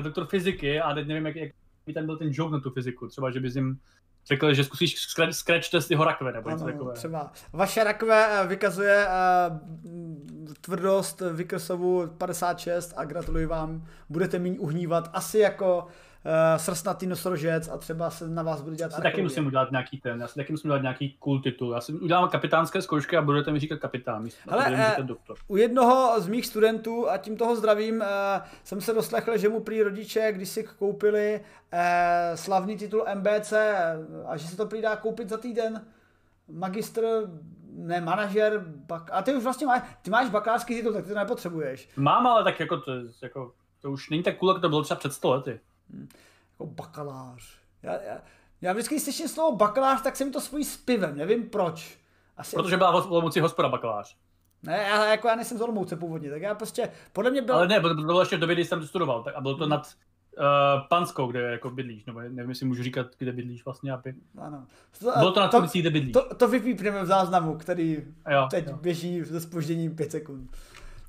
doktor 0.00 0.26
fyziky 0.26 0.80
a 0.80 0.94
teď 0.94 1.06
nevím, 1.06 1.26
jak, 1.26 1.36
jak 1.36 1.52
by 1.86 1.92
tam 1.92 2.06
byl 2.06 2.16
ten 2.16 2.28
joke 2.32 2.52
na 2.52 2.60
tu 2.60 2.70
fyziku. 2.70 3.08
Třeba, 3.08 3.30
že 3.30 3.40
bys 3.40 3.54
jim 3.54 3.78
řekl, 4.26 4.54
že 4.54 4.64
zkusíš 4.64 4.96
scratch 5.30 5.70
test 5.70 5.90
jeho 5.90 6.04
rakve 6.04 6.32
nebo 6.32 6.50
něco 6.50 6.64
takové. 6.64 6.94
Třeba. 6.94 7.32
Vaše 7.52 7.84
rakve 7.84 8.26
eh, 8.42 8.46
vykazuje 8.46 9.06
uh, 9.06 10.52
tvrdost 10.60 11.22
Vikersovu 11.32 12.06
56 12.18 12.94
a 12.96 13.04
gratuluji 13.04 13.46
vám. 13.46 13.86
Budete 14.08 14.38
méně 14.38 14.58
uhnívat 14.58 15.10
asi 15.12 15.38
jako 15.38 15.86
uh, 16.24 16.58
srstnatý 16.58 17.06
nosorožec 17.06 17.68
a 17.68 17.78
třeba 17.78 18.10
se 18.10 18.28
na 18.28 18.42
vás 18.42 18.62
bude 18.62 18.76
dělat 18.76 18.92
Já 18.92 18.96
si 18.96 19.02
taky 19.02 19.22
musím 19.22 19.46
udělat 19.46 19.70
nějaký 19.70 20.00
ten, 20.00 20.20
já 20.20 20.28
si 20.28 20.34
taky 20.34 20.52
musím 20.52 20.70
udělat 20.70 20.82
nějaký 20.82 21.16
cool 21.18 21.40
titul. 21.40 21.72
Já 21.72 21.80
si 21.80 21.92
udělám 21.92 22.28
kapitánské 22.28 22.82
zkoušky 22.82 23.16
a 23.16 23.22
budete 23.22 23.52
mi 23.52 23.58
říkat 23.58 23.78
kapitán, 23.78 24.22
mi 24.22 24.30
říkat 24.30 25.00
doktor. 25.02 25.36
U 25.48 25.56
jednoho 25.56 26.20
z 26.20 26.28
mých 26.28 26.46
studentů, 26.46 27.10
a 27.10 27.18
tím 27.18 27.36
toho 27.36 27.56
zdravím, 27.56 27.96
uh, 27.96 28.06
jsem 28.64 28.80
se 28.80 28.92
doslechl, 28.92 29.38
že 29.38 29.48
mu 29.48 29.60
prý 29.60 29.82
rodiče, 29.82 30.32
když 30.32 30.48
si 30.48 30.64
koupili 30.64 31.40
uh, 31.40 31.78
slavný 32.34 32.76
titul 32.76 33.04
MBC 33.14 33.52
a 34.26 34.36
že 34.36 34.48
se 34.48 34.56
to 34.56 34.66
prý 34.66 34.82
dá 34.82 34.96
koupit 34.96 35.28
za 35.28 35.36
týden. 35.36 35.84
Magistr 36.48 37.04
ne, 37.74 38.00
manažer, 38.00 38.64
bak... 38.66 39.10
a 39.12 39.22
ty 39.22 39.34
už 39.34 39.42
vlastně 39.42 39.66
máš, 39.66 39.82
ty 40.02 40.10
máš 40.10 40.30
bakalářský 40.30 40.74
titul, 40.74 40.92
tak 40.92 41.04
ty 41.04 41.08
to 41.08 41.14
nepotřebuješ. 41.14 41.88
Mám, 41.96 42.26
ale 42.26 42.44
tak 42.44 42.60
jako 42.60 42.76
to, 42.76 42.92
jako, 43.22 43.52
to 43.80 43.90
už 43.90 44.10
není 44.10 44.22
tak 44.22 44.38
cool, 44.38 44.50
jako 44.50 44.60
to 44.60 44.68
bylo 44.68 44.82
třeba 44.82 44.98
před 44.98 45.12
100 45.12 45.30
lety. 45.30 45.60
Hmm. 45.94 46.08
Jako 46.52 46.66
bakalář. 46.66 47.58
Já, 47.82 47.92
já, 47.92 48.18
já 48.60 48.72
vždycky, 48.72 48.94
když 48.94 49.02
slyším 49.02 49.28
slovo 49.28 49.56
bakalář, 49.56 50.02
tak 50.02 50.16
se 50.16 50.24
mi 50.24 50.30
to 50.30 50.40
spojí 50.40 50.64
s 50.64 50.76
pivem, 50.76 51.16
nevím 51.16 51.50
proč. 51.50 51.98
Asi 52.36 52.56
Protože 52.56 52.76
byla 52.76 53.00
v 53.00 53.10
Olomouci 53.10 53.40
hospoda 53.40 53.68
bakalář. 53.68 54.16
Ne, 54.62 54.76
já, 54.76 55.06
jako 55.06 55.28
já 55.28 55.34
nejsem 55.34 55.58
z 55.58 55.60
Olomouce 55.60 55.96
původně, 55.96 56.30
tak 56.30 56.42
já 56.42 56.54
prostě, 56.54 56.90
podle 57.12 57.30
mě 57.30 57.42
byl... 57.42 57.54
Ale 57.54 57.68
ne, 57.68 57.80
to 57.80 57.94
bylo 57.94 58.20
ještě 58.20 58.36
v 58.36 58.40
době, 58.40 58.54
kdy 58.54 58.64
jsem 58.64 58.86
studoval, 58.86 59.22
tak, 59.22 59.34
a 59.34 59.40
bylo 59.40 59.56
to 59.56 59.66
nad 59.66 59.94
uh, 60.38 60.88
Panskou, 60.88 61.26
kde 61.26 61.40
jako 61.40 61.70
bydlíš, 61.70 62.04
nebo 62.04 62.20
nevím, 62.20 62.48
jestli 62.48 62.66
můžu 62.66 62.82
říkat, 62.82 63.06
kde 63.18 63.32
bydlíš 63.32 63.64
vlastně, 63.64 63.92
aby... 63.92 64.14
Ano. 64.38 64.66
To, 64.98 65.12
bylo 65.18 65.32
to 65.32 65.40
nad 65.40 65.50
to, 65.50 65.60
kde 65.60 65.90
bydlíš. 65.90 66.12
To, 66.12 66.34
to 66.34 66.48
vypípneme 66.48 67.02
v 67.02 67.06
záznamu, 67.06 67.58
který 67.58 68.04
jo, 68.30 68.48
teď 68.50 68.66
jo. 68.66 68.76
běží 68.76 69.24
se 69.24 69.40
spožděním 69.40 69.96
5 69.96 70.10
sekund. 70.10 70.50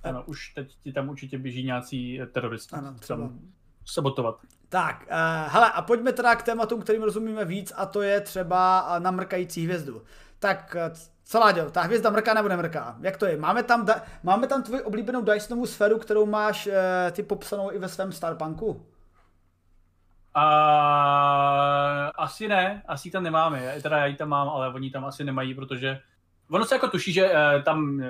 Ano, 0.03 0.23
už 0.25 0.49
teď 0.49 0.75
ti 0.83 0.93
tam 0.93 1.09
určitě 1.09 1.37
běží 1.37 1.63
nějací 1.63 2.19
teroristi. 2.31 2.75
Ano, 2.75 2.95
třeba. 2.99 3.19
Tam 3.19 3.39
sabotovat. 3.85 4.35
Tak, 4.69 5.05
uh, 5.07 5.51
hele, 5.51 5.71
a 5.71 5.81
pojďme 5.81 6.11
teda 6.11 6.35
k 6.35 6.43
tématům, 6.43 6.81
kterým 6.81 7.03
rozumíme 7.03 7.45
víc, 7.45 7.73
a 7.75 7.85
to 7.85 8.01
je 8.01 8.21
třeba 8.21 8.87
eh, 8.89 8.99
namrkající 8.99 9.65
hvězdu. 9.65 10.01
Tak, 10.39 10.75
celá 11.23 11.51
děl, 11.51 11.71
ta 11.71 11.81
hvězda 11.81 12.09
mrká 12.09 12.33
nebo 12.33 12.47
nemrká? 12.47 12.95
Jak 13.01 13.17
to 13.17 13.25
je? 13.25 13.37
Máme 13.37 13.63
tam, 13.63 13.85
da- 13.85 14.01
máme 14.23 14.47
tam 14.47 14.63
tvoji 14.63 14.81
oblíbenou 14.81 15.21
Dysonovu 15.21 15.65
sféru, 15.65 15.99
kterou 15.99 16.25
máš 16.25 16.67
uh, 16.67 16.73
ty 17.11 17.23
popsanou 17.23 17.71
i 17.71 17.79
ve 17.79 17.89
svém 17.89 18.11
Starpunku? 18.11 18.67
Uh, 18.67 18.81
asi 22.15 22.47
ne, 22.47 22.83
asi 22.87 23.11
tam 23.11 23.23
nemáme, 23.23 23.75
teda 23.81 23.97
já 23.97 24.05
ji 24.05 24.15
tam 24.15 24.29
mám, 24.29 24.49
ale 24.49 24.73
oni 24.73 24.91
tam 24.91 25.05
asi 25.05 25.23
nemají, 25.23 25.53
protože 25.53 25.99
ono 26.51 26.65
se 26.65 26.75
jako 26.75 26.87
tuší, 26.87 27.13
že 27.13 27.31
uh, 27.31 27.63
tam 27.63 28.03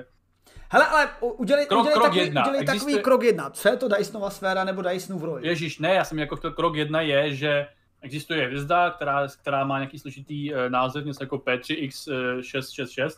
Hele, 0.70 0.88
ale 0.88 1.10
udělej, 1.20 1.66
krok, 1.66 1.80
udělej, 1.80 1.94
krok 1.94 2.06
takový, 2.06 2.22
jedna. 2.22 2.42
udělej 2.42 2.62
Existuje... 2.62 2.80
takový 2.80 3.04
krok 3.04 3.24
jedna. 3.24 3.50
Co 3.50 3.70
je 3.70 3.78
to 3.78 3.88
Dysonova 3.88 4.30
sféra 4.30 4.64
nebo 4.64 4.82
Dysonův 4.82 5.24
roj? 5.24 5.42
Ježíš, 5.44 5.80
ne, 5.80 5.94
já 5.94 6.04
jsem 6.04 6.20
jako 6.20 6.36
chtěl 6.36 6.52
krok 6.52 6.76
jedna 6.76 7.02
je, 7.02 7.36
že 7.36 7.68
existuje 8.02 8.46
hvězda, 8.46 8.90
která, 8.90 9.28
která 9.42 9.66
má 9.66 9.80
nějaký 9.80 10.00
složitý 10.00 10.54
uh, 10.54 10.60
název, 10.70 11.06
něco 11.06 11.24
jako 11.24 11.38
P3X666 11.38 13.10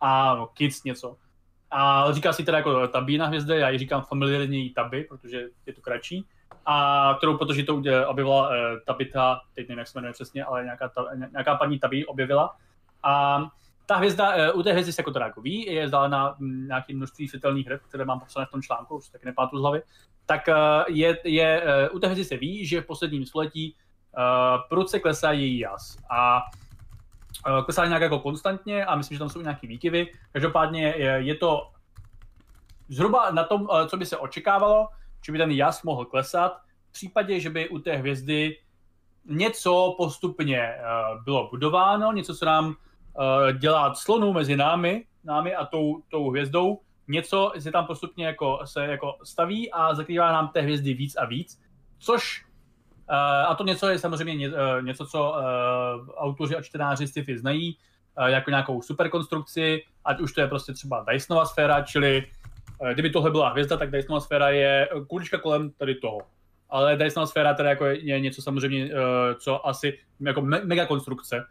a 0.00 0.34
no, 0.34 0.46
KIDS 0.46 0.84
něco. 0.84 1.16
A 1.70 2.12
říká 2.12 2.32
si 2.32 2.44
teda 2.44 2.58
jako 2.58 2.88
tabína 2.88 3.26
hvězda, 3.26 3.54
já 3.54 3.68
ji 3.68 3.78
říkám 3.78 4.02
familiárně 4.02 4.70
taby, 4.74 5.04
protože 5.04 5.44
je 5.66 5.72
to 5.72 5.80
kratší. 5.80 6.26
A 6.66 7.14
kterou, 7.18 7.38
protože 7.38 7.62
to 7.62 7.82
objevila 8.06 8.48
uh, 8.48 8.54
Tabita, 8.86 9.40
teď 9.54 9.68
nevím, 9.68 9.78
jak 9.78 9.88
se 9.88 9.98
jmenuje 9.98 10.12
přesně, 10.12 10.44
ale 10.44 10.64
nějaká, 10.64 10.88
ta, 10.88 11.06
nějaká 11.32 11.56
paní 11.56 11.78
Tabi 11.78 12.06
objevila. 12.06 12.56
A 13.02 13.42
ta 13.92 13.98
hvězda, 13.98 14.32
eh, 14.32 14.52
u 14.52 14.62
té 14.62 14.72
hvězdy 14.72 14.92
se 14.92 15.02
jako 15.20 15.40
ví, 15.40 15.66
je 15.66 15.84
vzdálená 15.84 16.34
mm, 16.38 16.66
nějaký 16.66 16.94
množství 16.94 17.28
světelných 17.28 17.66
hry, 17.66 17.78
které 17.88 18.04
mám 18.04 18.20
popsané 18.20 18.46
v 18.46 18.50
tom 18.50 18.62
článku, 18.62 18.96
už 18.96 19.08
taky 19.08 19.26
nepátu 19.26 19.58
z 19.58 19.60
hlavy, 19.60 19.82
tak 20.26 20.48
eh, 20.48 20.54
je, 20.88 21.18
je, 21.24 21.62
eh, 21.62 21.88
u 21.88 21.98
té 21.98 22.06
hvězdy 22.06 22.24
se 22.24 22.36
ví, 22.36 22.66
že 22.66 22.80
v 22.80 22.86
posledním 22.86 23.26
století 23.26 23.76
prudce 24.68 25.00
klesá 25.00 25.32
její 25.32 25.58
jas. 25.58 25.96
A 26.10 26.42
klesá 27.64 27.86
nějak 27.86 28.02
jako 28.02 28.18
konstantně 28.18 28.84
a 28.84 28.96
myslím, 28.96 29.14
že 29.14 29.18
tam 29.18 29.28
jsou 29.28 29.40
nějaké 29.40 29.66
výkyvy. 29.66 30.12
Každopádně 30.32 30.94
je, 30.96 31.12
je 31.12 31.34
to 31.34 31.70
zhruba 32.88 33.30
na 33.30 33.44
tom, 33.44 33.68
co 33.88 33.96
by 33.96 34.06
se 34.06 34.16
očekávalo, 34.16 34.88
že 35.24 35.32
by 35.32 35.38
ten 35.38 35.50
jas 35.50 35.82
mohl 35.82 36.04
klesat, 36.04 36.60
v 36.88 36.92
případě, 36.92 37.40
že 37.40 37.50
by 37.50 37.68
u 37.68 37.78
té 37.78 37.96
hvězdy 37.96 38.58
něco 39.24 39.94
postupně 39.98 40.74
bylo 41.24 41.48
budováno, 41.48 42.12
něco, 42.12 42.34
co 42.34 42.44
nám 42.44 42.76
uh, 43.18 43.58
dělat 43.58 43.96
slonu 43.96 44.32
mezi 44.32 44.56
námi, 44.56 45.04
námi 45.24 45.54
a 45.54 45.66
tou, 45.66 46.02
tou 46.08 46.30
hvězdou, 46.30 46.80
něco 47.08 47.52
se 47.58 47.72
tam 47.72 47.86
postupně 47.86 48.26
jako, 48.26 48.60
se 48.64 48.86
jako 48.86 49.16
staví 49.24 49.72
a 49.72 49.94
zakrývá 49.94 50.32
nám 50.32 50.48
té 50.48 50.60
hvězdy 50.60 50.94
víc 50.94 51.16
a 51.16 51.24
víc, 51.24 51.60
což 51.98 52.44
uh, 53.10 53.16
a 53.50 53.54
to 53.54 53.64
něco 53.64 53.88
je 53.88 53.98
samozřejmě 53.98 54.48
uh, 54.48 54.54
něco, 54.82 55.06
co 55.06 55.34
autoři 56.16 56.56
a 56.56 56.62
čtenáři 56.62 57.06
sci-fi 57.06 57.38
znají, 57.38 57.76
jako 58.26 58.50
nějakou 58.50 58.82
superkonstrukci, 58.82 59.84
ať 60.04 60.20
už 60.20 60.32
to 60.32 60.40
je 60.40 60.46
prostě 60.46 60.72
třeba 60.72 61.04
Dysonova 61.08 61.46
sféra, 61.46 61.82
čili 61.82 62.26
kdyby 62.92 63.10
tohle 63.10 63.30
byla 63.30 63.48
hvězda, 63.48 63.76
tak 63.76 63.90
Dysonova 63.90 64.20
sféra 64.20 64.48
je 64.48 64.88
kulička 65.08 65.38
kolem 65.38 65.70
tady 65.70 65.94
toho. 65.94 66.18
Ale 66.70 66.96
Dysonova 66.96 67.26
sféra 67.26 67.54
teda 67.54 67.68
jako 67.68 67.86
je 67.86 68.20
něco 68.20 68.42
samozřejmě, 68.42 68.90
co 69.38 69.66
asi 69.66 69.98
jako 70.20 70.40
me- 70.40 70.64
mega 70.64 70.86
konstrukce. 70.86 71.44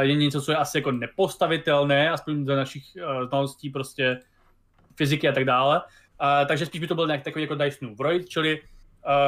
Je 0.00 0.14
něco, 0.14 0.42
co 0.42 0.52
je 0.52 0.56
asi 0.56 0.78
jako 0.78 0.92
nepostavitelné, 0.92 2.10
aspoň 2.10 2.44
do 2.44 2.56
našich 2.56 2.84
znalostí 3.28 3.70
prostě 3.70 4.20
fyziky 4.96 5.28
a 5.28 5.32
tak 5.32 5.44
dále. 5.44 5.82
Takže 6.48 6.66
spíš 6.66 6.80
by 6.80 6.86
to 6.86 6.94
byl 6.94 7.06
nějak 7.06 7.22
takový 7.22 7.42
jako 7.42 7.54
Dysonův 7.54 7.98
Vroid, 7.98 8.28
čili 8.28 8.62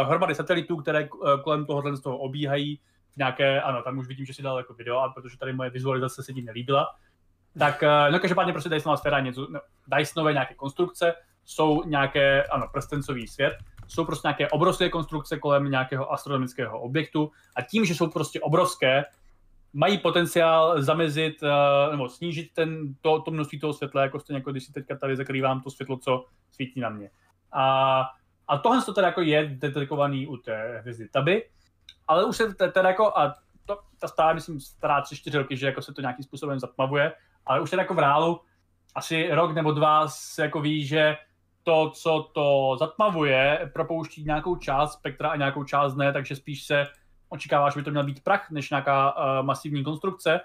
hromady 0.05 0.35
satelitů, 0.35 0.77
které 0.77 1.09
kolem 1.45 1.67
tohohle 1.67 1.97
z 1.97 2.01
toho 2.01 2.19
obíhají 2.19 2.81
v 3.15 3.17
nějaké, 3.17 3.61
ano, 3.61 3.83
tam 3.83 3.99
už 3.99 4.07
vidím, 4.07 4.27
že 4.27 4.35
si 4.35 4.43
dal 4.43 4.59
jako 4.59 4.75
video, 4.75 4.99
a 4.99 5.09
protože 5.09 5.39
tady 5.39 5.53
moje 5.53 5.71
vizualizace 5.71 6.23
se 6.23 6.33
ti 6.33 6.43
nelíbila, 6.43 6.89
tak 7.59 7.83
eh, 7.83 8.11
no 8.11 8.19
každopádně 8.21 8.53
prostě 8.53 8.69
Dysonová 8.69 8.97
sféra 8.97 9.21
něco, 9.21 9.47
no, 9.51 9.61
Dysonové 9.99 10.33
nějaké 10.33 10.55
konstrukce, 10.55 11.15
jsou 11.45 11.85
nějaké, 11.85 12.43
ano, 12.43 12.69
prstencový 12.73 13.27
svět, 13.27 13.57
jsou 13.87 14.05
prostě 14.05 14.29
nějaké 14.29 14.49
obrovské 14.49 14.89
konstrukce 14.89 15.39
kolem 15.39 15.71
nějakého 15.71 16.13
astronomického 16.13 16.81
objektu 16.81 17.31
a 17.57 17.63
tím, 17.63 17.85
že 17.85 17.95
jsou 17.95 18.11
prostě 18.11 18.41
obrovské, 18.41 19.05
mají 19.73 19.99
potenciál 19.99 20.83
zamezit 20.83 21.43
uh, 21.43 21.91
nebo 21.91 22.09
snížit 22.09 22.53
ten, 22.53 22.95
to, 23.01 23.21
to 23.21 23.31
množství 23.31 23.61
toho 23.61 23.73
světla, 23.73 24.03
jako 24.03 24.21
stejně 24.21 24.39
jako 24.39 24.51
když 24.51 24.65
si 24.65 24.73
teďka 24.73 24.97
tady 24.97 25.17
zakrývám 25.17 25.61
to 25.61 25.71
světlo, 25.71 25.97
co 25.97 26.25
svítí 26.51 26.81
na 26.81 26.89
mě. 26.89 27.11
A, 27.53 28.05
a 28.49 28.59
tohle 28.59 28.83
to 28.83 28.95
teda 28.95 29.07
jako 29.07 29.21
je 29.21 29.47
detekovaný 29.47 30.27
u 30.27 30.37
té 30.37 30.79
hvězdy 30.81 31.09
Taby, 31.09 31.49
ale 32.09 32.25
už 32.25 32.37
se 32.37 32.55
teda 32.55 32.89
jako, 32.89 33.19
a 33.19 33.35
to, 33.67 33.79
ta 34.01 34.09
stará, 34.09 34.33
myslím, 34.33 34.61
stará 34.61 35.01
tři, 35.01 35.17
čtyři 35.17 35.39
roky, 35.39 35.57
že 35.57 35.67
jako 35.67 35.83
se 35.83 35.95
to 35.95 36.01
nějakým 36.01 36.25
způsobem 36.25 36.59
zatmavuje, 36.59 37.13
ale 37.47 37.61
už 37.61 37.71
teda 37.71 37.83
jako 37.83 37.95
v 37.95 37.99
reálu 37.99 38.41
asi 38.95 39.29
rok 39.31 39.55
nebo 39.55 39.73
dva 39.73 40.09
se 40.09 40.43
jako 40.43 40.61
ví, 40.61 40.87
že 40.87 41.17
to, 41.63 41.91
co 41.91 42.31
to 42.35 42.77
zatmavuje, 42.79 43.71
propouští 43.73 44.25
nějakou 44.25 44.57
část 44.57 44.93
spektra 44.93 45.29
a 45.29 45.37
nějakou 45.37 45.65
část 45.65 45.97
ne, 45.97 46.13
takže 46.13 46.37
spíš 46.37 46.65
se 46.65 46.87
očekává, 47.29 47.71
že 47.71 47.81
by 47.81 47.85
to 47.85 47.91
měl 47.91 48.05
být 48.05 48.25
prach, 48.25 48.51
než 48.51 48.71
nějaká 48.71 49.17
uh, 49.17 49.47
masivní 49.47 49.85
konstrukce. 49.85 50.41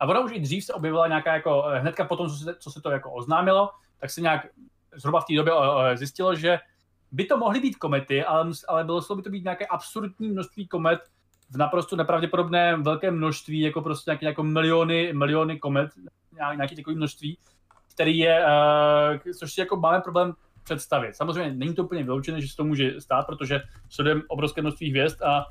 A 0.00 0.06
ona 0.06 0.20
už 0.20 0.32
i 0.34 0.40
dřív 0.40 0.64
se 0.64 0.72
objevila 0.72 1.08
nějaká 1.08 1.34
jako, 1.34 1.64
eh, 1.68 1.78
hnedka 1.78 2.04
potom, 2.04 2.28
co 2.28 2.36
se, 2.36 2.54
co 2.58 2.70
se 2.70 2.80
to 2.80 2.90
jako 2.90 3.12
oznámilo, 3.12 3.70
tak 4.00 4.10
se 4.10 4.20
nějak 4.20 4.46
zhruba 4.96 5.20
v 5.20 5.24
té 5.24 5.34
době 5.34 5.54
uh, 5.54 5.62
zjistilo, 5.94 6.34
že 6.34 6.58
by 7.12 7.24
to 7.24 7.36
mohly 7.36 7.60
být 7.60 7.76
komety, 7.76 8.24
ale, 8.24 8.50
ale 8.68 8.84
bylo 8.84 9.00
by 9.16 9.22
to 9.22 9.30
být 9.30 9.44
nějaké 9.44 9.66
absurdní 9.66 10.28
množství 10.28 10.68
komet, 10.68 11.00
v 11.50 11.56
naprosto 11.56 11.96
nepravděpodobném 11.96 12.82
velkém 12.82 13.16
množství, 13.16 13.60
jako 13.60 13.80
prostě 13.80 14.10
nějaké 14.10 14.26
jako 14.26 14.42
miliony, 14.42 15.12
miliony 15.12 15.58
komet, 15.58 15.90
nějaké 16.56 16.76
takové 16.76 16.96
množství, 16.96 17.38
který 17.94 18.18
je, 18.18 18.44
uh, 18.46 19.32
což 19.38 19.52
si 19.52 19.60
jako 19.60 19.76
máme 19.76 20.00
problém 20.00 20.34
představit. 20.62 21.16
Samozřejmě 21.16 21.54
není 21.54 21.74
to 21.74 21.84
úplně 21.84 22.02
vyloučené, 22.02 22.40
že 22.40 22.48
se 22.48 22.56
to 22.56 22.64
může 22.64 23.00
stát, 23.00 23.26
protože 23.26 23.60
sledujeme 23.88 24.22
obrovské 24.28 24.60
množství 24.60 24.90
hvězd 24.90 25.22
a 25.22 25.46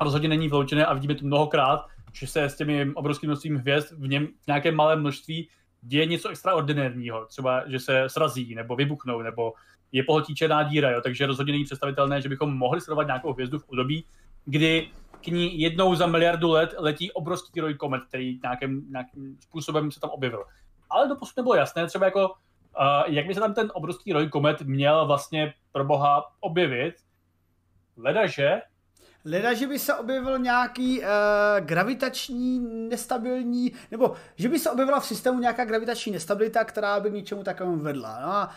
rozhodně 0.00 0.28
není 0.28 0.48
vyloučené 0.48 0.86
a 0.86 0.94
vidíme 0.94 1.14
to 1.14 1.26
mnohokrát, 1.26 1.86
že 2.12 2.26
se 2.26 2.44
s 2.44 2.56
těmi 2.56 2.90
obrovským 2.94 3.28
množstvím 3.28 3.56
hvězd 3.56 3.92
v 3.92 4.08
něm 4.08 4.26
v 4.26 4.46
nějakém 4.46 4.74
malém 4.74 5.00
množství 5.00 5.48
děje 5.82 6.06
něco 6.06 6.28
extraordinárního, 6.28 7.26
třeba 7.26 7.68
že 7.68 7.80
se 7.80 8.08
srazí 8.08 8.54
nebo 8.54 8.76
vybuchnou 8.76 9.22
nebo 9.22 9.52
je 9.92 10.02
pohltí 10.02 10.34
černá 10.34 10.62
díra, 10.62 10.90
jo? 10.90 11.00
takže 11.00 11.26
rozhodně 11.26 11.52
není 11.52 11.64
představitelné, 11.64 12.20
že 12.22 12.28
bychom 12.28 12.58
mohli 12.58 12.80
sledovat 12.80 13.06
nějakou 13.06 13.32
hvězdu 13.32 13.58
v 13.58 13.68
období, 13.68 14.04
kdy 14.44 14.90
k 15.20 15.26
ní 15.26 15.60
jednou 15.60 15.94
za 15.94 16.06
miliardu 16.06 16.50
let 16.50 16.74
letí 16.78 17.12
obrovský 17.12 17.60
roj 17.60 17.74
komet, 17.74 18.02
který 18.08 18.40
nějakým, 18.42 18.86
nějakým 18.90 19.36
způsobem 19.40 19.90
se 19.90 20.00
tam 20.00 20.10
objevil. 20.10 20.44
Ale 20.90 21.08
doposud 21.08 21.36
nebylo 21.36 21.54
jasné, 21.54 21.86
třeba 21.86 22.04
jako, 22.04 22.28
uh, 22.28 22.34
jak 23.06 23.26
by 23.26 23.34
se 23.34 23.40
tam 23.40 23.54
ten 23.54 23.70
obrovský 23.74 24.12
roj 24.12 24.28
komet 24.28 24.62
měl 24.62 25.06
vlastně 25.06 25.54
pro 25.72 25.84
boha 25.84 26.24
objevit, 26.40 26.94
ledaže 27.96 28.60
Leda, 29.30 29.54
že 29.54 29.66
by 29.66 29.78
se 29.78 29.94
objevil 29.94 30.38
nějaký 30.38 31.00
uh, 31.00 31.06
gravitační 31.60 32.60
nestabilní, 32.88 33.72
nebo 33.90 34.12
že 34.36 34.48
by 34.48 34.58
se 34.58 34.70
objevila 34.70 35.00
v 35.00 35.06
systému 35.06 35.40
nějaká 35.40 35.64
gravitační 35.64 36.12
nestabilita, 36.12 36.64
která 36.64 37.00
by 37.00 37.10
k 37.10 37.14
něčemu 37.14 37.42
takovému 37.42 37.76
vedla. 37.76 38.18
No 38.22 38.32
a 38.32 38.50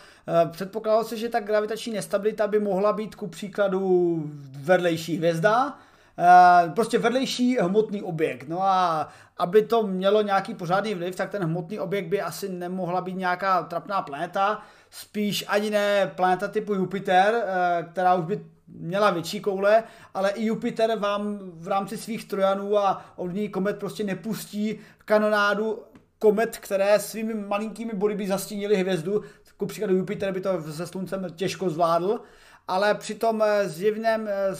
uh, 0.43 0.51
předpokládalo 0.51 1.03
se, 1.03 1.17
že 1.17 1.29
ta 1.29 1.39
gravitační 1.39 1.93
nestabilita 1.93 2.47
by 2.47 2.59
mohla 2.59 2.93
být 2.93 3.15
ku 3.15 3.27
příkladu 3.27 4.23
vedlejší 4.59 5.17
hvězda, 5.17 5.77
Uh, 6.17 6.73
prostě 6.73 6.97
vedlejší 6.97 7.57
hmotný 7.57 8.01
objekt. 8.01 8.47
No 8.47 8.63
a 8.63 9.07
aby 9.37 9.61
to 9.61 9.83
mělo 9.83 10.21
nějaký 10.21 10.53
pořádný 10.53 10.95
vliv, 10.95 11.15
tak 11.15 11.29
ten 11.29 11.43
hmotný 11.43 11.79
objekt 11.79 12.07
by 12.07 12.21
asi 12.21 12.49
nemohla 12.49 13.01
být 13.01 13.17
nějaká 13.17 13.63
trapná 13.63 14.01
planeta, 14.01 14.61
spíš 14.89 15.45
ani 15.47 15.69
ne 15.69 16.11
planeta 16.15 16.47
typu 16.47 16.73
Jupiter, 16.73 17.33
uh, 17.33 17.91
která 17.91 18.13
už 18.15 18.25
by 18.25 18.45
měla 18.75 19.11
větší 19.11 19.39
koule, 19.39 19.83
ale 20.13 20.31
i 20.31 20.45
Jupiter 20.45 20.99
vám 20.99 21.39
v 21.43 21.67
rámci 21.67 21.97
svých 21.97 22.25
trojanů 22.25 22.77
a 22.77 23.05
ovlivnění 23.15 23.49
komet 23.49 23.79
prostě 23.79 24.03
nepustí 24.03 24.79
kanonádu 25.05 25.83
komet, 26.19 26.57
které 26.57 26.99
svými 26.99 27.33
malinkými 27.33 27.93
body 27.93 28.15
by 28.15 28.27
zastínili 28.27 28.75
hvězdu. 28.75 29.23
Ku 29.57 29.65
příkladu 29.65 29.95
Jupiter 29.95 30.33
by 30.33 30.41
to 30.41 30.61
se 30.71 30.87
sluncem 30.87 31.27
těžko 31.35 31.69
zvládl, 31.69 32.19
ale 32.67 32.95
při 32.95 33.15
tom 33.15 33.41
eh, 33.41 33.69
zjevném 33.69 34.27
eh, 34.27 34.55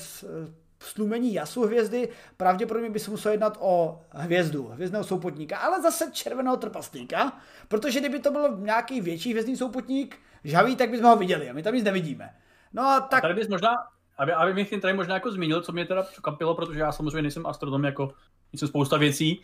slumení 0.80 1.34
jasu 1.34 1.66
hvězdy 1.66 2.10
pravděpodobně 2.38 2.90
by 2.90 3.00
se 3.00 3.12
muselo 3.12 3.32
jednat 3.32 3.58
o 3.60 4.02
hvězdu, 4.10 4.68
hvězdného 4.68 5.04
soupotníka, 5.04 5.58
ale 5.58 5.82
zase 5.82 6.10
červeného 6.12 6.58
trpaslíka, 6.58 7.40
protože 7.68 8.00
kdyby 8.00 8.20
to 8.20 8.32
byl 8.32 8.58
nějaký 8.58 9.02
větší 9.02 9.32
hvězdný 9.32 9.58
soupotník, 9.58 10.18
žavý, 10.44 10.76
tak 10.76 10.90
bychom 10.90 11.10
ho 11.10 11.16
viděli 11.16 11.50
a 11.50 11.54
my 11.54 11.64
tam 11.64 11.74
nic 11.74 11.84
nevidíme. 11.84 12.36
No 12.74 12.84
a 12.84 13.00
tak... 13.00 13.18
A 13.18 13.22
tady 13.22 13.34
bys 13.34 13.48
možná, 13.48 13.70
aby, 14.18 14.34
aby 14.34 14.54
mi 14.54 14.66
tady 14.66 14.94
možná 14.94 15.14
jako 15.14 15.32
zmínil, 15.32 15.62
co 15.62 15.72
mě 15.72 15.86
teda 15.86 16.04
překvapilo, 16.04 16.56
protože 16.56 16.80
já 16.80 16.92
samozřejmě 16.92 17.22
nejsem 17.22 17.46
astronom, 17.46 17.86
jako 17.86 18.14
jsem 18.56 18.68
spousta 18.68 18.98
věcí. 18.98 19.42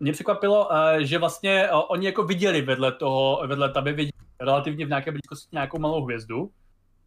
Mě 0.00 0.12
překvapilo, 0.12 0.68
eh, 0.74 1.04
že 1.04 1.18
vlastně 1.18 1.64
eh, 1.64 1.70
oni 1.70 2.06
jako 2.06 2.22
viděli 2.22 2.62
vedle 2.62 2.92
toho, 2.92 3.42
vedle 3.46 3.72
taby, 3.72 3.92
viděli 3.92 4.12
relativně 4.40 4.86
v 4.86 4.88
nějaké 4.88 5.10
blízkosti 5.10 5.48
nějakou 5.52 5.78
malou 5.78 6.04
hvězdu, 6.04 6.50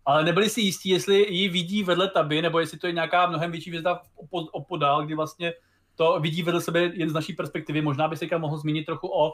ale 0.05 0.23
nebyli 0.23 0.49
si 0.49 0.61
jistí, 0.61 0.89
jestli 0.89 1.33
ji 1.33 1.49
vidí 1.49 1.83
vedle 1.83 2.07
taby, 2.07 2.41
nebo 2.41 2.59
jestli 2.59 2.77
to 2.77 2.87
je 2.87 2.93
nějaká 2.93 3.27
mnohem 3.27 3.51
větší 3.51 3.69
hvězda 3.69 4.01
opodál, 4.51 5.05
kdy 5.05 5.15
vlastně 5.15 5.53
to 5.95 6.19
vidí 6.19 6.43
vedle 6.43 6.61
sebe 6.61 6.81
jen 6.81 7.09
z 7.09 7.13
naší 7.13 7.33
perspektivy. 7.33 7.81
Možná 7.81 8.07
by 8.07 8.17
se 8.17 8.37
mohl 8.37 8.57
zmínit 8.57 8.85
trochu 8.85 9.07
o 9.07 9.33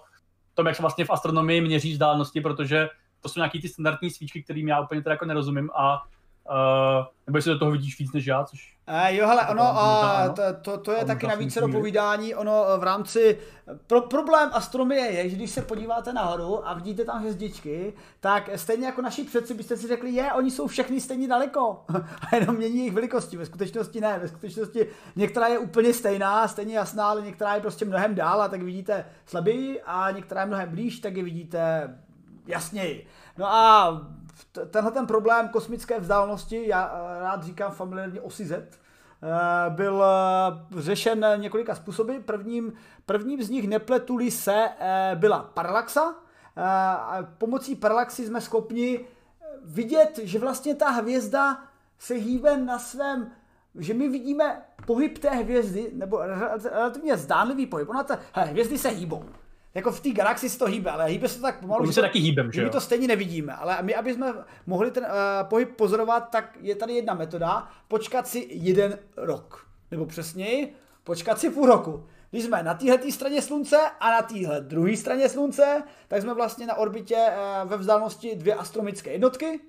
tom, 0.54 0.66
jak 0.66 0.76
se 0.76 0.82
vlastně 0.82 1.06
v 1.06 1.10
astronomii 1.10 1.62
měří 1.62 1.92
vzdálenosti, 1.92 2.42
protože 2.42 2.90
to 3.22 3.30
jsou 3.30 3.40
nějaký 3.40 3.62
ty 3.62 3.70
standardní 3.70 4.10
svíčky, 4.10 4.44
kterým 4.44 4.68
já 4.68 4.82
úplně 4.82 5.02
teda 5.02 5.14
jako 5.14 5.26
nerozumím 5.26 5.70
a 5.76 6.04
Uh, 6.50 7.06
nebo 7.28 7.38
jestli 7.38 7.52
do 7.52 7.60
toho 7.60 7.72
vidíš 7.72 8.00
víc 8.00 8.14
než 8.14 8.26
já, 8.26 8.44
což... 8.44 8.78
Uh, 8.90 9.16
jo, 9.16 9.28
hele, 9.28 9.48
ono, 9.48 9.64
uh, 9.64 10.36
to, 10.36 10.42
to, 10.62 10.78
to 10.78 10.92
je 10.92 11.06
taky 11.06 11.28
na 11.28 11.36
více 11.36 11.62
do 11.62 11.68
povídání, 11.68 12.36
ono 12.36 12.64
v 12.78 12.84
rámci, 12.84 13.40
pro, 13.88 14.02
problém 14.02 14.50
astronomie 14.54 15.12
je, 15.12 15.30
že 15.30 15.36
když 15.36 15.52
se 15.52 15.62
podíváte 15.62 16.14
nahoru 16.14 16.68
a 16.68 16.74
vidíte 16.74 17.06
tam 17.06 17.20
hvězdičky, 17.20 17.94
tak 18.20 18.50
stejně 18.56 18.86
jako 18.86 19.02
naši 19.02 19.24
předci 19.24 19.54
byste 19.54 19.78
si 19.78 19.88
řekli, 19.88 20.12
je, 20.12 20.34
oni 20.34 20.52
jsou 20.52 20.68
všechny 20.68 21.02
stejně 21.02 21.28
daleko. 21.28 21.84
A 22.32 22.36
jenom 22.36 22.56
mění 22.56 22.78
jejich 22.78 22.94
velikosti, 22.94 23.38
ve 23.38 23.46
skutečnosti 23.46 24.02
ne, 24.02 24.20
ve 24.20 24.28
skutečnosti 24.28 24.88
některá 25.16 25.48
je 25.48 25.60
úplně 25.60 25.94
stejná, 25.94 26.48
stejně 26.48 26.78
jasná, 26.78 27.08
ale 27.08 27.22
některá 27.22 27.56
je 27.56 27.62
prostě 27.62 27.86
mnohem 27.86 28.16
dál 28.16 28.42
a 28.42 28.48
tak 28.48 28.62
vidíte 28.62 29.06
slaběji 29.26 29.82
a 29.82 30.12
některá 30.12 30.42
je 30.42 30.48
mnohem 30.48 30.70
blíž, 30.70 31.00
tak 31.00 31.18
je 31.18 31.24
vidíte 31.24 31.94
jasněji. 32.48 33.08
No 33.38 33.46
a 33.46 33.92
tenhle 34.70 34.92
ten 34.92 35.08
problém 35.08 35.50
kosmické 35.50 36.00
vzdálenosti, 36.00 36.68
já 36.68 36.92
eh, 36.94 37.20
rád 37.20 37.44
říkám 37.44 37.72
familiárně 37.72 38.22
osy 38.22 38.46
Z, 38.46 38.54
eh, 38.54 38.70
byl 39.70 40.04
eh, 40.04 40.82
řešen 40.82 41.26
několika 41.36 41.76
způsoby. 41.76 42.18
Prvním, 42.18 42.74
prvním 43.06 43.44
z 43.44 43.50
nich 43.50 43.68
nepletuli 43.68 44.32
se 44.32 44.70
byla 45.16 45.40
paralaxa. 45.40 46.16
Pomocí 47.38 47.76
paralaxy 47.76 48.26
jsme 48.26 48.42
schopni 48.42 49.06
vidět, 49.64 50.20
že 50.24 50.40
vlastně 50.40 50.76
ta 50.76 50.90
hvězda 50.90 51.64
se 52.00 52.14
hýbe 52.14 52.58
na 52.58 52.80
svém, 52.80 53.32
že 53.76 53.94
my 53.94 54.10
vidíme 54.10 54.62
pohyb 54.86 55.18
té 55.18 55.30
hvězdy, 55.30 55.92
nebo 55.94 56.22
relativně 56.72 57.18
zdánlivý 57.18 57.66
pohyb. 57.66 57.90
Ona 57.90 58.04
ta, 58.04 58.20
hvězdy 58.34 58.78
se 58.78 58.90
hýbou 58.90 59.24
jako 59.78 59.92
v 59.92 60.00
té 60.00 60.10
galaxii 60.10 60.50
se 60.50 60.60
to 60.60 60.66
hýbe, 60.66 60.92
ale 60.92 61.06
hýbe 61.06 61.30
se 61.30 61.36
to 61.36 61.42
tak 61.42 61.60
pomalu. 61.60 61.86
My 61.86 61.94
se 61.94 62.02
taky 62.02 62.20
hýbem, 62.20 62.52
že 62.52 62.64
My 62.64 62.70
to 62.70 62.82
stejně 62.82 63.08
nevidíme, 63.08 63.54
ale 63.54 63.78
my, 63.82 63.96
aby 63.96 64.14
jsme 64.14 64.34
mohli 64.66 64.92
ten 64.92 65.04
uh, 65.04 65.10
pohyb 65.50 65.76
pozorovat, 65.76 66.30
tak 66.30 66.58
je 66.62 66.76
tady 66.76 66.94
jedna 66.94 67.14
metoda, 67.14 67.68
počkat 67.88 68.28
si 68.28 68.48
jeden 68.52 69.00
rok. 69.18 69.68
Nebo 69.92 70.06
přesněji, 70.06 70.74
počkat 71.04 71.40
si 71.40 71.50
půl 71.50 71.66
roku. 71.66 72.06
Když 72.32 72.44
jsme 72.44 72.64
na 72.64 72.74
téhle 72.74 73.12
straně 73.12 73.42
slunce 73.42 73.78
a 74.00 74.12
na 74.12 74.22
téhle 74.22 74.62
druhé 74.62 74.98
straně 74.98 75.30
slunce, 75.30 75.84
tak 76.08 76.22
jsme 76.22 76.34
vlastně 76.34 76.66
na 76.66 76.76
orbitě 76.76 77.16
uh, 77.16 77.70
ve 77.70 77.78
vzdálenosti 77.78 78.36
dvě 78.36 78.56
astronomické 78.56 79.12
jednotky. 79.12 79.60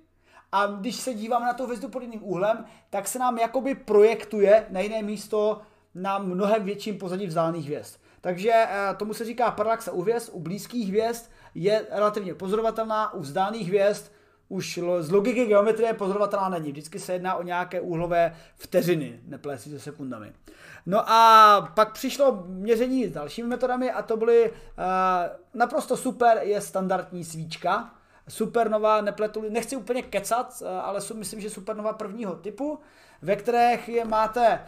A 0.53 0.67
když 0.67 0.97
se 0.97 1.15
díváme 1.15 1.47
na 1.47 1.55
to 1.55 1.65
hvězdu 1.65 1.89
pod 1.89 2.03
jiným 2.03 2.25
úhlem, 2.25 2.65
tak 2.91 3.09
se 3.09 3.19
nám 3.19 3.39
jakoby 3.39 3.75
projektuje 3.75 4.67
na 4.71 4.81
jiné 4.81 5.03
místo 5.03 5.61
na 5.95 6.19
mnohem 6.19 6.65
větším 6.65 6.99
pozadí 6.99 7.27
vzdálených 7.27 7.67
hvězd. 7.67 8.01
Takže 8.29 8.53
eh, 8.53 8.95
tomu 8.97 9.15
se 9.15 9.25
říká 9.25 9.51
parallaxa 9.51 9.93
u 9.93 10.03
hvězd, 10.03 10.31
u 10.33 10.41
blízkých 10.41 10.89
hvězd 10.89 11.31
je 11.55 11.87
relativně 11.91 12.35
pozorovatelná, 12.35 13.13
u 13.15 13.21
vzdálených 13.21 13.69
hvězd 13.69 14.13
už 14.49 14.81
z 15.01 15.11
logiky 15.11 15.47
geometrie 15.47 15.95
pozorovatelná 15.95 16.49
není. 16.49 16.73
Vždycky 16.73 16.99
se 16.99 17.13
jedná 17.13 17.35
o 17.35 17.43
nějaké 17.43 17.81
úhlové 17.81 18.37
vteřiny, 18.57 19.21
neplést 19.25 19.65
se 19.71 19.81
sekundami. 19.81 20.33
No 20.87 21.11
a 21.11 21.73
pak 21.75 21.93
přišlo 21.93 22.45
měření 22.47 23.07
s 23.07 23.13
dalšími 23.13 23.49
metodami 23.49 23.91
a 23.91 24.03
to 24.03 24.17
byly 24.17 24.51
uh, 24.51 24.57
naprosto 25.55 25.97
super 25.97 26.41
je 26.43 26.61
standardní 26.61 27.25
svíčka. 27.25 27.95
Supernova, 28.29 29.01
nepletu, 29.01 29.45
nechci 29.51 29.77
úplně 29.77 30.03
kecat, 30.03 30.63
uh, 30.63 30.69
ale 30.69 31.01
jsou, 31.01 31.15
myslím, 31.15 31.41
že 31.41 31.51
supernova 31.51 31.93
prvního 31.93 32.35
typu, 32.35 32.79
ve 33.23 33.37
kterých 33.37 33.89
je 33.89 34.05
máte 34.05 34.61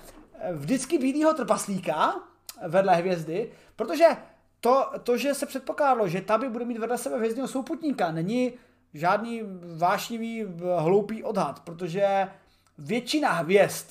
vždycky 0.52 0.98
bílého 0.98 1.34
trpaslíka 1.34 2.29
vedle 2.68 2.96
hvězdy, 2.96 3.50
protože 3.76 4.06
to, 4.60 4.90
to, 5.02 5.16
že 5.16 5.34
se 5.34 5.46
předpokládalo, 5.46 6.08
že 6.08 6.20
Taby 6.20 6.48
bude 6.48 6.64
mít 6.64 6.78
vedle 6.78 6.98
sebe 6.98 7.18
hvězdného 7.18 7.48
souputníka, 7.48 8.12
není 8.12 8.52
žádný 8.94 9.42
vášnivý 9.76 10.44
hloupý 10.78 11.22
odhad, 11.22 11.60
protože 11.60 12.28
většina 12.78 13.32
hvězd 13.32 13.90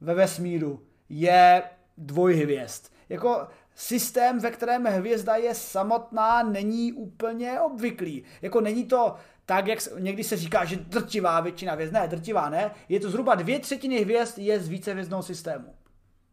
ve 0.00 0.14
vesmíru 0.14 0.82
je 1.08 1.62
dvojhvězd. 1.98 2.84
Jako 3.08 3.48
systém, 3.74 4.38
ve 4.38 4.50
kterém 4.50 4.84
hvězda 4.84 5.36
je 5.36 5.54
samotná, 5.54 6.42
není 6.42 6.92
úplně 6.92 7.60
obvyklý. 7.60 8.24
Jako 8.42 8.60
není 8.60 8.84
to 8.84 9.16
tak, 9.46 9.66
jak 9.66 9.78
někdy 9.98 10.24
se 10.24 10.36
říká, 10.36 10.64
že 10.64 10.76
drtivá 10.76 11.40
většina 11.40 11.72
hvězd. 11.72 11.92
Ne, 11.92 12.08
drtivá 12.08 12.48
ne. 12.48 12.70
Je 12.88 13.00
to 13.00 13.10
zhruba 13.10 13.34
dvě 13.34 13.58
třetiny 13.58 14.00
hvězd 14.00 14.38
je 14.38 14.60
z 14.60 14.68
vícehvězdného 14.68 15.22
systému. 15.22 15.74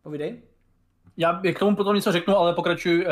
Povídej. 0.02 0.42
Já 1.18 1.42
k 1.54 1.60
tomu 1.60 1.76
potom 1.76 1.96
něco 1.96 2.12
řeknu, 2.12 2.38
ale 2.38 2.54
pokračuji 2.54 3.06
uh, 3.06 3.12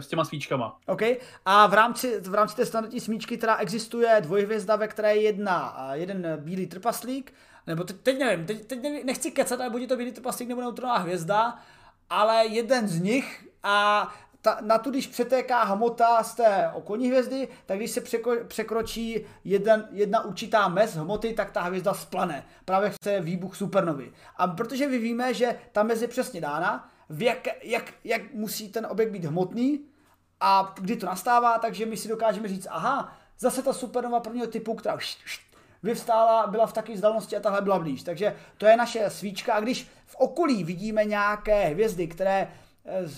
s 0.00 0.06
těma 0.06 0.24
svíčkama. 0.24 0.78
OK. 0.86 1.02
A 1.44 1.66
v 1.66 1.74
rámci, 1.74 2.20
v 2.20 2.34
rámci 2.34 2.56
té 2.56 2.66
standardní 2.66 3.00
smíčky 3.00 3.36
teda 3.36 3.56
existuje 3.56 4.16
dvojhvězda, 4.20 4.76
ve 4.76 4.88
které 4.88 5.14
je 5.16 5.22
jedna, 5.22 5.76
jeden 5.92 6.26
bílý 6.36 6.66
trpaslík, 6.66 7.32
nebo 7.66 7.84
teď, 7.84 7.96
teď 8.02 8.18
nevím, 8.18 8.46
teď, 8.46 8.66
teď 8.66 8.82
nevím, 8.82 9.06
nechci 9.06 9.30
kecat, 9.30 9.60
ale 9.60 9.70
bude 9.70 9.86
to 9.86 9.96
bílý 9.96 10.12
trpaslík 10.12 10.48
nebo 10.48 10.60
neutronová 10.60 10.98
hvězda, 10.98 11.58
ale 12.10 12.46
jeden 12.46 12.88
z 12.88 13.00
nich 13.00 13.48
a 13.62 14.08
ta, 14.42 14.58
na 14.60 14.78
tu, 14.78 14.90
když 14.90 15.06
přetéká 15.06 15.62
hmota 15.62 16.22
z 16.22 16.34
té 16.34 16.70
okolní 16.74 17.08
hvězdy, 17.08 17.48
tak 17.66 17.76
když 17.76 17.90
se 17.90 18.00
překo, 18.00 18.32
překročí 18.46 19.24
jeden, 19.44 19.88
jedna 19.92 20.24
určitá 20.24 20.68
mez 20.68 20.96
hmoty, 20.96 21.32
tak 21.32 21.50
ta 21.50 21.62
hvězda 21.62 21.94
splane. 21.94 22.44
Právě 22.64 22.90
chce 22.90 23.20
výbuch 23.20 23.56
supernovy. 23.56 24.12
A 24.36 24.46
protože 24.46 24.88
my 24.88 24.98
víme, 24.98 25.34
že 25.34 25.58
ta 25.72 25.82
mez 25.82 26.02
je 26.02 26.08
přesně 26.08 26.40
dána, 26.40 26.90
v 27.08 27.22
jak, 27.22 27.48
jak, 27.62 27.94
jak 28.04 28.34
musí 28.34 28.68
ten 28.68 28.86
objekt 28.86 29.10
být 29.10 29.24
hmotný 29.24 29.80
a 30.40 30.74
kdy 30.80 30.96
to 30.96 31.06
nastává, 31.06 31.58
takže 31.58 31.86
my 31.86 31.96
si 31.96 32.08
dokážeme 32.08 32.48
říct, 32.48 32.66
aha, 32.70 33.16
zase 33.38 33.62
ta 33.62 33.72
supernova 33.72 34.20
prvního 34.20 34.46
typu, 34.46 34.74
která 34.74 34.98
vyvstála, 35.82 36.46
byla 36.46 36.66
v 36.66 36.72
takové 36.72 36.94
vzdálenosti 36.94 37.36
a 37.36 37.40
tahle 37.40 37.60
byla 37.60 37.78
blíž. 37.78 38.02
Takže 38.02 38.36
to 38.58 38.66
je 38.66 38.76
naše 38.76 39.10
svíčka 39.10 39.54
a 39.54 39.60
když 39.60 39.88
v 40.06 40.14
okolí 40.14 40.64
vidíme 40.64 41.04
nějaké 41.04 41.64
hvězdy, 41.64 42.06
které 42.06 42.52
eh, 42.84 43.08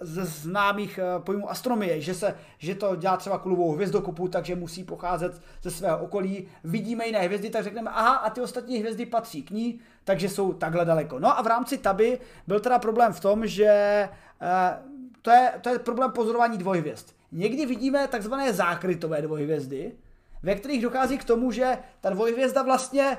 ze 0.00 0.24
známých 0.24 0.98
eh, 0.98 1.20
pojmů 1.20 1.50
astronomie, 1.50 2.00
že, 2.00 2.14
se, 2.14 2.38
že 2.58 2.74
to 2.74 2.96
dělá 2.96 3.16
třeba 3.16 3.38
kulovou 3.38 3.72
hvězdokopu, 3.72 4.28
takže 4.28 4.56
musí 4.56 4.84
pocházet 4.84 5.42
ze 5.62 5.70
svého 5.70 5.98
okolí. 5.98 6.48
Vidíme 6.64 7.06
jiné 7.06 7.18
hvězdy, 7.18 7.50
tak 7.50 7.64
řekneme, 7.64 7.90
aha, 7.90 8.14
a 8.14 8.30
ty 8.30 8.40
ostatní 8.40 8.78
hvězdy 8.78 9.06
patří 9.06 9.42
k 9.42 9.50
ní, 9.50 9.80
takže 10.08 10.28
jsou 10.28 10.52
takhle 10.52 10.84
daleko. 10.84 11.18
No 11.18 11.38
a 11.38 11.42
v 11.42 11.46
rámci 11.46 11.78
taby 11.78 12.18
byl 12.46 12.60
teda 12.60 12.78
problém 12.78 13.12
v 13.12 13.20
tom, 13.20 13.46
že 13.46 13.68
eh, 13.68 14.78
to, 15.22 15.30
je, 15.30 15.52
to 15.60 15.68
je 15.68 15.78
problém 15.78 16.12
pozorování 16.12 16.58
dvojhvězd. 16.58 17.08
Někdy 17.32 17.66
vidíme 17.66 18.08
takzvané 18.08 18.52
zákrytové 18.52 19.22
dvojhvězdy, 19.22 19.92
ve 20.42 20.54
kterých 20.54 20.82
dochází 20.82 21.18
k 21.18 21.24
tomu, 21.24 21.52
že 21.52 21.78
ta 22.00 22.10
dvojhvězda 22.10 22.62
vlastně 22.62 23.18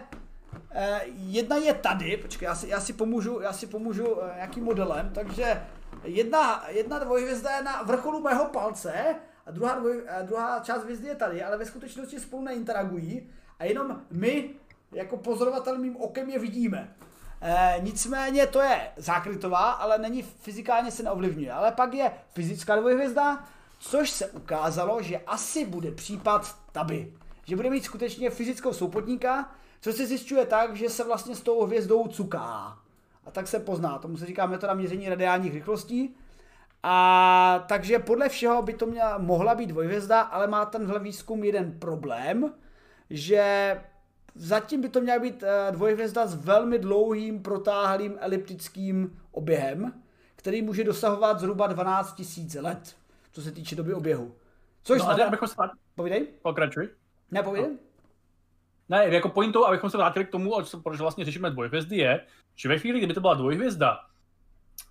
eh, 0.71 1.01
jedna 1.15 1.55
je 1.55 1.73
tady, 1.73 2.17
počkej, 2.17 2.45
já 2.45 2.55
si, 2.55 2.67
já 2.69 2.79
si 2.79 2.93
pomůžu, 2.93 3.39
já 3.39 3.53
si 3.53 3.67
pomůžu 3.67 4.17
nějakým 4.35 4.63
modelem, 4.63 5.11
takže 5.13 5.63
jedna, 6.03 6.63
jedna 6.69 6.99
dvojhvězda 6.99 7.55
je 7.55 7.63
na 7.63 7.83
vrcholu 7.83 8.21
mého 8.21 8.45
palce 8.45 9.15
a 9.45 9.51
druhá, 9.51 9.75
dvoj, 9.75 10.03
druhá 10.21 10.59
část 10.59 10.83
hvězdy 10.83 11.07
je 11.07 11.15
tady, 11.15 11.43
ale 11.43 11.57
ve 11.57 11.65
skutečnosti 11.65 12.19
spolu 12.19 12.43
neinteragují 12.43 13.29
a 13.59 13.65
jenom 13.65 14.01
my 14.11 14.49
jako 14.91 15.17
pozorovatel 15.17 15.77
mým 15.77 15.97
okem 15.97 16.29
je 16.29 16.39
vidíme. 16.39 16.95
E, 17.41 17.75
nicméně 17.81 18.47
to 18.47 18.61
je 18.61 18.91
zákrytová, 18.97 19.71
ale 19.71 19.97
není 19.97 20.21
fyzikálně 20.23 20.91
se 20.91 21.03
neovlivňuje. 21.03 21.51
Ale 21.51 21.71
pak 21.71 21.93
je 21.93 22.11
fyzická 22.33 22.75
dvojhvězda, 22.75 23.43
což 23.79 24.09
se 24.09 24.27
ukázalo, 24.27 25.01
že 25.01 25.17
asi 25.17 25.65
bude 25.65 25.91
případ 25.91 26.55
Taby. 26.71 27.13
Že 27.45 27.55
bude 27.55 27.69
mít 27.69 27.83
skutečně 27.83 28.29
fyzickou 28.29 28.73
soupotníka, 28.73 29.51
co 29.81 29.93
se 29.93 30.05
zjišťuje 30.05 30.45
tak, 30.45 30.75
že 30.75 30.89
se 30.89 31.03
vlastně 31.03 31.35
s 31.35 31.41
tou 31.41 31.65
hvězdou 31.65 32.07
cuká 32.07 32.77
a 33.25 33.31
tak 33.31 33.47
se 33.47 33.59
pozná. 33.59 33.97
Tomu 33.99 34.17
se 34.17 34.25
říká 34.25 34.45
metoda 34.45 34.73
měření 34.73 35.09
radiálních 35.09 35.53
rychlostí. 35.53 36.15
A 36.83 37.65
takže 37.67 37.99
podle 37.99 38.29
všeho 38.29 38.61
by 38.61 38.73
to 38.73 38.85
měla, 38.85 39.17
mohla 39.17 39.55
být 39.55 39.69
dvojhvězda, 39.69 40.21
ale 40.21 40.47
má 40.47 40.65
tenhle 40.65 40.99
výzkum 40.99 41.43
jeden 41.43 41.79
problém, 41.79 42.53
že 43.09 43.75
zatím 44.35 44.81
by 44.81 44.89
to 44.89 45.01
měla 45.01 45.19
být 45.19 45.43
eh, 45.43 45.71
dvojhvězda 45.71 46.27
s 46.27 46.45
velmi 46.45 46.79
dlouhým 46.79 47.43
protáhlým 47.43 48.17
eliptickým 48.19 49.19
oběhem, 49.31 49.93
který 50.35 50.61
může 50.61 50.83
dosahovat 50.83 51.39
zhruba 51.39 51.67
12 51.67 52.21
000 52.53 52.69
let, 52.69 52.95
co 53.31 53.41
se 53.41 53.51
týče 53.51 53.75
doby 53.75 53.93
oběhu. 53.93 54.35
Což 54.83 54.99
no, 54.99 55.05
znamená... 55.05 55.27
Abychom 55.27 55.47
se... 55.47 55.55
Povídej. 55.95 56.27
Pokračuj. 56.41 56.89
Ne, 57.31 57.43
povídej. 57.43 57.69
No. 57.69 57.77
Ne, 58.89 59.05
jako 59.07 59.29
pointou, 59.29 59.65
abychom 59.65 59.89
se 59.89 59.97
vrátili 59.97 60.25
k 60.25 60.31
tomu, 60.31 60.53
proč 60.83 60.99
vlastně 60.99 61.25
řešíme 61.25 61.49
dvojhvězdy, 61.49 61.97
je, 61.97 62.25
že 62.55 62.69
ve 62.69 62.79
chvíli, 62.79 62.97
kdyby 62.97 63.13
to 63.13 63.21
byla 63.21 63.33
dvojhvězda, 63.33 63.99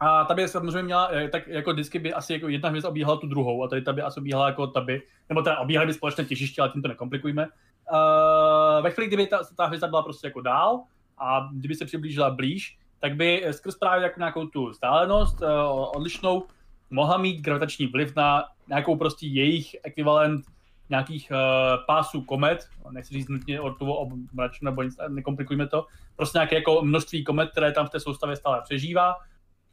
a 0.00 0.24
ta 0.24 0.34
by 0.34 0.48
samozřejmě 0.48 0.82
měla, 0.82 1.08
eh, 1.12 1.28
tak 1.28 1.48
jako 1.48 1.72
vždycky 1.72 1.98
by 1.98 2.12
asi 2.12 2.32
jako 2.32 2.48
jedna 2.48 2.68
hvězda 2.68 2.88
obíhala 2.88 3.16
tu 3.16 3.26
druhou, 3.26 3.64
a 3.64 3.68
tady 3.68 3.82
ta 3.82 3.92
by 3.92 4.02
asi 4.02 4.20
obíhala 4.20 4.48
jako 4.48 4.66
ta 4.66 4.80
by, 4.80 5.02
nebo 5.28 5.42
teda 5.42 5.58
obíhali 5.58 5.86
by 5.86 5.94
společné 5.94 6.24
těžiště, 6.24 6.62
ale 6.62 6.70
tím 6.70 6.82
to 6.82 6.88
nekomplikujeme. 6.88 7.48
Uh, 7.92 8.82
ve 8.82 8.90
chvíli, 8.90 9.08
kdyby 9.08 9.26
ta, 9.26 9.40
ta 9.56 9.66
hvězda 9.66 9.88
byla 9.88 10.02
prostě 10.02 10.26
jako 10.26 10.40
dál 10.40 10.80
a 11.18 11.48
kdyby 11.52 11.74
se 11.74 11.84
přiblížila 11.84 12.30
blíž, 12.30 12.78
tak 13.00 13.16
by 13.16 13.46
skrz 13.50 13.78
právě 13.78 14.02
jako 14.02 14.20
nějakou 14.20 14.46
tu 14.46 14.68
vzdálenost 14.68 15.42
uh, 15.42 15.48
odlišnou 15.96 16.42
mohla 16.90 17.18
mít 17.18 17.40
gravitační 17.40 17.86
vliv 17.86 18.16
na 18.16 18.44
nějakou 18.68 18.96
prostě 18.96 19.26
jejich 19.26 19.76
ekvivalent 19.82 20.44
nějakých 20.90 21.30
uh, 21.30 21.84
pásů 21.86 22.22
komet, 22.22 22.68
nechci 22.90 23.14
říct 23.14 23.28
nutně 23.28 23.60
ortovo 23.60 23.94
obmračnu 23.94 24.64
nebo 24.64 24.82
nic, 24.82 24.96
nekomplikujme 25.08 25.66
to, 25.66 25.86
prostě 26.16 26.38
nějaké 26.38 26.56
jako 26.56 26.82
množství 26.82 27.24
komet, 27.24 27.50
které 27.50 27.72
tam 27.72 27.86
v 27.86 27.90
té 27.90 28.00
soustavě 28.00 28.36
stále 28.36 28.60
přežívá. 28.62 29.16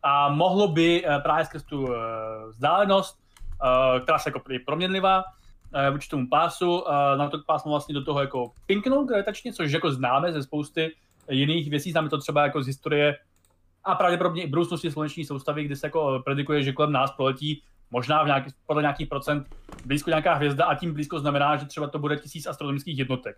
A 0.03 0.29
mohlo 0.29 0.67
by 0.67 1.05
uh, 1.05 1.21
právě 1.21 1.45
skrz 1.45 1.63
tu 1.63 1.81
uh, 1.81 1.95
vzdálenost, 2.49 3.19
uh, 3.63 3.99
která 3.99 4.19
se 4.19 4.29
jako 4.29 4.41
proměnlivá, 4.65 5.23
vůči 5.91 6.09
tomu 6.09 6.27
pásu, 6.29 6.79
uh, 6.79 6.87
na 7.17 7.29
to 7.29 7.37
pásmo 7.47 7.71
vlastně 7.71 7.95
do 7.95 8.03
toho 8.03 8.21
jako 8.21 8.51
pinknout 8.65 9.07
gravitačně, 9.07 9.53
což 9.53 9.71
jako 9.71 9.91
známe 9.91 10.31
ze 10.31 10.43
spousty 10.43 10.95
jiných 11.29 11.69
věcí, 11.69 11.91
známe 11.91 12.09
to 12.09 12.17
třeba 12.17 12.43
jako 12.43 12.63
z 12.63 12.67
historie 12.67 13.15
a 13.83 13.95
pravděpodobně 13.95 14.43
i 14.43 14.47
budoucnosti 14.47 14.91
sluneční 14.91 15.25
soustavy, 15.25 15.63
kdy 15.63 15.75
se 15.75 15.87
jako 15.87 16.21
predikuje, 16.25 16.63
že 16.63 16.73
kolem 16.73 16.91
nás 16.91 17.11
proletí 17.11 17.61
možná 17.91 18.23
v 18.23 18.25
nějaký, 18.25 18.51
podle 18.65 18.81
nějakých 18.81 19.07
procent 19.07 19.47
blízko 19.85 20.09
nějaká 20.09 20.33
hvězda 20.33 20.65
a 20.65 20.75
tím 20.75 20.93
blízko 20.93 21.19
znamená, 21.19 21.55
že 21.55 21.65
třeba 21.65 21.87
to 21.87 21.99
bude 21.99 22.17
tisíc 22.17 22.47
astronomických 22.47 22.97
jednotek. 22.97 23.37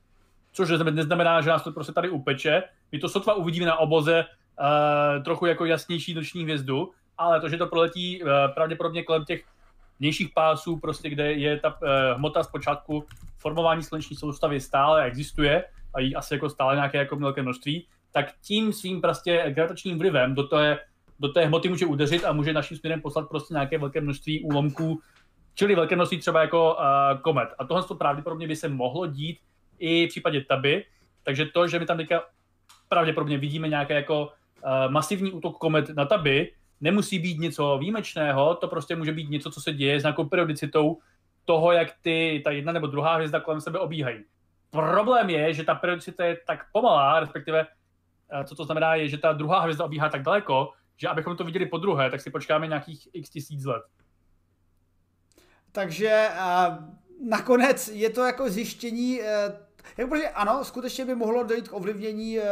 Což 0.52 0.70
neznamená, 0.70 1.42
že 1.42 1.50
nás 1.50 1.64
to 1.64 1.72
prostě 1.72 1.94
tady 1.94 2.10
upeče. 2.10 2.64
My 2.92 3.00
to 3.00 3.10
sotva 3.10 3.34
uvidíme 3.34 3.66
na 3.66 3.80
oboze 3.80 4.26
uh, 4.26 5.24
trochu 5.24 5.46
jako 5.46 5.66
jasnější 5.66 6.14
noční 6.14 6.44
hvězdu, 6.44 6.92
ale 7.18 7.42
to, 7.42 7.50
že 7.50 7.58
to 7.58 7.68
proletí 7.68 8.24
uh, 8.24 8.30
pravděpodobně 8.54 9.04
kolem 9.04 9.26
těch 9.26 9.44
vnějších 10.00 10.30
pásů, 10.34 10.80
prostě 10.80 11.10
kde 11.10 11.34
je 11.34 11.60
ta 11.60 11.70
uh, 11.82 11.88
hmota 12.16 12.44
z 12.44 12.48
počátku 12.48 13.04
formování 13.38 13.84
sluneční 13.84 14.16
soustavy 14.16 14.60
stále 14.60 15.04
existuje 15.04 15.64
a 15.94 16.00
jí 16.00 16.16
asi 16.16 16.34
jako 16.34 16.50
stále 16.50 16.76
nějaké 16.76 16.98
jako 16.98 17.16
velké 17.16 17.42
množství, 17.42 17.88
tak 18.12 18.26
tím 18.42 18.74
svým 18.74 19.02
prostě 19.02 19.44
gravitačním 19.50 19.98
vlivem 19.98 20.36
do 20.36 20.44
té 20.44 20.80
do 21.20 21.28
té 21.28 21.46
hmoty 21.46 21.70
může 21.70 21.86
udeřit 21.86 22.26
a 22.26 22.34
může 22.34 22.54
naším 22.54 22.78
směrem 22.78 23.02
poslat 23.02 23.30
prostě 23.30 23.54
nějaké 23.54 23.78
velké 23.78 24.02
množství 24.02 24.44
úlomků, 24.44 25.00
čili 25.54 25.76
velké 25.76 25.96
množství 25.96 26.18
třeba 26.18 26.42
jako 26.42 26.76
uh, 26.76 27.22
komet. 27.22 27.50
A 27.60 27.66
tohle 27.66 27.84
to 27.84 27.96
pravděpodobně 27.96 28.48
by 28.48 28.56
se 28.56 28.70
mohlo 28.70 29.08
dít 29.08 29.40
i 29.80 30.06
v 30.06 30.10
případě 30.10 30.42
Taby, 30.42 30.86
takže 31.24 31.46
to, 31.46 31.68
že 31.68 31.80
my 31.80 31.86
tam 31.86 31.98
teďka 31.98 32.24
pravděpodobně 32.90 33.38
vidíme 33.38 33.68
nějaké 33.68 33.94
jako 33.94 34.26
uh, 34.26 34.92
masivní 34.92 35.32
útok 35.32 35.58
komet 35.58 35.90
na 35.90 36.06
Taby, 36.06 36.52
nemusí 36.82 37.20
být 37.20 37.40
něco 37.40 37.78
výjimečného, 37.78 38.56
to 38.56 38.68
prostě 38.68 38.96
může 38.96 39.12
být 39.12 39.30
něco, 39.30 39.52
co 39.52 39.62
se 39.62 39.74
děje 39.74 40.00
s 40.00 40.04
nějakou 40.04 40.26
periodicitou 40.26 40.98
toho, 41.46 41.72
jak 41.72 41.88
ty, 42.02 42.42
ta 42.44 42.52
jedna 42.52 42.72
nebo 42.72 42.88
druhá 42.88 43.16
hvězda 43.16 43.40
kolem 43.40 43.62
sebe 43.62 43.80
obíhají. 43.80 44.24
Problém 44.70 45.30
je, 45.30 45.54
že 45.54 45.64
ta 45.64 45.76
periodicita 45.76 46.26
je 46.26 46.38
tak 46.48 46.60
pomalá, 46.72 47.20
respektive 47.20 47.68
eh, 48.32 48.44
co 48.44 48.56
to 48.56 48.66
znamená, 48.66 48.96
je, 48.96 49.08
že 49.08 49.18
ta 49.18 49.34
druhá 49.34 49.60
hvězda 49.60 49.86
obíhá 49.86 50.10
tak 50.10 50.24
daleko, 50.24 50.72
že 50.98 51.08
abychom 51.08 51.38
to 51.38 51.44
viděli 51.44 51.66
po 51.66 51.78
druhé, 51.78 52.10
tak 52.10 52.22
si 52.22 52.30
počkáme 52.30 52.68
nějakých 52.68 53.08
x 53.14 53.30
tisíc 53.30 53.66
let. 53.66 53.84
Takže 55.72 56.30
a, 56.40 56.80
nakonec 57.30 57.88
je 57.88 58.10
to 58.10 58.26
jako 58.26 58.50
zjištění, 58.50 59.22
e, 59.22 59.28
jak 59.98 60.10
protože 60.10 60.30
ano, 60.30 60.66
skutečně 60.66 61.06
by 61.06 61.16
mohlo 61.16 61.44
dojít 61.44 61.68
k 61.68 61.74
ovlivnění 61.74 62.40
uh, 62.40 62.46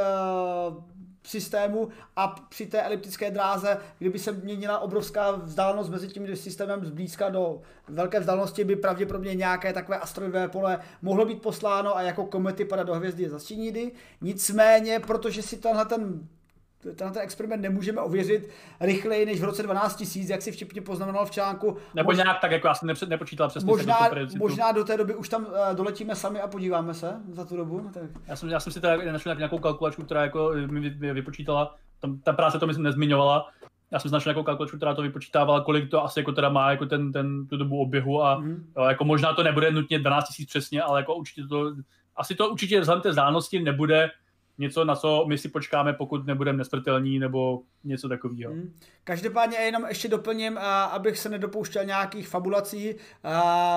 systému 1.26 1.90
a 2.16 2.28
při 2.28 2.66
té 2.66 2.82
eliptické 2.82 3.32
dráze, 3.32 3.78
kdyby 4.00 4.20
se 4.20 4.32
měnila 4.32 4.80
obrovská 4.80 5.32
vzdálenost 5.32 5.90
mezi 5.90 6.08
tím 6.08 6.36
systémem 6.36 6.86
zblízka 6.86 7.30
do 7.30 7.62
velké 7.88 8.20
vzdálenosti, 8.20 8.64
by 8.64 8.76
pravděpodobně 8.76 9.36
nějaké 9.36 9.74
takové 9.74 9.98
asteroidové 9.98 10.48
pole 10.48 10.80
mohlo 11.02 11.26
být 11.26 11.42
posláno 11.42 11.98
a 11.98 12.02
jako 12.02 12.26
komety 12.26 12.66
padat 12.66 12.88
do 12.88 12.94
hvězdy 12.94 13.30
Zastínidy. 13.30 13.92
Nicméně, 14.22 15.00
protože 15.00 15.42
si 15.42 15.58
tenhle 15.58 15.86
ten 15.86 16.28
tenhle 16.96 17.14
ten 17.14 17.24
experiment 17.24 17.62
nemůžeme 17.62 18.02
ověřit 18.02 18.50
rychleji 18.80 19.26
než 19.26 19.42
v 19.42 19.44
roce 19.44 19.64
12 19.64 20.16
000, 20.16 20.28
jak 20.30 20.42
si 20.42 20.52
vtipně 20.52 20.82
poznamenal 20.82 21.26
v 21.26 21.32
článku. 21.32 21.78
Nebo 21.94 22.10
Mož... 22.12 22.18
nějak 22.18 22.40
tak, 22.42 22.52
jako 22.52 22.68
já 22.68 22.74
jsem 22.74 22.88
nepřed, 22.88 23.10
nepočítal 23.10 23.50
přesně. 23.50 23.68
Možná, 23.68 24.10
možná 24.38 24.72
do 24.72 24.84
té 24.84 24.98
doby 24.98 25.16
už 25.16 25.30
tam 25.30 25.46
uh, 25.46 25.52
doletíme 25.76 26.16
sami 26.16 26.42
a 26.42 26.48
podíváme 26.48 26.94
se 26.94 27.22
za 27.32 27.46
tu 27.46 27.58
dobu. 27.58 27.82
No 27.82 27.92
tak. 27.94 28.04
Já, 28.28 28.36
jsem, 28.36 28.50
já 28.50 28.60
jsem 28.60 28.74
si 28.74 28.82
teda 28.82 29.12
našel 29.12 29.36
nějakou 29.36 29.58
kalkulačku, 29.58 30.04
která 30.04 30.22
jako 30.22 30.52
mi 30.68 30.90
vypočítala, 30.90 31.76
tam, 32.00 32.20
ta 32.20 32.34
práce 32.34 32.60
to 32.60 32.68
myslím 32.68 32.84
nezmiňovala, 32.84 33.52
já 33.92 34.00
jsem 34.00 34.12
našel 34.12 34.30
nějakou 34.30 34.44
kalkulačku, 34.44 34.78
která 34.78 34.94
to 34.94 35.02
vypočítávala, 35.02 35.62
kolik 35.62 35.92
to 35.92 36.04
asi 36.04 36.20
jako 36.20 36.32
teda 36.32 36.50
má 36.50 36.72
jako 36.72 36.86
ten, 36.86 37.12
ten, 37.12 37.48
tu 37.48 37.58
dobu 37.58 37.82
oběhu 37.82 38.24
a 38.24 38.42
mm-hmm. 38.42 38.90
jako 38.90 39.06
možná 39.06 39.34
to 39.34 39.44
nebude 39.44 39.72
nutně 39.72 40.00
12 40.00 40.40
000 40.40 40.46
přesně, 40.48 40.82
ale 40.82 41.00
jako 41.00 41.16
určitě 41.16 41.48
to, 41.48 41.76
asi 42.16 42.36
to 42.36 42.50
určitě 42.50 42.80
vzhledem 42.80 43.02
té 43.02 43.10
vzdálenosti 43.10 43.60
nebude 43.60 44.10
něco, 44.58 44.86
na 44.86 44.96
co 44.96 45.26
my 45.28 45.38
si 45.38 45.50
počkáme, 45.50 45.94
pokud 45.94 46.26
nebudeme 46.28 46.58
nesmrtelní 46.58 47.20
nebo 47.20 47.62
něco 47.84 48.10
takového. 48.10 48.54
Hmm. 48.54 48.74
Každopádně 49.04 49.58
jenom 49.58 49.86
ještě 49.90 50.08
doplním, 50.08 50.58
abych 50.92 51.18
se 51.18 51.30
nedopouštěl 51.30 51.86
nějakých 51.86 52.28
fabulací. 52.28 52.96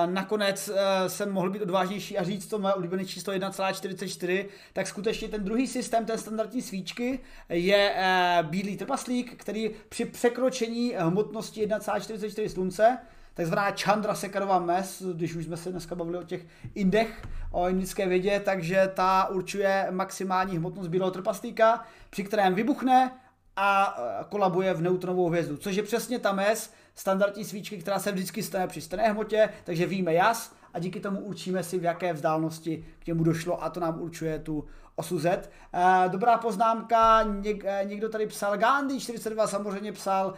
Nakonec 0.05 0.69
e, 0.69 1.09
jsem 1.09 1.31
mohl 1.31 1.49
být 1.49 1.61
odvážnější 1.61 2.17
a 2.17 2.23
říct 2.23 2.47
to 2.47 2.59
moje 2.59 2.73
oblíbené 2.73 3.05
číslo 3.05 3.33
1,44, 3.33 4.45
tak 4.73 4.87
skutečně 4.87 5.27
ten 5.27 5.43
druhý 5.43 5.67
systém, 5.67 6.05
ten 6.05 6.17
standardní 6.17 6.61
svíčky, 6.61 7.19
je 7.49 7.95
bílý 8.41 8.77
trpaslík, 8.77 9.35
který 9.35 9.71
při 9.89 10.05
překročení 10.05 10.93
hmotnosti 10.97 11.67
1,44 11.67 12.47
slunce 12.47 12.97
takzvaná 13.39 13.71
Chandra 13.71 14.15
Sekarová 14.15 14.59
mes, 14.59 15.03
když 15.13 15.35
už 15.35 15.45
jsme 15.45 15.57
se 15.57 15.71
dneska 15.71 15.95
bavili 15.95 16.17
o 16.17 16.23
těch 16.23 16.45
indech, 16.75 17.21
o 17.51 17.69
indické 17.69 18.07
vědě, 18.07 18.41
takže 18.45 18.91
ta 18.93 19.29
určuje 19.29 19.87
maximální 19.91 20.57
hmotnost 20.57 20.87
bílého 20.87 21.11
trpaslíka, 21.11 21.85
při 22.09 22.23
kterém 22.23 22.55
vybuchne 22.55 23.11
a 23.55 23.97
e, 23.97 24.23
kolabuje 24.29 24.73
v 24.73 24.81
neutronovou 24.81 25.29
hvězdu, 25.29 25.57
což 25.57 25.75
je 25.75 25.83
přesně 25.83 26.19
ta 26.19 26.33
mes 26.33 26.73
standardní 26.95 27.45
svíčky, 27.45 27.77
která 27.77 27.99
se 27.99 28.11
vždycky 28.11 28.43
stane 28.43 28.67
při 28.67 28.81
stejné 28.81 29.09
hmotě, 29.09 29.49
takže 29.63 29.85
víme 29.85 30.13
jas 30.13 30.55
a 30.73 30.79
díky 30.79 30.99
tomu 30.99 31.19
určíme 31.19 31.63
si, 31.63 31.79
v 31.79 31.83
jaké 31.83 32.13
vzdálenosti 32.13 32.85
k 32.99 33.07
němu 33.07 33.23
došlo 33.23 33.63
a 33.63 33.69
to 33.69 33.79
nám 33.79 34.01
určuje 34.01 34.39
tu 34.39 34.65
osu 34.99 35.19
Z. 35.19 35.49
Eh, 35.73 36.09
dobrá 36.09 36.37
poznámka, 36.37 37.23
něk, 37.23 37.63
eh, 37.65 37.81
někdo 37.85 38.09
tady 38.09 38.27
psal, 38.27 38.57
Gandhi 38.57 38.99
42 38.99 39.47
samozřejmě 39.47 39.91
psal 39.91 40.33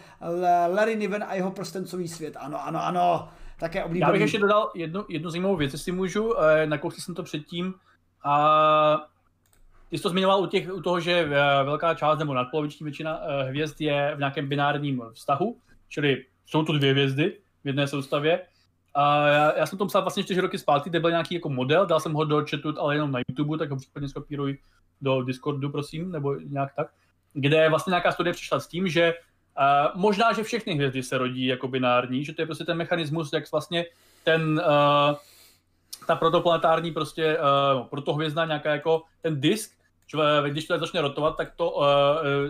Larry 0.75 0.95
Niven 0.95 1.23
a 1.27 1.33
jeho 1.33 1.51
prstencový 1.51 2.07
svět. 2.07 2.37
Ano, 2.39 2.65
ano, 2.65 2.85
ano, 2.85 3.29
také 3.59 3.83
oblíbený. 3.83 4.09
Já 4.09 4.11
bych 4.11 4.21
ještě 4.21 4.39
dodal 4.39 4.71
jednu, 4.75 5.05
jednu 5.09 5.29
zajímavou 5.29 5.55
věc, 5.55 5.73
jestli 5.73 5.91
můžu, 5.91 6.39
eh, 6.39 6.67
nakousl 6.67 7.01
jsem 7.01 7.15
to 7.15 7.23
předtím. 7.23 7.73
A 8.23 9.07
ty 9.89 9.97
jsi 9.97 10.03
to 10.03 10.09
zmiňoval 10.09 10.43
u, 10.43 10.47
těch, 10.47 10.73
u 10.73 10.81
toho, 10.81 10.99
že 10.99 11.25
velká 11.63 11.93
část 11.93 12.19
nebo 12.19 12.33
nadpoloviční 12.33 12.83
většina 12.83 13.21
hvězd 13.47 13.81
je 13.81 14.15
v 14.15 14.19
nějakém 14.19 14.49
binárním 14.49 15.03
vztahu, 15.13 15.57
čili 15.89 16.25
jsou 16.45 16.63
tu 16.63 16.77
dvě 16.77 16.91
hvězdy 16.91 17.37
v 17.63 17.67
jedné 17.67 17.87
soustavě. 17.87 18.41
A 18.93 19.27
já, 19.27 19.57
já 19.57 19.65
jsem 19.65 19.77
to 19.77 19.85
psal 19.85 20.01
vlastně 20.01 20.23
čtyři 20.23 20.41
roky 20.41 20.57
zpátky, 20.57 20.89
kde 20.89 20.99
byl 20.99 21.09
nějaký 21.09 21.35
jako 21.35 21.49
model, 21.49 21.85
dal 21.85 21.99
jsem 21.99 22.13
ho 22.13 22.25
do 22.25 22.45
chatu, 22.49 22.81
ale 22.81 22.95
jenom 22.95 23.11
na 23.11 23.19
YouTube, 23.29 23.57
tak 23.57 23.69
ho 23.69 23.77
případně 23.77 24.09
skopíruj 24.09 24.57
do 25.01 25.21
Discordu, 25.21 25.69
prosím, 25.69 26.11
nebo 26.11 26.35
nějak 26.35 26.73
tak, 26.75 26.87
kde 27.33 27.69
vlastně 27.69 27.91
nějaká 27.91 28.11
studie 28.11 28.33
přišla 28.33 28.59
s 28.59 28.67
tím, 28.67 28.87
že 28.87 29.13
uh, 29.13 30.01
možná, 30.01 30.33
že 30.33 30.43
všechny 30.43 30.73
hvězdy 30.73 31.03
se 31.03 31.17
rodí 31.17 31.45
jako 31.45 31.67
binární, 31.67 32.25
že 32.25 32.33
to 32.33 32.41
je 32.41 32.45
prostě 32.45 32.63
ten 32.65 32.77
mechanismus, 32.77 33.33
jak 33.33 33.51
vlastně 33.51 33.85
ten, 34.23 34.61
uh, 34.65 35.15
ta 36.07 36.15
protoplanetární 36.15 36.91
prostě, 36.91 37.37
uh, 37.37 37.87
protohvězda, 37.87 38.45
nějaká 38.45 38.71
jako 38.71 39.03
ten 39.21 39.41
disk, 39.41 39.71
když 40.49 40.67
to 40.67 40.79
začne 40.79 41.01
rotovat, 41.01 41.37
tak 41.37 41.55
to 41.55 41.71
uh, 41.71 41.85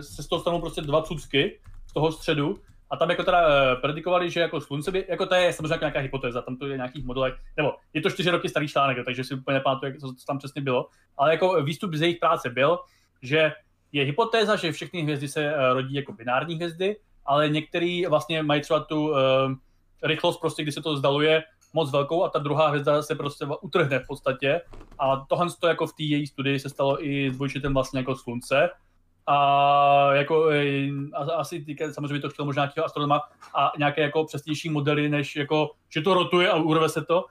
se 0.00 0.22
z 0.22 0.26
toho 0.26 0.40
stanou 0.40 0.60
prostě 0.60 0.80
dva 0.80 1.02
cucky 1.02 1.60
z 1.86 1.92
toho 1.92 2.12
středu 2.12 2.58
a 2.92 2.96
tam 2.96 3.10
jako 3.10 3.24
teda 3.24 3.46
uh, 3.46 3.80
predikovali, 3.80 4.30
že 4.30 4.40
jako 4.40 4.60
slunce 4.60 4.90
by, 4.90 5.06
jako 5.08 5.26
to 5.26 5.34
je 5.34 5.52
samozřejmě 5.52 5.78
nějaká 5.80 6.00
hypotéza, 6.00 6.42
tam 6.42 6.56
to 6.56 6.66
je 6.66 6.76
nějakých 6.76 7.04
modelech, 7.04 7.34
nebo 7.56 7.74
je 7.94 8.00
to 8.00 8.10
čtyři 8.10 8.30
roky 8.30 8.48
starý 8.48 8.68
článek, 8.68 9.04
takže 9.04 9.24
si 9.24 9.34
úplně 9.34 9.54
nepamatuju, 9.54 9.92
co, 10.00 10.06
co 10.06 10.26
tam 10.26 10.38
přesně 10.38 10.62
bylo, 10.62 10.86
ale 11.16 11.30
jako 11.30 11.62
výstup 11.62 11.94
z 11.94 12.02
jejich 12.02 12.18
práce 12.18 12.50
byl, 12.50 12.78
že 13.22 13.52
je 13.92 14.04
hypotéza, 14.04 14.56
že 14.56 14.72
všechny 14.72 15.02
hvězdy 15.02 15.28
se 15.28 15.54
uh, 15.54 15.72
rodí 15.72 15.94
jako 15.94 16.12
binární 16.12 16.54
hvězdy, 16.54 16.96
ale 17.26 17.48
některý 17.48 18.06
vlastně 18.06 18.42
mají 18.42 18.60
třeba 18.60 18.80
tu 18.80 19.10
uh, 19.10 19.16
rychlost 20.02 20.40
prostě, 20.40 20.62
kdy 20.62 20.72
se 20.72 20.82
to 20.82 20.96
zdaluje 20.96 21.42
moc 21.74 21.92
velkou 21.92 22.24
a 22.24 22.28
ta 22.28 22.38
druhá 22.38 22.68
hvězda 22.68 23.02
se 23.02 23.14
prostě 23.14 23.46
utrhne 23.60 23.98
v 23.98 24.06
podstatě. 24.06 24.60
A 24.98 25.16
tohle 25.28 25.46
to 25.60 25.66
jako 25.66 25.86
v 25.86 25.92
té 25.92 26.02
její 26.02 26.26
studii 26.26 26.58
se 26.58 26.68
stalo 26.68 27.06
i 27.06 27.32
s 27.34 27.62
vlastně 27.72 28.00
jako 28.00 28.16
slunce 28.16 28.70
a 29.26 30.14
jako 30.14 30.50
asi 31.36 31.64
týká, 31.64 31.92
samozřejmě 31.92 32.20
to 32.20 32.30
chtěl 32.30 32.44
možná 32.44 32.62
nějakého 32.62 32.84
astronoma 32.84 33.20
a 33.54 33.72
nějaké 33.78 34.02
jako 34.02 34.24
přesnější 34.24 34.70
modely, 34.70 35.08
než 35.08 35.36
jako, 35.36 35.70
že 35.88 36.00
to 36.00 36.14
rotuje 36.14 36.50
a 36.50 36.56
urve 36.56 36.88
se 36.88 37.04
to, 37.04 37.24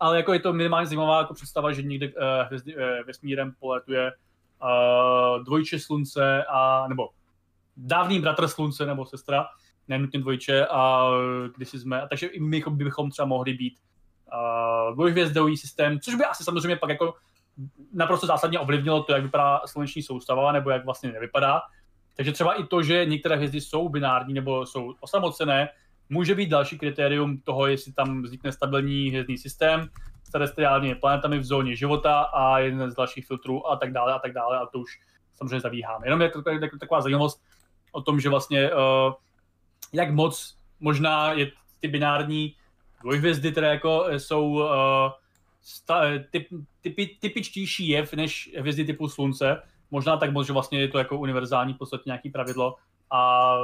ale 0.00 0.16
jako 0.16 0.32
je 0.32 0.40
to 0.40 0.52
minimálně 0.52 0.86
zajímavá 0.86 1.18
jako 1.18 1.34
představa, 1.34 1.72
že 1.72 1.82
někde 1.82 2.08
uh, 2.08 2.12
hvězdy, 2.46 2.76
uh, 2.76 2.82
vesmírem 3.06 3.52
poletuje 3.60 4.12
uh, 4.62 5.44
dvojče 5.44 5.78
slunce 5.78 6.44
a, 6.44 6.88
nebo 6.88 7.08
dávný 7.76 8.20
bratr 8.20 8.48
slunce 8.48 8.86
nebo 8.86 9.06
sestra, 9.06 9.46
nenutně 9.88 10.20
dvojče 10.20 10.66
a 10.66 11.10
když 11.56 11.68
jsme, 11.68 12.06
takže 12.08 12.26
i 12.26 12.40
my 12.40 12.62
bychom 12.70 13.10
třeba 13.10 13.26
mohli 13.26 13.54
být 13.54 13.78
uh, 14.32 14.94
dvojhvězdový 14.94 15.56
systém, 15.56 16.00
což 16.00 16.14
by 16.14 16.24
asi 16.24 16.44
samozřejmě 16.44 16.76
pak 16.76 16.90
jako 16.90 17.14
naprosto 17.92 18.26
zásadně 18.26 18.58
ovlivnilo 18.58 19.02
to, 19.02 19.12
jak 19.12 19.22
vypadá 19.22 19.60
sluneční 19.66 20.02
soustava, 20.02 20.52
nebo 20.52 20.70
jak 20.70 20.84
vlastně 20.84 21.12
nevypadá. 21.12 21.62
Takže 22.16 22.32
třeba 22.32 22.54
i 22.54 22.64
to, 22.64 22.82
že 22.82 23.04
některé 23.04 23.36
hvězdy 23.36 23.60
jsou 23.60 23.88
binární 23.88 24.34
nebo 24.34 24.66
jsou 24.66 24.94
osamocené, 25.00 25.68
může 26.08 26.34
být 26.34 26.48
další 26.48 26.78
kritérium 26.78 27.40
toho, 27.40 27.66
jestli 27.66 27.92
tam 27.92 28.22
vznikne 28.22 28.52
stabilní 28.52 29.08
hvězdný 29.08 29.38
systém 29.38 29.88
s 30.24 30.30
terestriálními 30.30 30.94
planetami 30.94 31.38
v 31.38 31.44
zóně 31.44 31.76
života 31.76 32.20
a 32.20 32.58
jeden 32.58 32.90
z 32.90 32.94
dalších 32.94 33.26
filtrů 33.26 33.70
a 33.70 33.76
tak 33.76 33.92
dále 33.92 34.14
a 34.14 34.18
tak 34.18 34.32
dále 34.32 34.58
a 34.58 34.66
to 34.66 34.78
už 34.78 34.90
samozřejmě 35.34 35.60
zavíháme. 35.60 36.06
Jenom 36.06 36.22
je 36.22 36.28
to 36.28 36.42
taková 36.80 37.00
zajímavost 37.00 37.42
o 37.92 38.02
tom, 38.02 38.20
že 38.20 38.28
vlastně 38.28 38.70
uh, 38.70 39.12
jak 39.92 40.10
moc 40.10 40.56
možná 40.80 41.32
je 41.32 41.50
ty 41.80 41.88
binární 41.88 42.54
dvojhvězdy, 43.02 43.52
které 43.52 43.68
jako 43.68 44.06
jsou 44.10 44.46
uh, 44.46 44.66
sta, 45.62 46.02
typ, 46.30 46.48
typi, 46.80 47.16
typičtější 47.20 47.88
jev 47.88 48.14
než 48.14 48.50
hvězdy 48.58 48.84
typu 48.84 49.08
Slunce. 49.08 49.62
Možná 49.90 50.16
tak 50.16 50.32
moc, 50.32 50.46
že 50.46 50.52
vlastně 50.52 50.80
je 50.80 50.88
to 50.88 50.98
jako 50.98 51.18
univerzální 51.18 51.74
v 51.74 51.78
podstatě 51.78 52.02
nějaký 52.06 52.30
pravidlo. 52.30 52.76
A 53.12 53.54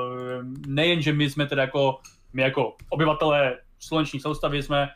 nejen, 0.67 1.03
že 1.03 1.13
my 1.13 1.31
jsme 1.31 1.47
teda 1.47 1.63
jako, 1.63 1.99
my 2.33 2.43
jako 2.43 2.77
obyvatelé 2.89 3.59
sluneční 3.79 4.21
soustavy 4.21 4.63
jsme 4.63 4.89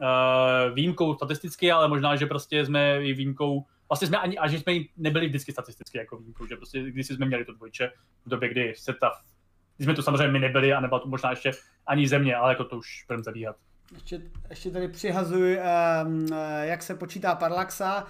uh, 0.00 0.74
výjimkou 0.74 1.14
statisticky, 1.14 1.72
ale 1.72 1.88
možná, 1.88 2.16
že 2.16 2.26
prostě 2.26 2.66
jsme 2.66 3.02
i 3.02 3.12
výjimkou, 3.12 3.64
vlastně 3.88 4.08
jsme 4.08 4.18
ani, 4.18 4.38
a 4.38 4.48
že 4.48 4.60
jsme 4.60 4.72
nebyli 4.96 5.28
vždycky 5.28 5.52
statisticky 5.52 5.98
jako 5.98 6.16
výjimkou, 6.16 6.46
že 6.46 6.56
prostě 6.56 6.82
když 6.90 7.06
jsme 7.06 7.26
měli 7.26 7.44
to 7.44 7.52
dvojče 7.52 7.92
v 8.26 8.28
době, 8.28 8.48
kdy 8.48 8.74
se 8.76 8.94
ta, 8.94 9.10
když 9.76 9.86
jsme 9.86 9.94
to 9.94 10.02
samozřejmě 10.02 10.32
my 10.32 10.38
nebyli 10.38 10.72
a 10.72 10.80
nebyla 10.80 11.00
to 11.00 11.08
možná 11.08 11.30
ještě 11.30 11.50
ani 11.86 12.08
země, 12.08 12.36
ale 12.36 12.52
jako 12.52 12.64
to 12.64 12.76
už 12.76 13.04
budeme 13.08 13.22
zabíhat. 13.22 13.56
Ještě, 13.92 14.20
ještě 14.50 14.70
tady 14.70 14.88
přihazuji, 14.88 15.58
um, 15.58 16.26
jak 16.60 16.82
se 16.82 16.94
počítá 16.94 17.34
paralaxa. 17.34 18.04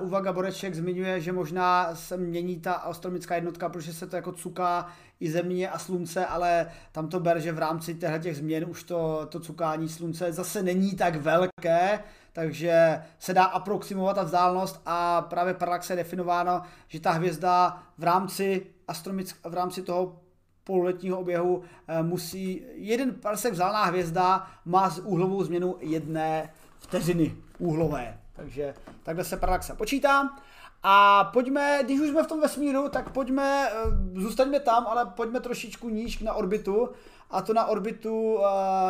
Uh, 0.00 0.06
Uvaga 0.06 0.32
Boreček 0.32 0.74
zmiňuje, 0.74 1.20
že 1.20 1.32
možná 1.32 1.94
se 1.94 2.16
mění 2.16 2.60
ta 2.60 2.72
astronomická 2.72 3.34
jednotka, 3.34 3.68
protože 3.68 3.92
se 3.92 4.06
to 4.06 4.16
jako 4.16 4.32
cuká 4.32 4.86
i 5.20 5.30
země 5.30 5.70
a 5.70 5.78
slunce, 5.78 6.26
ale 6.26 6.70
tam 6.92 7.08
to 7.08 7.20
ber, 7.20 7.40
že 7.40 7.52
v 7.52 7.58
rámci 7.58 7.94
těch 7.94 8.36
změn 8.36 8.64
už 8.68 8.84
to, 8.84 9.26
to 9.26 9.40
cukání 9.40 9.88
slunce 9.88 10.32
zase 10.32 10.62
není 10.62 10.96
tak 10.96 11.16
velké, 11.16 12.00
takže 12.32 13.02
se 13.18 13.34
dá 13.34 13.44
aproximovat 13.44 14.16
ta 14.16 14.22
vzdálenost 14.22 14.82
a 14.86 15.22
právě 15.22 15.54
paralaxe 15.54 15.92
je 15.92 15.96
definováno, 15.96 16.62
že 16.88 17.00
ta 17.00 17.10
hvězda 17.10 17.82
v 17.98 18.04
rámci, 18.04 18.66
astronomick, 18.88 19.36
v 19.44 19.54
rámci 19.54 19.82
toho 19.82 20.23
pololetního 20.64 21.18
oběhu 21.18 21.62
eh, 21.88 22.02
musí 22.02 22.62
jeden 22.74 23.14
parsek 23.14 23.52
vzdálená 23.52 23.84
hvězda 23.84 24.46
má 24.64 24.90
z 24.90 24.98
úhlovou 24.98 25.44
změnu 25.44 25.76
jedné 25.80 26.52
vteřiny 26.78 27.36
úhlové. 27.58 28.18
Takže 28.32 28.74
takhle 29.02 29.24
se 29.24 29.36
paralaxa 29.36 29.74
počítá. 29.74 30.36
A 30.82 31.24
pojďme, 31.24 31.80
když 31.84 32.00
už 32.00 32.08
jsme 32.08 32.22
v 32.22 32.26
tom 32.26 32.40
vesmíru, 32.40 32.88
tak 32.88 33.12
pojďme, 33.12 33.68
eh, 33.68 34.20
zůstaňme 34.20 34.60
tam, 34.60 34.86
ale 34.86 35.06
pojďme 35.06 35.40
trošičku 35.40 35.88
níž 35.88 36.18
na 36.18 36.34
orbitu, 36.34 36.88
a 37.30 37.42
to 37.42 37.54
na 37.54 37.66
orbitu 37.66 38.34
uh, 38.34 38.42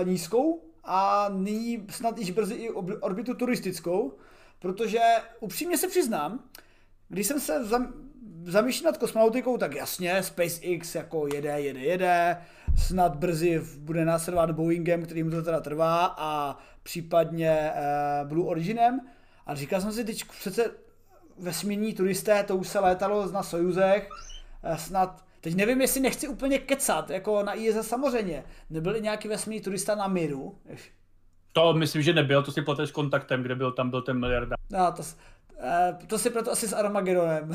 nízkou 0.05 0.62
a 0.84 1.28
nyní 1.32 1.86
snad 1.90 2.18
již 2.18 2.30
brzy 2.30 2.55
i 2.55 2.70
orbitu 3.01 3.34
turistickou, 3.34 4.12
protože 4.59 5.01
upřímně 5.40 5.78
se 5.78 5.88
přiznám, 5.88 6.44
když 7.09 7.26
jsem 7.26 7.40
se 7.40 7.64
zam, 7.64 7.92
zamýšlel 8.46 8.92
nad 8.92 8.98
kosmonautikou, 8.98 9.58
tak 9.58 9.74
jasně, 9.74 10.22
SpaceX 10.22 10.94
jako 10.94 11.26
jede, 11.34 11.60
jede, 11.60 11.80
jede, 11.80 12.36
snad 12.76 13.16
brzy 13.16 13.62
bude 13.78 14.04
následovat 14.04 14.50
Boeingem, 14.50 15.02
který 15.02 15.22
mu 15.22 15.30
to 15.30 15.42
teda 15.42 15.60
trvá 15.60 16.14
a 16.18 16.58
případně 16.82 17.72
uh, 17.72 18.28
Blue 18.28 18.46
Originem. 18.46 19.00
A 19.46 19.54
říkal 19.54 19.80
jsem 19.80 19.92
si, 19.92 20.04
teď 20.04 20.24
přece 20.24 20.70
vesmírní 21.38 21.94
turisté, 21.94 22.44
to 22.44 22.56
už 22.56 22.68
se 22.68 22.78
létalo 22.78 23.32
na 23.32 23.42
Sojuzech, 23.42 24.08
uh, 24.64 24.76
snad 24.76 25.24
Teď 25.44 25.54
nevím, 25.54 25.80
jestli 25.80 26.00
nechci 26.00 26.28
úplně 26.28 26.58
kecat, 26.58 27.10
jako 27.10 27.42
na 27.42 27.54
ISA 27.54 27.82
samozřejmě. 27.82 28.44
Nebyl 28.70 28.96
i 28.96 29.00
nějaký 29.00 29.28
vesmírný 29.28 29.64
turista 29.64 29.94
na 29.94 30.08
Miru? 30.08 30.58
To 31.52 31.72
myslím, 31.72 32.02
že 32.02 32.12
nebyl, 32.12 32.42
to 32.42 32.52
si 32.52 32.62
plateš 32.62 32.88
s 32.88 32.92
kontaktem, 32.92 33.42
kde 33.42 33.54
byl, 33.54 33.72
tam 33.72 33.90
byl 33.90 34.02
ten 34.02 34.20
miliardář. 34.20 34.58
No, 34.70 34.92
to, 34.92 35.02
to 36.06 36.18
si 36.18 36.31
proto 36.31 36.52
asi 36.52 36.68
s 36.68 36.72
Armagedonem. 36.72 37.51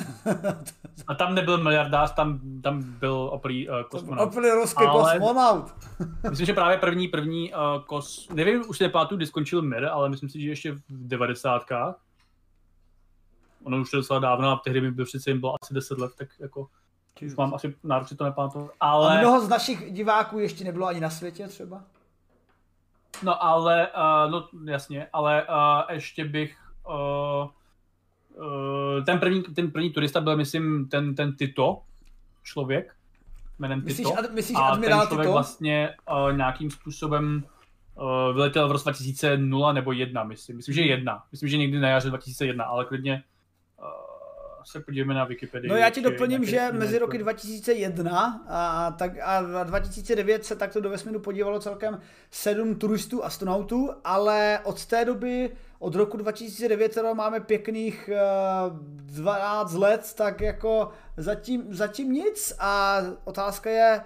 A 1.08 1.16
tam 1.16 1.36
nebyl 1.36 1.58
miliardář, 1.58 2.14
tam, 2.16 2.40
tam 2.62 2.84
byl 2.84 3.30
oplý 3.32 3.70
uh, 3.70 3.82
kosmonaut. 3.82 4.28
Oplý 4.28 4.50
ruský 4.50 4.84
ale... 4.84 5.20
kosmonaut. 5.20 5.74
myslím, 6.30 6.46
že 6.46 6.54
právě 6.54 6.78
první, 6.78 7.08
první 7.08 7.54
uh, 7.54 7.84
kos... 7.86 8.30
Nevím, 8.34 8.64
už 8.68 8.80
nepamatuju, 8.80 9.18
kdy 9.18 9.26
skončil 9.26 9.62
Mir, 9.62 9.86
ale 9.86 10.10
myslím 10.10 10.30
si, 10.30 10.42
že 10.42 10.50
ještě 10.50 10.72
v 10.72 10.82
devadesátkách. 10.90 11.96
Ono 13.64 13.82
už 13.82 13.94
je 13.94 13.98
docela 13.98 14.20
dávno 14.20 14.50
a 14.50 14.62
tehdy 14.64 14.82
mi 14.82 14.92
byl 14.92 15.06
přece 15.06 15.34
bylo 15.34 15.56
asi 15.64 15.74
10 15.74 15.98
let, 15.98 16.12
tak 16.18 16.28
jako 16.40 16.68
už 17.22 17.36
mám 17.36 17.54
asi 17.54 17.76
nárok 17.84 18.08
si 18.08 18.16
to 18.16 18.24
nepamatuju. 18.24 18.70
Ale... 18.80 19.18
A 19.18 19.22
mnoho 19.22 19.42
z 19.42 19.50
našich 19.50 19.94
diváků 19.94 20.40
ještě 20.40 20.64
nebylo 20.64 20.88
ani 20.88 21.00
na 21.00 21.10
světě 21.10 21.48
třeba? 21.48 21.84
No 23.24 23.44
ale, 23.44 23.88
uh, 23.88 24.32
no 24.32 24.48
jasně, 24.66 25.08
ale 25.14 25.48
uh, 25.48 25.92
ještě 25.92 26.26
bych, 26.26 26.58
uh, 26.88 27.50
ten, 29.06 29.20
první, 29.20 29.44
ten 29.44 29.72
první 29.72 29.90
turista 29.90 30.22
byl, 30.22 30.38
myslím, 30.38 30.88
ten, 30.88 31.16
ten 31.16 31.36
Tito, 31.36 31.82
člověk, 32.44 32.96
jménem 33.60 33.84
myslíš, 33.86 34.08
Tito. 34.08 34.20
Ad, 34.20 34.34
myslíš 34.34 34.58
a 34.58 34.62
admirál 34.62 35.00
ten 35.00 35.08
člověk 35.08 35.26
Tito? 35.28 35.34
vlastně 35.34 35.96
uh, 36.12 36.38
nějakým 36.38 36.72
způsobem 36.72 37.44
uh, 37.96 38.34
vyletěl 38.34 38.68
v 38.68 38.72
roce 38.72 38.84
2000 38.84 39.38
nebo 39.74 39.92
1, 39.92 40.24
myslím. 40.24 40.58
Myslím, 40.58 40.76
že 40.76 40.82
jedna. 40.82 41.24
Myslím, 41.32 41.50
že 41.50 41.58
někdy 41.58 41.80
na 41.80 41.90
jaře 41.90 42.10
2001, 42.10 42.66
ale 42.66 42.86
klidně 42.86 43.24
se 44.72 44.80
podíváme 44.80 45.14
na 45.14 45.24
Wikipedii. 45.24 45.70
No 45.70 45.76
já 45.76 45.90
ti 45.90 46.02
doplním, 46.02 46.46
že 46.46 46.68
mezi 46.72 47.00
roky 47.00 47.18
2001 47.18 48.46
a, 48.50 48.92
tak, 48.92 49.12
a 49.24 49.64
2009 49.64 50.46
se 50.46 50.56
takto 50.56 50.82
do 50.82 50.90
vesmíru 50.90 51.20
podívalo 51.20 51.60
celkem 51.60 52.02
sedm 52.32 52.76
turistů 52.76 53.24
astronautů, 53.24 53.90
ale 54.04 54.60
od 54.64 54.86
té 54.86 55.06
doby, 55.06 55.52
od 55.80 55.96
roku 55.96 56.18
2009 56.18 56.94
teda 56.94 57.14
máme 57.14 57.40
pěkných 57.40 58.10
uh, 58.70 58.78
12 58.80 59.74
let, 59.74 60.14
tak 60.16 60.42
jako 60.42 60.92
zatím, 61.18 61.64
zatím 61.70 62.12
nic 62.12 62.54
a 62.60 63.02
otázka 63.24 63.70
je, 63.70 64.02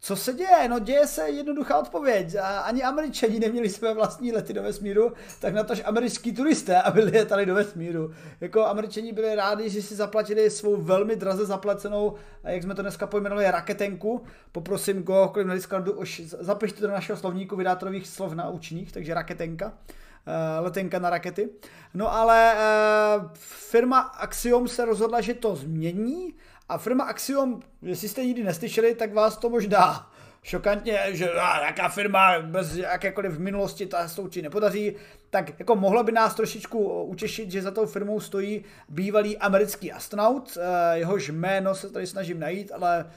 co 0.00 0.16
se 0.16 0.32
děje? 0.32 0.68
No 0.68 0.78
děje 0.78 1.06
se 1.06 1.30
jednoduchá 1.30 1.78
odpověď. 1.78 2.36
Ani 2.64 2.82
američani 2.82 3.40
neměli 3.40 3.68
své 3.68 3.94
vlastní 3.94 4.32
lety 4.32 4.52
do 4.52 4.62
vesmíru, 4.62 5.12
tak 5.40 5.54
na 5.54 5.64
tož 5.64 5.82
američský 5.84 6.32
turisté, 6.32 6.82
aby 6.82 7.00
letali 7.00 7.46
do 7.46 7.54
vesmíru. 7.54 8.10
Jako 8.40 8.66
američani 8.66 9.12
byli 9.12 9.34
rádi, 9.34 9.70
že 9.70 9.82
si 9.82 9.94
zaplatili 9.94 10.50
svou 10.50 10.76
velmi 10.76 11.16
draze 11.16 11.46
zaplacenou, 11.46 12.14
jak 12.44 12.62
jsme 12.62 12.74
to 12.74 12.82
dneska 12.82 13.06
pojmenovali, 13.06 13.50
raketenku. 13.50 14.22
Poprosím 14.52 15.02
kohokoliv 15.02 15.46
na 15.48 15.54
Discordu, 15.54 15.92
už 15.92 16.22
zapište 16.24 16.80
do 16.80 16.88
našeho 16.88 17.18
slovníku 17.18 17.56
vydátorových 17.56 18.08
slov 18.08 18.34
naučných, 18.34 18.92
takže 18.92 19.14
raketenka 19.14 19.72
letenka 20.60 20.98
na 20.98 21.10
rakety. 21.10 21.48
No 21.94 22.14
ale 22.14 22.54
firma 23.70 24.00
Axiom 24.00 24.68
se 24.68 24.84
rozhodla, 24.84 25.20
že 25.20 25.34
to 25.34 25.56
změní 25.56 26.34
a 26.68 26.78
firma 26.78 27.04
Axiom, 27.04 27.60
jestli 27.82 28.08
jste 28.08 28.24
nikdy 28.24 28.44
neslyšeli, 28.44 28.94
tak 28.94 29.14
vás 29.14 29.36
to 29.36 29.50
možná 29.50 30.10
šokantně, 30.42 30.98
že 31.08 31.30
a, 31.32 31.66
jaká 31.66 31.88
firma 31.88 32.40
bez 32.40 32.76
jakékoliv 32.76 33.32
v 33.32 33.40
minulosti 33.40 33.86
ta 33.86 34.08
se 34.08 34.20
určitě 34.20 34.42
nepodaří, 34.42 34.96
tak 35.30 35.58
jako 35.58 35.76
mohlo 35.76 36.04
by 36.04 36.12
nás 36.12 36.34
trošičku 36.34 37.02
utěšit, 37.02 37.50
že 37.50 37.62
za 37.62 37.70
tou 37.70 37.86
firmou 37.86 38.20
stojí 38.20 38.64
bývalý 38.88 39.38
americký 39.38 39.92
astronaut, 39.92 40.58
eh, 40.60 40.98
jehož 40.98 41.28
jméno 41.28 41.74
se 41.74 41.90
tady 41.90 42.06
snažím 42.06 42.40
najít, 42.40 42.72
ale 42.72 43.10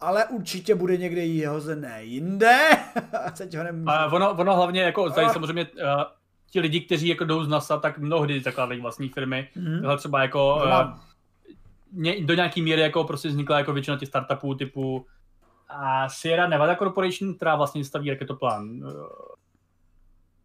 ale 0.00 0.24
určitě 0.24 0.74
bude 0.74 0.96
někde 0.96 1.24
jehozené 1.24 2.04
jinde. 2.04 2.58
Teď 3.38 3.56
ho 3.56 3.64
nemůžu. 3.64 3.90
A 3.90 4.06
ono, 4.06 4.30
ono 4.30 4.56
hlavně, 4.56 4.82
jako 4.82 5.10
tady 5.10 5.28
samozřejmě 5.28 5.66
uh, 5.66 6.02
ti 6.50 6.60
lidi, 6.60 6.80
kteří 6.80 7.08
jako 7.08 7.24
jdou 7.24 7.44
z 7.44 7.48
NASA, 7.48 7.78
tak 7.78 7.98
mnohdy 7.98 8.40
zakládají 8.40 8.80
vlastní 8.80 9.08
firmy. 9.08 9.48
Mm-hmm. 9.56 9.96
třeba 9.96 10.22
jako 10.22 10.56
uh, 10.56 12.26
do 12.26 12.34
nějaký 12.34 12.62
míry 12.62 12.80
jako 12.80 13.04
prostě 13.04 13.28
vznikla 13.28 13.58
jako 13.58 13.72
většina 13.72 13.96
těch 13.96 14.08
startupů 14.08 14.54
typu 14.54 15.06
a 15.68 16.08
Sierra 16.08 16.48
Nevada 16.48 16.76
Corporation, 16.76 17.34
která 17.34 17.56
vlastně 17.56 17.84
staví 17.84 18.10
raketoplán 18.10 18.70
uh, 18.70 18.92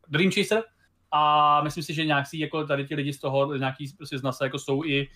Dream 0.08 0.32
Chaser 0.32 0.64
a 1.12 1.62
myslím 1.64 1.84
si, 1.84 1.94
že 1.94 2.06
nějak 2.06 2.28
si 2.28 2.38
jako 2.38 2.68
tady 2.68 2.88
ti 2.88 2.96
lidi 2.96 3.14
z 3.14 3.20
toho, 3.20 3.56
nějaký 3.56 3.94
prostě 3.98 4.20
z 4.20 4.24
NASA 4.24 4.46
jako 4.46 4.60
jsou 4.60 4.84
i 4.84 5.10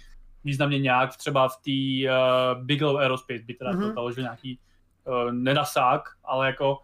významně 0.44 0.80
nějak 0.80 1.18
třeba 1.18 1.48
v 1.48 1.56
té 1.56 2.12
uh, 2.12 2.66
Bigelow 2.66 2.98
Aerospace, 2.98 3.44
by 3.46 3.54
teda 3.54 3.72
mm-hmm. 3.72 4.14
to 4.16 4.22
nějaký 4.22 4.60
uh, 5.06 5.32
nenasák, 5.32 6.02
ale 6.24 6.48
jako 6.48 6.78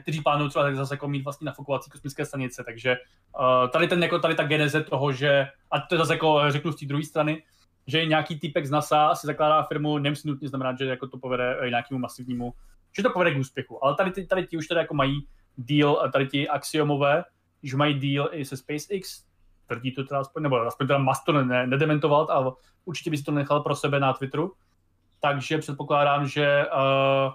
kteří 0.00 0.20
plánují 0.20 0.50
třeba 0.50 0.74
zase 0.74 0.94
jako 0.94 1.08
mít 1.08 1.24
vlastně 1.24 1.44
nafukovací 1.44 1.90
kosmické 1.90 2.26
stanice, 2.26 2.64
takže 2.64 2.96
uh, 3.40 3.68
tady, 3.68 3.88
ten, 3.88 4.02
jako, 4.02 4.18
tady 4.18 4.34
ta 4.34 4.44
geneze 4.44 4.82
toho, 4.82 5.12
že, 5.12 5.46
a 5.70 5.80
to 5.80 5.94
je 5.94 5.98
zase 5.98 6.12
jako 6.12 6.42
řeknu 6.48 6.72
z 6.72 6.76
té 6.76 6.86
druhé 6.86 7.04
strany, 7.04 7.42
že 7.86 8.06
nějaký 8.06 8.38
typek 8.38 8.66
z 8.66 8.70
NASA 8.70 9.14
si 9.14 9.26
zakládá 9.26 9.62
firmu, 9.62 9.98
nemusí 9.98 10.28
nutně 10.28 10.48
znamenat, 10.48 10.78
že 10.78 10.84
jako 10.84 11.06
to 11.06 11.18
povede 11.18 11.56
eh, 11.60 11.70
nějakému 11.70 12.00
masivnímu, 12.00 12.52
že 12.96 13.02
to 13.02 13.10
povede 13.10 13.34
k 13.34 13.38
úspěchu. 13.38 13.84
Ale 13.84 13.94
tady, 13.94 14.26
tady 14.26 14.46
ti 14.46 14.56
už 14.56 14.66
teda 14.66 14.80
jako 14.80 14.94
mají 14.94 15.28
deal, 15.58 16.02
eh, 16.06 16.10
tady 16.10 16.26
ti 16.26 16.48
axiomové, 16.48 17.24
že 17.62 17.76
mají 17.76 18.00
deal 18.00 18.28
i 18.32 18.44
se 18.44 18.56
SpaceX, 18.56 19.24
tvrdí 19.66 19.92
to 19.92 20.04
teda 20.04 20.20
aspoň, 20.20 20.42
nebo 20.42 20.56
aspoň 20.56 20.86
teda 20.86 20.98
Musk 20.98 21.24
to 21.24 21.32
ne, 21.32 21.66
nedementoval, 21.66 22.26
ale 22.30 22.52
určitě 22.84 23.10
by 23.10 23.16
si 23.16 23.24
to 23.24 23.32
nechal 23.32 23.60
pro 23.60 23.76
sebe 23.76 24.00
na 24.00 24.12
Twitteru. 24.12 24.52
Takže 25.20 25.58
předpokládám, 25.58 26.26
že 26.26 26.66
uh, 26.66 27.32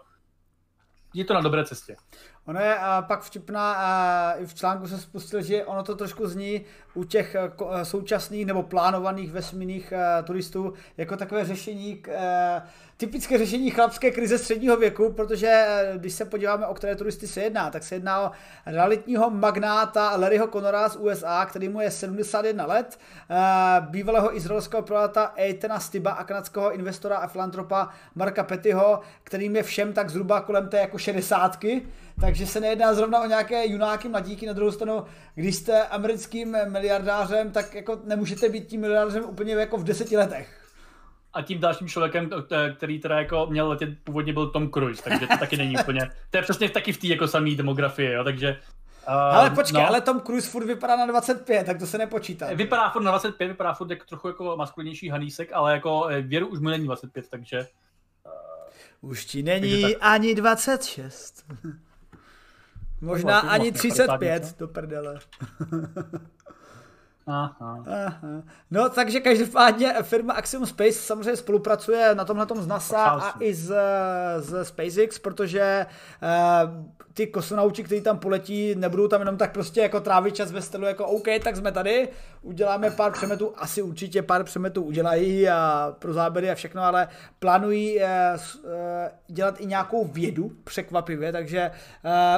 je 1.13 1.25
to 1.25 1.33
na 1.33 1.41
dobré 1.41 1.65
cestě. 1.65 1.95
Ono 2.45 2.59
je 2.59 2.75
a 2.75 3.01
pak 3.01 3.21
vtipná, 3.21 3.73
a 3.73 4.31
i 4.33 4.45
v 4.45 4.53
článku 4.53 4.87
se 4.87 4.97
spustil, 4.97 5.41
že 5.41 5.65
ono 5.65 5.83
to 5.83 5.95
trošku 5.95 6.27
zní 6.27 6.61
u 6.93 7.03
těch 7.03 7.35
eh, 7.35 7.51
eh, 7.71 7.85
současných 7.85 8.45
nebo 8.45 8.63
plánovaných 8.63 9.31
vesmírných 9.31 9.93
turistů 10.23 10.73
jako 10.97 11.17
takové 11.17 11.45
řešení, 11.45 12.03
typické 12.97 13.37
řešení 13.37 13.69
chlapské 13.71 14.11
krize 14.11 14.37
středního 14.37 14.77
věku, 14.77 15.13
protože 15.13 15.65
když 15.97 16.13
se 16.13 16.25
podíváme, 16.25 16.67
o 16.67 16.73
které 16.73 16.95
turisty 16.95 17.27
se 17.27 17.41
jedná, 17.41 17.69
tak 17.69 17.83
se 17.83 17.95
jedná 17.95 18.21
o 18.21 18.31
realitního 18.65 19.29
magnáta 19.29 20.15
Larryho 20.15 20.47
Conora 20.47 20.89
z 20.89 20.95
USA, 20.95 21.45
který 21.45 21.69
mu 21.69 21.81
je 21.81 21.91
71 21.91 22.65
let, 22.65 22.99
bývalého 23.79 24.37
izraelského 24.37 24.83
pilota 24.83 25.33
Eitena 25.35 25.79
Stiba 25.79 26.11
a 26.11 26.23
kanadského 26.23 26.73
investora 26.73 27.17
a 27.17 27.27
filantropa 27.27 27.89
Marka 28.15 28.43
Pettyho, 28.43 28.99
kterým 29.23 29.55
je 29.55 29.63
všem 29.63 29.93
tak 29.93 30.09
zhruba 30.09 30.41
kolem 30.41 30.69
té 30.69 30.77
jako 30.77 30.97
šedesátky, 30.97 31.87
takže 32.21 32.47
se 32.47 32.59
nejedná 32.59 32.93
zrovna 32.93 33.21
o 33.21 33.25
nějaké 33.25 33.67
junáky 33.67 34.09
mladíky, 34.09 34.45
na 34.45 34.53
druhou 34.53 34.71
stranu, 34.71 35.03
když 35.35 35.55
jste 35.55 35.83
americkým 35.83 36.57
miliardářem, 36.69 37.51
tak 37.51 37.75
jako 37.75 37.99
nemůžete 38.03 38.49
být 38.49 38.67
tím 38.67 38.81
miliardářem 38.81 39.23
úplně 39.23 39.53
jako 39.53 39.77
v 39.77 39.83
deseti 39.83 40.17
letech. 40.17 40.59
A 41.33 41.41
tím 41.41 41.59
dalším 41.59 41.87
člověkem, 41.87 42.29
který 42.77 42.99
teda 42.99 43.19
jako 43.19 43.47
měl 43.49 43.69
letět, 43.69 43.89
původně 44.03 44.33
byl 44.33 44.49
Tom 44.49 44.71
Cruise, 44.71 45.03
takže 45.03 45.27
to 45.27 45.37
taky 45.37 45.57
není 45.57 45.75
úplně, 45.77 46.11
to 46.29 46.37
je 46.37 46.43
přesně 46.43 46.69
taky 46.69 46.93
v 46.93 46.97
té 46.97 47.07
jako 47.07 47.27
samé 47.27 47.55
demografii, 47.55 48.11
jo, 48.11 48.23
takže 48.23 48.57
Uh, 49.07 49.13
ale 49.13 49.49
počkej, 49.49 49.81
no. 49.81 49.87
ale 49.87 50.01
Tom 50.01 50.21
Cruise 50.21 50.49
furt 50.49 50.65
vypadá 50.65 50.95
na 50.95 51.05
25, 51.05 51.65
tak 51.65 51.79
to 51.79 51.87
se 51.87 51.97
nepočítá. 51.97 52.53
Vypadá 52.53 52.89
furt 52.89 53.01
na 53.01 53.11
25, 53.11 53.47
vypadá 53.47 53.73
furt 53.73 53.89
jako 53.89 54.05
trochu 54.05 54.27
jako 54.27 54.57
maskulinější 54.57 55.09
hanísek, 55.09 55.49
ale 55.53 55.73
jako 55.73 56.07
eh, 56.07 56.21
věru 56.21 56.47
už 56.47 56.59
mu 56.59 56.69
není 56.69 56.85
25, 56.85 57.29
takže... 57.29 57.67
Uh, 59.01 59.09
už 59.09 59.25
ti 59.25 59.43
není 59.43 59.95
ani 59.95 60.35
26. 60.35 61.45
Možná 63.03 63.39
ani 63.39 63.71
35 63.71 64.55
do 64.59 64.67
prdele. 64.67 65.19
Aha. 67.27 67.83
Aha. 68.07 68.43
No, 68.71 68.89
takže 68.89 69.19
každopádně 69.19 69.93
firma 70.01 70.33
Axiom 70.33 70.65
Space 70.65 70.91
samozřejmě 70.91 71.35
spolupracuje 71.35 72.15
na 72.15 72.25
tomhle 72.25 72.47
s 72.55 72.67
NASA 72.67 73.03
a 73.03 73.39
i 73.39 73.53
z, 73.53 73.75
z 74.37 74.65
SpaceX, 74.65 75.19
protože 75.19 75.85
uh, 76.21 76.85
ty 77.13 77.27
kosmonauti, 77.27 77.83
kteří 77.83 78.01
tam 78.01 78.19
poletí, 78.19 78.75
nebudou 78.75 79.07
tam 79.07 79.21
jenom 79.21 79.37
tak 79.37 79.51
prostě 79.51 79.81
jako 79.81 79.99
trávit 79.99 80.35
čas 80.35 80.51
ve 80.51 80.61
stylu 80.61 80.85
jako 80.85 81.07
OK, 81.07 81.27
tak 81.43 81.55
jsme 81.55 81.71
tady, 81.71 82.09
uděláme 82.43 82.91
pár 82.91 83.11
přemetů, 83.11 83.53
asi 83.57 83.81
určitě 83.81 84.21
pár 84.21 84.43
přemetů 84.43 84.83
udělají 84.83 85.49
a 85.49 85.95
pro 85.99 86.13
záběry 86.13 86.51
a 86.51 86.55
všechno, 86.55 86.81
ale 86.81 87.07
plánují 87.39 87.97
uh, 87.97 88.03
uh, 88.63 88.69
dělat 89.27 89.61
i 89.61 89.65
nějakou 89.65 90.05
vědu 90.05 90.51
překvapivě, 90.63 91.31
takže 91.31 91.71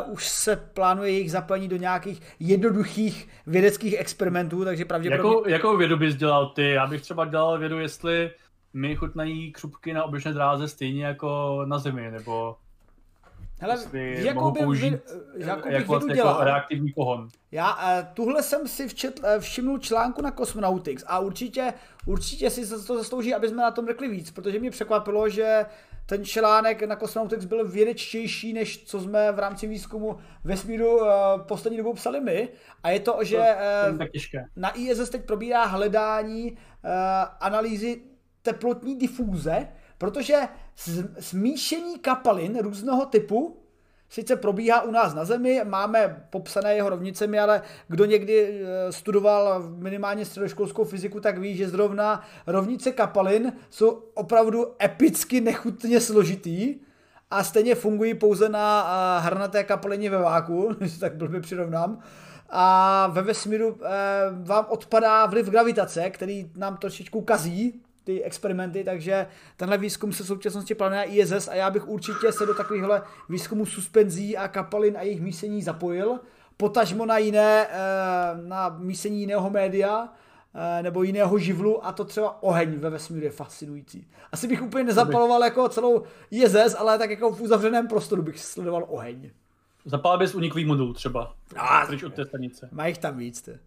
už 0.07 0.27
se 0.27 0.55
plánuje 0.55 1.11
jejich 1.11 1.31
zapojení 1.31 1.67
do 1.67 1.77
nějakých 1.77 2.21
jednoduchých 2.39 3.29
vědeckých 3.47 3.99
experimentů, 3.99 4.65
takže 4.65 4.85
pravděpodobně... 4.85 5.29
Jakou, 5.29 5.49
jakou 5.49 5.77
vědu 5.77 5.97
bys 5.97 6.15
dělal 6.15 6.49
ty? 6.49 6.69
Já 6.69 6.87
bych 6.87 7.01
třeba 7.01 7.25
dělal 7.25 7.59
vědu, 7.59 7.79
jestli 7.79 8.31
mi 8.73 8.95
chutnají 8.95 9.51
křupky 9.51 9.93
na 9.93 10.03
oběžné 10.03 10.33
dráze 10.33 10.67
stejně 10.67 11.05
jako 11.05 11.61
na 11.65 11.79
zemi, 11.79 12.11
nebo 12.11 12.55
Hele, 13.59 13.73
jestli 13.73 14.25
jakou 14.25 14.51
by, 14.51 14.59
použít 14.59 14.93
jakou 15.37 15.63
bych 15.63 15.73
jako, 15.73 15.99
vědu 15.99 16.15
jako 16.15 16.43
reaktivní 16.43 16.91
pohon. 16.91 17.27
Já 17.51 17.77
eh, 17.89 18.07
tuhle 18.13 18.43
jsem 18.43 18.67
si 18.67 18.87
včet, 18.87 19.19
eh, 19.23 19.39
všimnul 19.39 19.77
článku 19.77 20.21
na 20.21 20.31
Cosmonautics 20.31 21.03
a 21.07 21.19
určitě, 21.19 21.73
určitě 22.05 22.49
si 22.49 22.69
to 22.69 22.97
zaslouží, 22.97 23.33
aby 23.33 23.49
jsme 23.49 23.61
na 23.61 23.71
tom 23.71 23.87
řekli 23.87 24.07
víc, 24.07 24.31
protože 24.31 24.59
mě 24.59 24.71
překvapilo, 24.71 25.29
že 25.29 25.65
ten 26.05 26.25
článek 26.25 26.83
na 26.83 26.95
Cosmonautics 26.95 27.45
byl 27.45 27.67
vědečtější, 27.67 28.53
než 28.53 28.83
co 28.83 29.01
jsme 29.01 29.31
v 29.31 29.39
rámci 29.39 29.67
výzkumu 29.67 30.17
vesmíru 30.43 30.97
uh, 30.97 31.07
poslední 31.47 31.77
dobou 31.77 31.93
psali 31.93 32.21
my. 32.21 32.49
A 32.83 32.89
je 32.89 32.99
to, 32.99 33.19
že 33.21 33.37
To 33.37 33.93
eh, 33.93 33.97
tak 33.97 34.11
těžké. 34.11 34.45
na 34.55 34.77
ISS 34.77 35.09
teď 35.09 35.25
probíhá 35.25 35.65
hledání 35.65 36.51
uh, 36.51 36.57
analýzy 37.39 38.01
teplotní 38.41 38.97
difúze, 38.97 39.67
protože 39.97 40.39
smíšení 41.19 41.99
kapalin 41.99 42.59
různého 42.59 43.05
typu 43.05 43.65
sice 44.09 44.35
probíhá 44.35 44.81
u 44.81 44.91
nás 44.91 45.13
na 45.13 45.25
Zemi, 45.25 45.61
máme 45.63 46.27
popsané 46.29 46.75
jeho 46.75 46.89
rovnicemi, 46.89 47.39
ale 47.39 47.61
kdo 47.87 48.05
někdy 48.05 48.61
eh, 48.63 48.91
studoval 48.91 49.63
minimálně 49.69 50.25
středoškolskou 50.25 50.83
fyziku, 50.83 51.19
tak 51.19 51.37
ví, 51.37 51.57
že 51.57 51.69
zrovna 51.69 52.21
rovnice 52.47 52.91
kapalin 52.91 53.53
jsou 53.69 53.89
opravdu 54.13 54.75
epicky 54.83 55.41
nechutně 55.41 56.01
složitý 56.01 56.75
a 57.31 57.43
stejně 57.43 57.75
fungují 57.75 58.13
pouze 58.13 58.49
na 58.49 58.87
eh, 58.87 59.21
hranaté 59.25 59.63
kapalině 59.63 60.09
ve 60.09 60.17
váku, 60.17 60.69
když 60.77 60.97
tak 60.97 61.15
blbě 61.15 61.41
přirovnám. 61.41 61.99
A 62.49 63.07
ve 63.07 63.21
vesmíru 63.21 63.77
eh, 63.83 63.89
vám 64.43 64.65
odpadá 64.69 65.25
vliv 65.25 65.49
gravitace, 65.49 66.09
který 66.09 66.51
nám 66.55 66.77
trošičku 66.77 67.21
kazí 67.21 67.81
ty 68.05 68.23
experimenty, 68.23 68.83
takže 68.83 69.27
tenhle 69.57 69.77
výzkum 69.77 70.13
se 70.13 70.23
v 70.23 70.27
současnosti 70.27 70.75
plánuje 70.75 71.03
ISS 71.03 71.47
a 71.47 71.55
já 71.55 71.69
bych 71.69 71.87
určitě 71.87 72.31
se 72.31 72.45
do 72.45 72.53
takovýchhle 72.53 73.01
výzkumů 73.29 73.65
suspenzí 73.65 74.37
a 74.37 74.47
kapalin 74.47 74.97
a 74.97 75.01
jejich 75.01 75.21
mísení 75.21 75.63
zapojil. 75.63 76.19
Potažmo 76.57 77.05
na 77.05 77.17
jiné, 77.17 77.67
eh, 77.67 77.77
na 78.41 78.69
mísení 78.69 79.19
jiného 79.19 79.49
média, 79.49 80.09
eh, 80.55 80.83
nebo 80.83 81.03
jiného 81.03 81.37
živlu 81.37 81.85
a 81.85 81.91
to 81.91 82.05
třeba 82.05 82.43
oheň 82.43 82.79
ve 82.79 82.89
vesmíru 82.89 83.25
je 83.25 83.31
fascinující. 83.31 84.07
Asi 84.31 84.47
bych 84.47 84.61
úplně 84.61 84.83
nezapaloval 84.83 85.43
jako 85.43 85.69
celou 85.69 86.03
ISS, 86.31 86.75
ale 86.77 86.97
tak 86.97 87.09
jako 87.09 87.31
v 87.31 87.41
uzavřeném 87.41 87.87
prostoru 87.87 88.21
bych 88.21 88.39
sledoval 88.39 88.85
oheň. 88.87 89.29
Zapál 89.85 90.17
bys 90.17 90.35
uniklý 90.35 90.65
modul 90.65 90.93
třeba. 90.93 91.33
Ah, 91.55 91.85
Pryč 91.87 92.03
od 92.03 92.13
té 92.13 92.25
stanice. 92.25 92.69
Má 92.71 92.87
jich 92.87 92.97
tam 92.97 93.17
víc. 93.17 93.41
Ty. 93.41 93.59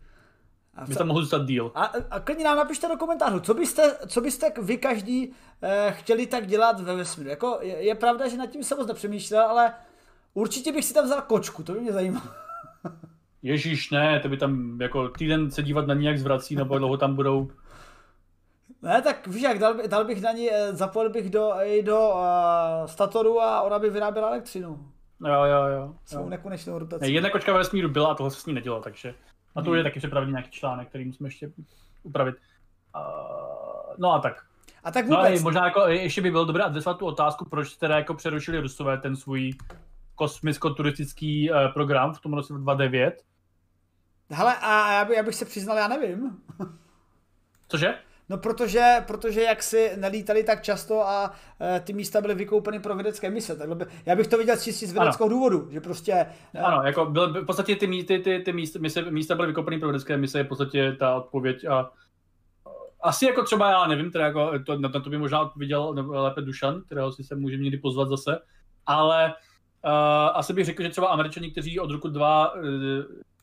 A, 0.79 0.85
By 0.87 0.95
tam 0.95 1.07
mohl 1.07 1.21
zůstat 1.21 1.47
díl. 1.47 1.73
a, 1.75 1.93
a 2.11 2.21
klidně 2.21 2.45
nám 2.45 2.57
napište 2.57 2.89
do 2.89 2.97
komentářů, 2.97 3.41
co 3.41 3.55
byste, 3.55 3.97
co 4.07 4.21
byste 4.21 4.53
vy 4.63 4.79
každý 4.79 5.33
eh, 5.63 5.93
chtěli 5.93 6.27
tak 6.27 6.47
dělat 6.47 6.81
ve 6.81 6.97
vesmíru. 6.97 7.31
Jako, 7.31 7.59
je, 7.63 7.85
je, 7.85 7.95
pravda, 7.95 8.29
že 8.29 8.37
nad 8.37 8.47
tím 8.47 8.65
jsem 8.65 8.79
moc 8.79 8.87
nepřemýšlel, 8.87 9.43
ale 9.43 9.73
určitě 10.35 10.73
bych 10.73 10.85
si 10.85 10.95
tam 10.95 11.05
vzal 11.05 11.23
kočku, 11.23 11.63
to 11.63 11.73
by 11.73 11.81
mě 11.81 11.93
zajímalo. 11.93 12.27
Ježíš, 13.43 13.91
ne, 13.91 14.21
to 14.21 14.29
by 14.29 14.37
tam 14.37 14.81
jako 14.81 15.09
týden 15.09 15.51
se 15.51 15.63
dívat 15.63 15.87
na 15.87 15.95
ní, 15.95 16.05
jak 16.05 16.19
zvrací, 16.19 16.57
nebo 16.57 16.79
dlouho 16.79 16.97
tam 16.97 17.15
budou. 17.15 17.49
Ne, 18.83 19.03
tak 19.03 19.27
víš 19.27 19.43
jak, 19.43 19.59
dal, 19.59 19.75
dal 19.87 20.05
bych 20.05 20.23
na 20.23 20.33
ní, 20.33 20.51
eh, 20.53 20.73
zapojil 20.73 21.11
bych 21.11 21.31
do, 21.31 21.53
i 21.63 21.83
do 21.83 22.11
uh, 22.11 22.87
statoru 22.87 23.41
a 23.41 23.63
ona 23.63 23.79
by 23.79 23.91
vyráběla 23.91 24.29
elektřinu. 24.29 24.89
Jo, 25.27 25.45
jo, 25.45 25.65
jo. 25.65 25.95
Svou 26.05 26.23
jo. 26.23 26.29
nekonečnou 26.29 26.79
rotací. 26.79 27.01
Ne, 27.01 27.11
jedna 27.11 27.31
kočka 27.31 27.53
ve 27.53 27.59
vesmíru 27.59 27.89
byla 27.89 28.09
a 28.09 28.15
tohle 28.15 28.31
se 28.31 28.41
s 28.41 28.47
ní 28.47 28.55
nedělo, 28.55 28.81
takže 28.81 29.15
a 29.59 29.61
Hmm. 29.61 29.65
to 29.65 29.75
je 29.75 29.83
taky 29.83 29.99
připravený 29.99 30.33
nějaký 30.33 30.51
článek, 30.51 30.89
který 30.89 31.05
musíme 31.05 31.27
ještě 31.29 31.51
upravit. 32.03 32.35
Uh, 32.97 33.95
no 33.99 34.13
a 34.13 34.19
tak. 34.19 34.45
A 34.85 34.91
tak 34.91 35.07
No 35.09 35.19
a 35.19 35.25
vůbec, 35.27 35.43
možná 35.43 35.65
jako 35.65 35.81
ještě 35.87 36.21
by 36.23 36.31
bylo 36.31 36.45
dobré 36.45 36.65
adresovat 36.65 36.99
tu 36.99 37.07
otázku, 37.07 37.45
proč 37.49 37.77
teda 37.77 37.97
jako 37.97 38.15
přerušili 38.15 38.61
Rusové 38.61 38.99
ten 38.99 39.17
svůj 39.17 39.53
kosmicko-turistický 40.15 41.51
uh, 41.51 41.73
program 41.73 42.15
v 42.15 42.21
tom 42.21 42.33
roce 42.33 42.53
2009. 42.53 43.23
hele, 44.31 44.57
a 44.61 44.93
já, 44.93 45.05
by, 45.05 45.15
já 45.15 45.23
bych 45.23 45.35
se 45.35 45.45
přiznal, 45.45 45.77
já 45.77 45.89
nevím. 45.89 46.39
Cože? 47.69 47.95
No 48.29 48.39
protože, 48.39 48.97
protože 49.07 49.43
jak 49.43 49.63
si 49.63 49.91
nelítali 49.97 50.45
tak 50.45 50.63
často 50.63 51.09
a 51.09 51.33
e, 51.61 51.81
ty 51.81 51.93
místa 51.93 52.21
byly 52.21 52.35
vykoupeny 52.35 52.81
pro 52.81 52.95
vědecké 52.95 53.31
mise, 53.31 53.57
takhle 53.57 53.77
by, 53.77 53.87
já 54.07 54.17
bych 54.17 54.27
to 54.27 54.39
viděl 54.39 54.57
čistě 54.57 54.87
z 54.87 54.93
vědeckého 54.93 55.29
důvodu, 55.29 55.69
že 55.71 55.81
prostě 55.81 56.13
e, 56.55 56.61
Ano, 56.61 56.83
jako 56.83 57.05
byl, 57.05 57.43
v 57.43 57.47
podstatě 57.47 57.77
ty, 57.77 57.87
mí- 57.87 58.05
ty, 58.05 58.19
ty, 58.19 58.39
ty 58.41 58.53
místa, 58.53 58.79
mise, 58.79 59.11
místa 59.11 59.35
byly 59.35 59.49
vykopeny 59.49 59.79
pro 59.79 59.89
vědecké 59.89 60.17
mise, 60.17 60.39
je 60.39 60.45
v 60.45 60.49
podstatě 60.49 60.97
ta 60.99 61.15
odpověď 61.15 61.65
a 61.65 61.91
asi 63.01 63.27
jako 63.27 63.43
třeba 63.43 63.71
já 63.71 63.87
nevím, 63.87 64.11
teda 64.11 64.25
jako 64.25 64.53
to, 64.67 64.79
na, 64.79 64.89
na 64.89 65.01
to 65.01 65.11
by 65.11 65.19
možná 65.19 65.41
odpověděl 65.41 65.95
nebo 65.95 66.13
lépe 66.13 66.41
Dušan, 66.41 66.83
kterého 66.83 67.13
si 67.13 67.25
se 67.25 67.35
můžeme 67.37 67.63
někdy 67.63 67.79
pozvat 67.79 68.09
zase, 68.09 68.39
ale 68.87 69.35
uh, 69.85 69.91
asi 70.35 70.53
bych 70.53 70.65
řekl, 70.65 70.83
že 70.83 70.89
třeba 70.89 71.09
američani, 71.09 71.51
kteří 71.51 71.81
od 71.81 71.91
roku 71.91 72.09
2, 72.09 72.55
uh, 72.55 72.63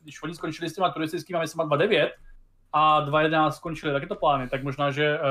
když 0.02 0.22
oni 0.22 0.34
skončili 0.34 0.70
s 0.70 0.74
těma 0.74 0.90
turistickými 0.90 1.40
misema 1.40 1.66
2.9 1.68 2.10
a 2.72 3.06
2.11 3.06 3.50
skončili 3.50 3.92
taky 3.92 4.06
to 4.06 4.14
plány, 4.14 4.48
tak 4.48 4.62
možná, 4.62 4.90
že 4.90 5.18
uh, 5.18 5.24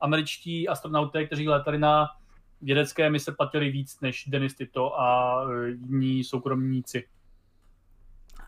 američtí 0.00 0.68
astronauté, 0.68 1.26
kteří 1.26 1.48
létali 1.48 1.78
na 1.78 2.08
vědecké 2.62 3.10
mise 3.10 3.32
platili 3.32 3.70
víc 3.70 4.00
než 4.00 4.24
Denis 4.26 4.54
Tito 4.54 5.00
a 5.00 5.42
uh, 5.42 5.64
jiní 5.66 6.24
soukromníci. 6.24 7.04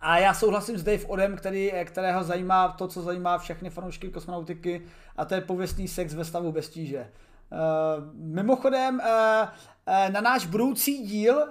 A 0.00 0.18
já 0.18 0.34
souhlasím 0.34 0.78
s 0.78 0.82
Dave 0.82 1.04
Odem, 1.04 1.36
který, 1.36 1.72
kterého 1.84 2.24
zajímá 2.24 2.68
to, 2.68 2.88
co 2.88 3.02
zajímá 3.02 3.38
všechny 3.38 3.70
fanoušky 3.70 4.08
kosmonautiky, 4.08 4.82
a 5.16 5.24
to 5.24 5.34
je 5.34 5.40
pověstný 5.40 5.88
sex 5.88 6.14
ve 6.14 6.24
stavu 6.24 6.52
bez 6.52 6.68
tíže. 6.68 7.10
Uh, 7.52 8.04
mimochodem, 8.14 8.94
uh, 8.94 9.48
uh, 9.88 10.12
na 10.12 10.20
náš 10.20 10.46
budoucí 10.46 11.02
díl, 11.02 11.46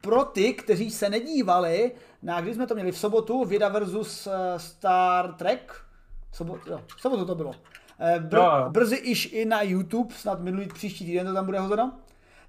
pro 0.00 0.24
ty, 0.24 0.54
kteří 0.54 0.90
se 0.90 1.10
nedívali, 1.10 1.92
na 2.22 2.40
kdy 2.40 2.54
jsme 2.54 2.66
to 2.66 2.74
měli 2.74 2.92
v 2.92 2.98
sobotu, 2.98 3.44
Věda 3.44 3.68
versus 3.68 4.28
Star 4.56 5.32
Trek, 5.32 5.74
Sobot, 6.32 6.66
jo, 6.66 6.80
v 6.96 7.00
sobotu 7.00 7.24
to 7.24 7.34
bylo. 7.34 7.52
Br- 8.18 8.62
jo. 8.64 8.70
brzy 8.70 8.96
iž 8.96 9.32
i 9.32 9.44
na 9.44 9.62
YouTube, 9.62 10.14
snad 10.14 10.40
minulý 10.40 10.68
příští 10.68 11.06
týden 11.06 11.26
to 11.26 11.34
tam 11.34 11.44
bude 11.44 11.60
hozeno. 11.60 11.92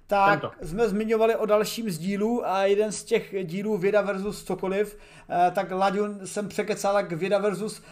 Tak 0.08 0.40
Tento. 0.40 0.54
jsme 0.62 0.88
zmiňovali 0.88 1.36
o 1.36 1.46
dalším 1.46 1.90
z 1.90 1.98
dílů 1.98 2.48
a 2.48 2.64
jeden 2.64 2.92
z 2.92 3.04
těch 3.04 3.46
dílů 3.46 3.78
Věda 3.78 4.00
versus 4.00 4.44
cokoliv, 4.44 4.98
eh, 5.28 5.50
tak 5.50 5.70
Laďu 5.70 6.26
jsem 6.26 6.48
překecal 6.48 7.02
k 7.02 7.12
Věda 7.12 7.38
versus 7.38 7.82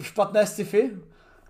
špatné 0.00 0.46
sci-fi 0.46 0.90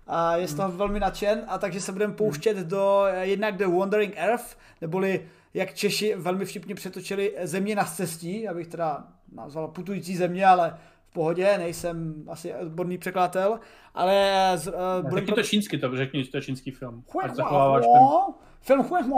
a 0.07 0.35
je 0.35 0.47
toho 0.47 0.71
velmi 0.71 0.99
nadšen 0.99 1.43
a 1.47 1.57
takže 1.57 1.81
se 1.81 1.91
budeme 1.91 2.13
pouštět 2.13 2.57
do 2.57 3.03
eh, 3.05 3.25
jednak 3.25 3.57
The 3.57 3.67
Wandering 3.67 4.13
Earth, 4.17 4.57
neboli 4.81 5.25
jak 5.53 5.73
Češi 5.73 6.15
velmi 6.15 6.45
vtipně 6.45 6.75
přetočili 6.75 7.35
země 7.43 7.75
na 7.75 7.83
cestí, 7.83 8.47
abych 8.47 8.67
teda 8.67 9.07
nazval 9.31 9.67
putující 9.67 10.17
země, 10.17 10.45
ale 10.45 10.77
pohodě, 11.15 11.57
nejsem 11.57 12.23
asi 12.27 12.53
odborný 12.53 12.97
překladatel, 12.97 13.59
ale 13.93 14.51
z, 14.55 14.67
uh, 14.67 15.15
Řekni 15.15 15.33
to 15.33 15.43
čínsky, 15.43 15.77
to 15.77 15.97
řekni, 15.97 16.23
že 16.23 16.31
to 16.31 16.37
je 16.37 16.41
čínský 16.41 16.71
film. 16.71 17.03
Ať 17.23 17.35
zachováváš 17.35 17.85
ten... 17.85 18.33
Film 18.61 19.13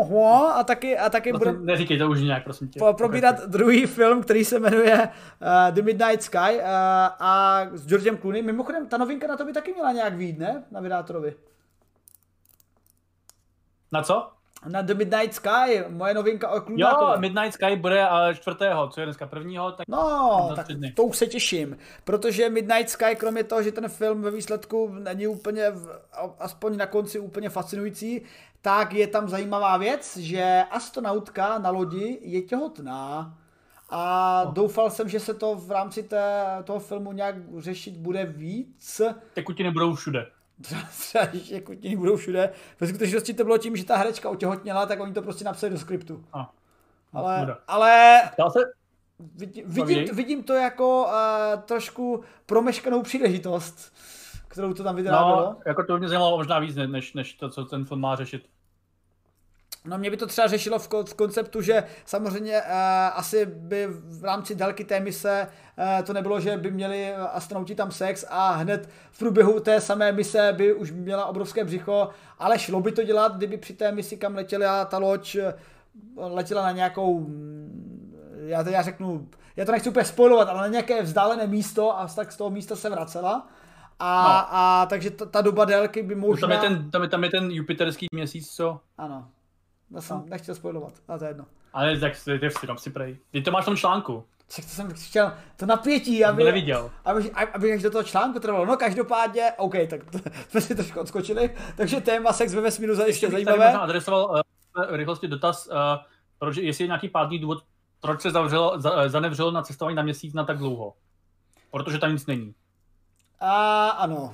a 0.56 0.64
taky, 0.64 0.98
a 0.98 1.10
taky 1.10 1.30
Prosím, 1.32 1.40
budeme 1.40 1.66
Neříkej 1.66 1.98
to 1.98 2.10
už 2.10 2.22
nějak, 2.22 2.44
prosím 2.44 2.68
tě. 2.68 2.80
po- 2.80 2.94
probírat 2.94 3.46
druhý 3.48 3.86
film, 3.86 4.22
který 4.22 4.46
se 4.46 4.60
jmenuje 4.60 4.98
uh, 4.98 5.72
The 5.72 5.82
Midnight 5.82 6.24
Sky 6.24 6.38
uh, 6.38 6.62
a 7.20 7.62
s 7.74 7.88
Georgem 7.88 8.18
Clooney. 8.18 8.42
Mimochodem, 8.42 8.88
ta 8.88 8.98
novinka 8.98 9.28
na 9.28 9.38
to 9.38 9.46
by 9.46 9.54
taky 9.54 9.74
měla 9.74 9.92
nějak 9.92 10.14
výjít, 10.14 10.40
ne? 10.40 10.64
Na 10.72 10.82
vydátorovi. 10.82 11.36
Na 13.92 14.02
co? 14.02 14.37
Na 14.66 14.82
The 14.82 14.94
Midnight 14.94 15.34
Sky, 15.34 15.84
moje 15.90 16.14
novinka 16.14 16.50
o 16.50 16.56
Jo, 16.56 16.88
Clooney. 16.98 17.20
Midnight 17.20 17.54
Sky 17.54 17.76
bude 17.76 18.04
ale 18.08 18.36
čtvrtého, 18.36 18.88
co 18.90 19.00
je 19.00 19.06
dneska 19.06 19.26
prvního, 19.28 19.72
tak 19.72 19.88
No, 19.88 20.52
tak 20.56 20.68
dny. 20.68 20.92
to 20.92 21.04
už 21.04 21.18
se 21.18 21.28
těším, 21.28 21.78
protože 22.04 22.50
Midnight 22.50 22.90
Sky, 22.90 23.16
kromě 23.18 23.44
toho, 23.44 23.64
že 23.64 23.72
ten 23.72 23.90
film 23.90 24.22
ve 24.22 24.32
výsledku 24.32 24.88
není 25.00 25.28
úplně, 25.28 25.64
aspoň 26.40 26.78
na 26.78 26.86
konci 26.86 27.20
úplně 27.20 27.50
fascinující, 27.50 28.22
tak 28.62 28.94
je 28.94 29.08
tam 29.08 29.30
zajímavá 29.30 29.78
věc, 29.78 30.18
že 30.18 30.64
astronautka 30.72 31.58
na 31.58 31.70
lodi 31.70 32.20
je 32.22 32.42
těhotná. 32.42 33.34
A 33.90 34.44
doufal 34.54 34.90
jsem, 34.90 35.10
že 35.10 35.20
se 35.20 35.34
to 35.34 35.56
v 35.56 35.72
rámci 35.72 36.04
té, 36.04 36.46
toho 36.64 36.80
filmu 36.80 37.12
nějak 37.12 37.36
řešit 37.58 37.98
bude 37.98 38.26
víc. 38.26 39.02
tekutiny 39.34 39.72
budou 39.72 39.94
všude. 39.96 40.26
Třeba, 40.62 41.28
že 41.34 41.62
kutiny 41.62 41.96
budou 41.96 42.16
všude. 42.16 42.50
Ve 42.80 42.88
skutečnosti 42.88 43.34
to 43.34 43.44
bylo 43.44 43.58
tím, 43.58 43.76
že 43.76 43.86
ta 43.86 43.98
herečka 43.98 44.30
otěhotněla, 44.30 44.86
tak 44.86 45.00
oni 45.00 45.14
to 45.14 45.22
prostě 45.22 45.46
napsali 45.46 45.74
do 45.74 45.80
skriptu. 45.80 46.26
A, 46.34 46.54
Ale, 47.14 47.56
ale 47.68 48.22
se, 48.50 48.60
Vidím, 49.36 49.64
vidím, 49.68 50.16
vidím 50.16 50.44
to 50.44 50.54
jako 50.54 51.04
uh, 51.04 51.62
trošku 51.62 52.24
promeškanou 52.46 53.02
příležitost, 53.02 53.94
kterou 54.48 54.74
to 54.74 54.84
tam 54.84 54.96
vyrábělo. 54.96 55.42
no, 55.42 55.58
jako 55.66 55.84
to 55.84 55.94
by 55.94 56.00
mě 56.00 56.10
zajímalo 56.10 56.38
možná 56.38 56.60
víc, 56.60 56.76
ne- 56.76 56.88
než, 56.88 57.14
než 57.14 57.34
to, 57.34 57.50
co 57.50 57.66
ten 57.66 57.86
film 57.86 58.02
má 58.02 58.16
řešit. 58.16 58.50
No 59.86 59.98
mě 59.98 60.10
by 60.10 60.18
to 60.18 60.28
třeba 60.28 60.48
řešilo 60.48 60.80
v, 60.80 60.88
v 60.88 61.14
konceptu, 61.14 61.62
že 61.62 61.84
samozřejmě 62.06 62.62
uh, 62.62 62.68
asi 63.14 63.46
by 63.46 63.88
v 63.90 64.24
rámci 64.24 64.56
délky 64.56 64.84
té 64.84 65.00
mise 65.00 65.48
uh, 65.78 66.06
to 66.06 66.14
nebylo, 66.14 66.40
že 66.40 66.58
by 66.58 66.72
měli 66.72 67.14
astronauti 67.14 67.76
tam 67.76 67.92
sex 67.92 68.26
a 68.30 68.52
hned 68.52 68.90
v 69.12 69.20
průběhu 69.20 69.60
té 69.60 69.82
samé 69.82 70.12
mise 70.12 70.54
by 70.58 70.74
už 70.74 70.92
měla 70.92 71.26
obrovské 71.26 71.64
břicho, 71.64 72.10
ale 72.40 72.60
šlo 72.60 72.82
by 72.82 72.92
to 72.92 73.04
dělat, 73.04 73.38
kdyby 73.38 73.58
při 73.58 73.74
té 73.74 73.92
misi, 73.92 74.18
kam 74.18 74.36
letěla 74.36 74.86
ta 74.86 74.98
loď, 74.98 75.38
letěla 76.18 76.64
na 76.64 76.72
nějakou, 76.72 77.20
mm, 77.20 78.18
já 78.46 78.64
to 78.64 78.70
já 78.70 78.82
řeknu, 78.82 79.28
já 79.56 79.66
to 79.66 79.72
nechci 79.72 79.90
úplně 79.90 80.06
spojovat, 80.06 80.50
ale 80.50 80.62
na 80.62 80.68
nějaké 80.68 81.02
vzdálené 81.02 81.48
místo 81.48 82.00
a 82.00 82.08
tak 82.08 82.32
z 82.32 82.38
toho 82.38 82.50
místa 82.50 82.76
se 82.76 82.90
vracela. 82.90 83.48
A, 84.00 84.24
no. 84.24 84.58
a 84.58 84.86
takže 84.90 85.12
ta, 85.12 85.26
ta 85.26 85.42
doba 85.42 85.66
délky 85.66 86.04
by 86.04 86.16
možná... 86.16 86.48
No 86.48 86.56
tam, 86.56 86.64
je 86.64 86.70
ten, 86.70 86.92
tam, 86.92 87.04
je, 87.04 87.10
tam 87.10 87.24
je 87.24 87.30
ten 87.30 87.52
jupiterský 87.52 88.08
měsíc, 88.12 88.52
co? 88.56 88.80
Ano. 88.98 89.28
Já 89.92 90.02
jsem 90.02 90.18
no. 90.18 90.26
nechtěl 90.28 90.56
spojovat, 90.56 90.94
a 91.08 91.18
to 91.18 91.24
je 91.24 91.30
jedno. 91.30 91.46
Ale 91.74 92.00
tak 92.00 92.14
to 92.24 92.32
je 92.32 92.52
si 92.52 92.68
si 92.78 92.90
prej. 92.90 93.18
Ty 93.32 93.42
to 93.42 93.52
máš 93.52 93.64
v 93.64 93.66
tom 93.66 93.78
článku. 93.78 94.24
Tak 94.56 94.66
to 94.66 94.72
jsem 94.72 94.94
chtěl, 94.94 95.34
to 95.56 95.66
napětí, 95.66 96.26
aby, 96.26 96.42
to 96.42 96.46
neviděl. 96.46 96.92
Aby, 97.06 97.32
aby, 97.32 97.74
až 97.74 97.82
do 97.82 97.92
toho 97.92 98.04
článku 98.04 98.40
trvalo. 98.40 98.66
No 98.66 98.78
každopádně, 98.78 99.52
OK, 99.58 99.74
tak 99.90 100.12
to, 100.12 100.20
jsme 100.50 100.62
si 100.62 100.76
trošku 100.76 101.00
odskočili. 101.00 101.56
Takže 101.76 102.02
téma 102.02 102.34
sex 102.34 102.54
ve 102.54 102.62
vesmíru 102.62 102.96
za 102.96 103.06
ještě 103.06 103.30
zajímavé. 103.30 103.66
Tady 103.66 103.78
adresoval 103.78 104.44
uh, 104.78 104.96
rychlosti 104.96 105.28
dotaz, 105.28 105.68
uh, 105.68 105.74
proč, 106.40 106.58
jestli 106.58 106.84
je 106.84 106.88
nějaký 106.88 107.10
pádný 107.10 107.40
důvod, 107.40 107.64
proč 108.02 108.22
se 108.22 108.32
zavřelo, 108.32 108.82
za, 108.82 109.10
zanevřelo 109.10 109.52
na 109.52 109.62
cestování 109.62 109.96
na 109.96 110.04
měsíc 110.04 110.34
na 110.34 110.44
tak 110.44 110.58
dlouho. 110.58 110.94
Protože 111.72 111.98
tam 111.98 112.12
nic 112.12 112.26
není. 112.26 112.48
Uh, 113.42 113.48
ano. 113.98 114.18
Uh, 114.18 114.32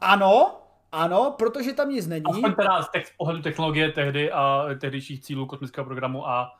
ano, 0.00 0.56
ano, 0.92 1.34
protože 1.38 1.72
tam 1.72 1.88
nic 1.88 2.06
není. 2.06 2.24
Aspoň 2.30 2.54
teda 2.54 2.82
z, 2.82 2.86
z 2.86 3.12
pohledu 3.18 3.42
technologie 3.42 3.92
tehdy 3.92 4.32
a 4.32 4.66
tehdejších 4.80 5.20
cílů 5.20 5.46
kosmického 5.46 5.84
programu 5.84 6.28
a 6.28 6.58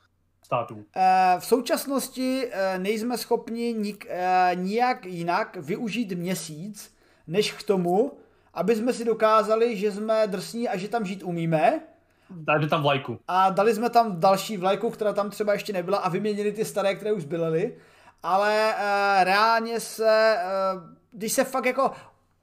států. 0.48 0.84
Eh, 0.96 1.36
v 1.38 1.46
současnosti 1.46 2.48
eh, 2.50 2.78
nejsme 2.78 3.18
schopni 3.18 3.72
nik, 3.72 4.06
eh, 4.08 4.50
nijak 4.54 5.06
jinak 5.06 5.56
využít 5.56 6.12
měsíc, 6.12 6.96
než 7.26 7.52
k 7.52 7.62
tomu, 7.62 8.12
aby 8.54 8.76
jsme 8.76 8.92
si 8.92 9.04
dokázali, 9.04 9.76
že 9.76 9.92
jsme 9.92 10.26
drsní 10.26 10.68
a 10.68 10.76
že 10.76 10.88
tam 10.88 11.04
žít 11.04 11.22
umíme. 11.22 11.80
Dali 12.30 12.68
tam 12.68 12.82
vlajku. 12.82 13.18
A 13.28 13.50
dali 13.50 13.74
jsme 13.74 13.90
tam 13.90 14.20
další 14.20 14.56
vlajku, 14.56 14.90
která 14.90 15.12
tam 15.12 15.30
třeba 15.30 15.52
ještě 15.52 15.72
nebyla 15.72 15.98
a 15.98 16.08
vyměnili 16.08 16.52
ty 16.52 16.64
staré, 16.64 16.94
které 16.94 17.12
už 17.12 17.22
zbyly. 17.22 17.76
Ale 18.22 18.74
reálně 19.24 19.80
se, 19.80 20.38
když 21.12 21.32
se 21.32 21.44
fakt 21.44 21.64
jako 21.64 21.90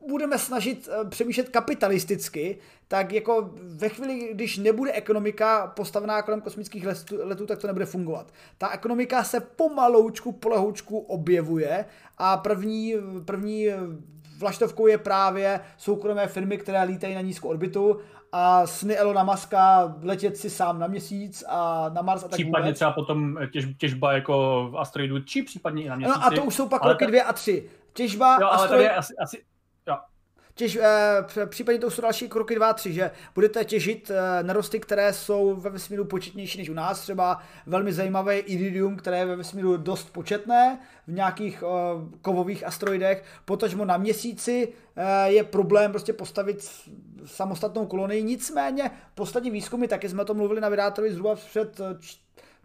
budeme 0.09 0.39
snažit 0.39 0.89
eh, 0.91 1.09
přemýšlet 1.09 1.49
kapitalisticky, 1.49 2.57
tak 2.87 3.11
jako 3.11 3.49
ve 3.63 3.89
chvíli, 3.89 4.29
když 4.33 4.57
nebude 4.57 4.91
ekonomika 4.91 5.67
postavená 5.67 6.21
kolem 6.21 6.41
kosmických 6.41 6.85
letů, 7.23 7.45
tak 7.45 7.59
to 7.59 7.67
nebude 7.67 7.85
fungovat. 7.85 8.33
Ta 8.57 8.69
ekonomika 8.69 9.23
se 9.23 9.39
pomaloučku, 9.39 10.31
polehoučku 10.31 10.99
objevuje 10.99 11.85
a 12.17 12.37
první, 12.37 12.93
první 13.25 13.67
vlaštovkou 14.37 14.87
je 14.87 14.97
právě 14.97 15.59
soukromé 15.77 16.27
firmy, 16.27 16.57
které 16.57 16.83
lítají 16.83 17.15
na 17.15 17.21
nízkou 17.21 17.49
orbitu 17.49 17.99
a 18.31 18.67
sny 18.67 18.97
Elona 18.97 19.23
Muska 19.23 19.95
letět 20.01 20.37
si 20.37 20.49
sám 20.49 20.79
na 20.79 20.87
měsíc 20.87 21.43
a 21.49 21.89
na 21.89 22.01
Mars 22.01 22.23
a 22.23 22.27
tak 22.27 22.37
Případně 22.37 22.65
vůbec. 22.65 22.75
třeba 22.75 22.91
potom 22.91 23.37
těž, 23.53 23.65
těžba 23.77 24.13
jako 24.13 24.67
v 24.71 24.77
asteroidu, 24.77 25.19
či 25.19 25.41
případně 25.41 25.83
i 25.83 25.89
na 25.89 25.95
měsíci. 25.95 26.19
No 26.19 26.25
a 26.25 26.31
to 26.31 26.43
už 26.43 26.55
jsou 26.55 26.69
pak 26.69 26.85
roky 26.85 27.07
dvě 27.07 27.23
a 27.23 27.33
tři. 27.33 27.69
Těžba 27.93 28.37
jo, 28.41 28.47
ale 28.47 28.55
asteroid... 28.55 28.71
tady 28.71 28.83
je 28.83 28.95
asi, 28.95 29.13
asi, 29.23 29.41
Těž, 30.55 30.75
eh, 30.75 31.45
případně 31.45 31.79
to 31.79 31.91
jsou 31.91 32.01
další 32.01 32.29
kroky 32.29 32.55
2 32.55 32.73
3, 32.73 32.93
že 32.93 33.11
budete 33.35 33.65
těžit 33.65 34.11
eh, 34.11 34.43
nerosty, 34.43 34.79
které 34.79 35.13
jsou 35.13 35.55
ve 35.55 35.69
vesmíru 35.69 36.05
početnější 36.05 36.57
než 36.57 36.69
u 36.69 36.73
nás, 36.73 37.01
třeba 37.01 37.39
velmi 37.65 37.93
zajímavé 37.93 38.39
iridium, 38.39 38.95
které 38.95 39.17
je 39.17 39.25
ve 39.25 39.35
vesmíru 39.35 39.77
dost 39.77 40.09
početné 40.13 40.79
v 41.07 41.11
nějakých 41.11 41.63
eh, 41.63 42.17
kovových 42.21 42.63
asteroidech, 42.67 43.23
potažmo 43.45 43.85
na 43.85 43.97
měsíci 43.97 44.67
eh, 44.95 45.31
je 45.31 45.43
problém 45.43 45.91
prostě 45.91 46.13
postavit 46.13 46.69
samostatnou 47.25 47.85
kolonii, 47.85 48.23
nicméně 48.23 48.91
poslední 49.15 49.51
výzkumy, 49.51 49.87
taky 49.87 50.09
jsme 50.09 50.25
to 50.25 50.33
mluvili 50.33 50.61
na 50.61 50.69
vydátovi 50.69 51.11
zhruba 51.11 51.35
před 51.35 51.79
eh, 51.79 51.97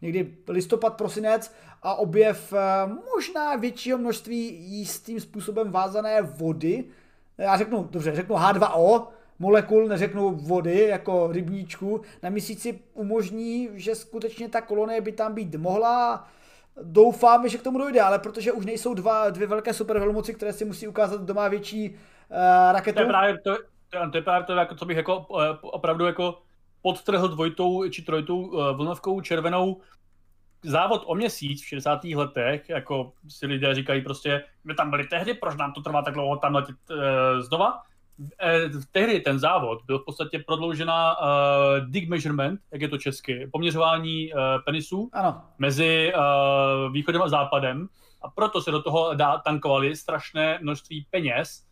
někdy 0.03 0.37
listopad, 0.49 0.97
prosinec 0.97 1.53
a 1.83 1.95
objev 1.95 2.53
eh, 2.53 2.59
možná 3.15 3.57
většího 3.57 3.99
množství 3.99 4.57
jistým 4.79 5.21
způsobem 5.21 5.71
vázané 5.71 6.23
vody, 6.23 6.85
já 7.41 7.57
řeknu, 7.57 7.89
dobře, 7.91 8.15
řeknu 8.15 8.37
H2O, 8.37 9.07
molekul, 9.39 9.89
neřeknu 9.89 10.31
vody, 10.31 10.81
jako 10.89 11.33
rybníčku, 11.33 12.01
na 12.23 12.31
měsíci 12.31 12.81
umožní, 12.95 13.69
že 13.75 13.95
skutečně 13.95 14.49
ta 14.49 14.61
kolonie 14.61 15.01
by 15.01 15.13
tam 15.13 15.35
být 15.35 15.55
mohla. 15.55 16.29
Doufáme, 16.83 17.49
že 17.49 17.59
k 17.59 17.63
tomu 17.63 17.79
dojde, 17.79 18.01
ale 18.01 18.19
protože 18.19 18.53
už 18.53 18.67
nejsou 18.67 18.95
dva, 18.95 19.31
dvě 19.31 19.47
velké 19.47 19.75
supervelmoci, 19.75 20.35
které 20.35 20.53
si 20.53 20.65
musí 20.65 20.89
ukázat, 20.89 21.21
kdo 21.21 21.35
má 21.35 21.49
větší 21.49 21.91
uh, 21.91 21.97
raketu. 22.73 22.97
To 22.97 23.03
je 23.03 23.09
právě 23.09 23.39
to, 23.39 23.57
to, 24.11 24.17
je 24.19 24.23
právě 24.23 24.47
to, 24.47 24.53
jako, 24.53 24.75
co 24.75 24.85
bych 24.85 24.97
jako, 24.97 25.19
uh, 25.19 25.41
opravdu 25.63 26.07
jako 26.07 26.39
podtrhl 26.83 27.29
dvojitou 27.29 27.89
či 27.89 28.03
trojitou 28.03 28.39
uh, 28.39 28.71
vlnovkou 28.77 29.21
červenou 29.21 29.81
závod 30.63 31.03
o 31.07 31.15
měsíc 31.15 31.63
v 31.63 31.67
60. 31.67 32.05
letech, 32.05 32.69
jako 32.69 33.13
si 33.29 33.47
lidé 33.47 33.75
říkají 33.75 34.03
prostě, 34.03 34.45
my 34.65 34.75
tam 34.75 34.91
byli 34.91 35.07
tehdy, 35.07 35.35
proč 35.35 35.57
nám 35.57 35.73
to 35.73 35.81
trvá 35.81 36.03
tak 36.03 36.15
dlouho 36.15 36.37
tam 36.37 36.55
letět 36.55 36.77
e, 36.91 37.43
znova. 37.43 37.83
E, 38.43 38.61
tehdy 38.93 39.21
ten 39.21 39.39
závod 39.39 39.85
byl 39.87 39.99
v 39.99 40.05
podstatě 40.05 40.39
prodloužená 40.47 41.13
e, 41.13 41.17
dig 41.81 42.09
measurement, 42.09 42.61
jak 42.73 42.81
je 42.81 42.89
to 42.89 42.99
česky, 42.99 43.49
poměřování 43.53 44.33
e, 44.33 44.37
penisů 44.65 45.11
ano. 45.13 45.43
mezi 45.59 46.13
e, 46.15 46.19
východem 46.91 47.23
a 47.23 47.29
západem 47.29 47.89
a 48.23 48.31
proto 48.31 48.63
se 48.63 48.71
do 48.71 48.83
toho 48.83 49.15
dá, 49.15 49.39
tankovali 49.39 49.97
strašné 49.97 50.59
množství 50.63 51.07
peněz 51.11 51.67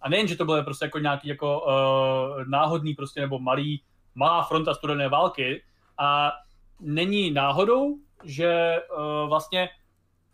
a 0.00 0.08
nejen, 0.08 0.28
že 0.28 0.36
to 0.36 0.44
bylo 0.44 0.64
prostě 0.64 0.84
jako 0.84 0.98
nějaký 0.98 1.28
jako 1.28 1.66
e, 1.68 2.44
náhodný 2.48 2.94
prostě 2.94 3.20
nebo 3.20 3.38
malý, 3.38 3.82
malá 4.14 4.42
fronta 4.42 4.74
studené 4.74 5.08
války 5.08 5.62
a 5.98 6.32
není 6.80 7.30
náhodou, 7.30 7.96
že 8.24 8.80
uh, 8.96 9.28
vlastně 9.28 9.68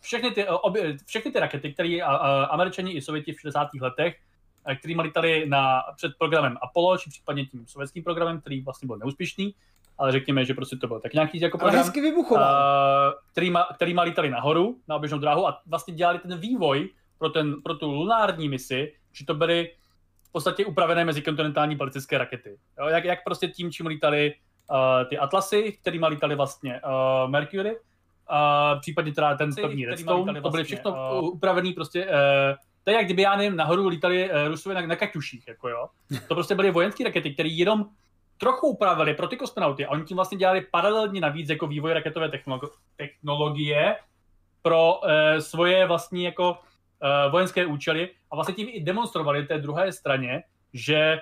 všechny 0.00 0.30
ty, 0.30 0.48
uh, 0.48 0.56
obě, 0.62 0.96
všechny 1.06 1.32
ty 1.32 1.40
rakety, 1.40 1.72
které 1.72 1.98
uh, 2.02 2.10
američani 2.50 2.92
i 2.92 3.02
sověti 3.02 3.32
v 3.32 3.40
60. 3.40 3.68
letech, 3.80 4.16
uh, 4.68 4.74
kterými 4.74 5.02
lítali 5.02 5.46
na, 5.48 5.82
před 5.96 6.12
programem 6.18 6.56
Apollo, 6.62 6.98
či 6.98 7.10
případně 7.10 7.46
tím 7.46 7.66
sovětským 7.66 8.04
programem, 8.04 8.40
který 8.40 8.60
vlastně 8.60 8.86
byl 8.86 8.96
neúspěšný, 8.96 9.54
ale 9.98 10.12
řekněme, 10.12 10.44
že 10.44 10.54
prostě 10.54 10.76
to 10.76 10.88
byl 10.88 11.00
tak 11.00 11.14
nějaký 11.14 11.40
jako 11.40 11.58
program, 11.58 11.82
hezky 11.82 12.00
vybuchoval. 12.00 12.52
Uh, 12.52 13.20
kterýma, 13.32 13.68
kterýma 13.74 14.02
lítali 14.02 14.30
nahoru 14.30 14.80
na 14.88 14.96
oběžnou 14.96 15.18
dráhu 15.18 15.46
a 15.46 15.62
vlastně 15.66 15.94
dělali 15.94 16.18
ten 16.18 16.38
vývoj 16.38 16.88
pro, 17.18 17.28
ten, 17.28 17.62
pro 17.62 17.74
tu 17.74 17.90
lunární 17.90 18.48
misi, 18.48 18.92
že 19.12 19.26
to 19.26 19.34
byly 19.34 19.70
v 20.22 20.32
podstatě 20.32 20.64
upravené 20.64 21.04
mezikontinentální 21.04 21.76
balistické 21.76 22.18
rakety. 22.18 22.58
Jo, 22.78 22.86
jak, 22.86 23.04
jak 23.04 23.24
prostě 23.24 23.48
tím, 23.48 23.72
čím 23.72 23.86
lítali 23.86 24.34
uh, 24.72 25.08
ty 25.08 25.18
Atlasy, 25.18 25.72
kterými 25.72 26.06
lítali 26.08 26.34
vlastně 26.34 26.80
uh, 26.84 27.30
Mercury, 27.30 27.76
uh, 27.76 28.80
případně 28.80 29.12
teda 29.12 29.36
ten 29.36 29.54
první 29.54 29.86
Redstone, 29.86 30.22
vlastně, 30.22 30.42
to 30.42 30.50
byly 30.50 30.64
všechno 30.64 30.90
uh, 30.90 31.24
upravený 31.24 31.72
prostě, 31.72 32.06
uh, 32.06 32.12
to 32.84 32.90
je 32.90 32.96
jak 32.96 33.04
kdyby, 33.04 33.22
já 33.22 33.36
nevím, 33.36 33.56
nahoru 33.56 33.88
lítali 33.88 34.30
uh, 34.30 34.48
Rusové 34.48 34.74
na, 34.74 34.86
na 34.86 34.96
Kaťuších, 34.96 35.48
jako 35.48 35.68
jo. 35.68 35.88
To 36.28 36.34
prostě 36.34 36.54
byly 36.54 36.70
vojenské 36.70 37.04
rakety, 37.04 37.34
které 37.34 37.48
jenom 37.48 37.86
trochu 38.38 38.66
upravili 38.66 39.14
pro 39.14 39.28
ty 39.28 39.36
kosmonauty 39.36 39.86
a 39.86 39.90
oni 39.90 40.04
tím 40.04 40.16
vlastně 40.16 40.38
dělali 40.38 40.66
paralelně 40.70 41.20
navíc 41.20 41.50
jako 41.50 41.66
vývoj 41.66 41.92
raketové 41.92 42.28
technolo- 42.28 42.70
technologie 42.96 43.96
pro 44.62 44.94
uh, 44.94 45.10
svoje 45.38 45.86
vlastní 45.86 46.24
jako 46.24 46.50
uh, 46.50 47.32
vojenské 47.32 47.66
účely 47.66 48.10
a 48.30 48.34
vlastně 48.34 48.54
tím 48.54 48.68
i 48.70 48.80
demonstrovali 48.80 49.46
té 49.46 49.58
druhé 49.58 49.92
straně, 49.92 50.42
že 50.72 51.20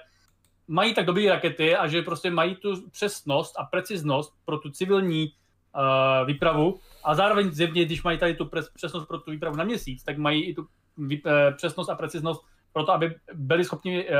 mají 0.70 0.94
tak 0.94 1.06
dobré 1.06 1.28
rakety 1.28 1.76
a 1.76 1.88
že 1.88 2.02
prostě 2.02 2.30
mají 2.30 2.54
tu 2.54 2.90
přesnost 2.90 3.54
a 3.58 3.64
preciznost 3.64 4.34
pro 4.44 4.58
tu 4.58 4.70
civilní 4.70 5.32
uh, 5.74 6.26
výpravu 6.26 6.80
a 7.04 7.14
zároveň 7.14 7.50
zjevně, 7.50 7.84
když 7.84 8.02
mají 8.02 8.18
tady 8.18 8.34
tu 8.34 8.50
přesnost 8.74 9.06
pro 9.06 9.18
tu 9.18 9.30
výpravu 9.30 9.56
na 9.56 9.64
měsíc, 9.64 10.04
tak 10.04 10.18
mají 10.18 10.44
i 10.44 10.54
tu 10.54 10.66
vý, 10.96 11.22
uh, 11.22 11.32
přesnost 11.56 11.88
a 11.88 11.94
preciznost 11.94 12.44
pro 12.72 12.84
to, 12.84 12.92
aby 12.92 13.14
byli 13.34 13.64
schopni 13.64 14.08
uh, 14.08 14.14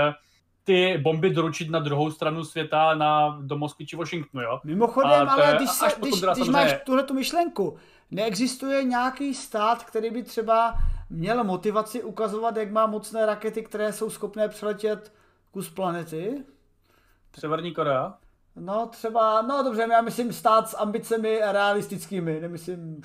ty 0.65 0.99
bomby 0.99 1.31
doručit 1.31 1.71
na 1.71 1.79
druhou 1.79 2.11
stranu 2.11 2.45
světa, 2.45 2.95
na, 2.95 3.39
do 3.43 3.57
Moskvy 3.57 3.87
či 3.87 3.97
Washingtonu, 3.97 4.45
jo? 4.45 4.61
Mimochodem, 4.65 5.29
ale 5.29 5.55
když, 5.57 5.71
se, 5.71 5.87
když, 6.01 6.21
když 6.35 6.49
máš 6.49 6.75
tuhle 6.87 7.03
tu 7.03 7.15
myšlenku, 7.15 7.77
neexistuje 8.11 8.85
nějaký 8.85 9.35
stát, 9.35 9.85
který 9.85 10.11
by 10.11 10.23
třeba 10.23 10.75
měl 11.11 11.45
motivaci 11.45 12.03
ukazovat, 12.03 12.57
jak 12.57 12.71
má 12.71 12.87
mocné 12.87 13.27
rakety, 13.27 13.63
které 13.63 13.93
jsou 13.93 14.11
schopné 14.11 14.49
přeletět 14.49 15.13
kus 15.51 15.71
planety. 15.71 16.45
Severní 17.39 17.75
Korea? 17.75 18.15
No 18.57 18.87
třeba, 18.87 19.43
no 19.43 19.63
dobře, 19.63 19.87
já 19.91 20.01
myslím 20.03 20.33
stát 20.33 20.69
s 20.69 20.77
ambicemi 20.77 21.41
realistickými, 21.43 22.41
nemyslím... 22.41 23.03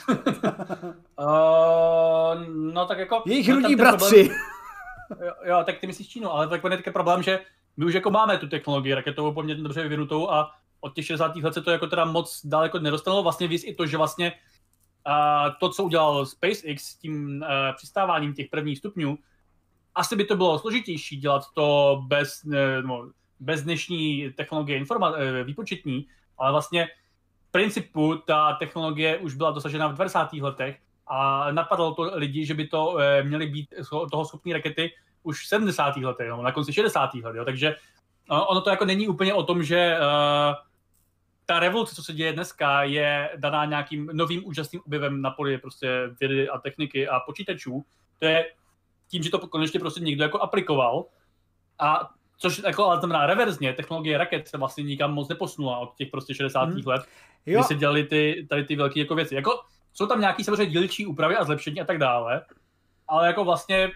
uh, 1.20 2.46
no 2.74 2.86
tak 2.86 2.98
jako... 2.98 3.24
Jejich 3.26 3.48
hrudí 3.48 3.76
bratři. 3.76 4.32
jo, 5.26 5.34
jo, 5.44 5.64
tak 5.66 5.80
ty 5.80 5.88
myslíš 5.88 6.08
Čínu, 6.08 6.32
ale 6.32 6.48
tak 6.48 6.86
je 6.86 6.92
problém, 6.92 7.24
že 7.24 7.40
my 7.78 7.86
už 7.86 7.94
jako 7.94 8.12
máme 8.12 8.38
tu 8.38 8.48
technologii 8.48 8.94
raketovou 8.94 9.34
poměrně 9.34 9.64
dobře 9.64 9.84
vyvinutou 9.84 10.30
a 10.30 10.52
od 10.80 10.96
těch 10.96 11.06
60. 11.06 11.36
let 11.36 11.54
se 11.54 11.62
to 11.62 11.72
jako 11.72 11.88
teda 11.88 12.06
moc 12.06 12.42
daleko 12.46 12.80
nedostalo. 12.80 13.24
Vlastně 13.24 13.48
víc 13.48 13.64
i 13.66 13.76
to, 13.76 13.86
že 13.86 13.98
vlastně 13.98 14.32
uh, 15.08 15.54
to, 15.60 15.70
co 15.70 15.84
udělal 15.84 16.26
SpaceX 16.26 16.84
s 16.84 16.96
tím 16.96 17.42
uh, 17.42 17.76
přistáváním 17.76 18.34
těch 18.34 18.48
prvních 18.50 18.78
stupňů, 18.78 19.18
asi 19.96 20.16
by 20.16 20.26
to 20.26 20.36
bylo 20.36 20.60
složitější 20.60 21.18
dělat 21.18 21.44
to 21.54 22.02
bez, 22.08 22.44
no, 22.82 23.10
bez 23.40 23.62
dnešní 23.62 24.34
technologie 24.38 24.84
informa- 24.84 25.16
eh, 25.18 25.44
výpočetní, 25.44 26.08
ale 26.38 26.52
vlastně 26.52 26.88
v 27.48 27.52
principu 27.52 28.16
ta 28.16 28.54
technologie 28.54 29.18
už 29.18 29.34
byla 29.34 29.52
dosažena 29.52 29.88
v 29.88 29.94
20. 29.94 30.42
letech 30.42 30.78
a 31.08 31.52
napadlo 31.52 31.94
to 31.94 32.12
lidi, 32.14 32.46
že 32.46 32.54
by 32.54 32.68
to 32.68 32.98
eh, 33.00 33.24
měly 33.24 33.48
být 33.48 33.74
toho 34.12 34.26
schopné 34.26 34.54
rakety 34.54 34.92
už 35.24 35.44
v 35.44 35.48
70. 35.48 35.98
letech, 35.98 36.30
no, 36.30 36.42
na 36.42 36.52
konci 36.52 36.74
60. 36.74 37.14
let. 37.14 37.36
Jo. 37.36 37.46
Takže 37.46 37.76
ono 38.30 38.62
to 38.62 38.70
jako 38.70 38.86
není 38.86 39.08
úplně 39.08 39.34
o 39.34 39.44
tom, 39.44 39.64
že 39.64 39.98
uh, 40.00 40.56
ta 41.46 41.60
revoluce, 41.60 41.96
co 41.96 42.04
se 42.04 42.14
děje 42.14 42.34
dneska, 42.34 42.84
je 42.84 43.30
daná 43.36 43.66
nějakým 43.66 44.10
novým 44.14 44.48
úžasným 44.48 44.82
objevem 44.86 45.22
na 45.22 45.32
poli 45.32 45.58
prostě 45.58 45.88
vědy 46.20 46.50
a 46.50 46.58
techniky 46.58 47.08
a 47.08 47.20
počítačů. 47.20 47.86
To 48.20 48.26
je 48.26 48.46
tím, 49.07 49.23
že 49.23 49.30
to 49.30 49.48
konečně 49.48 49.80
prostě 49.80 49.99
někdo 49.99 50.23
jako 50.23 50.40
aplikoval 50.40 51.06
a 51.80 52.10
Což 52.38 52.61
jako, 52.65 52.86
ale 52.86 52.99
znamená 52.99 53.26
reverzně, 53.26 53.73
technologie 53.73 54.18
raket 54.18 54.48
se 54.48 54.57
vlastně 54.57 54.84
nikam 54.84 55.14
moc 55.14 55.30
neposunula 55.30 55.77
od 55.77 55.95
těch 55.95 56.10
prostě 56.11 56.36
60. 56.36 56.64
Hmm. 56.64 56.82
let, 56.86 57.06
jo. 57.45 57.60
kdy 57.60 57.64
se 57.64 57.76
dělali 57.76 58.03
ty, 58.03 58.48
tady 58.49 58.64
ty 58.64 58.76
velké 58.76 58.99
jako 58.99 59.15
věci. 59.15 59.36
Jako, 59.36 59.61
jsou 59.94 60.07
tam 60.07 60.19
nějaký 60.19 60.44
samozřejmě 60.44 60.65
dílčí 60.65 61.06
úpravy 61.06 61.36
a 61.36 61.44
zlepšení 61.44 61.82
a 61.82 61.86
tak 61.86 61.98
dále, 61.98 62.45
ale 63.07 63.27
jako 63.27 63.45
vlastně 63.45 63.91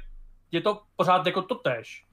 je 0.51 0.61
to 0.61 0.81
pořád 0.95 1.25
jako 1.25 1.41
to 1.41 1.55
tež. 1.55 2.05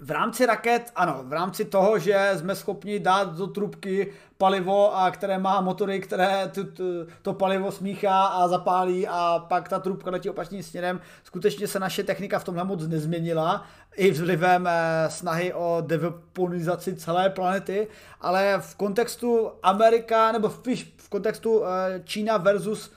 V 0.00 0.10
rámci 0.10 0.46
raket, 0.46 0.92
ano, 0.96 1.20
v 1.24 1.32
rámci 1.32 1.64
toho, 1.64 1.98
že 1.98 2.30
jsme 2.36 2.54
schopni 2.54 3.00
dát 3.00 3.36
do 3.36 3.46
trubky 3.46 4.12
palivo, 4.38 4.96
a 4.96 5.10
které 5.10 5.38
má 5.38 5.60
motory, 5.60 6.00
které 6.00 6.50
to, 6.54 6.64
to, 6.64 6.84
to 7.22 7.32
palivo 7.32 7.72
smíchá 7.72 8.26
a 8.26 8.48
zapálí 8.48 9.08
a 9.08 9.44
pak 9.48 9.68
ta 9.68 9.78
trubka 9.78 10.10
letí 10.10 10.30
opačným 10.30 10.62
směrem, 10.62 11.00
skutečně 11.24 11.66
se 11.66 11.78
naše 11.80 12.04
technika 12.04 12.38
v 12.38 12.44
tomhle 12.44 12.64
moc 12.64 12.86
nezměnila, 12.86 13.66
i 13.96 14.10
vlivem 14.10 14.66
eh, 14.66 15.06
snahy 15.08 15.52
o 15.52 15.82
deveponizaci 15.86 16.96
celé 16.96 17.30
planety, 17.30 17.88
ale 18.20 18.58
v 18.60 18.74
kontextu 18.74 19.50
Amerika, 19.62 20.32
nebo 20.32 20.48
v, 20.48 20.60
v 20.96 21.08
kontextu 21.08 21.64
eh, 21.64 22.02
Čína 22.04 22.36
versus 22.36 22.92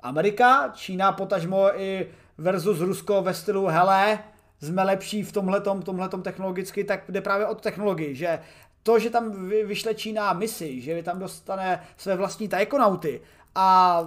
Amerika, 0.00 0.72
Čína 0.74 1.12
potažmo 1.12 1.80
i 1.80 2.06
versus 2.38 2.80
Rusko 2.80 3.22
ve 3.22 3.34
stylu 3.34 3.66
hele, 3.66 4.18
jsme 4.62 4.82
lepší 4.82 5.22
v 5.22 5.32
tomhletom, 5.32 5.82
tomhletom 5.82 6.22
technologicky, 6.22 6.84
tak 6.84 7.00
jde 7.08 7.20
právě 7.20 7.46
od 7.46 7.60
technologii, 7.60 8.14
že 8.14 8.38
to, 8.82 8.98
že 8.98 9.10
tam 9.10 9.48
vyšle 9.48 9.94
Čína 9.94 10.32
misi, 10.32 10.80
že 10.80 11.02
tam 11.02 11.18
dostane 11.18 11.82
své 11.96 12.16
vlastní 12.16 12.48
tajekonauty 12.48 13.20
a 13.54 14.02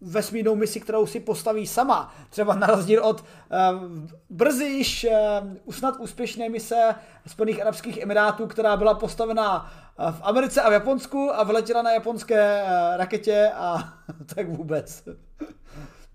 vesmírnou 0.00 0.54
misi, 0.54 0.80
kterou 0.80 1.06
si 1.06 1.20
postaví 1.20 1.66
sama, 1.66 2.14
třeba 2.30 2.54
na 2.54 2.66
rozdíl 2.66 3.04
od 3.04 3.20
uh, 3.20 3.26
brzy 4.30 4.64
již 4.64 5.06
uh, 5.66 5.72
snad 5.72 5.96
úspěšné 5.96 6.48
mise 6.48 6.94
Spojených 7.26 7.62
Arabských 7.62 7.98
Emirátů, 7.98 8.46
která 8.46 8.76
byla 8.76 8.94
postavena 8.94 9.72
uh, 9.98 10.10
v 10.10 10.20
Americe 10.22 10.62
a 10.62 10.70
v 10.70 10.72
Japonsku 10.72 11.30
a 11.34 11.42
vletěla 11.42 11.82
na 11.82 11.92
japonské 11.92 12.62
uh, 12.62 12.96
raketě 12.96 13.50
a 13.54 13.94
tak 14.34 14.48
vůbec. 14.48 15.08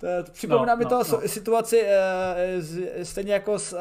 To, 0.02 0.24
to 0.24 0.32
připomíná 0.32 0.76
no, 0.76 0.78
mi 0.78 0.86
to 0.86 0.96
no, 0.96 1.04
no. 1.12 1.28
situaci 1.28 1.84
uh, 1.84 3.04
stejně 3.04 3.34
jako 3.34 3.60
s 3.60 3.74
uh, 3.74 3.80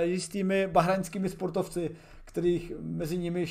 jistými 0.00 0.66
bahrajnskými 0.66 1.28
sportovci, 1.28 1.96
kterých 2.24 2.72
mezi 2.80 3.18
nimi, 3.18 3.46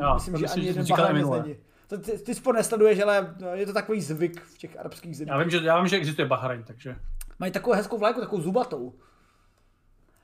jo, 0.00 0.14
myslím, 0.14 0.36
že 0.36 0.46
ani 0.46 0.66
jeden 0.66 0.86
Bahrajnec 0.86 1.30
není. 1.30 1.56
To, 1.86 1.98
ty, 1.98 2.18
ty 2.18 2.34
sport 2.34 2.56
nesleduješ, 2.56 3.00
ale 3.00 3.34
je 3.52 3.66
to 3.66 3.72
takový 3.72 4.00
zvyk 4.00 4.40
v 4.40 4.58
těch 4.58 4.78
arabských 4.78 5.16
zemích. 5.16 5.30
Já 5.30 5.38
vím, 5.38 5.50
že, 5.50 5.56
já 5.62 5.78
vím, 5.78 5.88
že 5.88 5.96
existuje 5.96 6.28
Bahrajn, 6.28 6.62
takže... 6.62 6.96
Mají 7.38 7.52
takovou 7.52 7.76
hezkou 7.76 7.98
vlajku, 7.98 8.20
takovou 8.20 8.42
zubatou. 8.42 8.94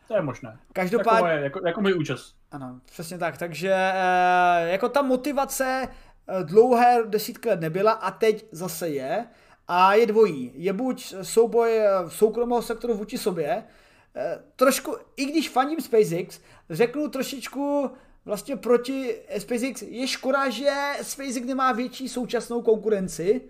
To 0.08 0.14
je 0.14 0.22
možné. 0.22 0.58
Každopádně... 0.72 1.30
Jako, 1.30 1.44
jako, 1.44 1.66
jako 1.66 1.80
můj 1.80 1.94
účast. 1.94 2.36
Ano, 2.50 2.80
přesně 2.84 3.18
tak. 3.18 3.38
Takže 3.38 3.72
eh, 3.74 4.70
jako 4.70 4.88
ta 4.88 5.02
motivace 5.02 5.88
dlouhé 6.42 7.02
desítky 7.06 7.48
let 7.48 7.60
nebyla 7.60 7.92
a 7.92 8.10
teď 8.10 8.46
zase 8.52 8.88
je 8.88 9.26
a 9.72 9.94
je 9.94 10.06
dvojí. 10.06 10.52
Je 10.54 10.72
buď 10.72 11.14
souboj 11.22 11.80
v 12.08 12.14
soukromého 12.14 12.62
sektoru 12.62 12.94
vůči 12.94 13.18
sobě, 13.18 13.64
eh, 14.16 14.38
trošku, 14.56 14.96
i 15.16 15.24
když 15.24 15.48
faním 15.48 15.80
SpaceX, 15.80 16.40
řeknu 16.70 17.08
trošičku 17.08 17.90
vlastně 18.24 18.56
proti 18.56 19.16
SpaceX, 19.38 19.82
je 19.82 20.06
škoda, 20.08 20.48
že 20.50 20.70
SpaceX 21.02 21.46
nemá 21.46 21.72
větší 21.72 22.08
současnou 22.08 22.62
konkurenci, 22.62 23.40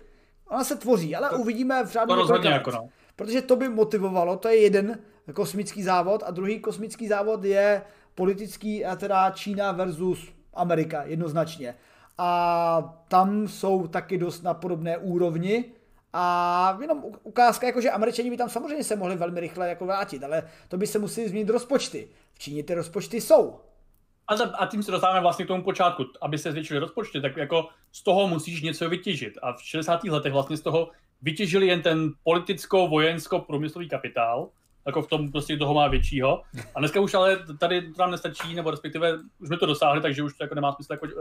ona 0.49 0.65
se 0.65 0.77
tvoří, 0.77 1.17
ale 1.17 1.29
to, 1.29 1.39
uvidíme 1.39 1.85
v 1.85 1.91
řádu 1.91 2.15
rozhodně 2.15 2.51
jako 2.51 2.71
no. 2.71 2.89
Protože 3.17 3.43
to 3.43 3.57
by 3.57 3.69
motivovalo, 3.69 4.37
to 4.37 4.49
je 4.49 4.57
jeden 4.57 4.99
kosmický 5.35 5.83
závod 5.83 6.23
a 6.27 6.31
druhý 6.31 6.61
kosmický 6.61 7.09
závod 7.09 7.45
je 7.45 7.83
politický, 8.15 8.85
a 8.85 8.97
teda 8.97 9.31
Čína 9.31 9.73
versus 9.73 10.29
Amerika, 10.55 11.03
jednoznačně. 11.05 11.75
A 12.19 13.03
tam 13.09 13.49
jsou 13.49 13.87
taky 13.87 14.19
dost 14.19 14.43
na 14.43 14.55
podobné 14.55 14.99
úrovni, 14.99 15.65
a 16.12 16.78
jenom 16.81 17.05
ukázka, 17.23 17.66
jako 17.66 17.81
že 17.81 17.91
američani 17.91 18.31
by 18.31 18.37
tam 18.37 18.49
samozřejmě 18.49 18.85
se 18.85 18.97
mohli 18.97 19.16
velmi 19.16 19.41
rychle 19.41 19.69
jako 19.69 19.87
vrátit, 19.87 20.24
ale 20.24 20.43
to 20.69 20.77
by 20.77 20.87
se 20.87 20.99
museli 20.99 21.28
změnit 21.28 21.51
rozpočty. 21.51 22.09
V 22.35 22.39
Číně 22.39 22.62
ty 22.62 22.74
rozpočty 22.74 23.20
jsou. 23.20 23.61
A, 24.28 24.35
a 24.35 24.66
tím 24.66 24.82
se 24.82 24.91
dostáváme 24.91 25.20
vlastně 25.20 25.45
k 25.45 25.49
tomu 25.49 25.62
počátku. 25.62 26.05
Aby 26.20 26.39
se 26.39 26.51
zvětšily 26.51 26.81
rozpočty, 26.81 27.20
tak 27.20 27.37
jako 27.37 27.69
z 27.93 28.03
toho 28.03 28.28
musíš 28.28 28.62
něco 28.62 28.89
vytěžit. 28.89 29.39
A 29.43 29.53
v 29.53 29.62
60. 29.62 30.05
letech 30.05 30.32
vlastně 30.32 30.57
z 30.57 30.61
toho 30.61 30.91
vytěžili 31.23 31.66
jen 31.66 31.82
ten 31.82 32.12
politicko-vojensko-průmyslový 32.24 33.89
kapitál, 33.89 34.49
jako 34.87 35.03
v 35.03 35.07
tom 35.07 35.32
prostě 35.32 35.57
toho 35.57 35.74
má 35.74 35.89
většího. 35.89 36.43
A 36.74 36.78
dneska 36.78 37.01
už 37.01 37.15
ale 37.15 37.39
tady 37.59 37.93
to 37.93 38.03
nám 38.03 38.11
nestačí, 38.11 38.55
nebo 38.55 38.70
respektive 38.70 39.19
už 39.39 39.49
jsme 39.49 39.57
to 39.57 39.66
dosáhli, 39.66 40.01
takže 40.01 40.23
už 40.23 40.37
to 40.37 40.45
jako 40.45 40.55
nemá 40.55 40.73
smysl 40.73 40.93
jako, 40.93 41.07
uh, 41.07 41.12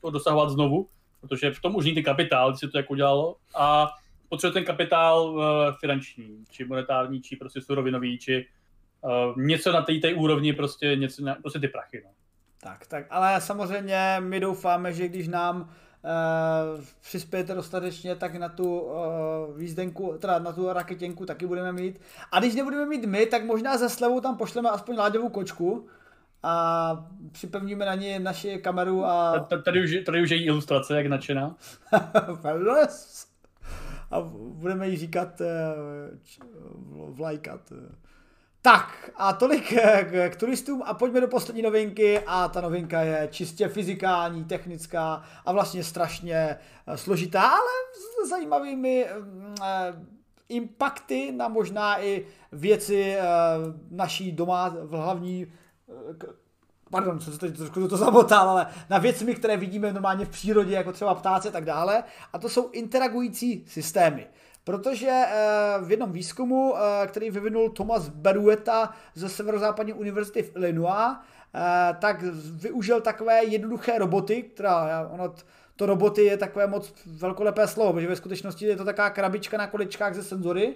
to 0.00 0.10
dosahovat 0.10 0.50
znovu, 0.50 0.88
protože 1.20 1.50
v 1.50 1.60
tom 1.60 1.76
už 1.76 1.84
není 1.84 2.02
kapitál, 2.02 2.50
když 2.50 2.60
se 2.60 2.68
to 2.68 2.78
jako 2.78 2.92
udělalo. 2.92 3.36
A 3.54 3.90
potřebuje 4.28 4.52
ten 4.52 4.64
kapitál 4.64 5.30
uh, 5.30 5.42
finanční, 5.80 6.44
či 6.50 6.64
monetární, 6.64 7.22
či 7.22 7.36
prostě 7.36 7.60
surovinový, 7.60 8.18
či 8.18 8.46
uh, 9.00 9.42
něco 9.42 9.72
na 9.72 9.82
té 9.82 10.14
úrovni, 10.14 10.52
prostě, 10.52 10.96
něco, 10.96 11.22
prostě 11.42 11.58
ty 11.58 11.68
prachy. 11.68 12.02
No. 12.04 12.10
Tak, 12.60 12.86
tak, 12.86 13.06
ale 13.10 13.40
samozřejmě 13.40 14.16
my 14.20 14.40
doufáme, 14.40 14.92
že 14.92 15.08
když 15.08 15.28
nám 15.28 15.60
uh, 15.60 16.84
přispějete 17.00 17.54
dostatečně, 17.54 18.16
tak 18.16 18.34
na 18.34 18.48
tu 18.48 18.80
uh, 18.80 18.96
výzdenku, 19.56 20.16
teda 20.18 20.38
na 20.38 20.52
tu 20.52 20.72
raketěnku 20.72 21.26
taky 21.26 21.46
budeme 21.46 21.72
mít. 21.72 22.00
A 22.32 22.40
když 22.40 22.54
nebudeme 22.54 22.86
mít 22.86 23.04
my, 23.04 23.26
tak 23.26 23.44
možná 23.44 23.78
za 23.78 23.88
slevou 23.88 24.20
tam 24.20 24.36
pošleme 24.36 24.70
aspoň 24.70 24.96
láďovou 24.96 25.28
kočku 25.28 25.88
a 26.42 27.06
připevníme 27.32 27.84
na 27.84 27.94
ní 27.94 28.18
naši 28.18 28.58
kameru 28.58 29.04
a... 29.04 29.38
Tady 29.64 29.84
už, 29.84 29.96
tady 30.06 30.22
už 30.22 30.30
je 30.30 30.44
ilustrace, 30.44 30.96
jak 30.96 31.06
nadšená. 31.06 31.56
a 34.10 34.20
budeme 34.36 34.88
jí 34.88 34.96
říkat 34.96 35.40
eh, 35.40 35.46
vlajkat. 37.08 37.72
Tak 38.62 39.10
a 39.16 39.32
tolik 39.32 39.74
k, 40.10 40.28
k 40.28 40.36
turistům 40.36 40.82
a 40.84 40.94
pojďme 40.94 41.20
do 41.20 41.28
poslední 41.28 41.62
novinky 41.62 42.20
a 42.26 42.48
ta 42.48 42.60
novinka 42.60 43.00
je 43.00 43.28
čistě 43.30 43.68
fyzikální, 43.68 44.44
technická 44.44 45.22
a 45.44 45.52
vlastně 45.52 45.84
strašně 45.84 46.58
eh, 46.86 46.96
složitá, 46.96 47.42
ale 47.42 47.70
s 48.24 48.28
zajímavými 48.28 49.06
eh, 49.06 49.14
impakty 50.48 51.32
na 51.32 51.48
možná 51.48 52.02
i 52.02 52.26
věci 52.52 53.16
naší 53.90 54.32
doma 54.32 54.76
hlavní 54.90 55.52
pardon, 56.94 57.18
co 57.18 57.32
se 57.32 57.38
teď 57.38 57.56
trošku 57.56 57.88
to 57.88 57.96
zamotal, 57.96 58.50
ale 58.50 58.66
na 58.90 58.98
věcmi, 58.98 59.34
které 59.34 59.56
vidíme 59.56 59.92
normálně 59.92 60.24
v 60.24 60.28
přírodě, 60.28 60.74
jako 60.74 60.92
třeba 60.92 61.14
ptáci 61.14 61.48
a 61.48 61.50
tak 61.50 61.64
dále. 61.64 62.04
A 62.32 62.38
to 62.38 62.48
jsou 62.48 62.70
interagující 62.70 63.64
systémy. 63.66 64.26
Protože 64.64 65.10
eh, 65.10 65.34
v 65.84 65.90
jednom 65.90 66.12
výzkumu, 66.12 66.74
eh, 66.76 67.06
který 67.06 67.30
vyvinul 67.30 67.70
Thomas 67.70 68.08
Berueta 68.08 68.94
ze 69.14 69.28
Severozápadní 69.28 69.92
univerzity 69.92 70.42
v 70.42 70.56
Illinois, 70.56 71.16
eh, 71.54 71.96
tak 71.98 72.22
využil 72.62 73.00
takové 73.00 73.44
jednoduché 73.44 73.98
roboty, 73.98 74.42
která 74.42 75.08
ono, 75.08 75.34
to 75.76 75.86
roboty 75.86 76.24
je 76.24 76.36
takové 76.36 76.66
moc 76.66 76.94
velkolepé 77.06 77.66
slovo, 77.66 77.92
protože 77.92 78.08
ve 78.08 78.16
skutečnosti 78.16 78.64
je 78.64 78.76
to 78.76 78.84
taková 78.84 79.10
krabička 79.10 79.58
na 79.58 79.66
količkách 79.66 80.14
ze 80.14 80.22
senzory, 80.22 80.74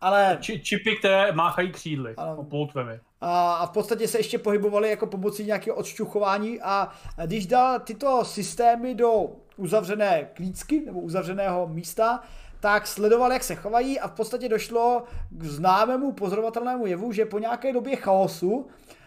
ale... 0.00 0.38
Či, 0.40 0.60
čipy, 0.60 0.96
které 0.96 1.32
máchají 1.32 1.72
křídly, 1.72 2.14
ano. 2.16 2.42
ploutvemi 2.42 3.00
a, 3.20 3.66
v 3.66 3.70
podstatě 3.70 4.08
se 4.08 4.18
ještě 4.18 4.38
pohybovali 4.38 4.90
jako 4.90 5.06
pomocí 5.06 5.44
nějakého 5.44 5.76
odšťuchování 5.76 6.60
a 6.60 6.88
když 7.26 7.46
dal 7.46 7.80
tyto 7.80 8.24
systémy 8.24 8.94
do 8.94 9.26
uzavřené 9.56 10.30
klícky 10.34 10.82
nebo 10.86 11.00
uzavřeného 11.00 11.68
místa, 11.68 12.22
tak 12.60 12.86
sledoval, 12.86 13.32
jak 13.32 13.44
se 13.44 13.54
chovají 13.54 14.00
a 14.00 14.08
v 14.08 14.12
podstatě 14.12 14.48
došlo 14.48 15.04
k 15.30 15.44
známému 15.44 16.12
pozorovatelnému 16.12 16.86
jevu, 16.86 17.12
že 17.12 17.24
po 17.24 17.38
nějaké 17.38 17.72
době 17.72 17.96
chaosu 17.96 18.66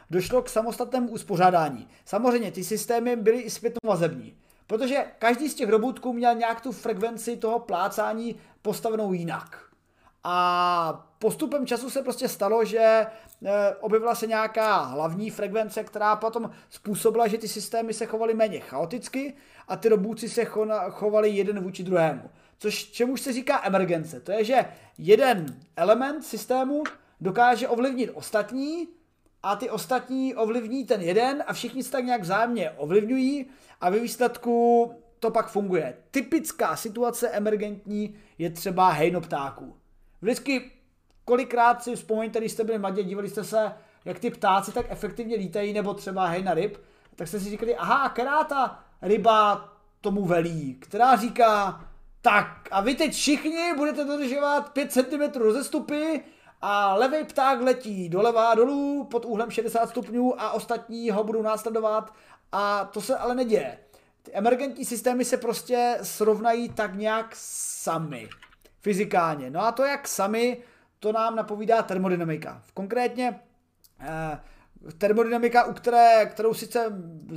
došlo 0.10 0.42
k 0.42 0.50
samostatnému 0.50 1.10
uspořádání. 1.10 1.88
Samozřejmě 2.06 2.52
ty 2.52 2.64
systémy 2.64 3.16
byly 3.16 3.40
i 3.40 3.50
zpětnovazební, 3.50 4.34
Protože 4.68 5.06
každý 5.20 5.50
z 5.50 5.56
těch 5.56 5.70
robůtků 5.70 6.14
měl 6.14 6.36
nějak 6.36 6.62
tu 6.62 6.72
frekvenci 6.72 7.38
toho 7.38 7.60
plácání 7.60 8.36
postavenou 8.62 9.14
jinak. 9.14 9.73
A 10.24 11.08
postupem 11.20 11.68
času 11.68 11.90
se 11.90 12.02
prostě 12.02 12.28
stalo, 12.28 12.66
že 12.66 12.80
eh, 12.80 13.76
objevila 13.80 14.16
se 14.16 14.28
nějaká 14.28 14.78
hlavní 14.78 15.30
frekvence, 15.30 15.84
která 15.84 16.16
potom 16.16 16.52
způsobila, 16.70 17.28
že 17.28 17.38
ty 17.38 17.48
systémy 17.48 17.94
se 17.94 18.06
chovaly 18.06 18.34
méně 18.34 18.60
chaoticky 18.60 19.34
a 19.68 19.76
ty 19.76 19.90
robůci 19.90 20.30
se 20.30 20.46
chovali 20.90 21.30
jeden 21.30 21.60
vůči 21.60 21.84
druhému. 21.84 22.30
Což 22.58 22.84
čemu 22.84 23.18
se 23.18 23.34
říká 23.34 23.62
emergence. 23.64 24.20
To 24.20 24.32
je, 24.32 24.44
že 24.44 24.66
jeden 24.98 25.46
element 25.76 26.26
systému 26.26 26.84
dokáže 27.22 27.68
ovlivnit 27.68 28.12
ostatní 28.14 28.88
a 29.44 29.56
ty 29.56 29.70
ostatní 29.70 30.36
ovlivní 30.36 30.86
ten 30.86 31.02
jeden 31.02 31.44
a 31.48 31.54
všichni 31.54 31.84
se 31.84 31.92
tak 31.92 32.06
nějak 32.06 32.22
vzájemně 32.22 32.72
ovlivňují 32.72 33.46
a 33.82 33.90
ve 33.90 34.00
výsledku 34.00 34.92
to 35.20 35.32
pak 35.32 35.50
funguje. 35.50 35.98
Typická 36.12 36.76
situace 36.76 37.30
emergentní 37.30 38.16
je 38.38 38.50
třeba 38.50 38.90
hejno 38.90 39.22
ptáků. 39.22 39.76
Vždycky 40.24 40.72
kolikrát 41.26 41.84
si 41.84 41.96
vzpomeňte, 41.96 42.40
když 42.40 42.52
jste 42.52 42.64
byli 42.64 42.80
mladě, 42.80 43.04
dívali 43.04 43.30
jste 43.30 43.44
se, 43.44 43.74
jak 44.06 44.20
ty 44.20 44.30
ptáci 44.30 44.72
tak 44.72 44.86
efektivně 44.90 45.36
lítají, 45.36 45.74
nebo 45.74 45.94
třeba 45.94 46.28
hejna 46.28 46.54
ryb, 46.54 46.78
tak 47.16 47.28
jste 47.28 47.40
si 47.40 47.50
říkali, 47.50 47.76
aha, 47.76 48.10
která 48.10 48.44
ta 48.44 48.84
ryba 49.02 49.70
tomu 50.02 50.26
velí, 50.26 50.76
která 50.76 51.16
říká, 51.16 51.82
tak 52.22 52.68
a 52.72 52.82
vy 52.82 52.96
teď 52.96 53.14
všichni 53.14 53.74
budete 53.78 54.04
dodržovat 54.04 54.70
5 54.70 54.92
cm 54.92 55.40
rozestupy 55.40 56.22
a 56.62 56.96
levý 56.96 57.24
pták 57.24 57.62
letí 57.62 58.10
doleva 58.10 58.50
a 58.50 58.56
dolů 58.56 59.08
pod 59.12 59.26
úhlem 59.26 59.52
60 59.52 59.90
stupňů 59.90 60.42
a 60.42 60.52
ostatní 60.52 61.10
ho 61.10 61.24
budou 61.24 61.42
následovat 61.42 62.14
a 62.52 62.86
to 62.86 63.02
se 63.02 63.18
ale 63.18 63.36
neděje. 63.36 63.78
Ty 64.22 64.32
emergentní 64.34 64.86
systémy 64.86 65.26
se 65.26 65.38
prostě 65.38 66.00
srovnají 66.02 66.70
tak 66.70 66.96
nějak 66.96 67.34
sami, 67.36 68.30
fyzikálně. 68.84 69.50
No 69.50 69.62
a 69.62 69.72
to 69.72 69.84
jak 69.84 70.08
sami, 70.08 70.58
to 71.00 71.12
nám 71.12 71.36
napovídá 71.36 71.82
termodynamika. 71.82 72.64
Konkrétně 72.74 73.40
eh, 74.00 74.40
termodynamika, 74.98 75.64
u 75.64 75.74
které, 75.74 76.26
kterou 76.26 76.54
sice 76.54 76.86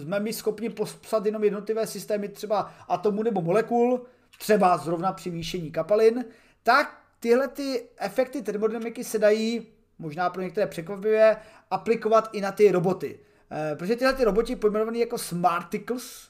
jsme 0.01 0.21
my 0.21 0.33
schopni 0.33 0.71
popsat 0.71 1.27
jenom 1.27 1.45
jednotlivé 1.45 1.87
systémy 1.87 2.29
třeba 2.29 2.73
atomů 2.89 3.23
nebo 3.23 3.43
molekul, 3.43 4.07
třeba 4.39 4.79
zrovna 4.79 5.13
při 5.13 5.31
míšení 5.31 5.71
kapalin, 5.71 6.25
tak 6.63 6.99
tyhle 7.21 7.49
ty 7.49 7.89
efekty 7.97 8.43
termodynamiky 8.43 9.05
se 9.05 9.19
dají, 9.19 9.67
možná 9.99 10.31
pro 10.31 10.43
některé 10.43 10.67
překvapivě, 10.67 11.37
aplikovat 11.71 12.29
i 12.33 12.41
na 12.41 12.53
ty 12.53 12.73
roboty. 12.73 13.19
E, 13.51 13.77
protože 13.77 13.97
tyhle 13.97 14.13
ty 14.13 14.25
roboti 14.25 14.57
pojmenované 14.57 14.99
jako 14.99 15.19
smarticles, 15.19 16.29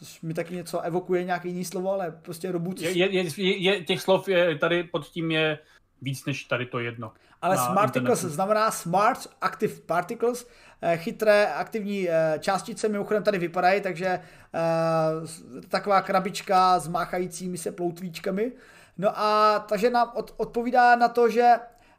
což 0.00 0.20
mi 0.20 0.34
taky 0.34 0.54
něco 0.54 0.80
evokuje, 0.80 1.24
nějaké 1.24 1.48
jiný 1.48 1.64
slovo, 1.64 1.92
ale 1.92 2.10
prostě 2.22 2.52
robot. 2.52 2.80
Je, 2.80 2.90
je, 2.90 3.24
je, 3.36 3.56
je, 3.56 3.84
těch 3.84 4.00
slov 4.00 4.28
je, 4.28 4.58
tady 4.58 4.84
pod 4.84 5.06
tím 5.06 5.30
je 5.30 5.58
víc 6.02 6.24
než 6.24 6.44
tady 6.44 6.66
to 6.66 6.78
jedno. 6.78 7.12
Ale 7.42 7.56
smarticles 7.56 8.20
znamená 8.20 8.70
smart 8.70 9.26
active 9.40 9.74
particles, 9.86 10.46
eh, 10.82 10.96
chytré 10.96 11.46
aktivní 11.46 12.10
eh, 12.10 12.38
částice 12.38 12.88
mimochodem 12.88 13.22
tady 13.22 13.38
vypadají, 13.38 13.80
takže 13.80 14.20
taková 15.68 16.02
krabička 16.02 16.78
s 16.78 16.88
máchajícími 16.88 17.58
se 17.58 17.72
ploutvíčkami. 17.72 18.52
No 18.98 19.18
a 19.18 19.58
takže 19.68 19.90
nám 19.90 20.10
od, 20.14 20.34
odpovídá 20.36 20.96
na 20.96 21.08
to, 21.08 21.30
že 21.30 21.42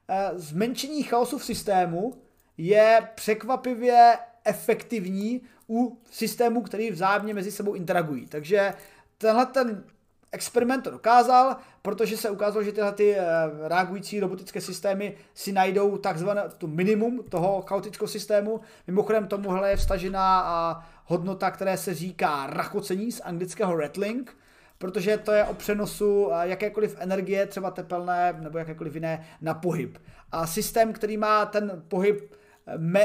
eh, 0.07 0.32
zmenšení 0.34 1.03
chaosu 1.03 1.38
v 1.38 1.45
systému 1.45 2.22
je 2.57 3.07
překvapivě 3.15 4.18
efektivní 4.45 5.41
u 5.69 5.99
systémů, 6.11 6.61
který 6.61 6.91
vzájemně 6.91 7.34
mezi 7.34 7.51
sebou 7.51 7.73
interagují. 7.73 8.27
Takže 8.27 8.73
tenhle 9.18 9.45
ten 9.45 9.84
experiment 10.31 10.84
to 10.84 10.91
dokázal, 10.91 11.55
protože 11.81 12.18
se 12.18 12.30
ukázalo, 12.30 12.63
že 12.63 12.72
tyhle 12.72 12.91
ty 12.91 13.15
eh, 13.15 13.23
reagující 13.68 14.19
robotické 14.19 14.61
systémy 14.61 15.18
si 15.34 15.51
najdou 15.51 15.97
takzvané 15.97 16.43
to 16.57 16.68
minimum 16.68 17.23
toho 17.30 17.61
chaotického 17.61 18.07
systému. 18.07 18.61
Mimochodem 18.88 19.27
tomuhle 19.27 19.69
je 19.69 19.77
vstažená 19.77 20.85
hodnota, 21.05 21.51
které 21.51 21.77
se 21.77 21.93
říká 21.93 22.47
rachocení 22.47 23.11
z 23.11 23.22
anglického 23.22 23.76
rattling, 23.76 24.38
protože 24.77 25.18
to 25.18 25.31
je 25.31 25.45
o 25.45 25.53
přenosu 25.53 26.30
jakékoliv 26.41 26.95
energie, 26.99 27.45
třeba 27.45 27.72
tepelné 27.72 28.35
nebo 28.39 28.57
jakékoliv 28.57 28.95
jiné, 28.95 29.26
na 29.41 29.53
pohyb. 29.53 29.97
A 30.31 30.47
systém, 30.47 30.93
který 30.93 31.18
má 31.18 31.45
ten 31.45 31.84
pohyb 31.88 32.34
eh, 32.34 32.38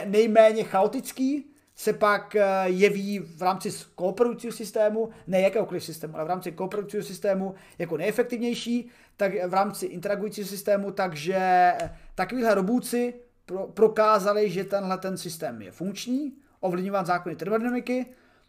nejméně 0.05 0.65
chaotický, 0.65 1.51
se 1.77 1.93
pak 1.93 2.37
eh, 2.37 2.45
jeví 2.65 3.19
v 3.19 3.43
rámci 3.43 3.71
kooperujícího 3.95 4.53
systému, 4.53 5.11
ne 5.27 5.41
jakéhokoliv 5.41 5.85
systému, 5.85 6.17
ale 6.17 6.25
v 6.25 6.29
rámci 6.29 6.53
kooperujícího 6.53 7.03
systému 7.03 7.55
jako 7.79 7.97
nejefektivnější, 7.97 8.91
tak 9.17 9.33
v 9.47 9.55
rámci 9.55 9.87
interagujícího 9.87 10.47
systému, 10.47 10.91
takže 10.91 11.37
eh, 11.37 11.97
takovýhle 12.15 12.55
robůci 12.55 13.15
pro, 13.47 13.67
prokázali, 13.67 14.51
že 14.51 14.65
tenhle 14.65 14.99
ten 14.99 15.17
systém 15.17 15.63
je 15.63 15.71
funkční, 15.71 16.33
ovlivňovat 16.61 17.07
zákony 17.07 17.37
termodynamiky. 17.37 18.07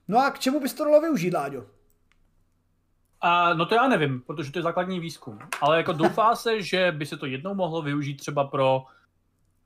No 0.08 0.20
a 0.20 0.32
k 0.32 0.40
čemu 0.40 0.60
bys 0.60 0.74
to 0.74 0.86
dalo 0.86 1.02
využít, 1.02 1.34
Láďo? 1.34 1.66
A, 3.22 3.54
no 3.54 3.66
to 3.66 3.76
já 3.76 3.88
nevím, 3.88 4.22
protože 4.22 4.52
to 4.52 4.60
je 4.60 4.64
základní 4.64 5.00
výzkum. 5.00 5.40
Ale 5.62 5.78
jako 5.78 5.94
doufá 5.94 6.36
se, 6.36 6.62
že 6.62 6.92
by 6.92 7.06
se 7.06 7.18
to 7.18 7.26
jednou 7.26 7.56
mohlo 7.56 7.82
využít 7.82 8.16
třeba 8.16 8.44
pro 8.44 8.86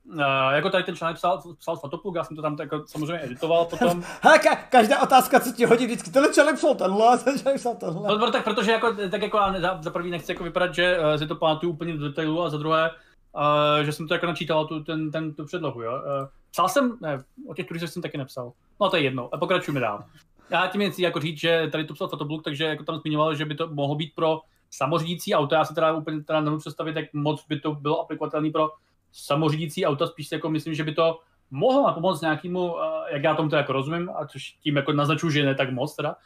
Uh, 0.04 0.20
jako 0.52 0.70
tady 0.70 0.84
ten 0.84 0.96
článek 0.96 1.16
psal, 1.16 1.42
psal 1.58 1.76
Fotoplug, 1.76 2.14
já 2.14 2.24
jsem 2.24 2.36
to 2.36 2.42
tam 2.42 2.56
jako 2.60 2.84
samozřejmě 2.86 3.24
editoval 3.24 3.64
potom. 3.64 4.02
Hele, 4.22 4.38
ka- 4.38 4.68
každá 4.68 5.02
otázka, 5.02 5.40
co 5.40 5.52
ti 5.52 5.64
hodí 5.64 5.86
vždycky, 5.86 6.10
tenhle 6.10 6.32
článek 6.32 6.56
psal 6.56 6.74
tenhle, 6.74 7.18
ten 7.24 7.38
článek 7.38 7.60
psal 7.60 7.74
tenhle. 7.74 8.18
No, 8.18 8.30
tak 8.30 8.44
protože 8.44 8.72
jako, 8.72 8.94
tak 9.10 9.22
jako 9.22 9.36
já 9.36 9.60
za, 9.60 9.78
za 9.82 9.90
prvý 9.90 10.10
nechci 10.10 10.32
jako 10.32 10.44
vypadat, 10.44 10.74
že 10.74 10.98
uh, 10.98 11.14
si 11.14 11.26
to 11.26 11.36
pamatuju 11.36 11.72
úplně 11.72 11.96
do 11.96 12.08
detailu 12.08 12.42
a 12.42 12.50
za 12.50 12.58
druhé, 12.58 12.90
uh, 12.90 13.84
že 13.84 13.92
jsem 13.92 14.08
to 14.08 14.14
jako 14.14 14.26
načítal 14.26 14.66
tu, 14.66 14.84
ten, 14.84 15.10
ten, 15.10 15.34
tu 15.34 15.44
předlohu, 15.44 15.82
jo. 15.82 15.92
Uh, 15.92 16.28
psal 16.50 16.68
jsem, 16.68 16.98
ne, 17.00 17.24
o 17.48 17.54
těch 17.54 17.66
turistech 17.66 17.90
jsem 17.90 18.02
taky 18.02 18.18
nepsal. 18.18 18.52
No 18.80 18.90
to 18.90 18.96
je 18.96 19.02
jedno, 19.02 19.28
a 19.32 19.38
pokračujeme 19.38 19.80
dál 19.80 20.04
já 20.52 20.66
tím 20.66 20.90
chci 20.90 21.02
jako 21.02 21.20
říct, 21.20 21.38
že 21.38 21.68
tady 21.72 21.84
to 21.84 21.94
psal 21.94 22.08
Fotoblog, 22.08 22.44
takže 22.44 22.64
jako 22.64 22.84
tam 22.84 22.98
zmiňoval, 22.98 23.34
že 23.34 23.44
by 23.44 23.54
to 23.54 23.68
mohlo 23.68 23.94
být 23.94 24.14
pro 24.14 24.40
samořídící 24.70 25.34
auta. 25.34 25.56
Já 25.56 25.64
si 25.64 25.74
teda 25.74 25.92
úplně 25.92 26.22
teda 26.22 26.40
nemůžu 26.40 26.60
představit, 26.60 26.96
jak 26.96 27.12
moc 27.12 27.46
by 27.48 27.60
to 27.60 27.74
bylo 27.74 28.00
aplikovatelné 28.00 28.50
pro 28.50 28.70
samořídící 29.12 29.86
auta, 29.86 30.06
spíš 30.06 30.28
si 30.28 30.34
jako 30.34 30.50
myslím, 30.50 30.74
že 30.74 30.84
by 30.84 30.94
to 30.94 31.20
mohlo 31.50 31.92
pomoct 31.94 32.20
nějakému, 32.20 32.76
eh, 32.80 32.84
jak 33.12 33.22
já 33.22 33.34
tomu 33.34 33.48
to 33.48 33.56
jako 33.56 33.72
rozumím, 33.72 34.10
a 34.10 34.26
což 34.26 34.50
tím 34.50 34.76
jako 34.76 34.92
naznačuji, 34.92 35.30
že 35.30 35.44
ne 35.44 35.54
tak 35.54 35.70
moc 35.70 35.96
teda, 35.96 36.16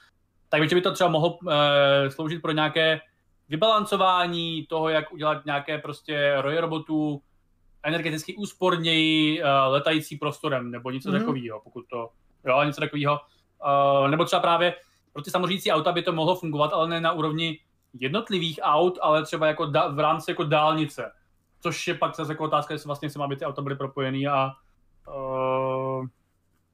tak 0.48 0.74
by 0.74 0.80
to 0.80 0.92
třeba 0.92 1.10
mohlo 1.10 1.38
e, 1.50 2.10
sloužit 2.10 2.42
pro 2.42 2.52
nějaké 2.52 3.00
vybalancování 3.48 4.66
toho, 4.66 4.88
jak 4.88 5.12
udělat 5.12 5.44
nějaké 5.46 5.78
prostě 5.78 6.36
roje 6.40 6.60
robotů 6.60 7.22
energeticky 7.82 8.34
úsporněji 8.36 9.42
e, 9.42 9.48
letající 9.48 10.16
prostorem, 10.16 10.70
nebo 10.70 10.90
něco 10.90 11.10
mm-hmm. 11.10 11.18
takového, 11.18 11.60
pokud 11.64 11.84
to, 11.90 12.08
jo, 12.46 12.62
něco 12.64 12.80
takového. 12.80 13.20
Nebo 14.10 14.24
třeba 14.24 14.42
právě 14.42 14.74
pro 15.12 15.22
ty 15.22 15.30
samořídící 15.30 15.72
auta 15.72 15.92
by 15.92 16.02
to 16.02 16.12
mohlo 16.12 16.36
fungovat, 16.36 16.72
ale 16.72 16.88
ne 16.88 17.00
na 17.00 17.12
úrovni 17.12 17.58
jednotlivých 18.00 18.60
aut, 18.62 18.98
ale 19.02 19.24
třeba 19.24 19.46
jako 19.46 19.66
da, 19.66 19.88
v 19.88 19.98
rámci 19.98 20.30
jako 20.30 20.44
dálnice. 20.44 21.12
Což 21.66 21.88
je 21.88 21.94
pak 21.94 22.16
zase 22.16 22.32
jako 22.32 22.44
otázka, 22.44 22.74
jestli 22.74 22.86
vlastně 22.86 23.10
se 23.10 23.18
má 23.18 23.28
být 23.28 23.38
ty 23.38 23.44
auta 23.44 23.62
byly 23.62 23.76
propojený 23.76 24.28
a 24.28 24.50
uh, 25.08 26.06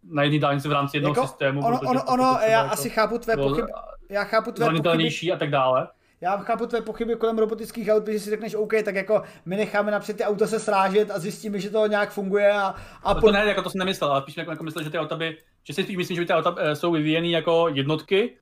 na 0.04 0.22
jedné 0.22 0.38
dálnici 0.38 0.68
v 0.68 0.72
rámci 0.72 0.96
jednoho 0.96 1.14
jako 1.14 1.26
systému. 1.26 1.60
Ono, 1.60 1.80
ono, 1.80 2.04
ono 2.04 2.38
já 2.42 2.48
jako 2.48 2.72
asi 2.72 2.90
chápu 2.90 3.18
tvé 3.18 3.36
pochyby. 3.36 3.72
Já 4.08 4.24
chápu 4.24 4.52
tvé 4.52 4.66
pochyby. 4.66 5.32
a 5.32 5.36
tak 5.36 5.50
dále 5.50 5.88
já 6.20 6.36
chápu 6.36 6.66
tvé 6.66 6.80
pochyby 6.80 7.16
kolem 7.16 7.38
robotických 7.38 7.88
aut, 7.88 8.04
protože 8.04 8.20
si 8.20 8.30
řekneš, 8.30 8.54
OK, 8.54 8.72
tak 8.84 8.94
jako 8.94 9.22
my 9.44 9.56
necháme 9.56 9.90
napřed 9.90 10.16
ty 10.16 10.24
auta 10.24 10.46
se 10.46 10.60
srážet 10.60 11.10
a 11.10 11.18
zjistíme, 11.18 11.58
že 11.58 11.70
to 11.70 11.86
nějak 11.86 12.12
funguje 12.12 12.52
a, 12.52 12.74
a 13.02 13.14
pod... 13.14 13.20
To 13.20 13.32
ne, 13.32 13.46
jako 13.46 13.62
to 13.62 13.70
jsem 13.70 13.78
nemyslel, 13.78 14.12
ale 14.12 14.22
spíš 14.22 14.36
jako, 14.36 14.50
jako 14.50 14.64
myslel, 14.64 14.84
že 14.84 14.90
ty 14.90 14.98
auta 14.98 15.16
by, 15.16 15.36
že 15.62 15.74
si 15.74 15.82
spíš 15.82 15.96
myslím, 15.96 16.16
že 16.16 16.24
ty 16.24 16.32
auta 16.32 16.54
eh, 16.58 16.76
jsou 16.76 16.92
vyvíjený 16.92 17.30
jako 17.30 17.68
jednotky, 17.68 18.36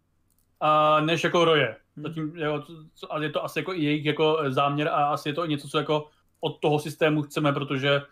a 0.60 1.00
než 1.00 1.24
jako 1.24 1.44
roje. 1.44 1.76
Hmm. 1.96 2.04
Zatím, 2.04 2.32
jako, 2.36 2.64
a 3.10 3.22
je 3.22 3.30
to 3.30 3.44
asi 3.44 3.58
jako 3.58 3.74
i 3.74 3.84
jejich 3.84 4.04
jako 4.04 4.38
záměr 4.48 4.88
a 4.88 5.06
asi 5.06 5.28
je 5.28 5.32
to 5.32 5.46
něco, 5.46 5.68
co 5.68 5.78
jako 5.78 6.08
od 6.40 6.60
toho 6.60 6.78
systému 6.78 7.22
chceme, 7.22 7.52
protože 7.52 8.02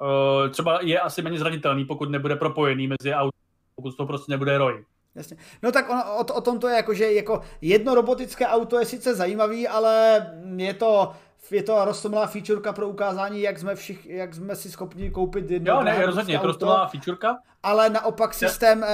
uh, 0.00 0.50
třeba 0.50 0.78
je 0.82 1.00
asi 1.00 1.22
méně 1.22 1.38
zranitelný, 1.38 1.84
pokud 1.84 2.10
nebude 2.10 2.36
propojený 2.36 2.86
mezi 2.86 3.14
auty, 3.14 3.36
pokud 3.76 3.96
to 3.96 4.06
prostě 4.06 4.32
nebude 4.32 4.58
roj. 4.58 4.84
Jasně. 5.14 5.36
No 5.62 5.72
tak 5.72 5.90
ono, 5.90 6.16
o, 6.16 6.34
o 6.34 6.40
tom 6.40 6.58
to 6.58 6.68
je 6.68 6.76
jako, 6.76 6.94
že 6.94 7.12
jako 7.12 7.40
jedno 7.60 7.94
robotické 7.94 8.46
auto 8.46 8.78
je 8.78 8.86
sice 8.86 9.14
zajímavý, 9.14 9.68
ale 9.68 10.26
je 10.56 10.74
to 10.74 11.12
je 11.50 11.62
to 11.62 11.84
roztomilá 11.84 12.26
featureka 12.26 12.72
pro 12.72 12.88
ukázání, 12.88 13.40
jak 13.40 13.58
jsme, 13.58 13.74
všich, 13.74 14.06
jak 14.06 14.34
jsme 14.34 14.56
si 14.56 14.70
schopni 14.70 15.10
koupit 15.10 15.50
jedno 15.50 15.74
Jo, 15.74 15.82
ne, 15.82 16.06
rozhodně, 16.06 16.34
je 16.34 16.38
to 16.38 16.86
featureka. 16.90 17.38
Ale 17.62 17.90
naopak 17.90 18.34
systém 18.34 18.84
e, 18.84 18.88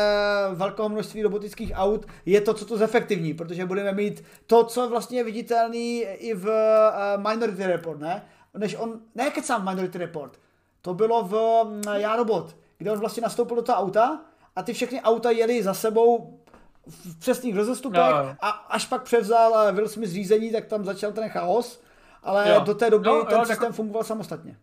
velkého 0.54 0.88
množství 0.88 1.22
robotických 1.22 1.72
aut 1.74 2.06
je 2.26 2.40
to, 2.40 2.54
co 2.54 2.64
to 2.64 2.76
zefektivní, 2.76 3.34
protože 3.34 3.66
budeme 3.66 3.92
mít 3.92 4.24
to, 4.46 4.64
co 4.64 4.82
je 4.82 4.88
vlastně 4.88 5.24
viditelný 5.24 6.00
i 6.02 6.34
v 6.34 6.48
e, 6.48 7.18
Minority 7.18 7.66
Report, 7.66 8.00
ne? 8.00 8.22
Než 8.56 8.76
on, 8.78 9.00
ne 9.14 9.30
kecám 9.30 9.68
Minority 9.68 9.98
Report, 9.98 10.40
to 10.82 10.94
bylo 10.94 11.22
v 11.22 11.64
mm, 11.64 11.82
Já 11.94 12.16
robot, 12.16 12.56
kde 12.78 12.92
on 12.92 12.98
vlastně 12.98 13.20
nastoupil 13.20 13.56
do 13.56 13.62
toho 13.62 13.78
auta 13.78 14.20
a 14.56 14.62
ty 14.62 14.72
všechny 14.72 15.02
auta 15.02 15.30
jeli 15.30 15.62
za 15.62 15.74
sebou 15.74 16.40
v 16.86 17.18
přesných 17.18 17.56
rozestupech 17.56 18.00
no. 18.00 18.36
a 18.40 18.48
až 18.48 18.86
pak 18.86 19.02
převzal 19.02 19.72
Will 19.74 19.88
Smith 19.88 20.10
řízení, 20.10 20.52
tak 20.52 20.66
tam 20.66 20.84
začal 20.84 21.12
ten 21.12 21.28
chaos, 21.28 21.82
ale 22.22 22.50
jo. 22.50 22.60
do 22.60 22.74
té 22.74 22.90
doby 22.90 23.06
no, 23.06 23.24
ten 23.24 23.38
jo, 23.38 23.44
systém 23.44 23.64
jako, 23.64 23.76
fungoval 23.76 24.04
samostatně. 24.04 24.56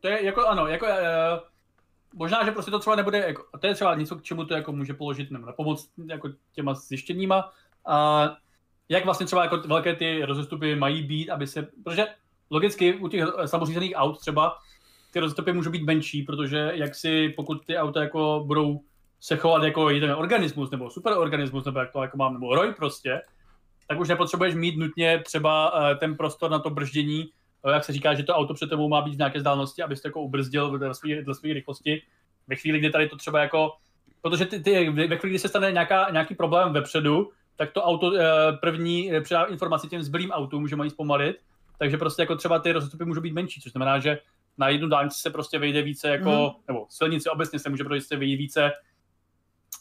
To 0.00 0.08
je 0.08 0.24
jako, 0.24 0.46
ano, 0.46 0.66
jako, 0.66 0.86
uh, 0.86 0.92
možná, 2.14 2.44
že 2.44 2.50
prostě 2.50 2.70
to 2.70 2.78
třeba 2.78 2.96
nebude, 2.96 3.18
jako, 3.18 3.44
to 3.60 3.66
je 3.66 3.74
třeba 3.74 3.94
něco, 3.94 4.16
k 4.16 4.22
čemu 4.22 4.44
to 4.44 4.54
jako 4.54 4.72
může 4.72 4.94
položit 4.94 5.30
nebo 5.30 5.46
na 5.46 5.52
pomoc 5.52 5.88
jako 6.06 6.28
těma 6.52 6.74
zjištěníma. 6.74 7.52
A 7.86 8.28
jak 8.88 9.04
vlastně 9.04 9.26
třeba 9.26 9.42
jako 9.42 9.58
velké 9.66 9.94
ty 9.94 10.24
rozestupy 10.24 10.76
mají 10.76 11.02
být, 11.02 11.30
aby 11.30 11.46
se, 11.46 11.68
protože 11.84 12.06
logicky 12.52 12.94
u 12.94 13.08
těch 13.08 13.24
samořízených 13.46 13.92
aut 13.96 14.18
třeba 14.18 14.56
ty 15.12 15.20
rozestupy 15.20 15.52
můžou 15.52 15.70
být 15.70 15.82
menší, 15.82 16.22
protože 16.22 16.72
jak 16.74 16.94
si, 16.94 17.28
pokud 17.28 17.66
ty 17.66 17.76
auta 17.76 18.02
jako 18.02 18.44
budou 18.46 18.80
se 19.20 19.36
chovat 19.36 19.62
jako 19.62 19.90
jeden 19.90 20.10
organismus, 20.10 20.70
nebo 20.70 20.90
superorganismus, 20.90 21.64
nebo 21.64 21.78
jak 21.78 21.92
to 21.92 22.02
jako 22.02 22.16
mám, 22.16 22.32
nebo 22.32 22.54
roj 22.54 22.74
prostě, 22.76 23.20
tak 23.88 24.00
už 24.00 24.08
nepotřebuješ 24.08 24.54
mít 24.54 24.78
nutně 24.78 25.22
třeba 25.24 25.74
uh, 25.74 25.98
ten 25.98 26.16
prostor 26.16 26.50
na 26.50 26.58
to 26.58 26.70
brždění, 26.70 27.28
uh, 27.64 27.72
jak 27.72 27.84
se 27.84 27.92
říká, 27.92 28.14
že 28.14 28.22
to 28.22 28.34
auto 28.34 28.54
před 28.54 28.70
tebou 28.70 28.88
má 28.88 29.02
být 29.02 29.14
v 29.14 29.18
nějaké 29.18 29.38
vzdálenosti, 29.38 29.82
abys 29.82 30.02
to 30.02 30.08
jako 30.08 30.22
ubrzdil 30.22 30.78
ve 30.78 30.94
své, 30.94 31.22
ve 31.22 31.34
své 31.34 31.52
rychlosti. 31.52 32.02
Ve 32.48 32.56
chvíli, 32.56 32.78
kdy 32.78 32.90
tady 32.90 33.08
to 33.08 33.16
třeba 33.16 33.40
jako, 33.40 33.72
protože 34.22 34.46
ty, 34.46 34.60
ty, 34.60 34.90
ve 34.90 35.16
chvíli, 35.16 35.30
kdy 35.30 35.38
se 35.38 35.48
stane 35.48 35.72
nějaká, 35.72 36.10
nějaký 36.10 36.34
problém 36.34 36.72
vepředu, 36.72 37.30
tak 37.56 37.72
to 37.72 37.82
auto 37.82 38.12
první 38.60 39.10
předá 39.22 39.44
informaci 39.44 39.88
těm 39.88 40.02
zbylým 40.02 40.30
autům, 40.30 40.68
že 40.68 40.76
mají 40.76 40.90
zpomalit, 40.90 41.36
takže 41.82 41.98
prostě 41.98 42.22
jako 42.22 42.36
třeba 42.36 42.58
ty 42.58 42.72
rozstupy 42.72 43.04
můžou 43.04 43.20
být 43.20 43.32
menší, 43.32 43.60
což 43.60 43.72
znamená, 43.72 43.98
že 43.98 44.18
na 44.58 44.68
jednu 44.68 44.88
dálnici 44.88 45.20
se 45.20 45.30
prostě 45.30 45.58
vejde 45.58 45.82
více 45.82 46.08
jako, 46.08 46.30
mm. 46.30 46.64
nebo 46.68 46.86
silnici 46.88 47.28
obecně 47.28 47.58
se 47.58 47.68
může 47.68 47.84
prostě 47.84 48.16
vejít 48.16 48.38
více 48.38 48.72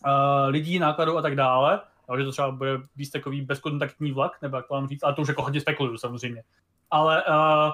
uh, 0.05 0.49
lidí, 0.49 0.79
nákladů 0.79 1.17
a 1.17 1.21
tak 1.21 1.35
dále, 1.35 1.81
no, 2.09 2.17
že 2.17 2.23
to 2.23 2.31
třeba 2.31 2.51
bude 2.51 2.77
víc 2.95 3.11
takový 3.11 3.41
bezkontaktní 3.41 4.11
vlak, 4.11 4.41
nebo 4.41 4.57
jak 4.57 4.67
to 4.67 4.73
mám 4.73 4.87
říct, 4.87 5.03
ale 5.03 5.13
to 5.13 5.21
už 5.21 5.27
jako 5.27 5.43
hodně 5.43 5.61
spekuluju 5.61 5.97
samozřejmě. 5.97 6.43
Ale 6.91 7.23
uh, 7.23 7.71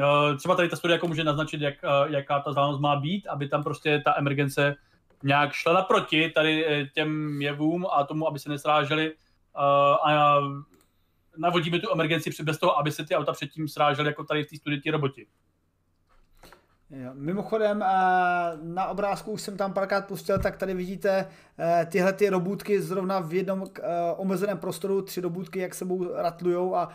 uh, 0.00 0.36
třeba 0.36 0.54
tady 0.54 0.68
ta 0.68 0.76
studie 0.76 0.94
jako 0.94 1.08
může 1.08 1.24
naznačit, 1.24 1.60
jak, 1.60 1.74
uh, 1.84 2.12
jaká 2.12 2.40
ta 2.40 2.50
vzdálenost 2.50 2.80
má 2.80 2.96
být, 2.96 3.26
aby 3.26 3.48
tam 3.48 3.62
prostě 3.62 4.02
ta 4.04 4.14
emergence 4.18 4.74
nějak 5.22 5.52
šla 5.52 5.72
naproti 5.72 6.30
tady 6.30 6.86
těm 6.94 7.42
jevům 7.42 7.86
a 7.92 8.04
tomu, 8.04 8.28
aby 8.28 8.38
se 8.38 8.48
nesráželi 8.48 9.12
uh, 9.12 10.10
a 10.10 10.38
navodíme 11.38 11.78
tu 11.78 11.92
emergenci 11.92 12.30
bez 12.42 12.58
toho, 12.58 12.78
aby 12.78 12.92
se 12.92 13.04
ty 13.04 13.14
auta 13.14 13.32
předtím 13.32 13.68
srážely, 13.68 14.08
jako 14.08 14.24
tady 14.24 14.44
v 14.44 14.48
té 14.50 14.56
studii 14.56 14.80
ti 14.80 14.90
roboti. 14.90 15.26
Jo. 16.90 17.10
Mimochodem, 17.14 17.82
eh, 17.82 17.86
na 18.62 18.86
obrázku 18.86 19.30
už 19.30 19.42
jsem 19.42 19.56
tam 19.56 19.72
párkrát 19.72 20.06
pustil, 20.06 20.38
tak 20.38 20.56
tady 20.56 20.74
vidíte 20.74 21.28
eh, 21.58 21.86
tyhle 21.90 22.12
ty 22.12 22.28
robůtky 22.30 22.82
zrovna 22.82 23.20
v 23.20 23.34
jednom 23.34 23.64
eh, 23.64 23.82
omezeném 24.16 24.58
prostoru, 24.58 25.02
tři 25.02 25.20
robůtky, 25.20 25.58
jak 25.58 25.74
sebou 25.74 26.14
ratlujou 26.14 26.74
a 26.74 26.88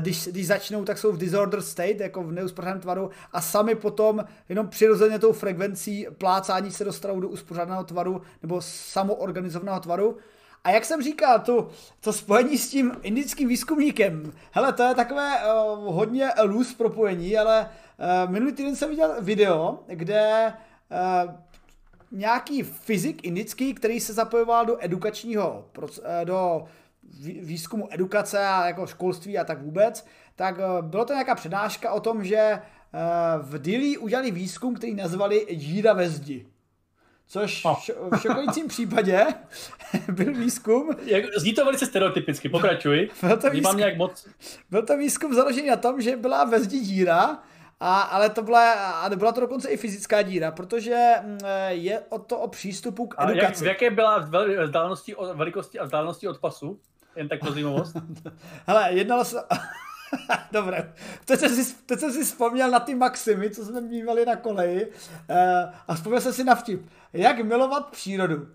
když, 0.00 0.28
když 0.28 0.46
začnou, 0.46 0.84
tak 0.84 0.98
jsou 0.98 1.12
v 1.12 1.18
disorder 1.18 1.62
state, 1.62 2.00
jako 2.00 2.22
v 2.22 2.32
neuspořádném 2.32 2.80
tvaru 2.80 3.10
a 3.32 3.40
sami 3.40 3.74
potom 3.74 4.24
jenom 4.48 4.68
přirozeně 4.68 5.18
tou 5.18 5.32
frekvencí 5.32 6.06
plácání 6.18 6.70
se 6.70 6.84
dostanou 6.84 7.20
do 7.20 7.28
uspořádného 7.28 7.84
tvaru 7.84 8.22
nebo 8.42 8.60
samoorganizovaného 8.60 9.80
tvaru. 9.80 10.16
A 10.64 10.70
jak 10.70 10.84
jsem 10.84 11.02
říkal, 11.02 11.40
to, 11.40 11.68
to 12.00 12.12
spojení 12.12 12.58
s 12.58 12.70
tím 12.70 12.92
indickým 13.02 13.48
výzkumníkem, 13.48 14.32
hele, 14.50 14.72
to 14.72 14.82
je 14.82 14.94
takové 14.94 15.36
uh, 15.36 15.94
hodně 15.94 16.30
loose 16.42 16.74
propojení, 16.74 17.38
ale 17.38 17.70
uh, 18.24 18.30
minulý 18.32 18.52
týden 18.52 18.76
jsem 18.76 18.90
viděl 18.90 19.16
video, 19.20 19.78
kde 19.86 20.52
uh, 21.26 21.34
nějaký 22.10 22.62
fyzik 22.62 23.24
indický, 23.24 23.74
který 23.74 24.00
se 24.00 24.12
zapojoval 24.12 24.66
do 24.66 24.84
edukačního, 24.84 25.64
do 26.24 26.64
výzkumu 27.40 27.88
edukace 27.90 28.46
a 28.46 28.66
jako 28.66 28.86
školství 28.86 29.38
a 29.38 29.44
tak 29.44 29.62
vůbec, 29.62 30.06
tak 30.36 30.54
bylo 30.80 31.04
to 31.04 31.12
nějaká 31.12 31.34
přednáška 31.34 31.92
o 31.92 32.00
tom, 32.00 32.24
že 32.24 32.60
v 33.40 33.58
Dili 33.58 33.98
udělali 33.98 34.30
výzkum, 34.30 34.74
který 34.74 34.94
nazvali 34.94 35.46
díra 35.50 35.92
ve 35.92 36.08
zdi. 36.08 36.46
Což 37.28 37.64
oh. 37.64 37.76
v 38.16 38.20
šokujícím 38.20 38.68
případě 38.68 39.26
byl 40.12 40.34
výzkum... 40.34 40.90
Jak, 41.04 41.24
zní 41.36 41.54
to 41.54 41.64
velice 41.64 41.86
stereotypicky, 41.86 42.48
pokračuj. 42.48 43.10
Byl 43.22 43.36
to 43.36 43.50
výzkum, 43.50 43.76
nějak 43.76 43.96
moc... 43.96 44.28
byl 44.70 44.82
to 44.82 44.96
výzkum 44.96 45.34
založený 45.34 45.68
na 45.68 45.76
tom, 45.76 46.00
že 46.00 46.16
byla 46.16 46.44
ve 46.44 46.60
zdi 46.60 46.80
díra, 46.80 47.38
a, 47.80 48.00
ale 48.00 48.30
to 48.30 48.42
byla, 48.42 48.72
a 48.72 49.16
byla 49.16 49.32
to 49.32 49.40
dokonce 49.40 49.68
i 49.68 49.76
fyzická 49.76 50.22
díra, 50.22 50.50
protože 50.50 51.06
mm, 51.22 51.38
je 51.68 52.00
o 52.08 52.18
to 52.18 52.38
o 52.38 52.48
přístupu 52.48 53.06
k 53.06 53.14
edukaci. 53.18 53.40
A 53.40 53.48
jak, 53.48 53.56
v 53.56 53.62
jaké 53.62 53.90
byla 53.90 54.18
vzdálenosti, 54.64 55.14
velikosti 55.34 55.78
a 55.78 55.84
vzdálenosti 55.84 56.28
od 56.28 56.38
pasu? 56.38 56.80
Jen 57.16 57.28
tak 57.28 57.40
pro 57.40 57.52
zajímavost. 57.52 57.96
Hele, 58.66 58.92
jednalo 58.92 59.24
se... 59.24 59.36
Dobré. 60.52 60.94
Teď 61.24 61.40
jsem, 61.40 61.64
si, 61.64 61.74
teď 61.74 62.00
jsem 62.00 62.12
si 62.12 62.24
vzpomněl 62.24 62.70
na 62.70 62.80
ty 62.80 62.94
maximy, 62.94 63.50
co 63.50 63.64
jsme 63.64 63.80
mývali 63.80 64.26
na 64.26 64.36
koleji 64.36 64.92
eh, 65.28 65.72
a 65.88 65.94
vzpomněl 65.94 66.20
jsem 66.20 66.32
si 66.32 66.44
na 66.44 66.54
vtip. 66.54 66.90
Jak 67.12 67.44
milovat 67.44 67.86
přírodu. 67.90 68.48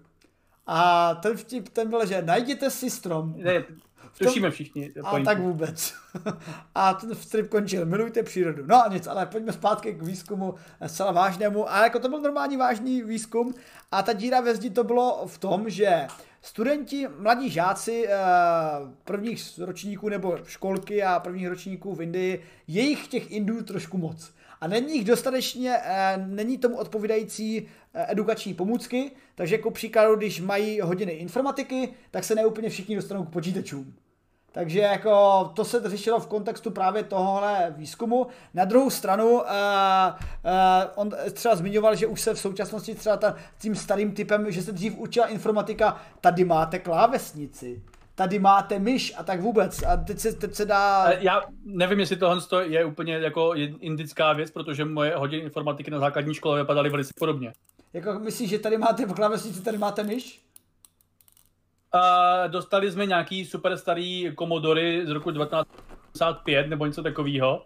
A 0.67 1.15
ten 1.15 1.37
vtip, 1.37 1.69
ten 1.69 1.89
byl, 1.89 2.05
že 2.05 2.21
najděte 2.21 2.69
si 2.69 2.89
strom. 2.89 3.33
Ne, 3.37 3.63
Tušíme 4.17 4.51
všichni. 4.51 4.91
A 5.03 5.19
tak 5.19 5.39
vůbec. 5.39 5.93
a 6.75 6.93
ten 6.93 7.15
vtip 7.15 7.49
končil. 7.49 7.85
Milujte 7.85 8.23
přírodu. 8.23 8.63
No 8.65 8.83
nic, 8.89 9.07
ale 9.07 9.25
pojďme 9.25 9.53
zpátky 9.53 9.93
k 9.93 10.03
výzkumu 10.03 10.55
zcela 10.87 11.11
vážnému. 11.11 11.71
A 11.71 11.83
jako 11.83 11.99
to 11.99 12.09
byl 12.09 12.21
normální 12.21 12.57
vážný 12.57 13.01
výzkum. 13.01 13.53
A 13.91 14.03
ta 14.03 14.13
díra 14.13 14.41
ve 14.41 14.55
zdi 14.55 14.69
to 14.69 14.83
bylo 14.83 15.23
v 15.27 15.37
tom, 15.37 15.69
že 15.69 16.07
Studenti, 16.45 17.07
mladí 17.17 17.49
žáci 17.49 18.05
eh, 18.07 18.17
prvních 19.03 19.59
ročníků 19.59 20.09
nebo 20.09 20.37
školky 20.45 21.03
a 21.03 21.19
prvních 21.19 21.47
ročníků 21.47 21.95
v 21.95 22.01
Indii, 22.01 22.43
je 22.67 22.81
jich 22.81 23.07
těch 23.07 23.31
Indů 23.31 23.63
trošku 23.63 23.97
moc. 23.97 24.33
A 24.61 24.67
není 24.67 24.95
jich 24.95 25.05
dostatečně, 25.05 25.77
eh, 25.83 26.25
není 26.27 26.57
tomu 26.57 26.77
odpovídající 26.77 27.67
eh, 27.93 28.11
edukační 28.11 28.53
pomůcky, 28.53 29.11
takže 29.35 29.55
jako 29.55 29.71
příkladu, 29.71 30.15
když 30.15 30.41
mají 30.41 30.81
hodiny 30.81 31.11
informatiky, 31.11 31.93
tak 32.11 32.23
se 32.23 32.35
neúplně 32.35 32.69
všichni 32.69 32.95
dostanou 32.95 33.25
k 33.25 33.29
počítačům. 33.29 33.93
Takže 34.53 34.79
jako 34.79 35.51
to 35.55 35.65
se 35.65 35.89
řešilo 35.89 36.19
v 36.19 36.27
kontextu 36.27 36.71
právě 36.71 37.03
tohohle 37.03 37.73
výzkumu. 37.77 38.27
Na 38.53 38.65
druhou 38.65 38.89
stranu 38.89 39.31
uh, 39.31 39.39
uh, 39.39 39.41
on 40.95 41.11
třeba 41.33 41.55
zmiňoval, 41.55 41.95
že 41.95 42.07
už 42.07 42.21
se 42.21 42.33
v 42.33 42.39
současnosti 42.39 42.95
třeba 42.95 43.17
ta, 43.17 43.35
tím 43.59 43.75
starým 43.75 44.11
typem, 44.11 44.51
že 44.51 44.61
se 44.61 44.71
dřív 44.71 44.97
učila 44.97 45.27
informatika, 45.27 46.01
tady 46.21 46.45
máte 46.45 46.79
klávesnici, 46.79 47.83
tady 48.15 48.39
máte 48.39 48.79
myš 48.79 49.13
a 49.17 49.23
tak 49.23 49.41
vůbec. 49.41 49.83
A 49.83 49.97
teď 49.97 50.19
se, 50.19 50.33
teď 50.33 50.55
se 50.55 50.65
dá... 50.65 51.11
Já 51.19 51.41
nevím, 51.65 51.99
jestli 51.99 52.15
tohle 52.15 52.41
je 52.67 52.85
úplně 52.85 53.13
jako 53.13 53.53
indická 53.79 54.33
věc, 54.33 54.51
protože 54.51 54.85
moje 54.85 55.15
hodiny 55.15 55.43
informatiky 55.43 55.91
na 55.91 55.99
základní 55.99 56.33
škole 56.33 56.61
vypadaly 56.61 56.89
velice 56.89 57.13
podobně. 57.19 57.53
Jako 57.93 58.19
myslíš, 58.19 58.49
že 58.49 58.59
tady 58.59 58.77
máte 58.77 59.05
klávesnici, 59.05 59.61
tady 59.61 59.77
máte 59.77 60.03
myš? 60.03 60.43
Uh, 61.95 62.51
dostali 62.51 62.91
jsme 62.91 63.05
nějaký 63.05 63.45
super 63.45 63.77
starý 63.77 64.31
Commodore 64.39 65.05
z 65.05 65.09
roku 65.09 65.31
1995 65.31 66.67
nebo 66.67 66.85
něco 66.85 67.03
takového. 67.03 67.65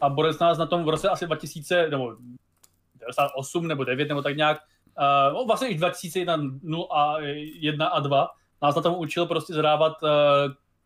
A 0.00 0.08
Boris 0.08 0.38
nás 0.38 0.58
na 0.58 0.66
tom 0.66 0.84
v 0.84 0.88
roce 0.88 1.08
asi 1.08 1.26
2000, 1.26 1.90
nebo 1.90 2.16
98 3.00 3.68
nebo 3.68 3.84
9 3.84 4.08
nebo 4.08 4.22
tak 4.22 4.36
nějak, 4.36 4.58
uh, 5.32 5.46
vlastně 5.46 5.68
už 5.68 5.76
2001 5.76 6.36
0 6.62 6.86
a 6.90 7.18
1 7.20 7.86
a 7.86 8.00
2, 8.00 8.28
nás 8.62 8.74
na 8.76 8.82
tom 8.82 8.94
učil 8.94 9.26
prostě 9.26 9.54
zadávat 9.54 10.02
uh, 10.02 10.08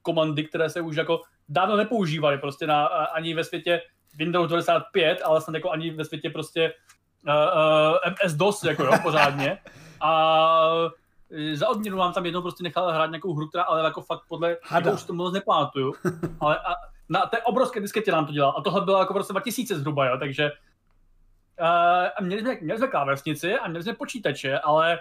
komandy, 0.02 0.44
které 0.44 0.70
se 0.70 0.80
už 0.80 0.96
jako 0.96 1.20
dávno 1.48 1.76
nepoužívaly 1.76 2.38
prostě 2.38 2.66
na, 2.66 2.88
uh, 2.88 3.06
ani 3.12 3.34
ve 3.34 3.44
světě 3.44 3.80
Windows 4.14 4.48
95, 4.48 5.22
ale 5.24 5.40
snad 5.40 5.54
jako 5.54 5.70
ani 5.70 5.90
ve 5.90 6.04
světě 6.04 6.30
prostě 6.30 6.74
uh, 7.26 7.34
uh, 7.34 8.12
MS-DOS, 8.12 8.68
jako 8.68 8.84
jo, 8.84 8.92
pořádně. 9.02 9.58
A 10.00 10.90
za 11.54 11.68
odměnu 11.68 11.96
vám 11.96 12.12
tam 12.12 12.24
jednou 12.24 12.42
prostě 12.42 12.62
nechal 12.62 12.92
hrát 12.92 13.10
nějakou 13.10 13.34
hru, 13.34 13.48
která 13.48 13.64
ale 13.64 13.84
jako 13.84 14.02
fakt 14.02 14.22
podle, 14.28 14.56
jako 14.74 14.92
už 14.92 15.02
to 15.02 15.12
moc 15.12 15.34
nepamatuju, 15.34 15.94
ale 16.40 16.58
a, 16.58 16.74
na 17.08 17.20
té 17.20 17.42
obrovské 17.42 17.80
disketě 17.80 18.12
nám 18.12 18.26
to 18.26 18.32
dělal. 18.32 18.54
A 18.58 18.62
tohle 18.62 18.80
bylo 18.80 18.98
jako 18.98 19.14
v 19.14 19.16
roce 19.16 19.32
2000 19.32 19.78
zhruba, 19.78 20.06
jo, 20.06 20.18
takže 20.18 20.50
uh, 21.60 22.26
měli, 22.26 22.42
jsme, 22.42 22.56
měli 22.60 22.78
jsme 22.78 22.88
klávesnici 22.88 23.54
a 23.54 23.68
měli 23.68 23.82
jsme 23.82 23.94
počítače, 23.94 24.58
ale 24.58 24.98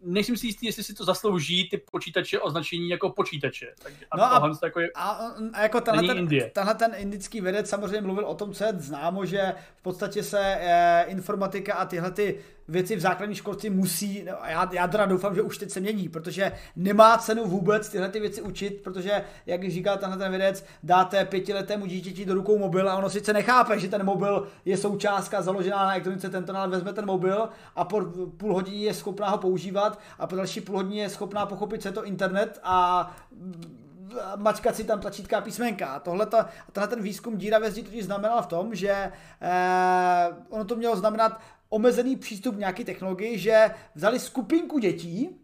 nejsem 0.00 0.36
si 0.36 0.46
jistý, 0.46 0.66
jestli 0.66 0.84
si 0.84 0.94
to 0.94 1.04
zaslouží 1.04 1.68
ty 1.68 1.78
počítače 1.78 2.40
označení 2.40 2.88
jako 2.88 3.10
počítače. 3.10 3.74
Tak, 3.82 3.92
no 4.16 4.22
a, 4.22 4.36
a, 4.36 4.50
jako 4.62 4.80
je, 4.80 4.88
a, 4.94 5.10
a 5.52 5.62
jako 5.62 5.80
tenhle 5.80 6.14
ten, 6.14 6.28
tenhle 6.52 6.74
ten 6.74 6.94
indický 6.96 7.40
vědec 7.40 7.68
samozřejmě 7.68 8.00
mluvil 8.00 8.26
o 8.26 8.34
tom, 8.34 8.52
co 8.52 8.64
je 8.64 8.72
známo, 8.72 9.26
že 9.26 9.54
v 9.76 9.82
podstatě 9.82 10.22
se 10.22 10.40
e, 10.40 11.04
informatika 11.08 11.74
a 11.74 11.84
tyhle 11.84 12.10
ty 12.10 12.44
věci 12.68 12.96
v 12.96 13.00
základní 13.00 13.34
školci 13.34 13.70
musí, 13.70 14.28
a 14.28 14.50
já, 14.50 14.70
já 14.72 14.88
teda 14.88 15.06
doufám, 15.06 15.34
že 15.34 15.42
už 15.42 15.58
teď 15.58 15.70
se 15.70 15.80
mění, 15.80 16.08
protože 16.08 16.52
nemá 16.76 17.18
cenu 17.18 17.44
vůbec 17.44 17.88
tyhle 17.88 18.08
ty 18.08 18.20
věci 18.20 18.42
učit, 18.42 18.80
protože, 18.84 19.24
jak 19.46 19.70
říká 19.70 19.96
tenhle 19.96 20.18
ten 20.18 20.30
vědec, 20.30 20.64
dáte 20.82 21.24
pětiletému 21.24 21.86
dítěti 21.86 22.24
do 22.24 22.34
rukou 22.34 22.58
mobil 22.58 22.90
a 22.90 22.96
ono 22.96 23.10
sice 23.10 23.32
nechápe, 23.32 23.78
že 23.78 23.88
ten 23.88 24.04
mobil 24.04 24.48
je 24.64 24.76
součástka 24.76 25.42
založená 25.42 25.76
na 25.76 25.92
elektronice, 25.92 26.28
tento 26.28 26.52
vezme 26.68 26.92
ten 26.92 27.06
mobil 27.06 27.48
a 27.76 27.84
po 27.84 28.00
půl 28.36 28.54
hodiny 28.54 28.76
je 28.76 28.94
schopná 28.94 29.28
ho 29.28 29.38
používat 29.38 29.98
a 30.18 30.26
po 30.26 30.36
další 30.36 30.60
půl 30.60 30.76
hodině 30.76 31.02
je 31.02 31.10
schopná 31.10 31.46
pochopit, 31.46 31.82
co 31.82 31.88
je 31.88 31.92
to 31.92 32.04
internet 32.04 32.60
a 32.62 33.10
mačkat 34.36 34.76
si 34.76 34.84
tam 34.84 35.00
tlačítka 35.00 35.38
a 35.38 35.40
písmenka. 35.40 36.00
Tohle 36.00 36.26
tenhle 36.72 36.88
ten 36.88 37.02
výzkum 37.02 37.36
díra 37.36 37.58
ve 37.58 37.70
zdi 37.70 37.82
totiž 37.82 38.04
znamenal 38.04 38.42
v 38.42 38.46
tom, 38.46 38.74
že 38.74 39.12
eh, 39.40 40.28
ono 40.48 40.64
to 40.64 40.76
mělo 40.76 40.96
znamenat 40.96 41.40
omezený 41.68 42.16
přístup 42.16 42.54
k 42.54 42.58
nějaké 42.58 42.84
technologii, 42.84 43.38
že 43.38 43.74
vzali 43.94 44.18
skupinku 44.18 44.78
dětí 44.78 45.40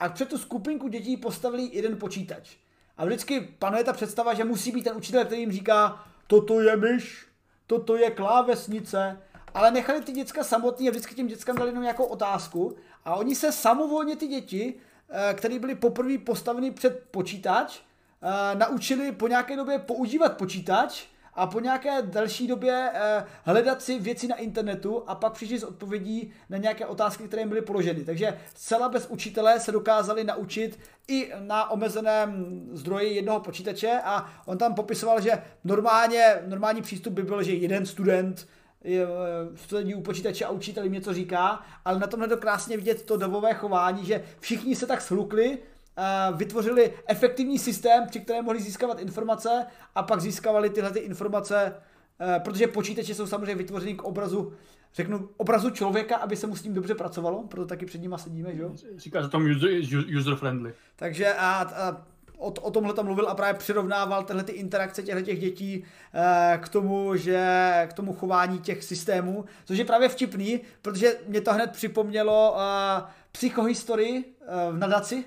a 0.00 0.08
před 0.08 0.28
tu 0.28 0.38
skupinku 0.38 0.88
dětí 0.88 1.16
postavili 1.16 1.70
jeden 1.72 1.98
počítač. 1.98 2.56
A 2.96 3.04
vždycky 3.04 3.40
panuje 3.40 3.84
ta 3.84 3.92
představa, 3.92 4.34
že 4.34 4.44
musí 4.44 4.72
být 4.72 4.82
ten 4.82 4.96
učitel, 4.96 5.24
který 5.24 5.40
jim 5.40 5.52
říká, 5.52 6.04
toto 6.26 6.60
je 6.60 6.76
myš, 6.76 7.26
toto 7.66 7.96
je 7.96 8.10
klávesnice, 8.10 9.20
ale 9.54 9.70
nechali 9.70 10.00
ty 10.00 10.12
děcka 10.12 10.44
samotný 10.44 10.88
a 10.88 10.90
vždycky 10.90 11.14
těm 11.14 11.26
dětskám 11.26 11.56
dali 11.56 11.70
jenom 11.70 11.82
nějakou 11.82 12.04
otázku 12.04 12.76
a 13.04 13.14
oni 13.14 13.34
se 13.34 13.52
samovolně 13.52 14.16
ty 14.16 14.26
děti, 14.26 14.74
eh, 15.08 15.34
které 15.34 15.58
byly 15.58 15.74
poprvé 15.74 16.18
postaveny 16.18 16.70
před 16.70 17.08
počítač, 17.10 17.78
eh, 18.22 18.54
naučili 18.54 19.12
po 19.12 19.28
nějaké 19.28 19.56
době 19.56 19.78
používat 19.78 20.36
počítač 20.36 21.04
a 21.36 21.46
po 21.46 21.60
nějaké 21.60 22.02
další 22.02 22.46
době 22.46 22.90
eh, 22.94 23.24
hledat 23.44 23.82
si 23.82 23.98
věci 23.98 24.28
na 24.28 24.36
internetu 24.36 25.04
a 25.06 25.14
pak 25.14 25.32
přišli 25.32 25.58
s 25.58 25.64
odpovědí 25.64 26.32
na 26.50 26.58
nějaké 26.58 26.86
otázky, 26.86 27.24
které 27.24 27.42
jim 27.42 27.48
byly 27.48 27.62
položeny. 27.62 28.04
Takže 28.04 28.38
zcela 28.54 28.88
bez 28.88 29.06
učitele 29.06 29.60
se 29.60 29.72
dokázali 29.72 30.24
naučit 30.24 30.78
i 31.08 31.32
na 31.38 31.70
omezeném 31.70 32.60
zdroji 32.72 33.14
jednoho 33.14 33.40
počítače 33.40 34.00
a 34.04 34.30
on 34.46 34.58
tam 34.58 34.74
popisoval, 34.74 35.20
že 35.20 35.42
normálně, 35.64 36.34
normální 36.46 36.82
přístup 36.82 37.12
by 37.12 37.22
byl, 37.22 37.42
že 37.42 37.52
jeden 37.52 37.86
student 37.86 38.46
studentí 39.54 39.94
u 39.94 40.00
počítače 40.00 40.44
a 40.44 40.50
učitel 40.50 40.84
jim 40.84 40.92
něco 40.92 41.14
říká, 41.14 41.60
ale 41.84 41.98
na 41.98 42.06
tomhle 42.06 42.28
to 42.28 42.36
krásně 42.36 42.76
vidět 42.76 43.02
to 43.02 43.16
davové 43.16 43.54
chování, 43.54 44.04
že 44.04 44.24
všichni 44.40 44.76
se 44.76 44.86
tak 44.86 45.02
shlukli, 45.02 45.58
vytvořili 46.36 46.92
efektivní 47.06 47.58
systém, 47.58 48.06
při 48.06 48.20
kterém 48.20 48.44
mohli 48.44 48.60
získávat 48.60 49.00
informace 49.00 49.66
a 49.94 50.02
pak 50.02 50.20
získávali 50.20 50.70
tyhle 50.70 50.90
ty 50.90 50.98
informace, 50.98 51.74
eh, 52.20 52.40
protože 52.40 52.66
počítače 52.66 53.14
jsou 53.14 53.26
samozřejmě 53.26 53.54
vytvořeny 53.54 53.94
k 53.94 54.04
obrazu, 54.04 54.52
řeknu, 54.94 55.28
obrazu 55.36 55.70
člověka, 55.70 56.16
aby 56.16 56.36
se 56.36 56.46
mu 56.46 56.56
s 56.56 56.64
ním 56.64 56.74
dobře 56.74 56.94
pracovalo, 56.94 57.42
proto 57.42 57.66
taky 57.66 57.86
před 57.86 58.02
nima 58.02 58.18
sedíme, 58.18 58.56
že 58.56 58.62
jo? 58.62 58.72
Říká, 58.96 59.22
že 59.22 59.28
to 59.28 59.38
user, 59.38 59.70
user 60.18 60.36
friendly. 60.36 60.74
Takže 60.96 61.34
a, 61.34 61.52
a 61.52 62.06
o, 62.38 62.46
o 62.50 62.70
tomhle 62.70 62.94
tam 62.94 63.04
mluvil 63.04 63.28
a 63.28 63.34
právě 63.34 63.58
přirovnával 63.58 64.24
tyhle 64.24 64.42
ty 64.42 64.52
interakce 64.52 65.02
těchto 65.02 65.22
těch 65.22 65.40
dětí 65.40 65.84
eh, 66.14 66.58
k 66.62 66.68
tomu, 66.68 67.16
že 67.16 67.86
k 67.90 67.92
tomu 67.92 68.12
chování 68.12 68.58
těch 68.58 68.84
systémů, 68.84 69.44
což 69.64 69.78
je 69.78 69.84
právě 69.84 70.08
vtipný, 70.08 70.60
protože 70.82 71.16
mě 71.26 71.40
to 71.40 71.52
hned 71.52 71.70
připomnělo 71.70 72.56
eh, 72.58 73.02
psychohistorii 73.32 74.24
eh, 74.24 74.72
v 74.72 74.78
nadaci, 74.78 75.24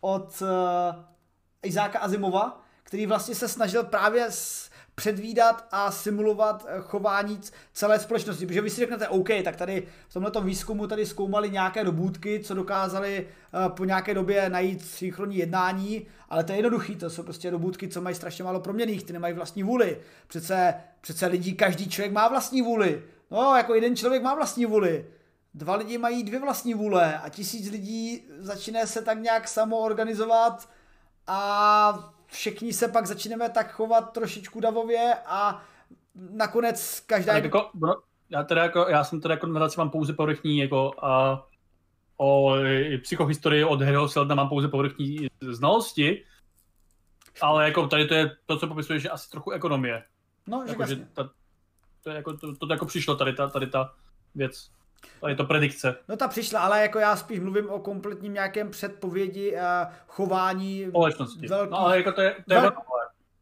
od 0.00 0.42
uh, 0.42 0.48
Izáka 1.62 1.98
Azimova, 1.98 2.64
který 2.82 3.06
vlastně 3.06 3.34
se 3.34 3.48
snažil 3.48 3.84
právě 3.84 4.26
s, 4.30 4.70
předvídat 5.00 5.68
a 5.70 5.90
simulovat 5.90 6.66
eh, 6.68 6.80
chování 6.80 7.40
celé 7.72 7.98
společnosti. 7.98 8.46
Protože 8.46 8.60
vy 8.60 8.70
si 8.70 8.80
řeknete, 8.80 9.08
OK, 9.08 9.28
tak 9.44 9.56
tady 9.56 9.86
v 10.08 10.12
tomto 10.12 10.40
výzkumu 10.40 10.86
tady 10.86 11.06
zkoumali 11.06 11.50
nějaké 11.50 11.82
robůtky, 11.82 12.40
co 12.40 12.54
dokázali 12.54 13.26
uh, 13.26 13.72
po 13.72 13.84
nějaké 13.84 14.14
době 14.14 14.50
najít 14.50 14.84
synchronní 14.84 15.36
jednání, 15.36 16.06
ale 16.28 16.44
to 16.44 16.52
je 16.52 16.58
jednoduchý, 16.58 16.96
to 16.96 17.10
jsou 17.10 17.22
prostě 17.22 17.50
robůtky, 17.50 17.88
co 17.88 18.00
mají 18.00 18.16
strašně 18.16 18.44
málo 18.44 18.60
proměných, 18.60 19.04
ty 19.04 19.12
nemají 19.12 19.34
vlastní 19.34 19.62
vůli. 19.62 19.98
Přece, 20.26 20.74
přece 21.00 21.26
lidí, 21.26 21.54
každý 21.54 21.88
člověk 21.88 22.12
má 22.12 22.28
vlastní 22.28 22.62
vůli. 22.62 23.02
No, 23.30 23.56
jako 23.56 23.74
jeden 23.74 23.96
člověk 23.96 24.22
má 24.22 24.34
vlastní 24.34 24.66
vůli 24.66 25.06
dva 25.54 25.76
lidi 25.76 25.98
mají 25.98 26.24
dvě 26.24 26.40
vlastní 26.40 26.74
vůle 26.74 27.18
a 27.18 27.28
tisíc 27.28 27.70
lidí 27.70 28.22
začíná 28.38 28.86
se 28.86 29.02
tak 29.02 29.18
nějak 29.18 29.48
samoorganizovat 29.48 30.68
a 31.26 32.12
všichni 32.26 32.72
se 32.72 32.88
pak 32.88 33.06
začneme 33.06 33.48
tak 33.48 33.72
chovat 33.72 34.12
trošičku 34.12 34.60
davově 34.60 35.14
a 35.26 35.62
nakonec 36.14 37.00
každá... 37.00 37.38
Jako, 37.38 37.70
no, 37.74 37.96
já, 38.30 38.42
teda 38.42 38.62
jako, 38.62 38.86
já 38.88 39.04
jsem 39.04 39.20
teda 39.20 39.34
jako 39.34 39.46
nadaci 39.46 39.80
mám 39.80 39.90
pouze 39.90 40.12
povrchní 40.12 40.58
jako 40.58 41.04
a 41.04 41.46
o 42.16 42.54
psychohistorii 43.02 43.64
od 43.64 43.82
Harryho 43.82 44.08
Seldna 44.08 44.34
mám 44.34 44.48
pouze 44.48 44.68
povrchní 44.68 45.28
znalosti, 45.40 46.24
ale 47.40 47.64
jako 47.64 47.86
tady 47.86 48.06
to 48.06 48.14
je 48.14 48.36
to, 48.46 48.58
co 48.58 48.66
popisuješ, 48.66 49.02
že 49.02 49.10
asi 49.10 49.30
trochu 49.30 49.50
ekonomie. 49.50 50.04
No, 50.46 50.64
jako, 50.68 50.86
že 50.86 50.96
ta, 50.96 51.30
to, 52.02 52.10
je 52.10 52.16
jako, 52.16 52.36
to, 52.36 52.56
to, 52.56 52.72
jako 52.72 52.86
přišlo 52.86 53.16
tady 53.16 53.32
ta, 53.32 53.48
tady 53.48 53.66
ta 53.66 53.94
věc. 54.34 54.70
To 55.20 55.28
je 55.28 55.34
to 55.36 55.44
predikce. 55.44 55.96
No 56.08 56.16
ta 56.16 56.28
přišla, 56.28 56.60
ale 56.60 56.82
jako 56.82 56.98
já 56.98 57.16
spíš 57.16 57.40
mluvím 57.40 57.70
o 57.70 57.78
kompletním 57.78 58.34
nějakém 58.34 58.70
předpovědi 58.70 59.58
a 59.58 59.90
chování 60.06 60.86
společnosti. 60.88 61.46
Velký, 61.46 61.70
no 61.70 61.78
ale 61.78 61.96
jako 61.96 62.12
to 62.12 62.20
je, 62.20 62.36
to 62.48 62.54
je 62.54 62.60
vel... 62.60 62.70
No 62.76 62.82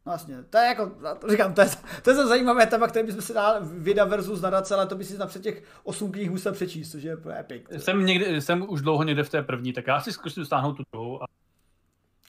Vlastně, 0.08 0.42
to 0.50 0.58
je 0.58 0.64
jako, 0.64 0.92
to 1.20 1.28
říkám, 1.30 1.54
to 1.54 1.60
je, 1.60 1.68
to 2.02 2.10
je 2.10 2.16
to 2.16 2.28
zajímavé 2.28 2.66
téma, 2.66 2.86
které 2.86 3.06
bychom 3.06 3.22
si 3.22 3.34
dali 3.34 3.66
Vida 3.78 4.04
versus 4.04 4.40
nadace, 4.40 4.74
ale 4.74 4.86
to 4.86 4.96
by 4.96 5.04
si 5.04 5.18
napřed 5.18 5.42
těch 5.42 5.62
osm 5.84 6.12
knih 6.12 6.30
musel 6.30 6.52
přečíst, 6.52 6.90
což 6.90 7.02
je 7.02 7.16
epic. 7.38 7.62
Jsem, 7.76 8.06
někdy, 8.06 8.40
jsem 8.40 8.70
už 8.70 8.82
dlouho 8.82 9.02
někde 9.02 9.22
v 9.22 9.30
té 9.30 9.42
první, 9.42 9.72
tak 9.72 9.86
já 9.86 10.00
si 10.00 10.12
zkusím 10.12 10.44
stáhnout 10.44 10.72
tu 10.72 10.82
druhou. 10.92 11.22
A, 11.22 11.26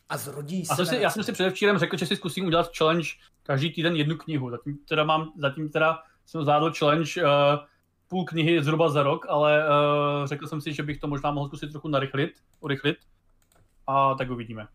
a 0.10 0.18
zrodí 0.18 0.66
se. 0.66 0.82
A 0.82 0.86
si, 0.86 0.96
já 0.96 1.10
jsem 1.10 1.24
si 1.24 1.32
předevčírem 1.32 1.78
řekl, 1.78 1.98
že 1.98 2.06
si 2.06 2.16
zkusím 2.16 2.46
udělat 2.46 2.78
challenge 2.78 3.10
každý 3.44 3.74
týden 3.74 3.96
jednu 3.96 4.18
knihu. 4.18 4.50
Zatím 4.50 4.78
teda 4.90 5.04
mám, 5.04 5.32
zatím 5.38 5.70
teda 5.70 6.00
jsem 6.26 6.42
zvládl 6.42 6.74
challenge 6.80 7.24
uh, 7.24 7.30
půl 8.10 8.26
knihy 8.26 8.64
zhruba 8.64 8.90
za 8.90 9.04
rok, 9.04 9.26
ale 9.30 9.66
uh, 9.68 10.28
řekl 10.28 10.48
jsem 10.48 10.62
si, 10.62 10.74
že 10.74 10.84
bych 10.84 11.00
to 11.00 11.08
možná 11.08 11.32
mohl 11.32 11.48
zkusit 11.48 11.72
trochu 11.72 11.88
narychlit, 11.88 12.32
urychlit 12.60 12.98
a 13.88 14.16
tak 14.16 14.30
uvidíme. 14.30 14.68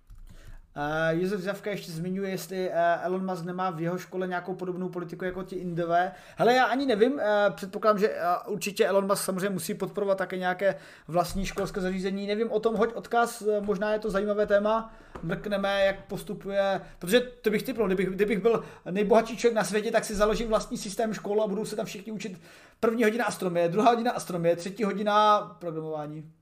Uh, 0.76 1.20
Josef 1.20 1.40
Zavka 1.40 1.70
ještě 1.70 1.92
zmiňuje, 1.92 2.30
jestli 2.30 2.68
uh, 2.68 2.74
Elon 3.02 3.26
Musk 3.26 3.44
nemá 3.44 3.70
v 3.70 3.80
jeho 3.80 3.98
škole 3.98 4.26
nějakou 4.26 4.54
podobnou 4.54 4.88
politiku 4.88 5.24
jako 5.24 5.42
ti 5.42 5.56
Indové. 5.56 6.12
Hele, 6.36 6.54
já 6.54 6.64
ani 6.64 6.86
nevím, 6.86 7.12
uh, 7.12 7.20
předpokládám, 7.54 7.98
že 7.98 8.08
uh, 8.08 8.52
určitě 8.52 8.86
Elon 8.86 9.06
Musk 9.06 9.24
samozřejmě 9.24 9.50
musí 9.50 9.74
podporovat 9.74 10.18
také 10.18 10.38
nějaké 10.38 10.74
vlastní 11.08 11.46
školské 11.46 11.80
zařízení. 11.80 12.26
Nevím 12.26 12.50
o 12.50 12.60
tom, 12.60 12.74
hoď 12.74 12.94
odkaz, 12.94 13.42
uh, 13.42 13.64
možná 13.64 13.92
je 13.92 13.98
to 13.98 14.10
zajímavé 14.10 14.46
téma, 14.46 14.94
mrkneme, 15.22 15.84
jak 15.84 16.04
postupuje, 16.04 16.80
protože 16.98 17.20
to 17.20 17.50
bych 17.50 17.62
typnul, 17.62 17.86
kdybych, 17.86 18.08
kdybych 18.08 18.42
byl 18.42 18.64
nejbohatší 18.90 19.36
člověk 19.36 19.56
na 19.56 19.64
světě, 19.64 19.90
tak 19.90 20.04
si 20.04 20.14
založím 20.14 20.48
vlastní 20.48 20.78
systém 20.78 21.14
škol 21.14 21.42
a 21.42 21.46
budou 21.46 21.64
se 21.64 21.76
tam 21.76 21.86
všichni 21.86 22.12
učit 22.12 22.40
první 22.80 23.04
hodina 23.04 23.24
astronomie, 23.24 23.68
druhá 23.68 23.90
hodina 23.90 24.12
astronomie, 24.12 24.56
třetí 24.56 24.84
hodina 24.84 25.40
programování 25.60 26.32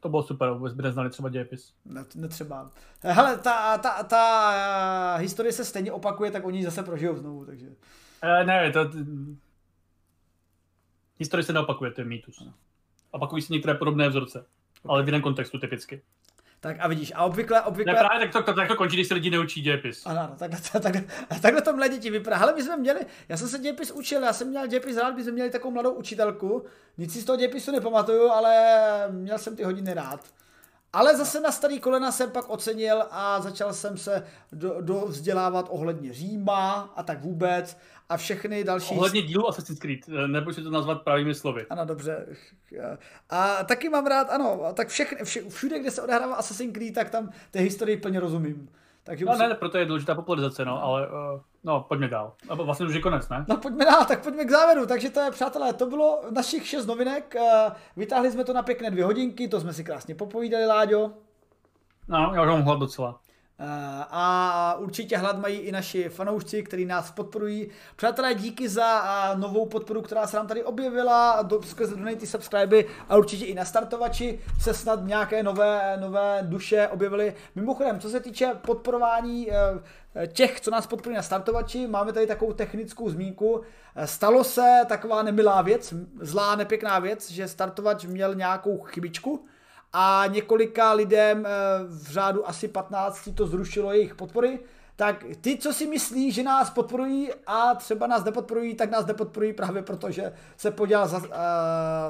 to 0.00 0.08
bylo 0.08 0.22
super, 0.22 0.50
vůbec 0.50 0.74
by 0.74 0.82
neznali 0.82 1.10
třeba 1.10 1.28
dějepis. 1.28 1.74
Ne, 1.84 2.04
netřeba. 2.14 2.70
Hele, 3.02 3.36
ta, 3.36 3.78
ta, 3.78 4.02
ta 4.02 4.52
uh, 5.14 5.20
historie 5.20 5.52
se 5.52 5.64
stejně 5.64 5.92
opakuje, 5.92 6.30
tak 6.30 6.44
oni 6.44 6.64
zase 6.64 6.82
prožijou 6.82 7.16
znovu, 7.16 7.44
takže... 7.44 7.66
Uh, 7.66 8.46
ne, 8.46 8.72
to... 8.72 8.90
Historie 11.18 11.44
se 11.44 11.52
neopakuje, 11.52 11.90
to 11.90 12.00
je 12.00 12.04
mýtus. 12.04 12.48
Opakují 13.10 13.42
se 13.42 13.52
některé 13.52 13.74
podobné 13.74 14.08
vzorce, 14.08 14.38
okay. 14.38 14.48
ale 14.88 15.02
v 15.02 15.08
jiném 15.08 15.22
kontextu 15.22 15.58
typicky. 15.58 16.02
Tak 16.60 16.76
a 16.80 16.88
vidíš, 16.88 17.12
a 17.16 17.24
obvykle, 17.24 17.62
obvykle... 17.62 17.92
Ne, 17.92 17.98
právě 17.98 18.28
tak 18.28 18.44
to, 18.44 18.52
tak 18.52 18.68
to 18.68 18.76
končí, 18.76 18.96
když 18.96 19.08
se 19.08 19.14
lidi 19.14 19.30
neučí 19.30 19.62
dějepis. 19.62 20.06
Ano, 20.06 20.20
ano 20.20 20.34
takhle, 20.38 20.80
takhle, 20.80 21.04
takhle 21.42 21.62
to 21.62 21.72
mladí 21.72 21.94
děti 21.96 22.10
vypadá. 22.10 22.36
Ale 22.36 22.54
my 22.54 22.62
jsme 22.62 22.76
měli, 22.76 23.00
já 23.28 23.36
jsem 23.36 23.48
se 23.48 23.58
dějepis 23.58 23.90
učil, 23.90 24.22
já 24.22 24.32
jsem 24.32 24.48
měl 24.48 24.66
dějepis 24.66 24.96
rád, 24.96 25.16
my 25.16 25.22
jsme 25.22 25.32
měli 25.32 25.50
takovou 25.50 25.74
mladou 25.74 25.92
učitelku, 25.92 26.64
nic 26.98 27.12
si 27.12 27.20
z 27.20 27.24
toho 27.24 27.36
dějepisu 27.36 27.72
nepamatuju, 27.72 28.30
ale 28.30 28.54
měl 29.10 29.38
jsem 29.38 29.56
ty 29.56 29.62
hodiny 29.62 29.94
rád. 29.94 30.20
Ale 30.92 31.16
zase 31.16 31.40
na 31.40 31.52
starý 31.52 31.80
kolena 31.80 32.12
jsem 32.12 32.30
pak 32.30 32.50
ocenil 32.50 33.04
a 33.10 33.40
začal 33.40 33.72
jsem 33.72 33.96
se 33.96 34.26
do, 34.52 34.80
do 34.80 35.00
vzdělávat 35.06 35.66
ohledně 35.68 36.12
Říma 36.12 36.92
a 36.96 37.02
tak 37.02 37.20
vůbec 37.20 37.76
a 38.08 38.16
všechny 38.16 38.64
další... 38.64 38.94
Ohledně 38.94 39.22
dílu 39.22 39.48
Assassin's 39.48 39.78
Creed, 39.78 40.00
eh, 40.08 40.28
nebo 40.28 40.52
si 40.52 40.62
to 40.62 40.70
nazvat 40.70 41.02
pravými 41.02 41.34
slovy. 41.34 41.66
Ano, 41.70 41.84
dobře. 41.84 42.26
A 43.30 43.64
taky 43.64 43.88
mám 43.88 44.06
rád, 44.06 44.30
ano, 44.30 44.60
tak 44.74 44.88
všechny, 44.88 45.18
všude, 45.48 45.78
kde 45.78 45.90
se 45.90 46.02
odehrává 46.02 46.34
Assassin's 46.34 46.74
Creed, 46.74 46.94
tak 46.94 47.10
tam 47.10 47.30
té 47.50 47.60
historii 47.60 47.96
plně 47.96 48.20
rozumím. 48.20 48.68
Takže 49.04 49.24
no 49.24 49.32
musím... 49.32 49.48
ne, 49.48 49.54
proto 49.54 49.78
je 49.78 49.86
důležitá 49.86 50.14
popularizace, 50.14 50.64
no, 50.64 50.82
ale 50.82 51.08
uh, 51.08 51.40
no, 51.64 51.80
pojďme 51.80 52.08
dál. 52.08 52.32
A 52.48 52.54
vlastně 52.54 52.86
už 52.86 52.94
je 52.94 53.00
konec, 53.00 53.28
ne? 53.28 53.44
No 53.48 53.56
pojďme 53.56 53.84
dál, 53.84 54.04
tak 54.04 54.22
pojďme 54.22 54.44
k 54.44 54.50
závěru. 54.50 54.86
Takže 54.86 55.10
to 55.10 55.20
je, 55.20 55.30
přátelé, 55.30 55.72
to 55.72 55.86
bylo 55.86 56.20
našich 56.30 56.66
šest 56.66 56.86
novinek. 56.86 57.34
Uh, 57.38 57.72
vytáhli 57.96 58.32
jsme 58.32 58.44
to 58.44 58.52
na 58.52 58.62
pěkné 58.62 58.90
dvě 58.90 59.04
hodinky, 59.04 59.48
to 59.48 59.60
jsme 59.60 59.72
si 59.72 59.84
krásně 59.84 60.14
popovídali, 60.14 60.66
Láďo. 60.66 61.12
No, 62.08 62.32
já 62.34 62.42
už 62.42 62.48
mám 62.48 62.62
hlad 62.62 62.78
docela. 62.78 63.20
A 64.10 64.76
určitě 64.78 65.16
hlad 65.16 65.38
mají 65.38 65.58
i 65.58 65.72
naši 65.72 66.08
fanoušci, 66.08 66.62
kteří 66.62 66.84
nás 66.84 67.10
podporují. 67.10 67.68
Přátelé, 67.96 68.34
díky 68.34 68.68
za 68.68 69.34
novou 69.34 69.66
podporu, 69.66 70.02
která 70.02 70.26
se 70.26 70.36
nám 70.36 70.46
tady 70.46 70.64
objevila, 70.64 71.42
do, 71.42 71.62
skrze 71.62 71.96
donaty 71.96 72.26
subscriby 72.26 72.86
a 73.08 73.16
určitě 73.16 73.44
i 73.44 73.54
na 73.54 73.64
startovači 73.64 74.40
se 74.60 74.74
snad 74.74 75.00
nějaké 75.04 75.42
nové, 75.42 75.96
nové 76.00 76.38
duše 76.42 76.88
objevily. 76.88 77.34
Mimochodem, 77.54 78.00
co 78.00 78.10
se 78.10 78.20
týče 78.20 78.52
podporování 78.66 79.48
eh, 79.52 80.26
těch, 80.26 80.60
co 80.60 80.70
nás 80.70 80.86
podporují 80.86 81.16
na 81.16 81.22
startovači, 81.22 81.86
máme 81.86 82.12
tady 82.12 82.26
takovou 82.26 82.52
technickou 82.52 83.10
zmínku. 83.10 83.62
Stalo 84.04 84.44
se 84.44 84.80
taková 84.86 85.22
nemilá 85.22 85.62
věc, 85.62 85.94
zlá, 86.20 86.56
nepěkná 86.56 86.98
věc, 86.98 87.30
že 87.30 87.48
startovač 87.48 88.04
měl 88.04 88.34
nějakou 88.34 88.80
chybičku, 88.80 89.44
a 89.98 90.24
několika 90.26 90.92
lidem 90.92 91.46
eh, 91.46 91.50
v 91.86 92.10
řádu 92.10 92.48
asi 92.48 92.68
15 92.68 93.28
to 93.34 93.46
zrušilo 93.46 93.92
jejich 93.92 94.14
podpory, 94.14 94.58
tak 94.96 95.24
ty, 95.40 95.56
co 95.56 95.72
si 95.72 95.86
myslí, 95.86 96.32
že 96.32 96.42
nás 96.42 96.70
podporují 96.70 97.30
a 97.46 97.74
třeba 97.74 98.06
nás 98.06 98.24
nepodporují, 98.24 98.74
tak 98.74 98.90
nás 98.90 99.06
nepodporují 99.06 99.52
právě 99.52 99.82
proto, 99.82 100.10
že 100.10 100.32
se 100.56 100.70
podělal 100.70 101.08
za 101.08 101.18
uh, 101.18 101.24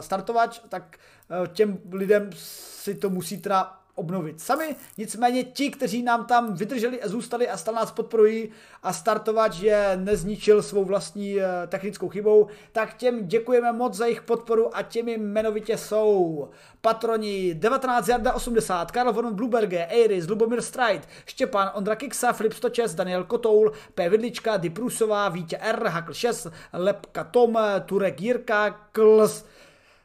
startovač, 0.01 0.61
tak 0.69 0.97
uh, 1.41 1.47
těm 1.47 1.79
lidem 1.93 2.31
si 2.35 2.95
to 2.95 3.11
musí 3.11 3.39
teda 3.39 3.79
obnovit 3.97 4.41
sami. 4.41 4.77
Nicméně 4.99 5.45
ti, 5.45 5.71
kteří 5.71 6.03
nám 6.03 6.25
tam 6.25 6.55
vydrželi 6.55 7.03
a 7.03 7.09
zůstali 7.09 7.49
a 7.49 7.57
stále 7.57 7.77
nás 7.77 7.93
podporují 7.93 8.49
a 8.83 8.93
startovač 8.93 9.61
je 9.61 9.93
nezničil 9.97 10.63
svou 10.63 10.85
vlastní 10.85 11.41
eh, 11.41 11.67
technickou 11.67 12.09
chybou, 12.09 12.47
tak 12.73 12.95
těm 12.95 13.27
děkujeme 13.27 13.73
moc 13.73 13.95
za 13.95 14.05
jejich 14.05 14.23
podporu 14.23 14.77
a 14.77 14.83
těmi 14.83 15.13
jmenovitě 15.13 15.79
jsou 15.79 16.49
patroni 16.81 17.55
19 17.55 18.09
Jarda 18.09 18.33
80, 18.33 18.91
Karl 18.91 19.13
von 19.13 19.35
Bluberge, 19.35 19.87
Eiris, 19.87 20.29
Lubomir 20.29 20.63
Strajt, 20.63 21.09
Štěpán, 21.27 21.71
Ondra 21.75 21.97
Kiksa, 21.97 22.33
Filip 22.33 22.53
Stočes, 22.53 22.95
Daniel 22.95 23.25
Kotoul, 23.25 23.73
P. 23.95 24.09
Vidlička, 24.09 24.57
Diprusová, 24.57 25.29
Vítě 25.29 25.59
R, 25.59 25.87
Hakl 25.87 26.13
6, 26.13 26.47
Lepka 26.73 27.25
Tom, 27.25 27.59
Turek 27.87 28.21
Jirka, 28.21 28.71
Kls, 28.93 29.45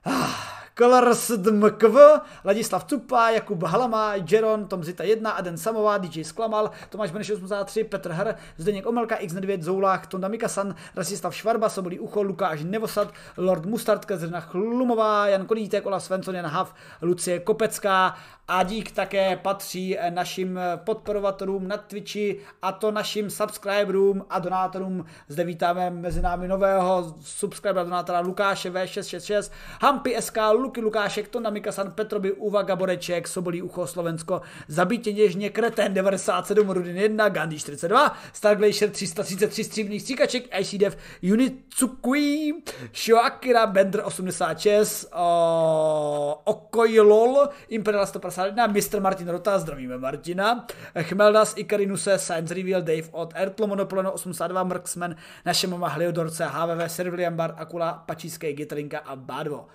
ah, 0.06 0.61
KLRSDMKV, 0.82 1.98
Ladislav 2.44 2.90
Cupa, 2.90 3.30
Jakub 3.30 3.64
Halama, 3.64 4.16
Jeron, 4.26 4.68
Tom 4.68 4.84
Zita 4.84 5.04
1, 5.04 5.30
Aden 5.30 5.58
Samová, 5.58 5.98
DJ 5.98 6.24
Sklamal, 6.24 6.72
Tomáš 6.90 7.12
Beneš 7.12 7.32
83, 7.32 7.84
Petr 7.84 8.12
Hr, 8.12 8.34
Zdeněk 8.58 8.88
Omelka, 8.88 9.18
X9, 9.22 9.62
Zoulách, 9.62 10.08
Tonda 10.08 10.28
Mikasan, 10.28 10.76
Rasislav 10.96 11.36
Švarba, 11.36 11.70
Sobolí 11.70 12.00
Ucho, 12.00 12.24
Lukáš 12.24 12.64
Nevosad, 12.64 13.14
Lord 13.38 13.66
Mustard, 13.66 14.06
Kazrina 14.06 14.42
Chlumová, 14.42 15.28
Jan 15.28 15.46
Kolítek, 15.46 15.86
Ola 15.86 16.00
Svensson, 16.00 16.36
Jan 16.36 16.46
Hav, 16.46 16.74
Lucie 17.02 17.40
Kopecká 17.40 18.16
a 18.54 18.64
dík 18.64 18.92
také 18.92 19.36
patří 19.36 19.98
našim 20.10 20.60
podporovatelům 20.76 21.68
na 21.68 21.78
Twitchi 21.78 22.40
a 22.62 22.72
to 22.72 22.92
našim 22.92 23.30
subscriberům 23.30 24.26
a 24.30 24.40
donátorům. 24.40 25.06
Zde 25.28 25.44
vítáme 25.44 25.90
mezi 25.90 26.22
námi 26.22 26.48
nového 26.48 27.16
subscribera 27.22 27.84
donátora 27.84 28.20
Lukáše 28.20 28.70
V666, 28.70 29.52
Hampy 29.82 30.16
SK, 30.20 30.38
Luky 30.54 30.82
Lukášek, 30.82 31.28
Tonda 31.28 31.50
Mikasan, 31.50 31.92
Petroby, 31.92 32.32
Uva 32.32 32.62
Gaboreček, 32.62 33.28
Sobolí 33.28 33.62
Ucho, 33.62 33.88
Slovensko, 33.88 34.42
Zabítě 34.68 35.14
něžně, 35.14 35.50
Kreten 35.50 35.94
97, 35.94 36.70
Rudin 36.70 36.98
1, 36.98 37.30
Gandhi 37.30 37.60
42, 37.60 38.18
Star 38.34 38.58
Glacier 38.58 38.90
333, 38.90 39.64
Stříbrných 39.64 40.02
stříkaček, 40.02 40.60
ICDF, 40.60 40.98
Unicukui, 41.32 42.54
Shoakira, 42.96 43.68
Bender 43.68 44.02
86, 44.06 45.10
o, 45.16 46.42
Okojlol, 46.44 47.50
Imperial 47.70 48.06
151, 48.42 48.68
Mr. 48.68 49.02
Martin 49.02 49.30
Rota, 49.30 49.60
zdravíme 49.60 49.98
Martina, 49.98 50.66
Chmeldas, 51.02 51.58
Ikarinuse, 51.58 52.20
Science 52.20 52.54
Reveal, 52.54 52.82
Dave 52.82 53.10
od 53.12 53.34
Ertlo, 53.36 53.68
Monopleno 53.68 54.12
82, 54.12 54.64
Mrksman, 54.64 55.16
naše 55.46 55.68
mama 55.68 55.88
Hliodorce, 55.88 56.46
HVV, 56.46 56.92
Servilian 56.92 57.36
Bar, 57.36 57.54
Akula, 57.58 58.04
Pačíské, 58.06 58.54
Gitrinka 58.54 59.00
a 59.00 59.16
Badvo. 59.16 59.68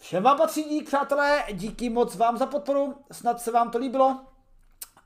Všem 0.00 0.22
vám 0.22 0.38
patří 0.38 0.62
dík, 0.62 0.86
přátelé, 0.86 1.44
díky 1.52 1.90
moc 1.90 2.16
vám 2.16 2.36
za 2.36 2.46
podporu, 2.46 2.94
snad 3.12 3.40
se 3.40 3.50
vám 3.50 3.70
to 3.70 3.78
líbilo. 3.78 4.20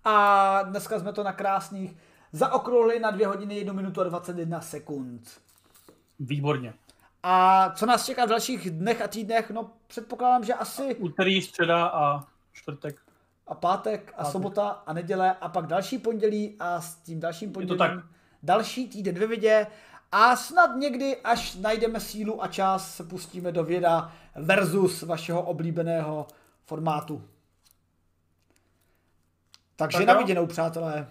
A 0.04 0.62
dneska 0.62 0.98
jsme 0.98 1.12
to 1.12 1.22
na 1.22 1.32
krásných 1.32 1.96
zaokrouhli 2.32 3.00
na 3.00 3.10
2 3.10 3.28
hodiny, 3.28 3.56
1 3.56 3.72
minutu 3.72 4.00
a 4.00 4.04
21 4.04 4.60
sekund. 4.60 5.20
Výborně. 6.20 6.74
A 7.22 7.70
co 7.70 7.86
nás 7.86 8.06
čeká 8.06 8.24
v 8.24 8.28
dalších 8.28 8.70
dnech 8.70 9.02
a 9.02 9.08
týdnech? 9.08 9.50
No 9.50 9.70
předpokládám, 9.86 10.44
že 10.44 10.54
asi... 10.54 10.94
Úterý, 10.94 11.42
středa 11.42 11.86
a 11.86 12.24
čtvrtek. 12.58 13.00
A 13.46 13.54
pátek 13.54 14.12
a 14.12 14.16
pátek. 14.16 14.32
sobota 14.32 14.68
a 14.68 14.92
neděle 14.92 15.36
a 15.40 15.48
pak 15.48 15.66
další 15.66 15.98
pondělí 15.98 16.56
a 16.60 16.80
s 16.80 16.96
tím 16.96 17.20
dalším 17.20 17.52
pondělím 17.52 18.02
další 18.42 18.88
týden 18.88 19.18
ve 19.18 19.26
vidě 19.26 19.66
a 20.12 20.36
snad 20.36 20.76
někdy, 20.76 21.16
až 21.16 21.54
najdeme 21.54 22.00
sílu 22.00 22.42
a 22.42 22.48
čas, 22.48 22.96
se 22.96 23.04
pustíme 23.04 23.52
do 23.52 23.64
věda 23.64 24.12
versus 24.36 25.02
vašeho 25.02 25.42
oblíbeného 25.42 26.26
formátu. 26.64 27.24
Takže 29.76 29.98
tak 29.98 30.06
na 30.06 30.14
viděnou, 30.14 30.46
přátelé. 30.46 31.08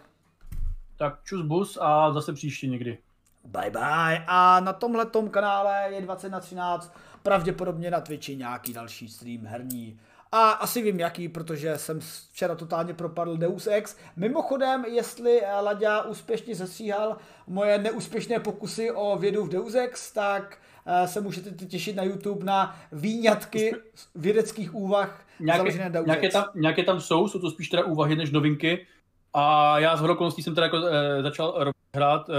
Tak 0.97 1.23
čus 1.23 1.41
bus 1.41 1.77
a 1.81 2.11
zase 2.11 2.33
příště 2.33 2.67
někdy. 2.67 2.97
Bye 3.43 3.69
bye. 3.69 4.25
A 4.27 4.59
na 4.59 4.73
tomhletom 4.73 5.29
kanále 5.29 5.87
je 5.91 6.01
20 6.01 6.29
na 6.29 6.39
13 6.39 6.93
pravděpodobně 7.23 7.91
na 7.91 8.01
Twitchi 8.01 8.35
nějaký 8.35 8.73
další 8.73 9.09
stream 9.09 9.45
herní. 9.45 9.99
A 10.31 10.49
asi 10.49 10.81
vím 10.81 10.99
jaký, 10.99 11.29
protože 11.29 11.77
jsem 11.77 11.99
včera 12.31 12.55
totálně 12.55 12.93
propadl 12.93 13.37
Deus 13.37 13.67
Ex. 13.67 13.97
Mimochodem, 14.15 14.85
jestli 14.85 15.41
Laďa 15.61 16.01
úspěšně 16.01 16.55
zestříhal 16.55 17.17
moje 17.47 17.77
neúspěšné 17.77 18.39
pokusy 18.39 18.91
o 18.91 19.17
vědu 19.17 19.45
v 19.45 19.49
Deus 19.49 19.75
Ex, 19.75 20.13
tak 20.13 20.57
eh, 20.85 21.07
se 21.07 21.21
můžete 21.21 21.65
těšit 21.65 21.95
na 21.95 22.03
YouTube 22.03 22.45
na 22.45 22.79
výňatky 22.91 23.75
vědeckých 24.15 24.75
úvah 24.75 25.27
nějaké, 25.39 25.89
Deus 25.89 26.05
nějaké, 26.05 26.29
tam, 26.29 26.45
nějaké 26.55 26.83
tam 26.83 27.01
jsou, 27.01 27.27
jsou 27.27 27.39
to 27.39 27.51
spíš 27.51 27.69
teda 27.69 27.85
úvahy 27.85 28.15
než 28.15 28.31
novinky. 28.31 28.87
A 29.33 29.79
já 29.79 29.97
z 29.97 30.01
okolností 30.01 30.43
jsem 30.43 30.55
teda 30.55 30.65
jako, 30.65 30.77
e, 30.77 31.21
začal 31.23 31.71
hrát 31.95 32.29
e, 32.29 32.33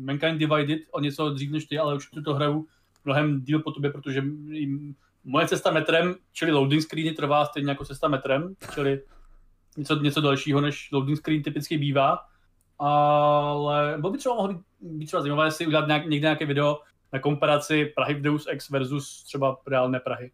Mankind 0.00 0.38
Divided 0.38 0.80
o 0.90 1.00
něco 1.00 1.30
dřív 1.30 1.50
než 1.50 1.64
ty, 1.64 1.78
ale 1.78 1.94
už 1.94 2.08
to 2.24 2.34
hraju 2.34 2.66
mnohem 3.04 3.40
díl 3.40 3.58
po 3.58 3.72
tobě, 3.72 3.90
protože 3.90 4.22
jim, 4.48 4.94
moje 5.24 5.48
cesta 5.48 5.70
metrem, 5.70 6.14
čili 6.32 6.52
loading 6.52 6.82
screeny, 6.82 7.12
trvá 7.12 7.46
stejně 7.46 7.70
jako 7.70 7.84
cesta 7.84 8.08
metrem, 8.08 8.54
čili 8.74 9.02
něco, 9.76 9.96
něco 9.96 10.20
dalšího, 10.20 10.60
než 10.60 10.88
loading 10.92 11.18
screen 11.18 11.42
typicky 11.42 11.78
bývá. 11.78 12.18
Ale 12.78 13.94
bylo 13.98 14.12
by 14.12 14.18
třeba 14.18 14.34
mohlo 14.34 14.52
být, 14.52 14.62
být 14.80 15.06
třeba 15.06 15.22
zajímavé 15.22 15.50
si 15.50 15.66
udělat 15.66 15.86
nějak, 15.86 16.06
někde 16.06 16.24
nějaké 16.24 16.46
video 16.46 16.80
na 17.12 17.18
komparaci 17.18 17.92
Prahy 17.96 18.14
v 18.14 18.22
Deus 18.22 18.46
Ex 18.48 18.70
versus 18.70 19.24
třeba 19.24 19.56
reálné 19.66 20.00
Prahy. 20.00 20.32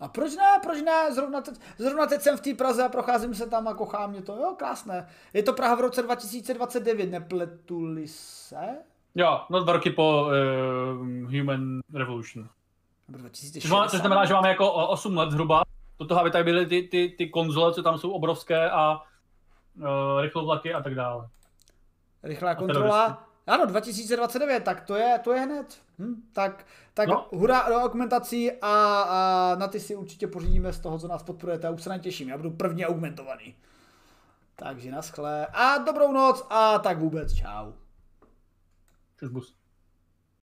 A 0.00 0.08
proč 0.08 0.36
ne, 0.36 0.60
proč 0.62 0.82
ne, 0.82 1.14
zrovna 1.14 1.40
teď, 1.40 1.54
zrovna 1.78 2.06
teď 2.06 2.20
jsem 2.20 2.36
v 2.36 2.40
té 2.40 2.54
Praze 2.54 2.84
a 2.84 2.88
procházím 2.88 3.34
se 3.34 3.46
tam 3.46 3.68
a 3.68 3.74
kochám 3.74 4.10
mě 4.10 4.22
to, 4.22 4.36
jo, 4.36 4.54
krásné. 4.58 5.06
Je 5.32 5.42
to 5.42 5.52
Praha 5.52 5.74
v 5.74 5.80
roce 5.80 6.02
2029, 6.02 7.10
nepletuli 7.10 8.08
se? 8.08 8.76
Jo, 9.14 9.40
no 9.50 9.60
dva 9.64 9.72
roky 9.72 9.90
po 9.90 10.26
uh, 10.26 10.32
Human 11.38 11.80
Revolution. 11.92 12.48
Což 13.90 14.00
znamená, 14.00 14.24
že 14.24 14.34
máme 14.34 14.48
jako 14.48 14.72
8 14.72 15.16
let 15.16 15.30
zhruba. 15.30 15.62
Do 15.98 16.06
toho, 16.06 16.20
aby 16.20 16.30
tady 16.30 16.44
byly 16.44 16.66
ty, 16.66 16.82
ty, 16.82 17.14
ty 17.18 17.28
konzole, 17.28 17.74
co 17.74 17.82
tam 17.82 17.98
jsou 17.98 18.10
obrovské 18.10 18.70
a 18.70 19.00
uh, 19.76 20.20
rychlovlaky 20.20 20.74
a 20.74 20.82
tak 20.82 20.94
dále. 20.94 21.28
Rychlá 22.22 22.54
kontrola. 22.54 23.26
Ano, 23.46 23.66
2029, 23.66 24.64
tak 24.64 24.80
to 24.80 24.94
je, 24.94 25.20
to 25.24 25.32
je 25.32 25.40
hned. 25.40 25.82
Hm, 25.98 26.22
tak 26.32 26.66
tak 26.94 27.08
no. 27.08 27.28
hurá 27.32 27.68
do 27.68 27.74
augmentací 27.74 28.52
a, 28.52 29.02
a 29.02 29.54
na 29.58 29.68
ty 29.68 29.80
si 29.80 29.96
určitě 29.96 30.26
pořídíme 30.26 30.72
z 30.72 30.80
toho, 30.80 30.98
co 30.98 31.08
nás 31.08 31.22
podporujete. 31.22 31.66
Já 31.66 31.72
už 31.72 31.82
se 31.82 31.90
na 31.90 31.98
těším, 31.98 32.28
já 32.28 32.36
budu 32.36 32.50
první 32.50 32.86
augmentovaný. 32.86 33.54
Takže 34.56 34.90
naschle 34.90 35.46
a 35.46 35.78
dobrou 35.78 36.12
noc 36.12 36.46
a 36.50 36.78
tak 36.78 36.98
vůbec 36.98 37.34
čau. 37.34 37.72
Čus 39.18 39.30
bus. 39.30 39.54